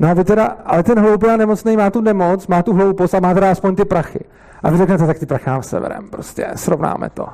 No 0.00 0.08
a 0.08 0.14
vy 0.14 0.24
teda, 0.24 0.46
ale 0.66 0.82
ten 0.82 0.98
hloupý 0.98 1.26
a 1.26 1.36
nemocný 1.36 1.76
má 1.76 1.90
tu 1.90 2.00
nemoc, 2.00 2.46
má 2.46 2.62
tu 2.62 2.72
hloupost 2.72 3.14
a 3.14 3.20
má 3.20 3.34
teda 3.34 3.50
aspoň 3.50 3.76
ty 3.76 3.84
prachy. 3.84 4.24
A 4.62 4.70
vy 4.70 4.76
řeknete, 4.78 5.06
tak 5.06 5.18
ty 5.18 5.26
prachy 5.26 5.50
nám 5.50 5.62
severem, 5.62 6.08
prostě 6.08 6.46
srovnáme 6.54 7.10
to. 7.10 7.26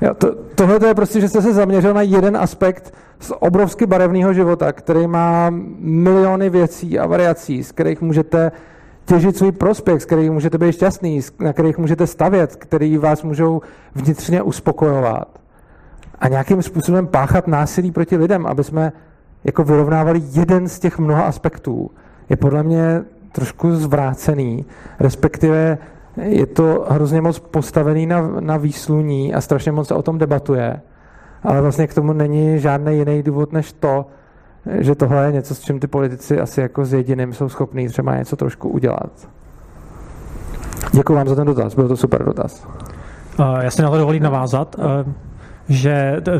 Jo, 0.00 0.14
to, 0.14 0.34
tohle 0.54 0.78
je 0.86 0.94
prostě, 0.94 1.20
že 1.20 1.28
jste 1.28 1.42
se 1.42 1.52
zaměřil 1.52 1.94
na 1.94 2.02
jeden 2.02 2.36
aspekt 2.36 2.94
z 3.20 3.32
obrovsky 3.38 3.86
barevného 3.86 4.32
života, 4.32 4.72
který 4.72 5.06
má 5.06 5.46
miliony 5.78 6.50
věcí 6.50 6.98
a 6.98 7.06
variací, 7.06 7.64
z 7.64 7.72
kterých 7.72 8.00
můžete 8.00 8.52
těžit 9.04 9.36
svůj 9.36 9.52
prospěch, 9.52 10.02
z 10.02 10.04
kterých 10.04 10.30
můžete 10.30 10.58
být 10.58 10.72
šťastný, 10.72 11.20
na 11.40 11.52
kterých 11.52 11.78
můžete 11.78 12.06
stavět, 12.06 12.56
který 12.56 12.98
vás 12.98 13.22
můžou 13.22 13.60
vnitřně 13.94 14.42
uspokojovat. 14.42 15.28
A 16.18 16.28
nějakým 16.28 16.62
způsobem 16.62 17.06
páchat 17.06 17.46
násilí 17.46 17.90
proti 17.90 18.16
lidem, 18.16 18.46
aby 18.46 18.64
jsme 18.64 18.92
jako 19.46 19.64
vyrovnávali 19.64 20.22
jeden 20.32 20.68
z 20.68 20.78
těch 20.78 20.98
mnoha 20.98 21.22
aspektů, 21.22 21.90
je 22.28 22.36
podle 22.36 22.62
mě 22.62 23.02
trošku 23.32 23.76
zvrácený, 23.76 24.64
respektive 25.00 25.78
je 26.16 26.46
to 26.46 26.86
hrozně 26.88 27.20
moc 27.20 27.38
postavený 27.38 28.06
na, 28.06 28.30
na 28.40 28.56
výsluní 28.56 29.34
a 29.34 29.40
strašně 29.40 29.72
moc 29.72 29.88
se 29.88 29.94
o 29.94 30.02
tom 30.02 30.18
debatuje, 30.18 30.80
ale 31.42 31.60
vlastně 31.60 31.86
k 31.86 31.94
tomu 31.94 32.12
není 32.12 32.58
žádný 32.58 32.98
jiný 32.98 33.22
důvod 33.22 33.52
než 33.52 33.72
to, 33.72 34.06
že 34.78 34.94
tohle 34.94 35.26
je 35.26 35.32
něco, 35.32 35.54
s 35.54 35.60
čím 35.60 35.80
ty 35.80 35.86
politici 35.86 36.40
asi 36.40 36.60
jako 36.60 36.84
s 36.84 36.92
jediným 36.92 37.32
jsou 37.32 37.48
schopní 37.48 37.88
třeba 37.88 38.16
něco 38.16 38.36
trošku 38.36 38.68
udělat. 38.68 39.28
Děkuji 40.92 41.14
vám 41.14 41.28
za 41.28 41.34
ten 41.34 41.46
dotaz, 41.46 41.74
byl 41.74 41.88
to 41.88 41.96
super 41.96 42.24
dotaz. 42.24 42.66
Já 43.60 43.70
si 43.70 43.82
na 43.82 43.90
to 43.90 43.98
dovolím 43.98 44.22
navázat 44.22 44.76
že 45.68 46.16
ta, 46.22 46.32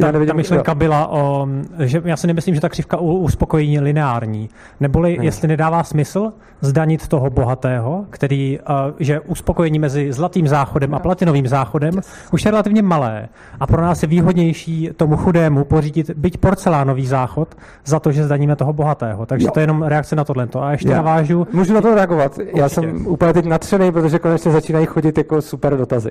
ta, 0.00 0.12
ta 0.26 0.32
myšlenka 0.32 0.74
byla 0.74 1.08
o, 1.10 1.48
že 1.78 2.02
já 2.04 2.16
si 2.16 2.26
nemyslím, 2.26 2.54
že 2.54 2.60
ta 2.60 2.68
křivka 2.68 2.96
uspokojení 2.96 3.74
je 3.74 3.80
lineární. 3.80 4.48
Neboli, 4.80 5.18
ne. 5.18 5.24
jestli 5.24 5.48
nedává 5.48 5.84
smysl 5.84 6.32
zdanit 6.60 7.08
toho 7.08 7.30
bohatého, 7.30 8.04
který, 8.10 8.58
že 8.98 9.20
uspokojení 9.20 9.78
mezi 9.78 10.12
zlatým 10.12 10.48
záchodem 10.48 10.94
a 10.94 10.98
platinovým 10.98 11.46
záchodem 11.46 11.94
yes. 11.96 12.12
už 12.32 12.44
je 12.44 12.50
relativně 12.50 12.82
malé 12.82 13.28
a 13.60 13.66
pro 13.66 13.82
nás 13.82 14.02
je 14.02 14.08
výhodnější 14.08 14.90
tomu 14.96 15.16
chudému 15.16 15.64
pořídit 15.64 16.10
byť 16.10 16.36
porcelánový 16.36 17.06
záchod 17.06 17.54
za 17.84 18.00
to, 18.00 18.12
že 18.12 18.24
zdaníme 18.24 18.56
toho 18.56 18.72
bohatého. 18.72 19.26
Takže 19.26 19.46
jo. 19.46 19.50
to 19.50 19.60
je 19.60 19.62
jenom 19.62 19.82
reakce 19.82 20.16
na 20.16 20.24
tohle. 20.24 20.48
A 20.60 20.72
ještě 20.72 20.88
já. 20.88 20.96
navážu. 20.96 21.46
Můžu 21.52 21.74
na 21.74 21.80
to 21.80 21.94
reagovat. 21.94 22.38
Určitě. 22.38 22.58
Já 22.60 22.68
jsem 22.68 23.06
úplně 23.06 23.32
teď 23.32 23.44
nadšený, 23.44 23.92
protože 23.92 24.18
konečně 24.18 24.52
začínají 24.52 24.86
chodit 24.86 25.18
jako 25.18 25.42
super 25.42 25.76
dotazy. 25.76 26.10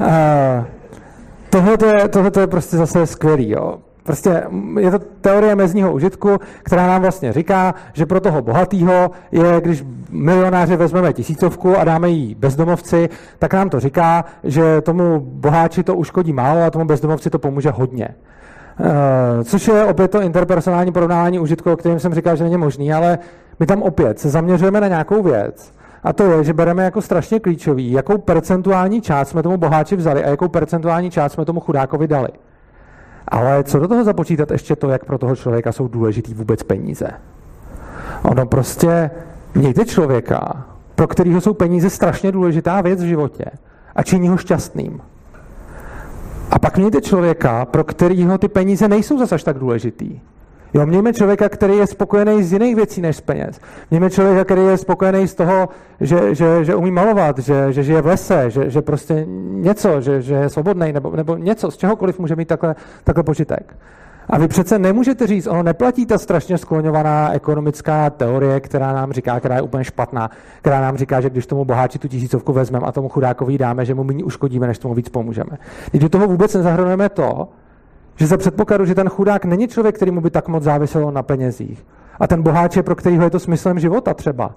Uh, 0.00 0.06
tohle 1.50 2.30
je, 2.40 2.46
prostě 2.46 2.76
zase 2.76 3.06
skvělý. 3.06 3.50
Jo. 3.50 3.78
Prostě 4.02 4.42
je 4.80 4.90
to 4.90 4.98
teorie 4.98 5.54
mezního 5.54 5.92
užitku, 5.92 6.38
která 6.62 6.86
nám 6.86 7.02
vlastně 7.02 7.32
říká, 7.32 7.74
že 7.92 8.06
pro 8.06 8.20
toho 8.20 8.42
bohatého 8.42 9.10
je, 9.32 9.60
když 9.60 9.84
milionáři 10.10 10.76
vezmeme 10.76 11.12
tisícovku 11.12 11.78
a 11.78 11.84
dáme 11.84 12.08
jí 12.08 12.34
bezdomovci, 12.34 13.08
tak 13.38 13.54
nám 13.54 13.70
to 13.70 13.80
říká, 13.80 14.24
že 14.44 14.80
tomu 14.80 15.20
boháči 15.20 15.82
to 15.82 15.96
uškodí 15.96 16.32
málo 16.32 16.62
a 16.62 16.70
tomu 16.70 16.84
bezdomovci 16.84 17.30
to 17.30 17.38
pomůže 17.38 17.70
hodně. 17.70 18.08
Uh, 18.80 18.86
což 19.44 19.68
je 19.68 19.84
opět 19.84 20.10
to 20.10 20.20
interpersonální 20.20 20.92
porovnání 20.92 21.38
užitku, 21.38 21.72
o 21.72 21.76
kterém 21.76 22.00
jsem 22.00 22.14
říkal, 22.14 22.36
že 22.36 22.44
není 22.44 22.56
možný, 22.56 22.92
ale 22.92 23.18
my 23.60 23.66
tam 23.66 23.82
opět 23.82 24.18
se 24.18 24.28
zaměřujeme 24.28 24.80
na 24.80 24.88
nějakou 24.88 25.22
věc, 25.22 25.72
a 26.04 26.12
to 26.12 26.24
je, 26.24 26.44
že 26.44 26.52
bereme 26.52 26.84
jako 26.84 27.02
strašně 27.02 27.40
klíčový, 27.40 27.92
jakou 27.92 28.18
percentuální 28.18 29.00
část 29.00 29.28
jsme 29.28 29.42
tomu 29.42 29.56
boháči 29.56 29.96
vzali 29.96 30.24
a 30.24 30.30
jakou 30.30 30.48
percentuální 30.48 31.10
část 31.10 31.32
jsme 31.32 31.44
tomu 31.44 31.60
chudákovi 31.60 32.08
dali. 32.08 32.28
Ale 33.28 33.64
co 33.64 33.78
do 33.78 33.88
toho 33.88 34.04
započítat 34.04 34.50
ještě 34.50 34.76
to, 34.76 34.88
jak 34.88 35.04
pro 35.04 35.18
toho 35.18 35.36
člověka 35.36 35.72
jsou 35.72 35.88
důležitý 35.88 36.34
vůbec 36.34 36.62
peníze? 36.62 37.08
Ono 38.22 38.46
prostě, 38.46 39.10
mějte 39.54 39.84
člověka, 39.84 40.66
pro 40.94 41.06
kterého 41.06 41.40
jsou 41.40 41.54
peníze 41.54 41.90
strašně 41.90 42.32
důležitá 42.32 42.80
věc 42.80 43.02
v 43.02 43.06
životě 43.06 43.44
a 43.96 44.02
činí 44.02 44.28
ho 44.28 44.36
šťastným. 44.36 45.00
A 46.50 46.58
pak 46.58 46.78
mějte 46.78 47.00
člověka, 47.00 47.64
pro 47.64 47.84
kterého 47.84 48.38
ty 48.38 48.48
peníze 48.48 48.88
nejsou 48.88 49.18
zase 49.18 49.44
tak 49.44 49.58
důležitý. 49.58 50.20
Jo, 50.74 50.86
mějme 50.86 51.12
člověka, 51.12 51.48
který 51.48 51.76
je 51.76 51.86
spokojený 51.86 52.42
z 52.42 52.52
jiných 52.52 52.76
věcí 52.76 53.00
než 53.00 53.16
z 53.16 53.20
peněz. 53.20 53.60
Mějme 53.90 54.10
člověka, 54.10 54.44
který 54.44 54.64
je 54.64 54.76
spokojený 54.76 55.28
z 55.28 55.34
toho, 55.34 55.68
že, 56.00 56.34
že, 56.34 56.64
že 56.64 56.74
umí 56.74 56.90
malovat, 56.90 57.38
že, 57.38 57.72
že 57.72 57.82
žije 57.82 58.02
v 58.02 58.06
lese, 58.06 58.50
že, 58.50 58.70
že 58.70 58.82
prostě 58.82 59.24
něco, 59.48 60.00
že, 60.00 60.22
že 60.22 60.34
je 60.34 60.48
svobodný, 60.48 60.92
nebo, 60.92 61.16
nebo 61.16 61.36
něco, 61.36 61.70
z 61.70 61.76
čehokoliv 61.76 62.18
může 62.18 62.36
mít 62.36 62.48
takhle, 62.48 62.74
takhle 63.04 63.24
požitek. 63.24 63.76
A 64.30 64.38
vy 64.38 64.48
přece 64.48 64.78
nemůžete 64.78 65.26
říct, 65.26 65.46
ono 65.46 65.62
neplatí 65.62 66.06
ta 66.06 66.18
strašně 66.18 66.58
skloňovaná 66.58 67.32
ekonomická 67.32 68.10
teorie, 68.10 68.60
která 68.60 68.92
nám 68.92 69.12
říká, 69.12 69.38
která 69.38 69.56
je 69.56 69.62
úplně 69.62 69.84
špatná, 69.84 70.30
která 70.60 70.80
nám 70.80 70.96
říká, 70.96 71.20
že 71.20 71.30
když 71.30 71.46
tomu 71.46 71.64
boháči 71.64 71.98
tu 71.98 72.08
tisícovku 72.08 72.52
vezmeme 72.52 72.86
a 72.86 72.92
tomu 72.92 73.08
chudákovi 73.08 73.58
dáme, 73.58 73.84
že 73.84 73.94
mu 73.94 74.04
méně 74.04 74.24
uškodíme, 74.24 74.66
než 74.66 74.78
tomu 74.78 74.94
víc 74.94 75.08
pomůžeme. 75.08 75.50
Když 75.90 76.02
do 76.02 76.08
toho 76.08 76.26
vůbec 76.26 76.54
nezahrnujeme 76.54 77.08
to, 77.08 77.48
že 78.18 78.26
za 78.26 78.36
předpokladu, 78.36 78.84
že 78.84 78.94
ten 78.94 79.08
chudák 79.08 79.44
není 79.44 79.68
člověk, 79.68 79.96
který 79.96 80.10
mu 80.10 80.20
by 80.20 80.30
tak 80.30 80.48
moc 80.48 80.62
záviselo 80.62 81.10
na 81.10 81.22
penězích. 81.22 81.86
A 82.20 82.26
ten 82.26 82.42
boháč 82.42 82.76
je, 82.76 82.82
pro 82.82 82.94
kterého 82.94 83.24
je 83.24 83.30
to 83.30 83.38
smyslem 83.38 83.78
života 83.78 84.14
třeba. 84.14 84.54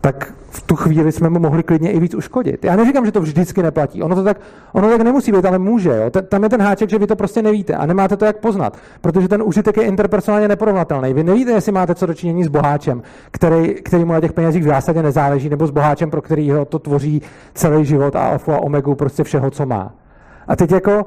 Tak 0.00 0.34
v 0.50 0.62
tu 0.62 0.76
chvíli 0.76 1.12
jsme 1.12 1.30
mu 1.30 1.38
mohli 1.38 1.62
klidně 1.62 1.92
i 1.92 2.00
víc 2.00 2.14
uškodit. 2.14 2.64
Já 2.64 2.76
neříkám, 2.76 3.06
že 3.06 3.12
to 3.12 3.20
vždycky 3.20 3.62
neplatí. 3.62 4.02
Ono 4.02 4.14
to 4.14 4.24
tak, 4.24 4.40
ono 4.72 4.90
tak 4.90 5.00
nemusí 5.00 5.32
být, 5.32 5.44
ale 5.44 5.58
může. 5.58 5.96
Jo. 5.96 6.10
Tam 6.28 6.42
je 6.42 6.48
ten 6.48 6.62
háček, 6.62 6.90
že 6.90 6.98
vy 6.98 7.06
to 7.06 7.16
prostě 7.16 7.42
nevíte 7.42 7.74
a 7.74 7.86
nemáte 7.86 8.16
to 8.16 8.24
jak 8.24 8.36
poznat, 8.36 8.78
protože 9.00 9.28
ten 9.28 9.42
užitek 9.42 9.76
je 9.76 9.82
interpersonálně 9.82 10.48
neporovnatelný. 10.48 11.14
Vy 11.14 11.24
nevíte, 11.24 11.50
jestli 11.50 11.72
máte 11.72 11.94
co 11.94 12.06
dočinění 12.06 12.44
s 12.44 12.48
boháčem, 12.48 13.02
který, 13.30 13.74
který 13.74 14.04
mu 14.04 14.12
na 14.12 14.20
těch 14.20 14.32
penězích 14.32 14.62
v 14.62 14.66
zásadě 14.66 15.02
nezáleží, 15.02 15.48
nebo 15.48 15.66
s 15.66 15.70
boháčem, 15.70 16.10
pro 16.10 16.22
kterýho 16.22 16.64
to 16.64 16.78
tvoří 16.78 17.22
celý 17.54 17.84
život 17.84 18.16
a 18.16 18.28
alfa 18.28 18.54
a 18.56 18.58
omegu 18.58 18.94
prostě 18.94 19.24
všeho, 19.24 19.50
co 19.50 19.66
má. 19.66 19.94
A 20.48 20.56
teď 20.56 20.70
jako 20.70 21.06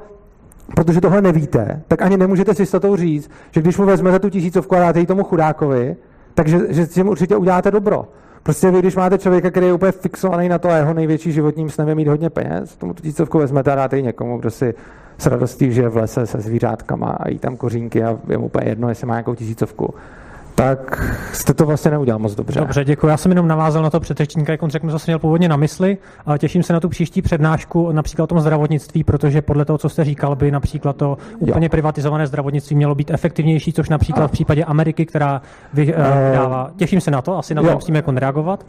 protože 0.76 1.02
tohle 1.02 1.22
nevíte, 1.22 1.82
tak 1.88 2.02
ani 2.02 2.18
nemůžete 2.18 2.56
s 2.56 2.60
jistotou 2.60 2.96
říct, 2.96 3.32
že 3.52 3.62
když 3.62 3.78
mu 3.78 3.86
vezmete 3.86 4.20
tu 4.20 4.30
tisícovku 4.30 4.76
a 4.76 4.80
dáte 4.80 5.00
ji 5.00 5.06
tomu 5.06 5.24
chudákovi, 5.24 5.96
takže 6.34 6.60
že 6.70 6.86
s 6.86 6.90
tím 6.90 7.08
určitě 7.08 7.36
uděláte 7.36 7.72
dobro. 7.72 8.08
Prostě 8.44 8.72
vy, 8.72 8.80
když 8.80 8.96
máte 8.96 9.18
člověka, 9.18 9.52
který 9.52 9.66
je 9.66 9.74
úplně 9.74 9.91
fixovaný 9.91 10.50
na 10.50 10.60
to 10.60 10.70
a 10.70 10.76
jeho 10.76 10.94
největší 10.94 11.32
životním 11.32 11.70
snem 11.70 11.88
je 11.88 11.96
mít 11.96 12.08
hodně 12.08 12.30
peněz, 12.30 12.76
tomu 12.78 12.94
tu 12.94 13.02
tisícovku 13.02 13.38
vezmete 13.38 13.72
a 13.72 13.76
dáte 13.76 13.98
ji 13.98 14.04
někomu, 14.04 14.38
kdo 14.38 14.52
si 14.52 14.74
s 15.18 15.26
radostí 15.26 15.72
žije 15.72 15.90
v 15.90 15.98
lese 15.98 16.26
se 16.26 16.41
zvířátkama 16.41 17.10
a 17.10 17.30
jí 17.30 17.40
tam 17.40 17.58
kořínky 17.58 18.04
a 18.04 18.20
je 18.28 18.38
mu 18.38 18.46
úplně 18.46 18.70
jedno, 18.70 18.90
jestli 18.90 19.08
má 19.08 19.14
nějakou 19.14 19.36
tisícovku 19.36 19.94
tak 20.60 21.15
jste 21.34 21.53
to 21.53 21.65
vlastně 21.65 21.91
neudělal 21.91 22.19
moc 22.19 22.36
dobře. 22.36 22.60
Dobře, 22.60 22.86
děkuji. 22.86 23.07
Já 23.07 23.18
jsem 23.18 23.31
jenom 23.31 23.48
navázal 23.48 23.84
na 23.84 23.90
to 23.90 23.99
předřečníka, 23.99 24.52
jak 24.52 24.64
on 24.64 24.69
řekl, 24.69 24.90
zase 24.90 25.03
měl 25.07 25.19
původně 25.19 25.49
na 25.49 25.56
mysli. 25.56 25.98
A 26.26 26.38
těším 26.38 26.64
se 26.64 26.73
na 26.73 26.80
tu 26.80 26.90
příští 26.90 27.22
přednášku, 27.22 27.91
například 27.91 28.23
o 28.23 28.27
tom 28.27 28.40
zdravotnictví, 28.40 29.03
protože 29.03 29.41
podle 29.41 29.65
toho, 29.65 29.77
co 29.77 29.90
jste 29.90 30.03
říkal, 30.03 30.36
by 30.36 30.52
například 30.52 30.95
to 30.95 31.18
úplně 31.40 31.65
jo. 31.65 31.69
privatizované 31.69 32.27
zdravotnictví 32.27 32.76
mělo 32.76 32.95
být 32.95 33.11
efektivnější, 33.11 33.73
což 33.73 33.90
například 33.90 34.27
v 34.27 34.31
případě 34.31 34.64
Ameriky, 34.64 35.06
která 35.06 35.41
vy, 35.73 35.95
uh, 35.95 36.03
vydává. 36.30 36.72
Těším 36.76 37.02
se 37.02 37.11
na 37.11 37.22
to, 37.22 37.38
asi 37.38 37.56
na 37.56 37.64
to 37.64 37.73
musíme 37.73 37.98
jako 37.98 38.11
reagovat. 38.11 38.65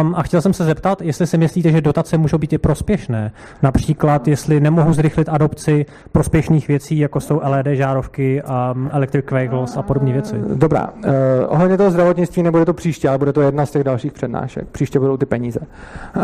Um, 0.00 0.14
a 0.16 0.22
chtěl 0.22 0.42
jsem 0.42 0.52
se 0.52 0.64
zeptat, 0.64 1.02
jestli 1.02 1.26
si 1.26 1.38
myslíte, 1.38 1.70
že 1.70 1.80
dotace 1.80 2.18
můžou 2.18 2.38
být 2.38 2.52
i 2.52 2.58
prospěšné. 2.58 3.32
Například, 3.62 4.28
jestli 4.28 4.60
nemohu 4.60 4.92
zrychlit 4.92 5.28
adopci 5.28 5.86
prospěšných 6.12 6.68
věcí, 6.68 6.98
jako 6.98 7.20
jsou 7.20 7.40
LED 7.44 7.66
žárovky, 7.66 8.42
um, 8.74 8.90
electric 8.92 9.30
vehicles 9.30 9.76
a 9.76 9.82
podobné 9.82 10.12
věci. 10.12 10.36
Dobrá. 10.54 10.88
Uh, 10.88 11.19
Uh, 11.40 11.52
ohledně 11.52 11.76
toho 11.76 11.90
zdravotnictví 11.90 12.42
nebude 12.42 12.64
to 12.64 12.74
příště, 12.74 13.08
ale 13.08 13.18
bude 13.18 13.32
to 13.32 13.40
jedna 13.40 13.66
z 13.66 13.70
těch 13.70 13.84
dalších 13.84 14.12
přednášek. 14.12 14.68
Příště 14.68 14.98
budou 14.98 15.16
ty 15.16 15.26
peníze. 15.26 15.60
Uh, 15.60 16.22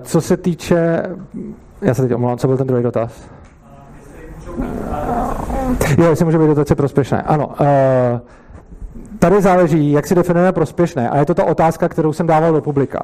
co 0.00 0.20
se 0.20 0.36
týče... 0.36 1.02
Já 1.82 1.94
se 1.94 2.02
teď 2.02 2.14
omlouvám, 2.14 2.38
co 2.38 2.46
byl 2.46 2.56
ten 2.56 2.66
druhý 2.66 2.82
dotaz? 2.82 3.28
Uh, 4.56 4.64
jo, 5.98 6.10
jestli 6.10 6.24
může 6.24 6.38
být 6.38 6.46
dotace 6.46 6.74
prospěšné. 6.74 7.22
Ano. 7.22 7.46
Uh, 7.46 7.66
tady 9.18 9.42
záleží, 9.42 9.92
jak 9.92 10.06
si 10.06 10.14
definujeme 10.14 10.52
prospěšné. 10.52 11.08
A 11.10 11.16
je 11.16 11.26
to 11.26 11.34
ta 11.34 11.44
otázka, 11.44 11.88
kterou 11.88 12.12
jsem 12.12 12.26
dával 12.26 12.52
do 12.52 12.60
publika. 12.60 13.02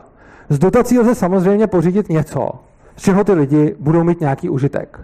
Z 0.49 0.59
dotací 0.59 0.99
lze 0.99 1.15
samozřejmě 1.15 1.67
pořídit 1.67 2.09
něco, 2.09 2.51
z 2.97 3.03
čeho 3.03 3.25
ty 3.25 3.33
lidi 3.33 3.77
budou 3.81 4.05
mít 4.05 4.21
nějaký 4.21 4.51
užitek. 4.51 5.01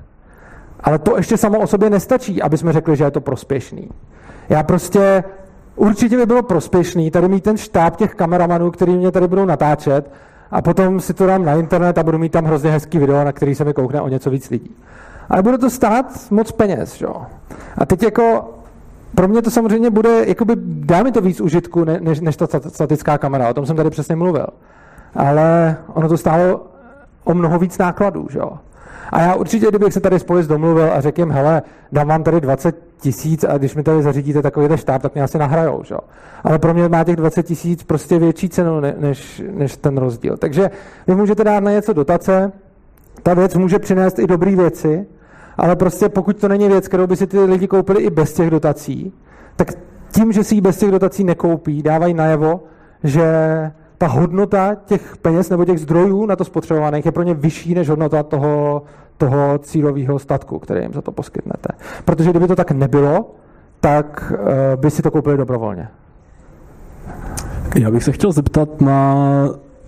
Ale 0.80 0.98
to 0.98 1.16
ještě 1.16 1.36
samo 1.36 1.60
o 1.60 1.66
sobě 1.66 1.90
nestačí, 1.90 2.42
aby 2.42 2.58
jsme 2.58 2.72
řekli, 2.72 2.96
že 2.96 3.04
je 3.04 3.10
to 3.10 3.20
prospěšný. 3.20 3.88
Já 4.48 4.62
prostě 4.62 5.24
určitě 5.76 6.16
by 6.16 6.26
bylo 6.26 6.42
prospěšný 6.42 7.10
tady 7.10 7.28
mít 7.28 7.44
ten 7.44 7.56
štáb 7.56 7.96
těch 7.96 8.14
kameramanů, 8.14 8.70
který 8.70 8.96
mě 8.96 9.10
tady 9.10 9.28
budou 9.28 9.44
natáčet 9.44 10.10
a 10.50 10.62
potom 10.62 11.00
si 11.00 11.14
to 11.14 11.26
dám 11.26 11.44
na 11.44 11.54
internet 11.54 11.98
a 11.98 12.02
budu 12.02 12.18
mít 12.18 12.32
tam 12.32 12.44
hrozně 12.44 12.70
hezký 12.70 12.98
video, 12.98 13.24
na 13.24 13.32
který 13.32 13.54
se 13.54 13.64
mi 13.64 13.74
koukne 13.74 14.00
o 14.00 14.08
něco 14.08 14.30
víc 14.30 14.50
lidí. 14.50 14.76
Ale 15.28 15.42
bude 15.42 15.58
to 15.58 15.70
stát 15.70 16.06
moc 16.30 16.52
peněz, 16.52 17.00
jo. 17.00 17.16
A 17.78 17.86
teď 17.86 18.02
jako 18.02 18.54
pro 19.14 19.28
mě 19.28 19.42
to 19.42 19.50
samozřejmě 19.50 19.90
bude, 19.90 20.24
jakoby 20.26 20.52
dá 20.64 21.02
mi 21.02 21.12
to 21.12 21.20
víc 21.20 21.40
užitku, 21.40 21.84
než, 21.84 22.20
než 22.20 22.36
ta 22.36 22.46
statická 22.68 23.18
kamera, 23.18 23.48
o 23.48 23.54
tom 23.54 23.66
jsem 23.66 23.76
tady 23.76 23.90
přesně 23.90 24.16
mluvil. 24.16 24.46
Ale 25.14 25.76
ono 25.94 26.08
to 26.08 26.16
stálo 26.16 26.66
o 27.24 27.34
mnoho 27.34 27.58
víc 27.58 27.78
nákladů, 27.78 28.26
jo. 28.34 28.52
A 29.12 29.20
já 29.20 29.34
určitě, 29.34 29.68
kdybych 29.68 29.92
se 29.92 30.00
tady 30.00 30.18
spolu 30.18 30.42
domluvil 30.42 30.92
a 30.92 31.00
řekl 31.00 31.20
jim, 31.20 31.30
hele, 31.30 31.62
dám 31.92 32.08
vám 32.08 32.22
tady 32.22 32.40
20 32.40 32.91
tisíc 33.02 33.44
a 33.44 33.58
když 33.58 33.74
mi 33.74 33.82
tady 33.82 34.02
zařídíte 34.02 34.42
takovýhle 34.42 34.78
štáb, 34.78 35.02
tak 35.02 35.14
mě 35.14 35.22
asi 35.22 35.38
nahrajou. 35.38 35.82
Že? 35.84 35.94
Ale 36.44 36.58
pro 36.58 36.74
mě 36.74 36.88
má 36.88 37.04
těch 37.04 37.16
20 37.16 37.42
tisíc 37.42 37.82
prostě 37.82 38.18
větší 38.18 38.48
cenu 38.48 38.80
než, 38.80 39.42
než 39.50 39.76
ten 39.76 39.98
rozdíl. 39.98 40.36
Takže 40.36 40.70
vy 41.06 41.14
můžete 41.14 41.44
dát 41.44 41.60
na 41.60 41.70
něco 41.70 41.92
dotace, 41.92 42.52
ta 43.22 43.34
věc 43.34 43.54
může 43.54 43.78
přinést 43.78 44.18
i 44.18 44.26
dobré 44.26 44.56
věci, 44.56 45.06
ale 45.56 45.76
prostě 45.76 46.08
pokud 46.08 46.36
to 46.36 46.48
není 46.48 46.68
věc, 46.68 46.88
kterou 46.88 47.06
by 47.06 47.16
si 47.16 47.26
ty 47.26 47.40
lidi 47.40 47.68
koupili 47.68 48.02
i 48.02 48.10
bez 48.10 48.32
těch 48.32 48.50
dotací, 48.50 49.12
tak 49.56 49.68
tím, 50.10 50.32
že 50.32 50.44
si 50.44 50.54
ji 50.54 50.60
bez 50.60 50.76
těch 50.76 50.90
dotací 50.90 51.24
nekoupí, 51.24 51.82
dávají 51.82 52.14
najevo, 52.14 52.60
že 53.04 53.24
ta 53.98 54.06
hodnota 54.06 54.74
těch 54.74 55.16
peněz 55.16 55.50
nebo 55.50 55.64
těch 55.64 55.78
zdrojů 55.78 56.26
na 56.26 56.36
to 56.36 56.44
spotřebovaných 56.44 57.06
je 57.06 57.12
pro 57.12 57.22
ně 57.22 57.34
vyšší 57.34 57.74
než 57.74 57.88
hodnota 57.88 58.22
toho, 58.22 58.82
toho 59.18 59.58
cílového 59.58 60.18
statku, 60.18 60.58
který 60.58 60.82
jim 60.82 60.92
za 60.92 61.02
to 61.02 61.12
poskytnete. 61.12 61.68
Protože 62.04 62.30
kdyby 62.30 62.48
to 62.48 62.56
tak 62.56 62.70
nebylo, 62.70 63.34
tak 63.80 64.32
uh, 64.32 64.80
by 64.80 64.90
si 64.90 65.02
to 65.02 65.10
koupili 65.10 65.36
dobrovolně. 65.36 65.88
Já 67.78 67.90
bych 67.90 68.04
se 68.04 68.12
chtěl 68.12 68.32
zeptat 68.32 68.80
na 68.80 69.16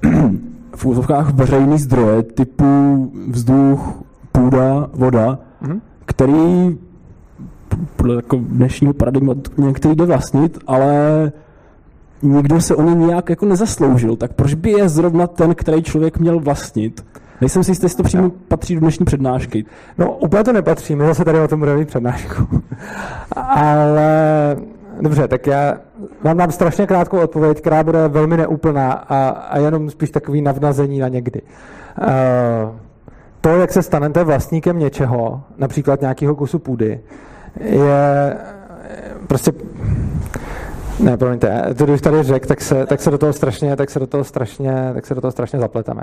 v 0.77 0.87
úzovkách 0.87 1.35
veřejný 1.35 1.79
zdroje 1.79 2.23
typu 2.23 2.65
vzduch, 3.31 4.03
půda, 4.33 4.91
voda, 4.93 5.39
mm-hmm. 5.63 5.81
který 6.05 6.79
podle 7.97 8.15
jako 8.15 8.37
dnešního 8.37 8.95
paradigma 8.95 9.35
některý 9.57 9.95
jde 9.95 10.05
vlastnit, 10.05 10.59
ale 10.67 11.33
nikdo 12.23 12.61
se 12.61 12.77
o 12.77 12.83
ně 12.83 12.95
nějak 12.95 13.31
jako 13.31 13.47
nezasloužil, 13.47 14.17
tak 14.17 14.33
proč 14.33 14.55
by 14.55 14.71
je 14.71 14.89
zrovna 14.89 15.27
ten, 15.27 15.55
který 15.55 15.83
člověk 15.83 16.19
měl 16.19 16.41
vlastnit? 16.41 17.05
Nejsem 17.41 17.65
si 17.65 17.71
jistý, 17.71 17.85
jestli 17.85 17.97
to 17.97 18.03
přímo 18.03 18.31
patří 18.49 18.75
do 18.75 18.81
dnešní 18.81 19.05
přednášky. 19.07 19.65
No, 19.99 20.13
úplně 20.13 20.45
to 20.45 20.53
nepatří, 20.53 20.97
my 20.97 21.07
zase 21.07 21.25
tady 21.25 21.41
o 21.41 21.49
tom 21.49 21.59
budeme 21.59 21.79
mít 21.79 21.89
přednášku. 21.89 22.49
Ale 23.37 24.57
dobře, 25.01 25.29
tak 25.29 25.47
já 25.47 25.77
vám 26.23 26.37
dám 26.37 26.53
strašně 26.53 26.87
krátkou 26.87 27.19
odpověď, 27.21 27.61
která 27.61 27.83
bude 27.83 28.09
velmi 28.09 28.37
neúplná 28.37 28.93
a, 28.93 29.29
a 29.29 29.59
jenom 29.59 29.91
spíš 29.91 30.11
takový 30.11 30.43
navnazení 30.43 30.99
na 30.99 31.09
někdy. 31.09 31.43
Uh, 31.43 32.09
to, 33.41 33.49
jak 33.49 33.73
se 33.73 33.83
stanete 33.83 34.25
vlastníkem 34.25 34.79
něčeho, 34.79 35.43
například 35.59 36.01
nějakého 36.01 36.35
kusu 36.35 36.59
půdy, 36.59 37.01
je 37.61 38.37
prostě 39.27 39.53
ne, 41.01 41.17
promiňte, 41.17 41.75
to 41.77 41.87
když 41.87 42.01
tady 42.01 42.23
řekl, 42.23 42.47
tak 42.47 42.61
se, 42.61 42.87
tak 42.87 43.01
se 43.01 43.11
do 43.11 43.19
toho 43.19 43.33
strašně, 43.33 43.77
tak 43.77 43.91
se 43.91 43.99
do 43.99 44.07
toho 44.07 44.25
strašně, 44.25 44.91
tak 44.95 45.07
se 45.07 45.15
do 45.15 45.21
toho 45.21 45.31
strašně 45.31 45.59
zapleteme. 45.59 46.03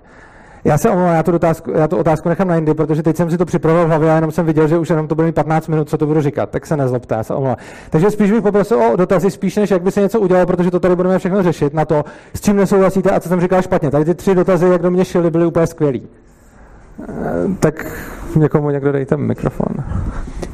Já 0.64 0.78
se 0.78 0.90
omlouvám, 0.90 1.16
já 1.16 1.24
tu, 1.24 1.36
otázku, 1.36 1.72
já 1.72 1.88
tu 1.88 1.98
otázku 1.98 2.30
nechám 2.30 2.48
na 2.48 2.56
jindy, 2.56 2.74
protože 2.74 3.04
teď 3.04 3.18
jsem 3.18 3.32
si 3.32 3.38
to 3.38 3.46
připravil 3.46 3.86
v 3.86 3.88
hlavě 3.88 4.12
a 4.12 4.16
jenom 4.16 4.32
jsem 4.32 4.46
viděl, 4.46 4.68
že 4.68 4.78
už 4.78 4.90
jenom 4.90 5.08
to 5.08 5.16
bude 5.16 5.32
15 5.32 5.68
minut, 5.68 5.90
co 5.90 5.98
to 5.98 6.06
budu 6.06 6.22
říkat, 6.22 6.50
tak 6.50 6.66
se 6.66 6.78
nezlobte, 6.78 7.16
já 7.16 7.24
se 7.24 7.34
omlouvám. 7.34 7.58
Takže 7.90 8.12
spíš 8.12 8.32
bych 8.32 8.42
poprosil 8.42 8.84
o 8.84 8.96
dotazy, 8.96 9.32
spíš 9.32 9.56
než 9.56 9.72
jak 9.72 9.82
by 9.82 9.92
se 9.92 10.02
něco 10.02 10.20
udělalo, 10.20 10.46
protože 10.46 10.72
to 10.72 10.80
tady 10.80 10.96
budeme 10.96 11.20
všechno 11.20 11.44
řešit 11.44 11.74
na 11.74 11.86
to, 11.86 12.06
s 12.34 12.42
čím 12.42 12.56
nesouhlasíte 12.56 13.12
a 13.12 13.20
co 13.20 13.30
jsem 13.30 13.42
říkal 13.42 13.62
špatně. 13.62 13.92
Tady 13.92 14.06
ty 14.06 14.16
tři 14.16 14.36
dotazy, 14.36 14.68
jak 14.68 14.82
do 14.82 14.92
mě 14.92 15.06
šily, 15.06 15.32
byly 15.32 15.46
úplně 15.46 15.68
skvělý. 15.68 16.08
Eh, 17.10 17.56
tak 17.60 17.86
někomu 18.36 18.70
někdo 18.70 18.92
dejte 18.92 19.18
mikrofon. 19.18 19.76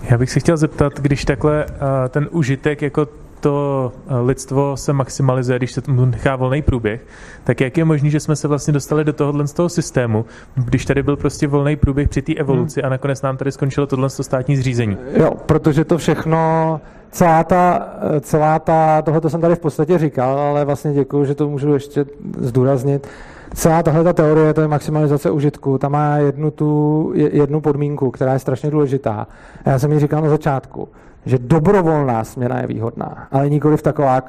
Já 0.09 0.17
bych 0.17 0.31
si 0.31 0.39
chtěl 0.39 0.57
zeptat, 0.57 0.93
když 0.99 1.25
takhle 1.25 1.65
uh, 1.65 1.71
ten 2.09 2.27
užitek 2.31 2.81
jako 2.81 3.07
to 3.39 3.91
eh, 4.07 4.19
lidstvo 4.19 4.77
se 4.77 4.93
maximalizuje, 4.93 5.59
když 5.59 5.71
se 5.71 5.81
tomu 5.81 6.05
nechá 6.05 6.35
volný 6.35 6.61
průběh, 6.61 7.05
tak 7.43 7.61
jak 7.61 7.77
je 7.77 7.85
možné, 7.85 8.09
že 8.09 8.19
jsme 8.19 8.35
se 8.35 8.47
vlastně 8.47 8.73
dostali 8.73 9.03
do 9.03 9.13
tohohle 9.13 9.47
z 9.47 9.53
toho 9.53 9.69
systému, 9.69 10.25
když 10.55 10.85
tady 10.85 11.03
byl 11.03 11.15
prostě 11.15 11.47
volný 11.47 11.75
průběh 11.75 12.09
při 12.09 12.21
té 12.21 12.33
evoluci 12.33 12.81
hmm. 12.81 12.87
a 12.87 12.89
nakonec 12.89 13.21
nám 13.21 13.37
tady 13.37 13.51
skončilo 13.51 13.87
tohle 13.87 14.09
státní 14.09 14.57
zřízení? 14.57 14.97
Jo, 15.13 15.31
protože 15.45 15.85
to 15.85 15.97
všechno, 15.97 16.81
celá 17.11 17.43
ta, 17.43 17.87
celá 18.21 18.59
ta, 18.59 19.01
tohoto 19.01 19.29
jsem 19.29 19.41
tady 19.41 19.55
v 19.55 19.59
podstatě 19.59 19.97
říkal, 19.97 20.39
ale 20.39 20.65
vlastně 20.65 20.93
děkuji, 20.93 21.25
že 21.25 21.35
to 21.35 21.49
můžu 21.49 21.73
ještě 21.73 22.05
zdůraznit. 22.37 23.07
Celá 23.53 23.83
tahle 23.83 24.03
ta 24.03 24.13
teorie, 24.13 24.53
to 24.53 24.61
je 24.61 24.67
maximalizace 24.67 25.31
užitku, 25.31 25.77
ta 25.77 25.89
má 25.89 26.17
jednu, 26.17 26.51
tu, 26.51 27.11
jednu 27.15 27.61
podmínku, 27.61 28.11
která 28.11 28.33
je 28.33 28.39
strašně 28.39 28.71
důležitá. 28.71 29.27
Já 29.65 29.79
jsem 29.79 29.91
ji 29.91 29.99
říkal 29.99 30.21
na 30.21 30.29
začátku 30.29 30.89
že 31.27 31.37
dobrovolná 31.37 32.23
směna 32.23 32.61
je 32.61 32.67
výhodná, 32.67 33.27
ale 33.31 33.49
nikoli 33.49 33.77
v 33.77 33.81
taková, 33.81 34.21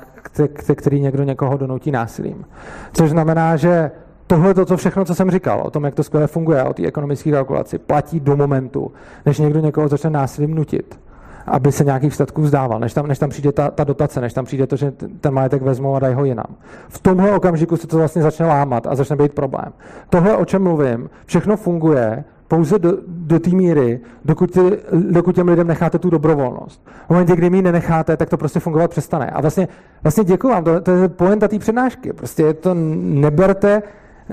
který 0.75 1.01
někdo 1.01 1.23
někoho 1.23 1.57
donutí 1.57 1.91
násilím. 1.91 2.45
Což 2.93 3.11
znamená, 3.11 3.57
že 3.57 3.91
tohle 4.27 4.55
to, 4.55 4.65
co 4.65 4.77
všechno, 4.77 5.05
co 5.05 5.15
jsem 5.15 5.31
říkal, 5.31 5.61
o 5.65 5.71
tom, 5.71 5.85
jak 5.85 5.95
to 5.95 6.03
skvěle 6.03 6.27
funguje, 6.27 6.65
o 6.65 6.75
té 6.75 6.87
ekonomické 6.87 7.31
kalkulaci, 7.31 7.79
platí 7.79 8.21
do 8.21 8.37
momentu, 8.37 8.93
než 9.27 9.39
někdo 9.39 9.61
někoho 9.61 9.89
začne 9.89 10.11
násilím 10.11 10.55
nutit, 10.55 11.01
aby 11.47 11.73
se 11.73 11.85
nějakých 11.85 12.15
statků 12.15 12.43
vzdával, 12.43 12.81
než 12.81 12.95
tam, 12.95 13.07
než 13.07 13.19
tam 13.19 13.31
přijde 13.31 13.53
ta, 13.53 13.71
ta 13.71 13.85
dotace, 13.85 14.21
než 14.21 14.33
tam 14.33 14.45
přijde 14.45 14.67
to, 14.67 14.77
že 14.77 14.93
ten 15.21 15.35
majetek 15.35 15.63
vezmou 15.63 15.95
a 15.95 15.99
dají 15.99 16.15
ho 16.15 16.25
jinam. 16.25 16.57
V 16.89 16.99
tomhle 16.99 17.33
okamžiku 17.33 17.77
se 17.77 17.87
to 17.87 17.97
vlastně 17.97 18.23
začne 18.23 18.47
lámat 18.47 18.87
a 18.87 18.95
začne 18.95 19.17
být 19.17 19.35
problém. 19.35 19.73
Tohle, 20.11 20.37
o 20.37 20.45
čem 20.45 20.63
mluvím, 20.63 21.11
všechno 21.27 21.57
funguje 21.57 22.25
pouze 22.49 22.79
do, 22.79 22.99
do 23.07 23.41
té 23.41 23.51
míry, 23.51 24.01
dokud, 24.25 24.51
tě, 24.51 24.61
dokud 24.93 25.35
těm 25.35 25.49
lidem 25.49 25.67
necháte 25.67 25.99
tu 25.99 26.11
dobrovolnost. 26.11 26.89
V 27.07 27.11
momentě, 27.11 27.37
kdy 27.37 27.51
mi 27.51 27.63
nenecháte, 27.63 28.17
tak 28.17 28.31
to 28.31 28.37
prostě 28.37 28.61
fungovat 28.61 28.91
přestane. 28.91 29.31
A 29.31 29.41
vlastně, 29.41 29.69
vlastně 30.03 30.25
děkuji 30.25 30.49
vám, 30.49 30.65
to, 30.65 30.81
to 30.81 30.91
je 30.91 31.09
poenta 31.09 31.49
té 31.49 31.59
přednášky. 31.59 32.13
Prostě 32.13 32.55
to 32.55 32.75
neberte, 32.75 33.83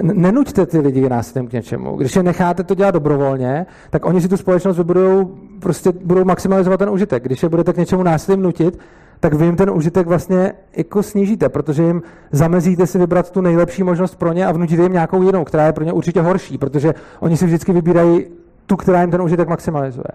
nenuďte 0.01 0.65
ty 0.65 0.79
lidi 0.79 1.09
násilím 1.09 1.47
k 1.47 1.53
něčemu. 1.53 1.95
Když 1.95 2.15
je 2.15 2.23
necháte 2.23 2.63
to 2.63 2.75
dělat 2.75 2.91
dobrovolně, 2.91 3.65
tak 3.89 4.05
oni 4.05 4.21
si 4.21 4.27
tu 4.27 4.37
společnost 4.37 4.77
vybudou, 4.77 5.37
prostě 5.59 5.91
budou 6.03 6.25
maximalizovat 6.25 6.79
ten 6.79 6.89
užitek. 6.89 7.23
Když 7.23 7.43
je 7.43 7.49
budete 7.49 7.73
k 7.73 7.77
něčemu 7.77 8.03
násilím 8.03 8.41
nutit, 8.41 8.79
tak 9.19 9.33
vy 9.33 9.45
jim 9.45 9.55
ten 9.55 9.69
užitek 9.69 10.07
vlastně 10.07 10.53
jako 10.77 11.03
snížíte, 11.03 11.49
protože 11.49 11.83
jim 11.83 12.01
zamezíte 12.31 12.87
si 12.87 12.97
vybrat 12.97 13.31
tu 13.31 13.41
nejlepší 13.41 13.83
možnost 13.83 14.15
pro 14.15 14.33
ně 14.33 14.45
a 14.45 14.51
vnutíte 14.51 14.83
jim 14.83 14.93
nějakou 14.93 15.23
jinou, 15.23 15.43
která 15.43 15.65
je 15.65 15.73
pro 15.73 15.83
ně 15.83 15.93
určitě 15.93 16.21
horší, 16.21 16.57
protože 16.57 16.93
oni 17.19 17.37
si 17.37 17.45
vždycky 17.45 17.73
vybírají 17.73 18.25
tu, 18.65 18.75
která 18.75 19.01
jim 19.01 19.11
ten 19.11 19.21
užitek 19.21 19.47
maximalizuje. 19.47 20.07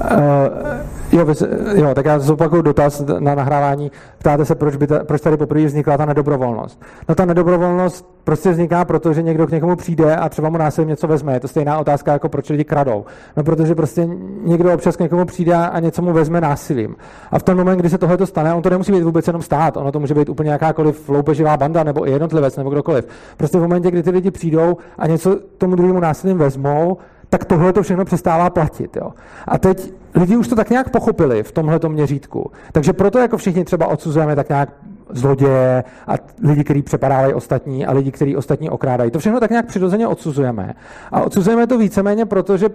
Uh, 0.00 0.96
Jo, 1.12 1.26
jo, 1.74 1.94
tak 1.94 2.06
já 2.06 2.18
zopakuju 2.18 2.62
dotaz 2.62 3.04
na 3.18 3.34
nahrávání. 3.34 3.92
Ptáte 4.18 4.44
se, 4.44 4.54
proč, 4.54 4.76
by 4.76 4.86
ta, 4.86 5.04
proč 5.04 5.20
tady 5.20 5.36
poprvé 5.36 5.64
vznikla 5.64 5.96
ta 5.96 6.04
nedobrovolnost. 6.04 6.82
No 7.08 7.14
ta 7.14 7.24
nedobrovolnost 7.24 8.06
prostě 8.24 8.50
vzniká 8.50 8.84
proto, 8.84 9.12
že 9.12 9.22
někdo 9.22 9.46
k 9.46 9.50
někomu 9.50 9.76
přijde 9.76 10.16
a 10.16 10.28
třeba 10.28 10.48
mu 10.48 10.58
násilím 10.58 10.88
něco 10.88 11.06
vezme. 11.06 11.32
Je 11.32 11.40
to 11.40 11.48
stejná 11.48 11.78
otázka, 11.78 12.12
jako 12.12 12.28
proč 12.28 12.50
lidi 12.50 12.64
kradou. 12.64 13.04
No 13.36 13.44
protože 13.44 13.74
prostě 13.74 14.08
někdo 14.44 14.74
občas 14.74 14.96
k 14.96 15.00
někomu 15.00 15.24
přijde 15.24 15.54
a 15.54 15.80
něco 15.80 16.02
mu 16.02 16.12
vezme 16.12 16.40
násilím. 16.40 16.96
A 17.30 17.38
v 17.38 17.42
ten 17.42 17.56
moment, 17.56 17.78
kdy 17.78 17.90
se 17.90 17.98
tohle 17.98 18.26
stane, 18.26 18.54
on 18.54 18.62
to 18.62 18.70
nemusí 18.70 18.92
být 18.92 19.02
vůbec 19.02 19.26
jenom 19.26 19.42
stát, 19.42 19.76
ono 19.76 19.92
to 19.92 20.00
může 20.00 20.14
být 20.14 20.28
úplně 20.28 20.50
jakákoliv 20.50 21.08
loupeživá 21.08 21.56
banda 21.56 21.84
nebo 21.84 22.04
jednotlivec 22.04 22.56
nebo 22.56 22.70
kdokoliv. 22.70 23.08
Prostě 23.36 23.58
v 23.58 23.62
momentě, 23.62 23.90
kdy 23.90 24.02
ty 24.02 24.10
lidi 24.10 24.30
přijdou 24.30 24.76
a 24.98 25.06
něco 25.06 25.38
tomu 25.58 25.76
druhému 25.76 26.00
násilím 26.00 26.38
vezmou, 26.38 26.98
tak 27.30 27.44
tohle 27.44 27.72
to 27.72 27.82
všechno 27.82 28.04
přestává 28.04 28.50
platit. 28.50 28.96
Jo. 28.96 29.12
A 29.48 29.58
teď 29.58 29.92
lidi 30.14 30.36
už 30.36 30.48
to 30.48 30.56
tak 30.56 30.70
nějak 30.70 30.90
pochopili 30.90 31.42
v 31.42 31.52
tomhle 31.52 31.80
měřítku. 31.88 32.50
Takže 32.72 32.92
proto 32.92 33.18
jako 33.18 33.36
všichni 33.36 33.64
třeba 33.64 33.86
odsuzujeme 33.86 34.36
tak 34.36 34.48
nějak 34.48 34.68
zloděje 35.10 35.84
a 36.06 36.12
lidi, 36.42 36.64
kteří 36.64 36.82
přepadávají 36.82 37.34
ostatní 37.34 37.86
a 37.86 37.92
lidi, 37.92 38.10
kteří 38.10 38.36
ostatní 38.36 38.70
okrádají. 38.70 39.10
To 39.10 39.18
všechno 39.18 39.40
tak 39.40 39.50
nějak 39.50 39.66
přirozeně 39.66 40.06
odsuzujeme. 40.06 40.74
A 41.12 41.20
odsuzujeme 41.20 41.66
to 41.66 41.78
víceméně 41.78 42.26
proto, 42.26 42.56
že 42.56 42.68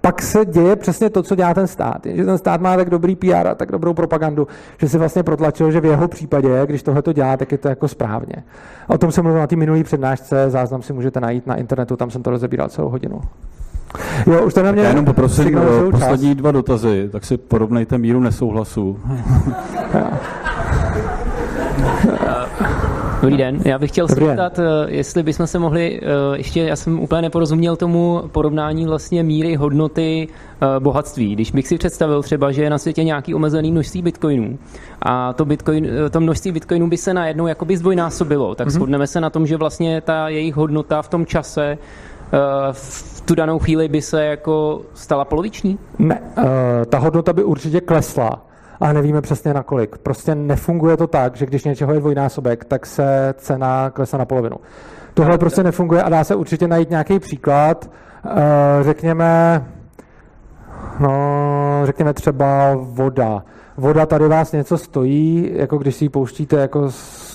pak 0.00 0.22
se 0.22 0.44
děje 0.44 0.76
přesně 0.76 1.10
to, 1.10 1.22
co 1.22 1.34
dělá 1.34 1.54
ten 1.54 1.66
stát. 1.66 2.06
Že 2.06 2.24
ten 2.24 2.38
stát 2.38 2.60
má 2.60 2.76
tak 2.76 2.90
dobrý 2.90 3.16
PR 3.16 3.46
a 3.50 3.54
tak 3.54 3.72
dobrou 3.72 3.94
propagandu, 3.94 4.48
že 4.78 4.88
si 4.88 4.98
vlastně 4.98 5.22
protlačil, 5.22 5.70
že 5.70 5.80
v 5.80 5.84
jeho 5.84 6.08
případě, 6.08 6.62
když 6.66 6.82
tohle 6.82 7.02
to 7.02 7.12
dělá, 7.12 7.36
tak 7.36 7.52
je 7.52 7.58
to 7.58 7.68
jako 7.68 7.88
správně. 7.88 8.34
O 8.88 8.98
tom 8.98 9.12
jsem 9.12 9.24
mluvil 9.24 9.40
na 9.40 9.46
té 9.46 9.56
minulé 9.56 9.84
přednášce, 9.84 10.50
záznam 10.50 10.82
si 10.82 10.92
můžete 10.92 11.20
najít 11.20 11.46
na 11.46 11.56
internetu, 11.56 11.96
tam 11.96 12.10
jsem 12.10 12.22
to 12.22 12.30
rozebíral 12.30 12.68
celou 12.68 12.88
hodinu. 12.88 13.20
Jo, 14.26 14.46
už 14.46 14.54
to 14.54 14.62
na 14.62 14.72
mě 14.72 14.82
Já 14.82 14.88
jenom 14.88 15.04
poprosím 15.04 15.60
poslední 15.90 16.34
dva 16.34 16.52
dotazy, 16.52 17.08
tak 17.12 17.24
si 17.24 17.36
porovnejte 17.36 17.98
míru 17.98 18.20
nesouhlasu. 18.20 19.00
Dobrý 23.22 23.36
den, 23.36 23.60
já 23.64 23.78
bych 23.78 23.90
chtěl 23.90 24.08
se 24.08 24.14
zeptat, 24.14 24.58
eh, 24.58 24.62
jestli 24.86 25.22
bychom 25.22 25.46
se 25.46 25.58
mohli, 25.58 26.00
eh, 26.02 26.36
ještě, 26.36 26.60
já 26.60 26.76
jsem 26.76 27.00
úplně 27.00 27.22
neporozuměl 27.22 27.76
tomu 27.76 28.22
porovnání 28.32 28.86
vlastně 28.86 29.22
míry 29.22 29.54
hodnoty 29.54 30.28
eh, 30.28 30.66
bohatství. 30.80 31.32
Když 31.34 31.50
bych 31.50 31.68
si 31.68 31.78
představil 31.78 32.22
třeba, 32.22 32.52
že 32.52 32.62
je 32.62 32.70
na 32.70 32.78
světě 32.78 33.04
nějaký 33.04 33.34
omezený 33.34 33.72
množství 33.72 34.02
bitcoinů 34.02 34.58
a 35.02 35.32
to, 35.32 35.44
bitcoin, 35.44 35.88
to 36.10 36.20
množství 36.20 36.52
bitcoinů 36.52 36.88
by 36.88 36.96
se 36.96 37.14
najednou 37.14 37.46
jakoby 37.46 37.76
zdvojnásobilo, 37.76 38.54
tak 38.54 38.68
mm-hmm. 38.68 38.70
shodneme 38.70 39.06
se 39.06 39.20
na 39.20 39.30
tom, 39.30 39.46
že 39.46 39.56
vlastně 39.56 40.00
ta 40.00 40.28
jejich 40.28 40.54
hodnota 40.54 41.02
v 41.02 41.08
tom 41.08 41.26
čase 41.26 41.78
v 42.72 43.17
tu 43.28 43.34
danou 43.34 43.58
chvíli 43.58 43.88
by 43.88 44.02
se 44.02 44.24
jako 44.24 44.80
stala 44.94 45.24
poloviční? 45.24 45.78
Ne, 45.98 46.22
ta 46.88 46.98
hodnota 46.98 47.32
by 47.32 47.44
určitě 47.44 47.80
klesla 47.80 48.48
ale 48.80 48.94
nevíme 48.94 49.20
přesně 49.20 49.54
na 49.54 49.62
kolik. 49.62 49.98
Prostě 49.98 50.34
nefunguje 50.34 50.96
to 50.96 51.06
tak, 51.06 51.36
že 51.36 51.46
když 51.46 51.64
něčeho 51.64 51.92
je 51.92 52.00
dvojnásobek, 52.00 52.64
tak 52.64 52.86
se 52.86 53.34
cena 53.38 53.90
klesá 53.90 54.18
na 54.18 54.24
polovinu. 54.24 54.56
Tohle 55.14 55.38
prostě 55.38 55.62
nefunguje 55.62 56.02
a 56.02 56.08
dá 56.08 56.24
se 56.24 56.34
určitě 56.34 56.68
najít 56.68 56.90
nějaký 56.90 57.18
příklad. 57.18 57.90
Eh, 58.26 58.30
řekněme, 58.82 59.64
no, 61.00 61.10
řekněme 61.84 62.14
třeba 62.14 62.74
voda. 62.74 63.44
Voda 63.76 64.06
tady 64.06 64.28
vás 64.28 64.52
něco 64.52 64.78
stojí, 64.78 65.50
jako 65.54 65.78
když 65.78 65.94
si 65.96 66.04
ji 66.04 66.08
pouštíte 66.08 66.56
jako 66.56 66.90
z 66.90 67.27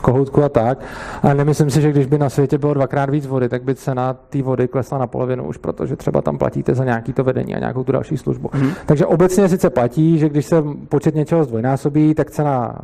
kohoutku 0.00 0.42
a 0.44 0.48
tak. 0.48 0.78
Ale 1.22 1.34
nemyslím 1.34 1.70
si, 1.70 1.80
že 1.80 1.90
když 1.90 2.06
by 2.06 2.18
na 2.18 2.30
světě 2.30 2.58
bylo 2.58 2.74
dvakrát 2.74 3.10
víc 3.10 3.26
vody, 3.26 3.48
tak 3.48 3.62
by 3.62 3.74
cena 3.74 4.12
té 4.12 4.42
vody 4.42 4.68
klesla 4.68 4.98
na 4.98 5.06
polovinu 5.06 5.44
už, 5.44 5.56
protože 5.56 5.96
třeba 5.96 6.22
tam 6.22 6.38
platíte 6.38 6.74
za 6.74 6.84
nějaký 6.84 7.12
to 7.12 7.24
vedení 7.24 7.54
a 7.54 7.58
nějakou 7.58 7.84
tu 7.84 7.92
další 7.92 8.16
službu. 8.16 8.50
Mm. 8.54 8.70
Takže 8.86 9.06
obecně 9.06 9.48
sice 9.48 9.70
platí, 9.70 10.18
že 10.18 10.28
když 10.28 10.46
se 10.46 10.62
počet 10.88 11.14
něčeho 11.14 11.44
zdvojnásobí, 11.44 12.14
tak 12.14 12.30
cena 12.30 12.78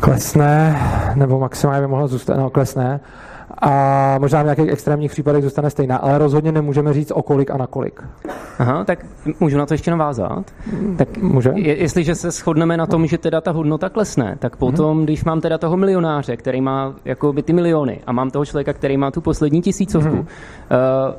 klesne, 0.00 0.76
nebo 1.14 1.38
maximálně 1.38 1.80
by 1.80 1.86
mohla 1.86 2.06
zůstat, 2.06 2.36
no 2.36 2.50
klesne, 2.50 3.00
a 3.58 4.18
možná 4.18 4.42
v 4.42 4.44
nějakých 4.44 4.68
extrémních 4.68 5.10
případech 5.10 5.44
zůstane 5.44 5.70
stejná, 5.70 5.96
ale 5.96 6.18
rozhodně 6.18 6.52
nemůžeme 6.52 6.92
říct 6.92 7.12
o 7.14 7.22
kolik 7.22 7.50
a 7.50 7.56
na 7.56 7.66
kolik. 7.66 8.02
Aha, 8.58 8.84
tak 8.84 9.06
můžu 9.40 9.58
na 9.58 9.66
to 9.66 9.74
ještě 9.74 9.90
navázat? 9.90 10.50
Tak 10.96 11.18
Může? 11.18 11.52
Je, 11.54 11.76
jestliže 11.76 12.14
se 12.14 12.30
shodneme 12.30 12.76
na 12.76 12.86
tom, 12.86 13.06
že 13.06 13.18
teda 13.18 13.40
ta 13.40 13.50
hodnota 13.50 13.88
klesne, 13.88 14.36
tak 14.38 14.56
potom, 14.56 14.96
hmm. 14.96 15.04
když 15.04 15.24
mám 15.24 15.40
teda 15.40 15.58
toho 15.58 15.76
milionáře, 15.76 16.36
který 16.36 16.60
má 16.60 16.94
jako 17.04 17.32
by 17.32 17.42
ty 17.42 17.52
miliony 17.52 18.00
a 18.06 18.12
mám 18.12 18.30
toho 18.30 18.44
člověka, 18.44 18.72
který 18.72 18.96
má 18.96 19.10
tu 19.10 19.20
poslední 19.20 19.62
tisícovku, 19.62 20.10
hmm. 20.10 20.18
uh, 20.20 20.26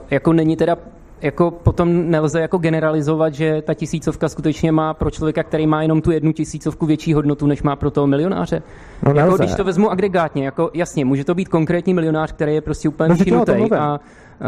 jako 0.09 0.33
není 0.33 0.55
teda 0.55 0.75
jako 1.21 1.51
potom 1.51 2.09
nelze 2.09 2.41
jako 2.41 2.57
generalizovat, 2.57 3.33
že 3.33 3.61
ta 3.61 3.73
tisícovka 3.73 4.29
skutečně 4.29 4.71
má 4.71 4.93
pro 4.93 5.11
člověka, 5.11 5.43
který 5.43 5.67
má 5.67 5.81
jenom 5.81 6.01
tu 6.01 6.11
jednu 6.11 6.31
tisícovku 6.31 6.85
větší 6.85 7.13
hodnotu, 7.13 7.47
než 7.47 7.63
má 7.63 7.75
pro 7.75 7.91
toho 7.91 8.07
milionáře. 8.07 8.61
No, 9.05 9.13
jako, 9.13 9.37
když 9.37 9.55
to 9.55 9.63
vezmu 9.63 9.91
agregátně, 9.91 10.45
jako 10.45 10.71
jasně, 10.73 11.05
může 11.05 11.23
to 11.23 11.35
být 11.35 11.47
konkrétní 11.47 11.93
milionář, 11.93 12.31
který 12.31 12.53
je 12.53 12.61
prostě 12.61 12.89
úplně 12.89 13.15
no, 13.31 13.43
a 13.77 13.99
uh, 13.99 14.47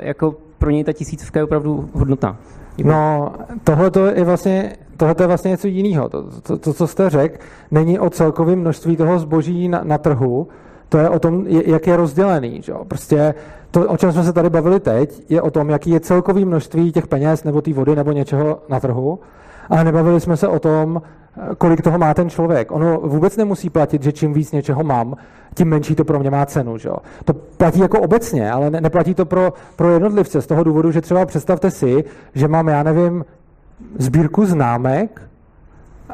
jako 0.00 0.34
pro 0.58 0.70
něj 0.70 0.84
ta 0.84 0.92
tisícovka 0.92 1.38
je 1.38 1.44
opravdu 1.44 1.88
hodnota. 1.92 2.36
No, 2.84 3.32
tohle 3.64 3.90
je 4.14 4.24
vlastně, 4.24 4.76
tohle 4.96 5.14
je 5.20 5.26
vlastně 5.26 5.50
něco 5.50 5.66
jiného. 5.66 6.08
To, 6.08 6.24
to, 6.42 6.58
to, 6.58 6.72
co 6.74 6.86
jste 6.86 7.10
řekl, 7.10 7.38
není 7.70 7.98
o 7.98 8.10
celkovém 8.10 8.58
množství 8.58 8.96
toho 8.96 9.18
zboží 9.18 9.68
na, 9.68 9.80
na 9.84 9.98
trhu, 9.98 10.48
to 10.90 10.98
je 10.98 11.08
o 11.08 11.18
tom, 11.18 11.46
jak 11.46 11.86
je 11.86 11.96
rozdělený. 11.96 12.62
Že? 12.62 12.72
Prostě 12.88 13.34
to, 13.70 13.88
o 13.88 13.96
čem 13.96 14.12
jsme 14.12 14.24
se 14.24 14.32
tady 14.32 14.50
bavili 14.50 14.80
teď, 14.80 15.22
je 15.28 15.42
o 15.42 15.50
tom, 15.50 15.70
jaký 15.70 15.90
je 15.90 16.00
celkový 16.00 16.44
množství 16.44 16.92
těch 16.92 17.06
peněz 17.06 17.44
nebo 17.44 17.62
té 17.62 17.72
vody 17.72 17.96
nebo 17.96 18.12
něčeho 18.12 18.62
na 18.68 18.80
trhu, 18.80 19.18
ale 19.68 19.84
nebavili 19.84 20.20
jsme 20.20 20.36
se 20.36 20.48
o 20.48 20.58
tom, 20.58 21.02
kolik 21.58 21.82
toho 21.82 21.98
má 21.98 22.14
ten 22.14 22.30
člověk. 22.30 22.72
Ono 22.72 23.00
vůbec 23.00 23.36
nemusí 23.36 23.70
platit, 23.70 24.02
že 24.02 24.12
čím 24.12 24.32
víc 24.32 24.52
něčeho 24.52 24.84
mám, 24.84 25.16
tím 25.54 25.68
menší 25.68 25.94
to 25.94 26.04
pro 26.04 26.18
mě 26.18 26.30
má 26.30 26.46
cenu. 26.46 26.78
Že? 26.78 26.90
To 27.24 27.32
platí 27.32 27.80
jako 27.80 28.00
obecně, 28.00 28.50
ale 28.50 28.70
ne, 28.70 28.80
neplatí 28.80 29.14
to 29.14 29.26
pro, 29.26 29.52
pro 29.76 29.90
jednotlivce 29.90 30.42
z 30.42 30.46
toho 30.46 30.64
důvodu, 30.64 30.90
že 30.90 31.00
třeba 31.00 31.26
představte 31.26 31.70
si, 31.70 32.04
že 32.34 32.48
mám, 32.48 32.68
já 32.68 32.82
nevím, 32.82 33.24
sbírku 33.98 34.46
známek 34.46 35.22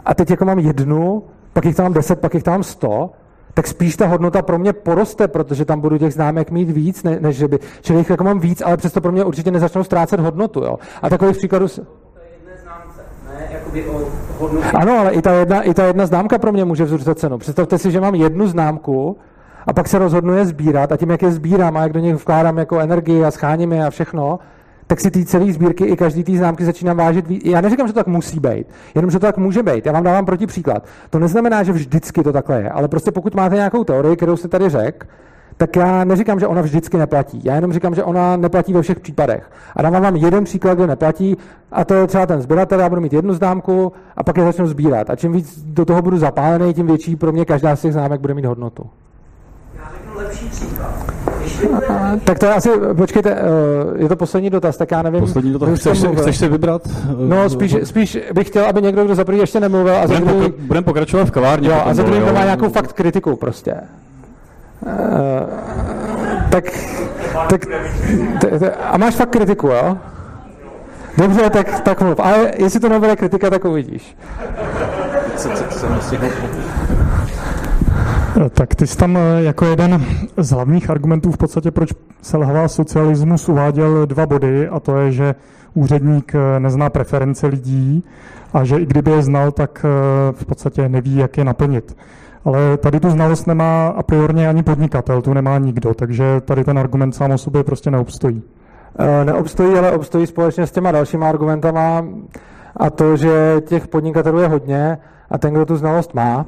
a 0.04 0.14
teď 0.14 0.30
jako 0.30 0.44
mám 0.44 0.58
jednu, 0.58 1.22
pak 1.52 1.64
jich 1.64 1.76
tam 1.76 1.84
mám 1.84 1.92
deset, 1.92 2.20
pak 2.20 2.34
jich 2.34 2.42
tam 2.42 2.54
mám 2.54 2.62
sto 2.62 3.10
tak 3.56 3.66
spíš 3.66 3.96
ta 3.96 4.06
hodnota 4.06 4.42
pro 4.42 4.58
mě 4.58 4.72
poroste, 4.72 5.28
protože 5.28 5.64
tam 5.64 5.80
budu 5.80 5.98
těch 5.98 6.12
známek 6.12 6.50
mít 6.50 6.70
víc, 6.70 7.02
ne, 7.02 7.18
než 7.20 7.36
že 7.36 7.48
by. 7.48 7.58
Čili 7.80 7.98
jich 7.98 8.10
jako 8.10 8.24
mám 8.24 8.40
víc, 8.40 8.62
ale 8.62 8.76
přesto 8.76 9.00
pro 9.00 9.12
mě 9.12 9.24
určitě 9.24 9.50
nezačnou 9.50 9.84
ztrácet 9.84 10.20
hodnotu. 10.20 10.60
Jo. 10.60 10.78
A 11.02 11.10
takových 11.10 11.36
příkladů... 11.36 11.66
Ano, 14.74 14.98
ale 14.98 15.12
i 15.12 15.22
ta, 15.22 15.32
jedna, 15.32 15.62
i 15.62 15.74
ta 15.74 15.84
jedna 15.84 16.06
známka 16.06 16.38
pro 16.38 16.52
mě 16.52 16.64
může 16.64 16.84
vzrůstat 16.84 17.18
cenu. 17.18 17.38
Představte 17.38 17.78
si, 17.78 17.90
že 17.90 18.00
mám 18.00 18.14
jednu 18.14 18.46
známku 18.46 19.16
a 19.66 19.72
pak 19.72 19.88
se 19.88 19.98
rozhodnu 19.98 20.34
je 20.34 20.46
sbírat 20.46 20.92
a 20.92 20.96
tím, 20.96 21.10
jak 21.10 21.22
je 21.22 21.30
sbírám 21.30 21.76
a 21.76 21.82
jak 21.82 21.92
do 21.92 22.00
nich 22.00 22.14
vkládám 22.14 22.58
jako 22.58 22.78
energii 22.78 23.24
a 23.24 23.30
scháním 23.30 23.72
je 23.72 23.86
a 23.86 23.90
všechno, 23.90 24.38
tak 24.86 25.00
si 25.00 25.10
ty 25.10 25.24
celé 25.24 25.52
sbírky 25.52 25.84
i 25.84 25.96
každý 25.96 26.24
té 26.24 26.32
známky 26.36 26.64
začínám 26.64 26.96
vážit 26.96 27.26
víc. 27.26 27.42
Já 27.44 27.60
neříkám, 27.60 27.86
že 27.86 27.92
to 27.92 28.00
tak 28.00 28.06
musí 28.06 28.40
být, 28.40 28.66
jenom, 28.94 29.10
že 29.10 29.18
to 29.18 29.26
tak 29.26 29.36
může 29.36 29.62
být. 29.62 29.86
Já 29.86 29.92
vám 29.92 30.04
dávám 30.04 30.24
proti 30.24 30.46
příklad. 30.46 30.84
To 31.10 31.18
neznamená, 31.18 31.62
že 31.62 31.72
vždycky 31.72 32.22
to 32.22 32.32
takhle 32.32 32.62
je, 32.62 32.70
ale 32.70 32.88
prostě 32.88 33.12
pokud 33.12 33.34
máte 33.34 33.54
nějakou 33.54 33.84
teorii, 33.84 34.16
kterou 34.16 34.36
jste 34.36 34.48
tady 34.48 34.68
řekl, 34.68 35.06
tak 35.56 35.76
já 35.76 36.04
neříkám, 36.04 36.40
že 36.40 36.46
ona 36.46 36.62
vždycky 36.62 36.96
neplatí. 36.96 37.40
Já 37.44 37.54
jenom 37.54 37.72
říkám, 37.72 37.94
že 37.94 38.04
ona 38.04 38.36
neplatí 38.36 38.72
ve 38.72 38.82
všech 38.82 39.00
případech. 39.00 39.50
A 39.76 39.82
dávám 39.82 40.02
vám 40.02 40.16
jeden 40.16 40.44
příklad, 40.44 40.74
kde 40.74 40.86
neplatí, 40.86 41.36
a 41.72 41.84
to 41.84 41.94
je 41.94 42.06
třeba 42.06 42.26
ten 42.26 42.42
sběratel. 42.42 42.80
Já 42.80 42.88
budu 42.88 43.00
mít 43.00 43.12
jednu 43.12 43.34
známku 43.34 43.92
a 44.16 44.22
pak 44.22 44.36
je 44.36 44.44
začnu 44.44 44.66
sbírat. 44.66 45.10
A 45.10 45.16
čím 45.16 45.32
víc 45.32 45.64
do 45.64 45.84
toho 45.84 46.02
budu 46.02 46.18
zapálený, 46.18 46.74
tím 46.74 46.86
větší 46.86 47.16
pro 47.16 47.32
mě 47.32 47.44
každá 47.44 47.76
z 47.76 47.82
těch 47.82 47.92
známek 47.92 48.20
bude 48.20 48.34
mít 48.34 48.44
hodnotu. 48.44 48.86
Já 49.74 49.90
řeknu 49.92 50.16
lepší 50.16 50.48
příklad. 50.48 51.15
Tak 52.24 52.38
to 52.38 52.46
je 52.46 52.54
asi, 52.54 52.68
počkejte, 52.96 53.30
eh, 53.30 54.02
je 54.02 54.08
to 54.08 54.16
poslední 54.16 54.50
dotaz, 54.50 54.76
tak 54.76 54.90
já 54.90 55.02
nevím. 55.02 55.20
Poslední 55.20 55.52
dotaz, 55.52 55.68
chceš, 55.78 55.98
se, 55.98 56.14
chceš 56.14 56.36
se 56.36 56.48
vybrat? 56.48 56.82
No, 57.18 57.50
spíš, 57.50 57.76
spíš 57.84 58.18
bych 58.34 58.46
chtěl, 58.46 58.64
aby 58.64 58.82
někdo, 58.82 59.04
kdo 59.04 59.14
za 59.14 59.24
první 59.24 59.40
ještě 59.40 59.60
nemluvil. 59.60 59.96
A 59.96 60.06
budem, 60.06 60.24
za 60.24 60.30
druhý... 60.30 60.52
budem 60.58 60.84
pokračovat 60.84 61.28
v 61.28 61.30
kavárně. 61.30 61.68
Jo, 61.68 61.82
a 61.84 61.94
za 61.94 62.02
druhý 62.02 62.20
má 62.20 62.44
nějakou 62.44 62.68
fakt 62.68 62.92
kritiku 62.92 63.36
prostě. 63.36 63.74
Uh, 64.86 64.92
tak, 66.50 66.64
tak, 67.48 67.66
t, 68.40 68.58
t, 68.58 68.70
a 68.70 68.98
máš 68.98 69.14
fakt 69.14 69.30
kritiku, 69.30 69.66
jo? 69.66 69.98
Dobře, 71.18 71.50
tak, 71.50 71.80
tak 71.80 72.00
mluv. 72.00 72.20
Ale 72.20 72.52
jestli 72.56 72.80
to 72.80 72.88
nebude 72.88 73.16
kritika, 73.16 73.50
tak 73.50 73.64
uvidíš. 73.64 74.16
Co, 75.36 75.48
co, 75.48 75.64
co, 75.64 75.78
co, 75.78 76.16
tak 78.50 78.74
ty 78.74 78.86
jsi 78.86 78.96
tam 78.96 79.16
eh, 79.16 79.42
jako 79.42 79.64
jeden 79.64 80.04
z 80.36 80.50
hlavních 80.50 80.90
argumentů 80.90 81.32
v 81.32 81.36
podstatě, 81.36 81.70
proč 81.70 81.90
selhává 82.22 82.68
socialismus, 82.68 83.48
uváděl 83.48 84.06
dva 84.06 84.26
body 84.26 84.68
a 84.68 84.80
to 84.80 84.96
je, 84.96 85.12
že 85.12 85.34
úředník 85.74 86.34
eh, 86.34 86.60
nezná 86.60 86.90
preference 86.90 87.46
lidí 87.46 88.04
a 88.52 88.64
že 88.64 88.76
i 88.76 88.86
kdyby 88.86 89.10
je 89.10 89.22
znal, 89.22 89.52
tak 89.52 89.84
eh, 89.84 90.32
v 90.32 90.44
podstatě 90.44 90.88
neví, 90.88 91.16
jak 91.16 91.38
je 91.38 91.44
naplnit. 91.44 91.96
Ale 92.44 92.76
tady 92.76 93.00
tu 93.00 93.10
znalost 93.10 93.46
nemá 93.46 93.86
a 93.88 94.02
priorně 94.02 94.48
ani 94.48 94.62
podnikatel, 94.62 95.22
tu 95.22 95.34
nemá 95.34 95.58
nikdo, 95.58 95.94
takže 95.94 96.40
tady 96.40 96.64
ten 96.64 96.78
argument 96.78 97.12
sám 97.12 97.30
o 97.30 97.38
sobě 97.38 97.64
prostě 97.64 97.90
neobstojí. 97.90 98.42
Neobstojí, 99.24 99.74
ale 99.74 99.92
obstojí 99.92 100.26
společně 100.26 100.66
s 100.66 100.70
těma 100.70 100.92
dalšíma 100.92 101.28
argumentama 101.28 102.06
a 102.76 102.90
to, 102.90 103.16
že 103.16 103.62
těch 103.66 103.88
podnikatelů 103.88 104.38
je 104.38 104.48
hodně 104.48 104.98
a 105.30 105.38
ten, 105.38 105.54
kdo 105.54 105.66
tu 105.66 105.76
znalost 105.76 106.14
má, 106.14 106.46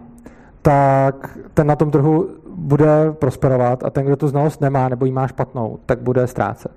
tak 0.62 1.38
ten 1.54 1.66
na 1.66 1.76
tom 1.76 1.90
trhu 1.90 2.28
bude 2.54 3.12
prosperovat 3.12 3.84
a 3.84 3.90
ten, 3.90 4.06
kdo 4.06 4.16
tu 4.16 4.28
znalost 4.28 4.60
nemá 4.60 4.88
nebo 4.88 5.04
ji 5.04 5.12
má 5.12 5.26
špatnou, 5.26 5.78
tak 5.86 5.98
bude 6.00 6.26
ztrácet. 6.26 6.72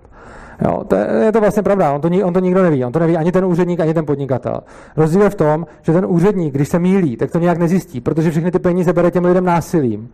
Jo, 0.65 0.83
to 0.87 0.95
je, 0.95 1.07
je 1.25 1.31
to 1.31 1.41
vlastně 1.41 1.63
pravda, 1.63 1.91
on 1.91 2.01
to, 2.01 2.09
on 2.23 2.33
to 2.33 2.39
nikdo 2.39 2.63
neví, 2.63 2.85
on 2.85 2.91
to 2.91 2.99
neví 2.99 3.17
ani 3.17 3.31
ten 3.31 3.45
úředník, 3.45 3.79
ani 3.79 3.93
ten 3.93 4.05
podnikatel. 4.05 4.61
Rozdíl 4.97 5.21
je 5.21 5.29
v 5.29 5.35
tom, 5.35 5.65
že 5.81 5.93
ten 5.93 6.05
úředník, 6.05 6.53
když 6.53 6.69
se 6.69 6.79
mílí, 6.79 7.17
tak 7.17 7.31
to 7.31 7.39
nějak 7.39 7.57
nezjistí, 7.57 8.01
protože 8.01 8.31
všechny 8.31 8.51
ty 8.51 8.59
peníze 8.59 8.93
bere 8.93 9.11
těm 9.11 9.25
lidem 9.25 9.45
násilím. 9.45 10.09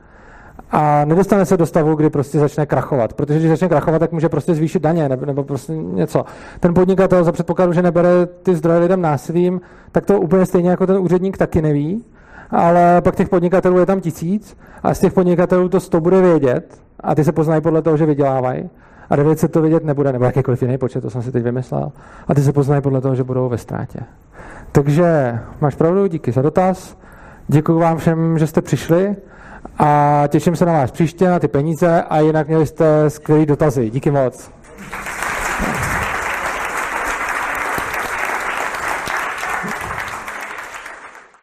A 0.71 1.05
nedostane 1.05 1.45
se 1.45 1.57
do 1.57 1.65
stavu, 1.65 1.95
kdy 1.95 2.09
prostě 2.09 2.39
začne 2.39 2.65
krachovat, 2.65 3.13
protože 3.13 3.39
když 3.39 3.49
začne 3.49 3.69
krachovat, 3.69 3.99
tak 3.99 4.11
může 4.11 4.29
prostě 4.29 4.53
zvýšit 4.53 4.81
daně 4.81 5.09
nebo, 5.09 5.25
nebo 5.25 5.43
prostě 5.43 5.73
něco. 5.75 6.25
Ten 6.59 6.73
podnikatel 6.73 7.23
za 7.23 7.31
předpokladu, 7.31 7.73
že 7.73 7.81
nebere 7.81 8.25
ty 8.25 8.55
zdroje 8.55 8.79
lidem 8.79 9.01
násilím, 9.01 9.61
tak 9.91 10.05
to 10.05 10.19
úplně 10.19 10.45
stejně 10.45 10.69
jako 10.69 10.87
ten 10.87 10.97
úředník 10.97 11.37
taky 11.37 11.61
neví 11.61 12.03
ale 12.49 13.01
pak 13.01 13.15
těch 13.15 13.29
podnikatelů 13.29 13.79
je 13.79 13.85
tam 13.85 14.01
tisíc 14.01 14.57
a 14.83 14.93
z 14.93 14.99
těch 14.99 15.13
podnikatelů 15.13 15.69
to 15.69 15.79
100 15.79 16.01
bude 16.01 16.21
vědět 16.21 16.81
a 16.99 17.15
ty 17.15 17.23
se 17.23 17.31
poznají 17.31 17.61
podle 17.61 17.81
toho, 17.81 17.97
že 17.97 18.05
vydělávají 18.05 18.69
a 19.09 19.15
900 19.15 19.51
to 19.51 19.61
vědět 19.61 19.83
nebude, 19.83 20.13
nebo 20.13 20.25
jakýkoliv 20.25 20.61
jiný 20.61 20.77
počet, 20.77 21.01
to 21.01 21.09
jsem 21.09 21.21
si 21.21 21.31
teď 21.31 21.43
vymyslel. 21.43 21.91
A 22.27 22.33
ty 22.33 22.41
se 22.41 22.53
poznají 22.53 22.81
podle 22.81 23.01
toho, 23.01 23.15
že 23.15 23.23
budou 23.23 23.49
ve 23.49 23.57
ztrátě. 23.57 23.99
Takže 24.71 25.39
máš 25.61 25.75
pravdu, 25.75 26.07
díky 26.07 26.31
za 26.31 26.41
dotaz. 26.41 26.97
Děkuji 27.47 27.79
vám 27.79 27.97
všem, 27.97 28.39
že 28.39 28.47
jste 28.47 28.61
přišli 28.61 29.15
a 29.79 30.23
těším 30.27 30.55
se 30.55 30.65
na 30.65 30.73
vás 30.73 30.91
příště, 30.91 31.29
na 31.29 31.39
ty 31.39 31.47
peníze 31.47 32.03
a 32.09 32.19
jinak 32.19 32.47
měli 32.47 32.65
jste 32.65 33.09
skvělé 33.09 33.45
dotazy. 33.45 33.89
Díky 33.89 34.11
moc. 34.11 34.51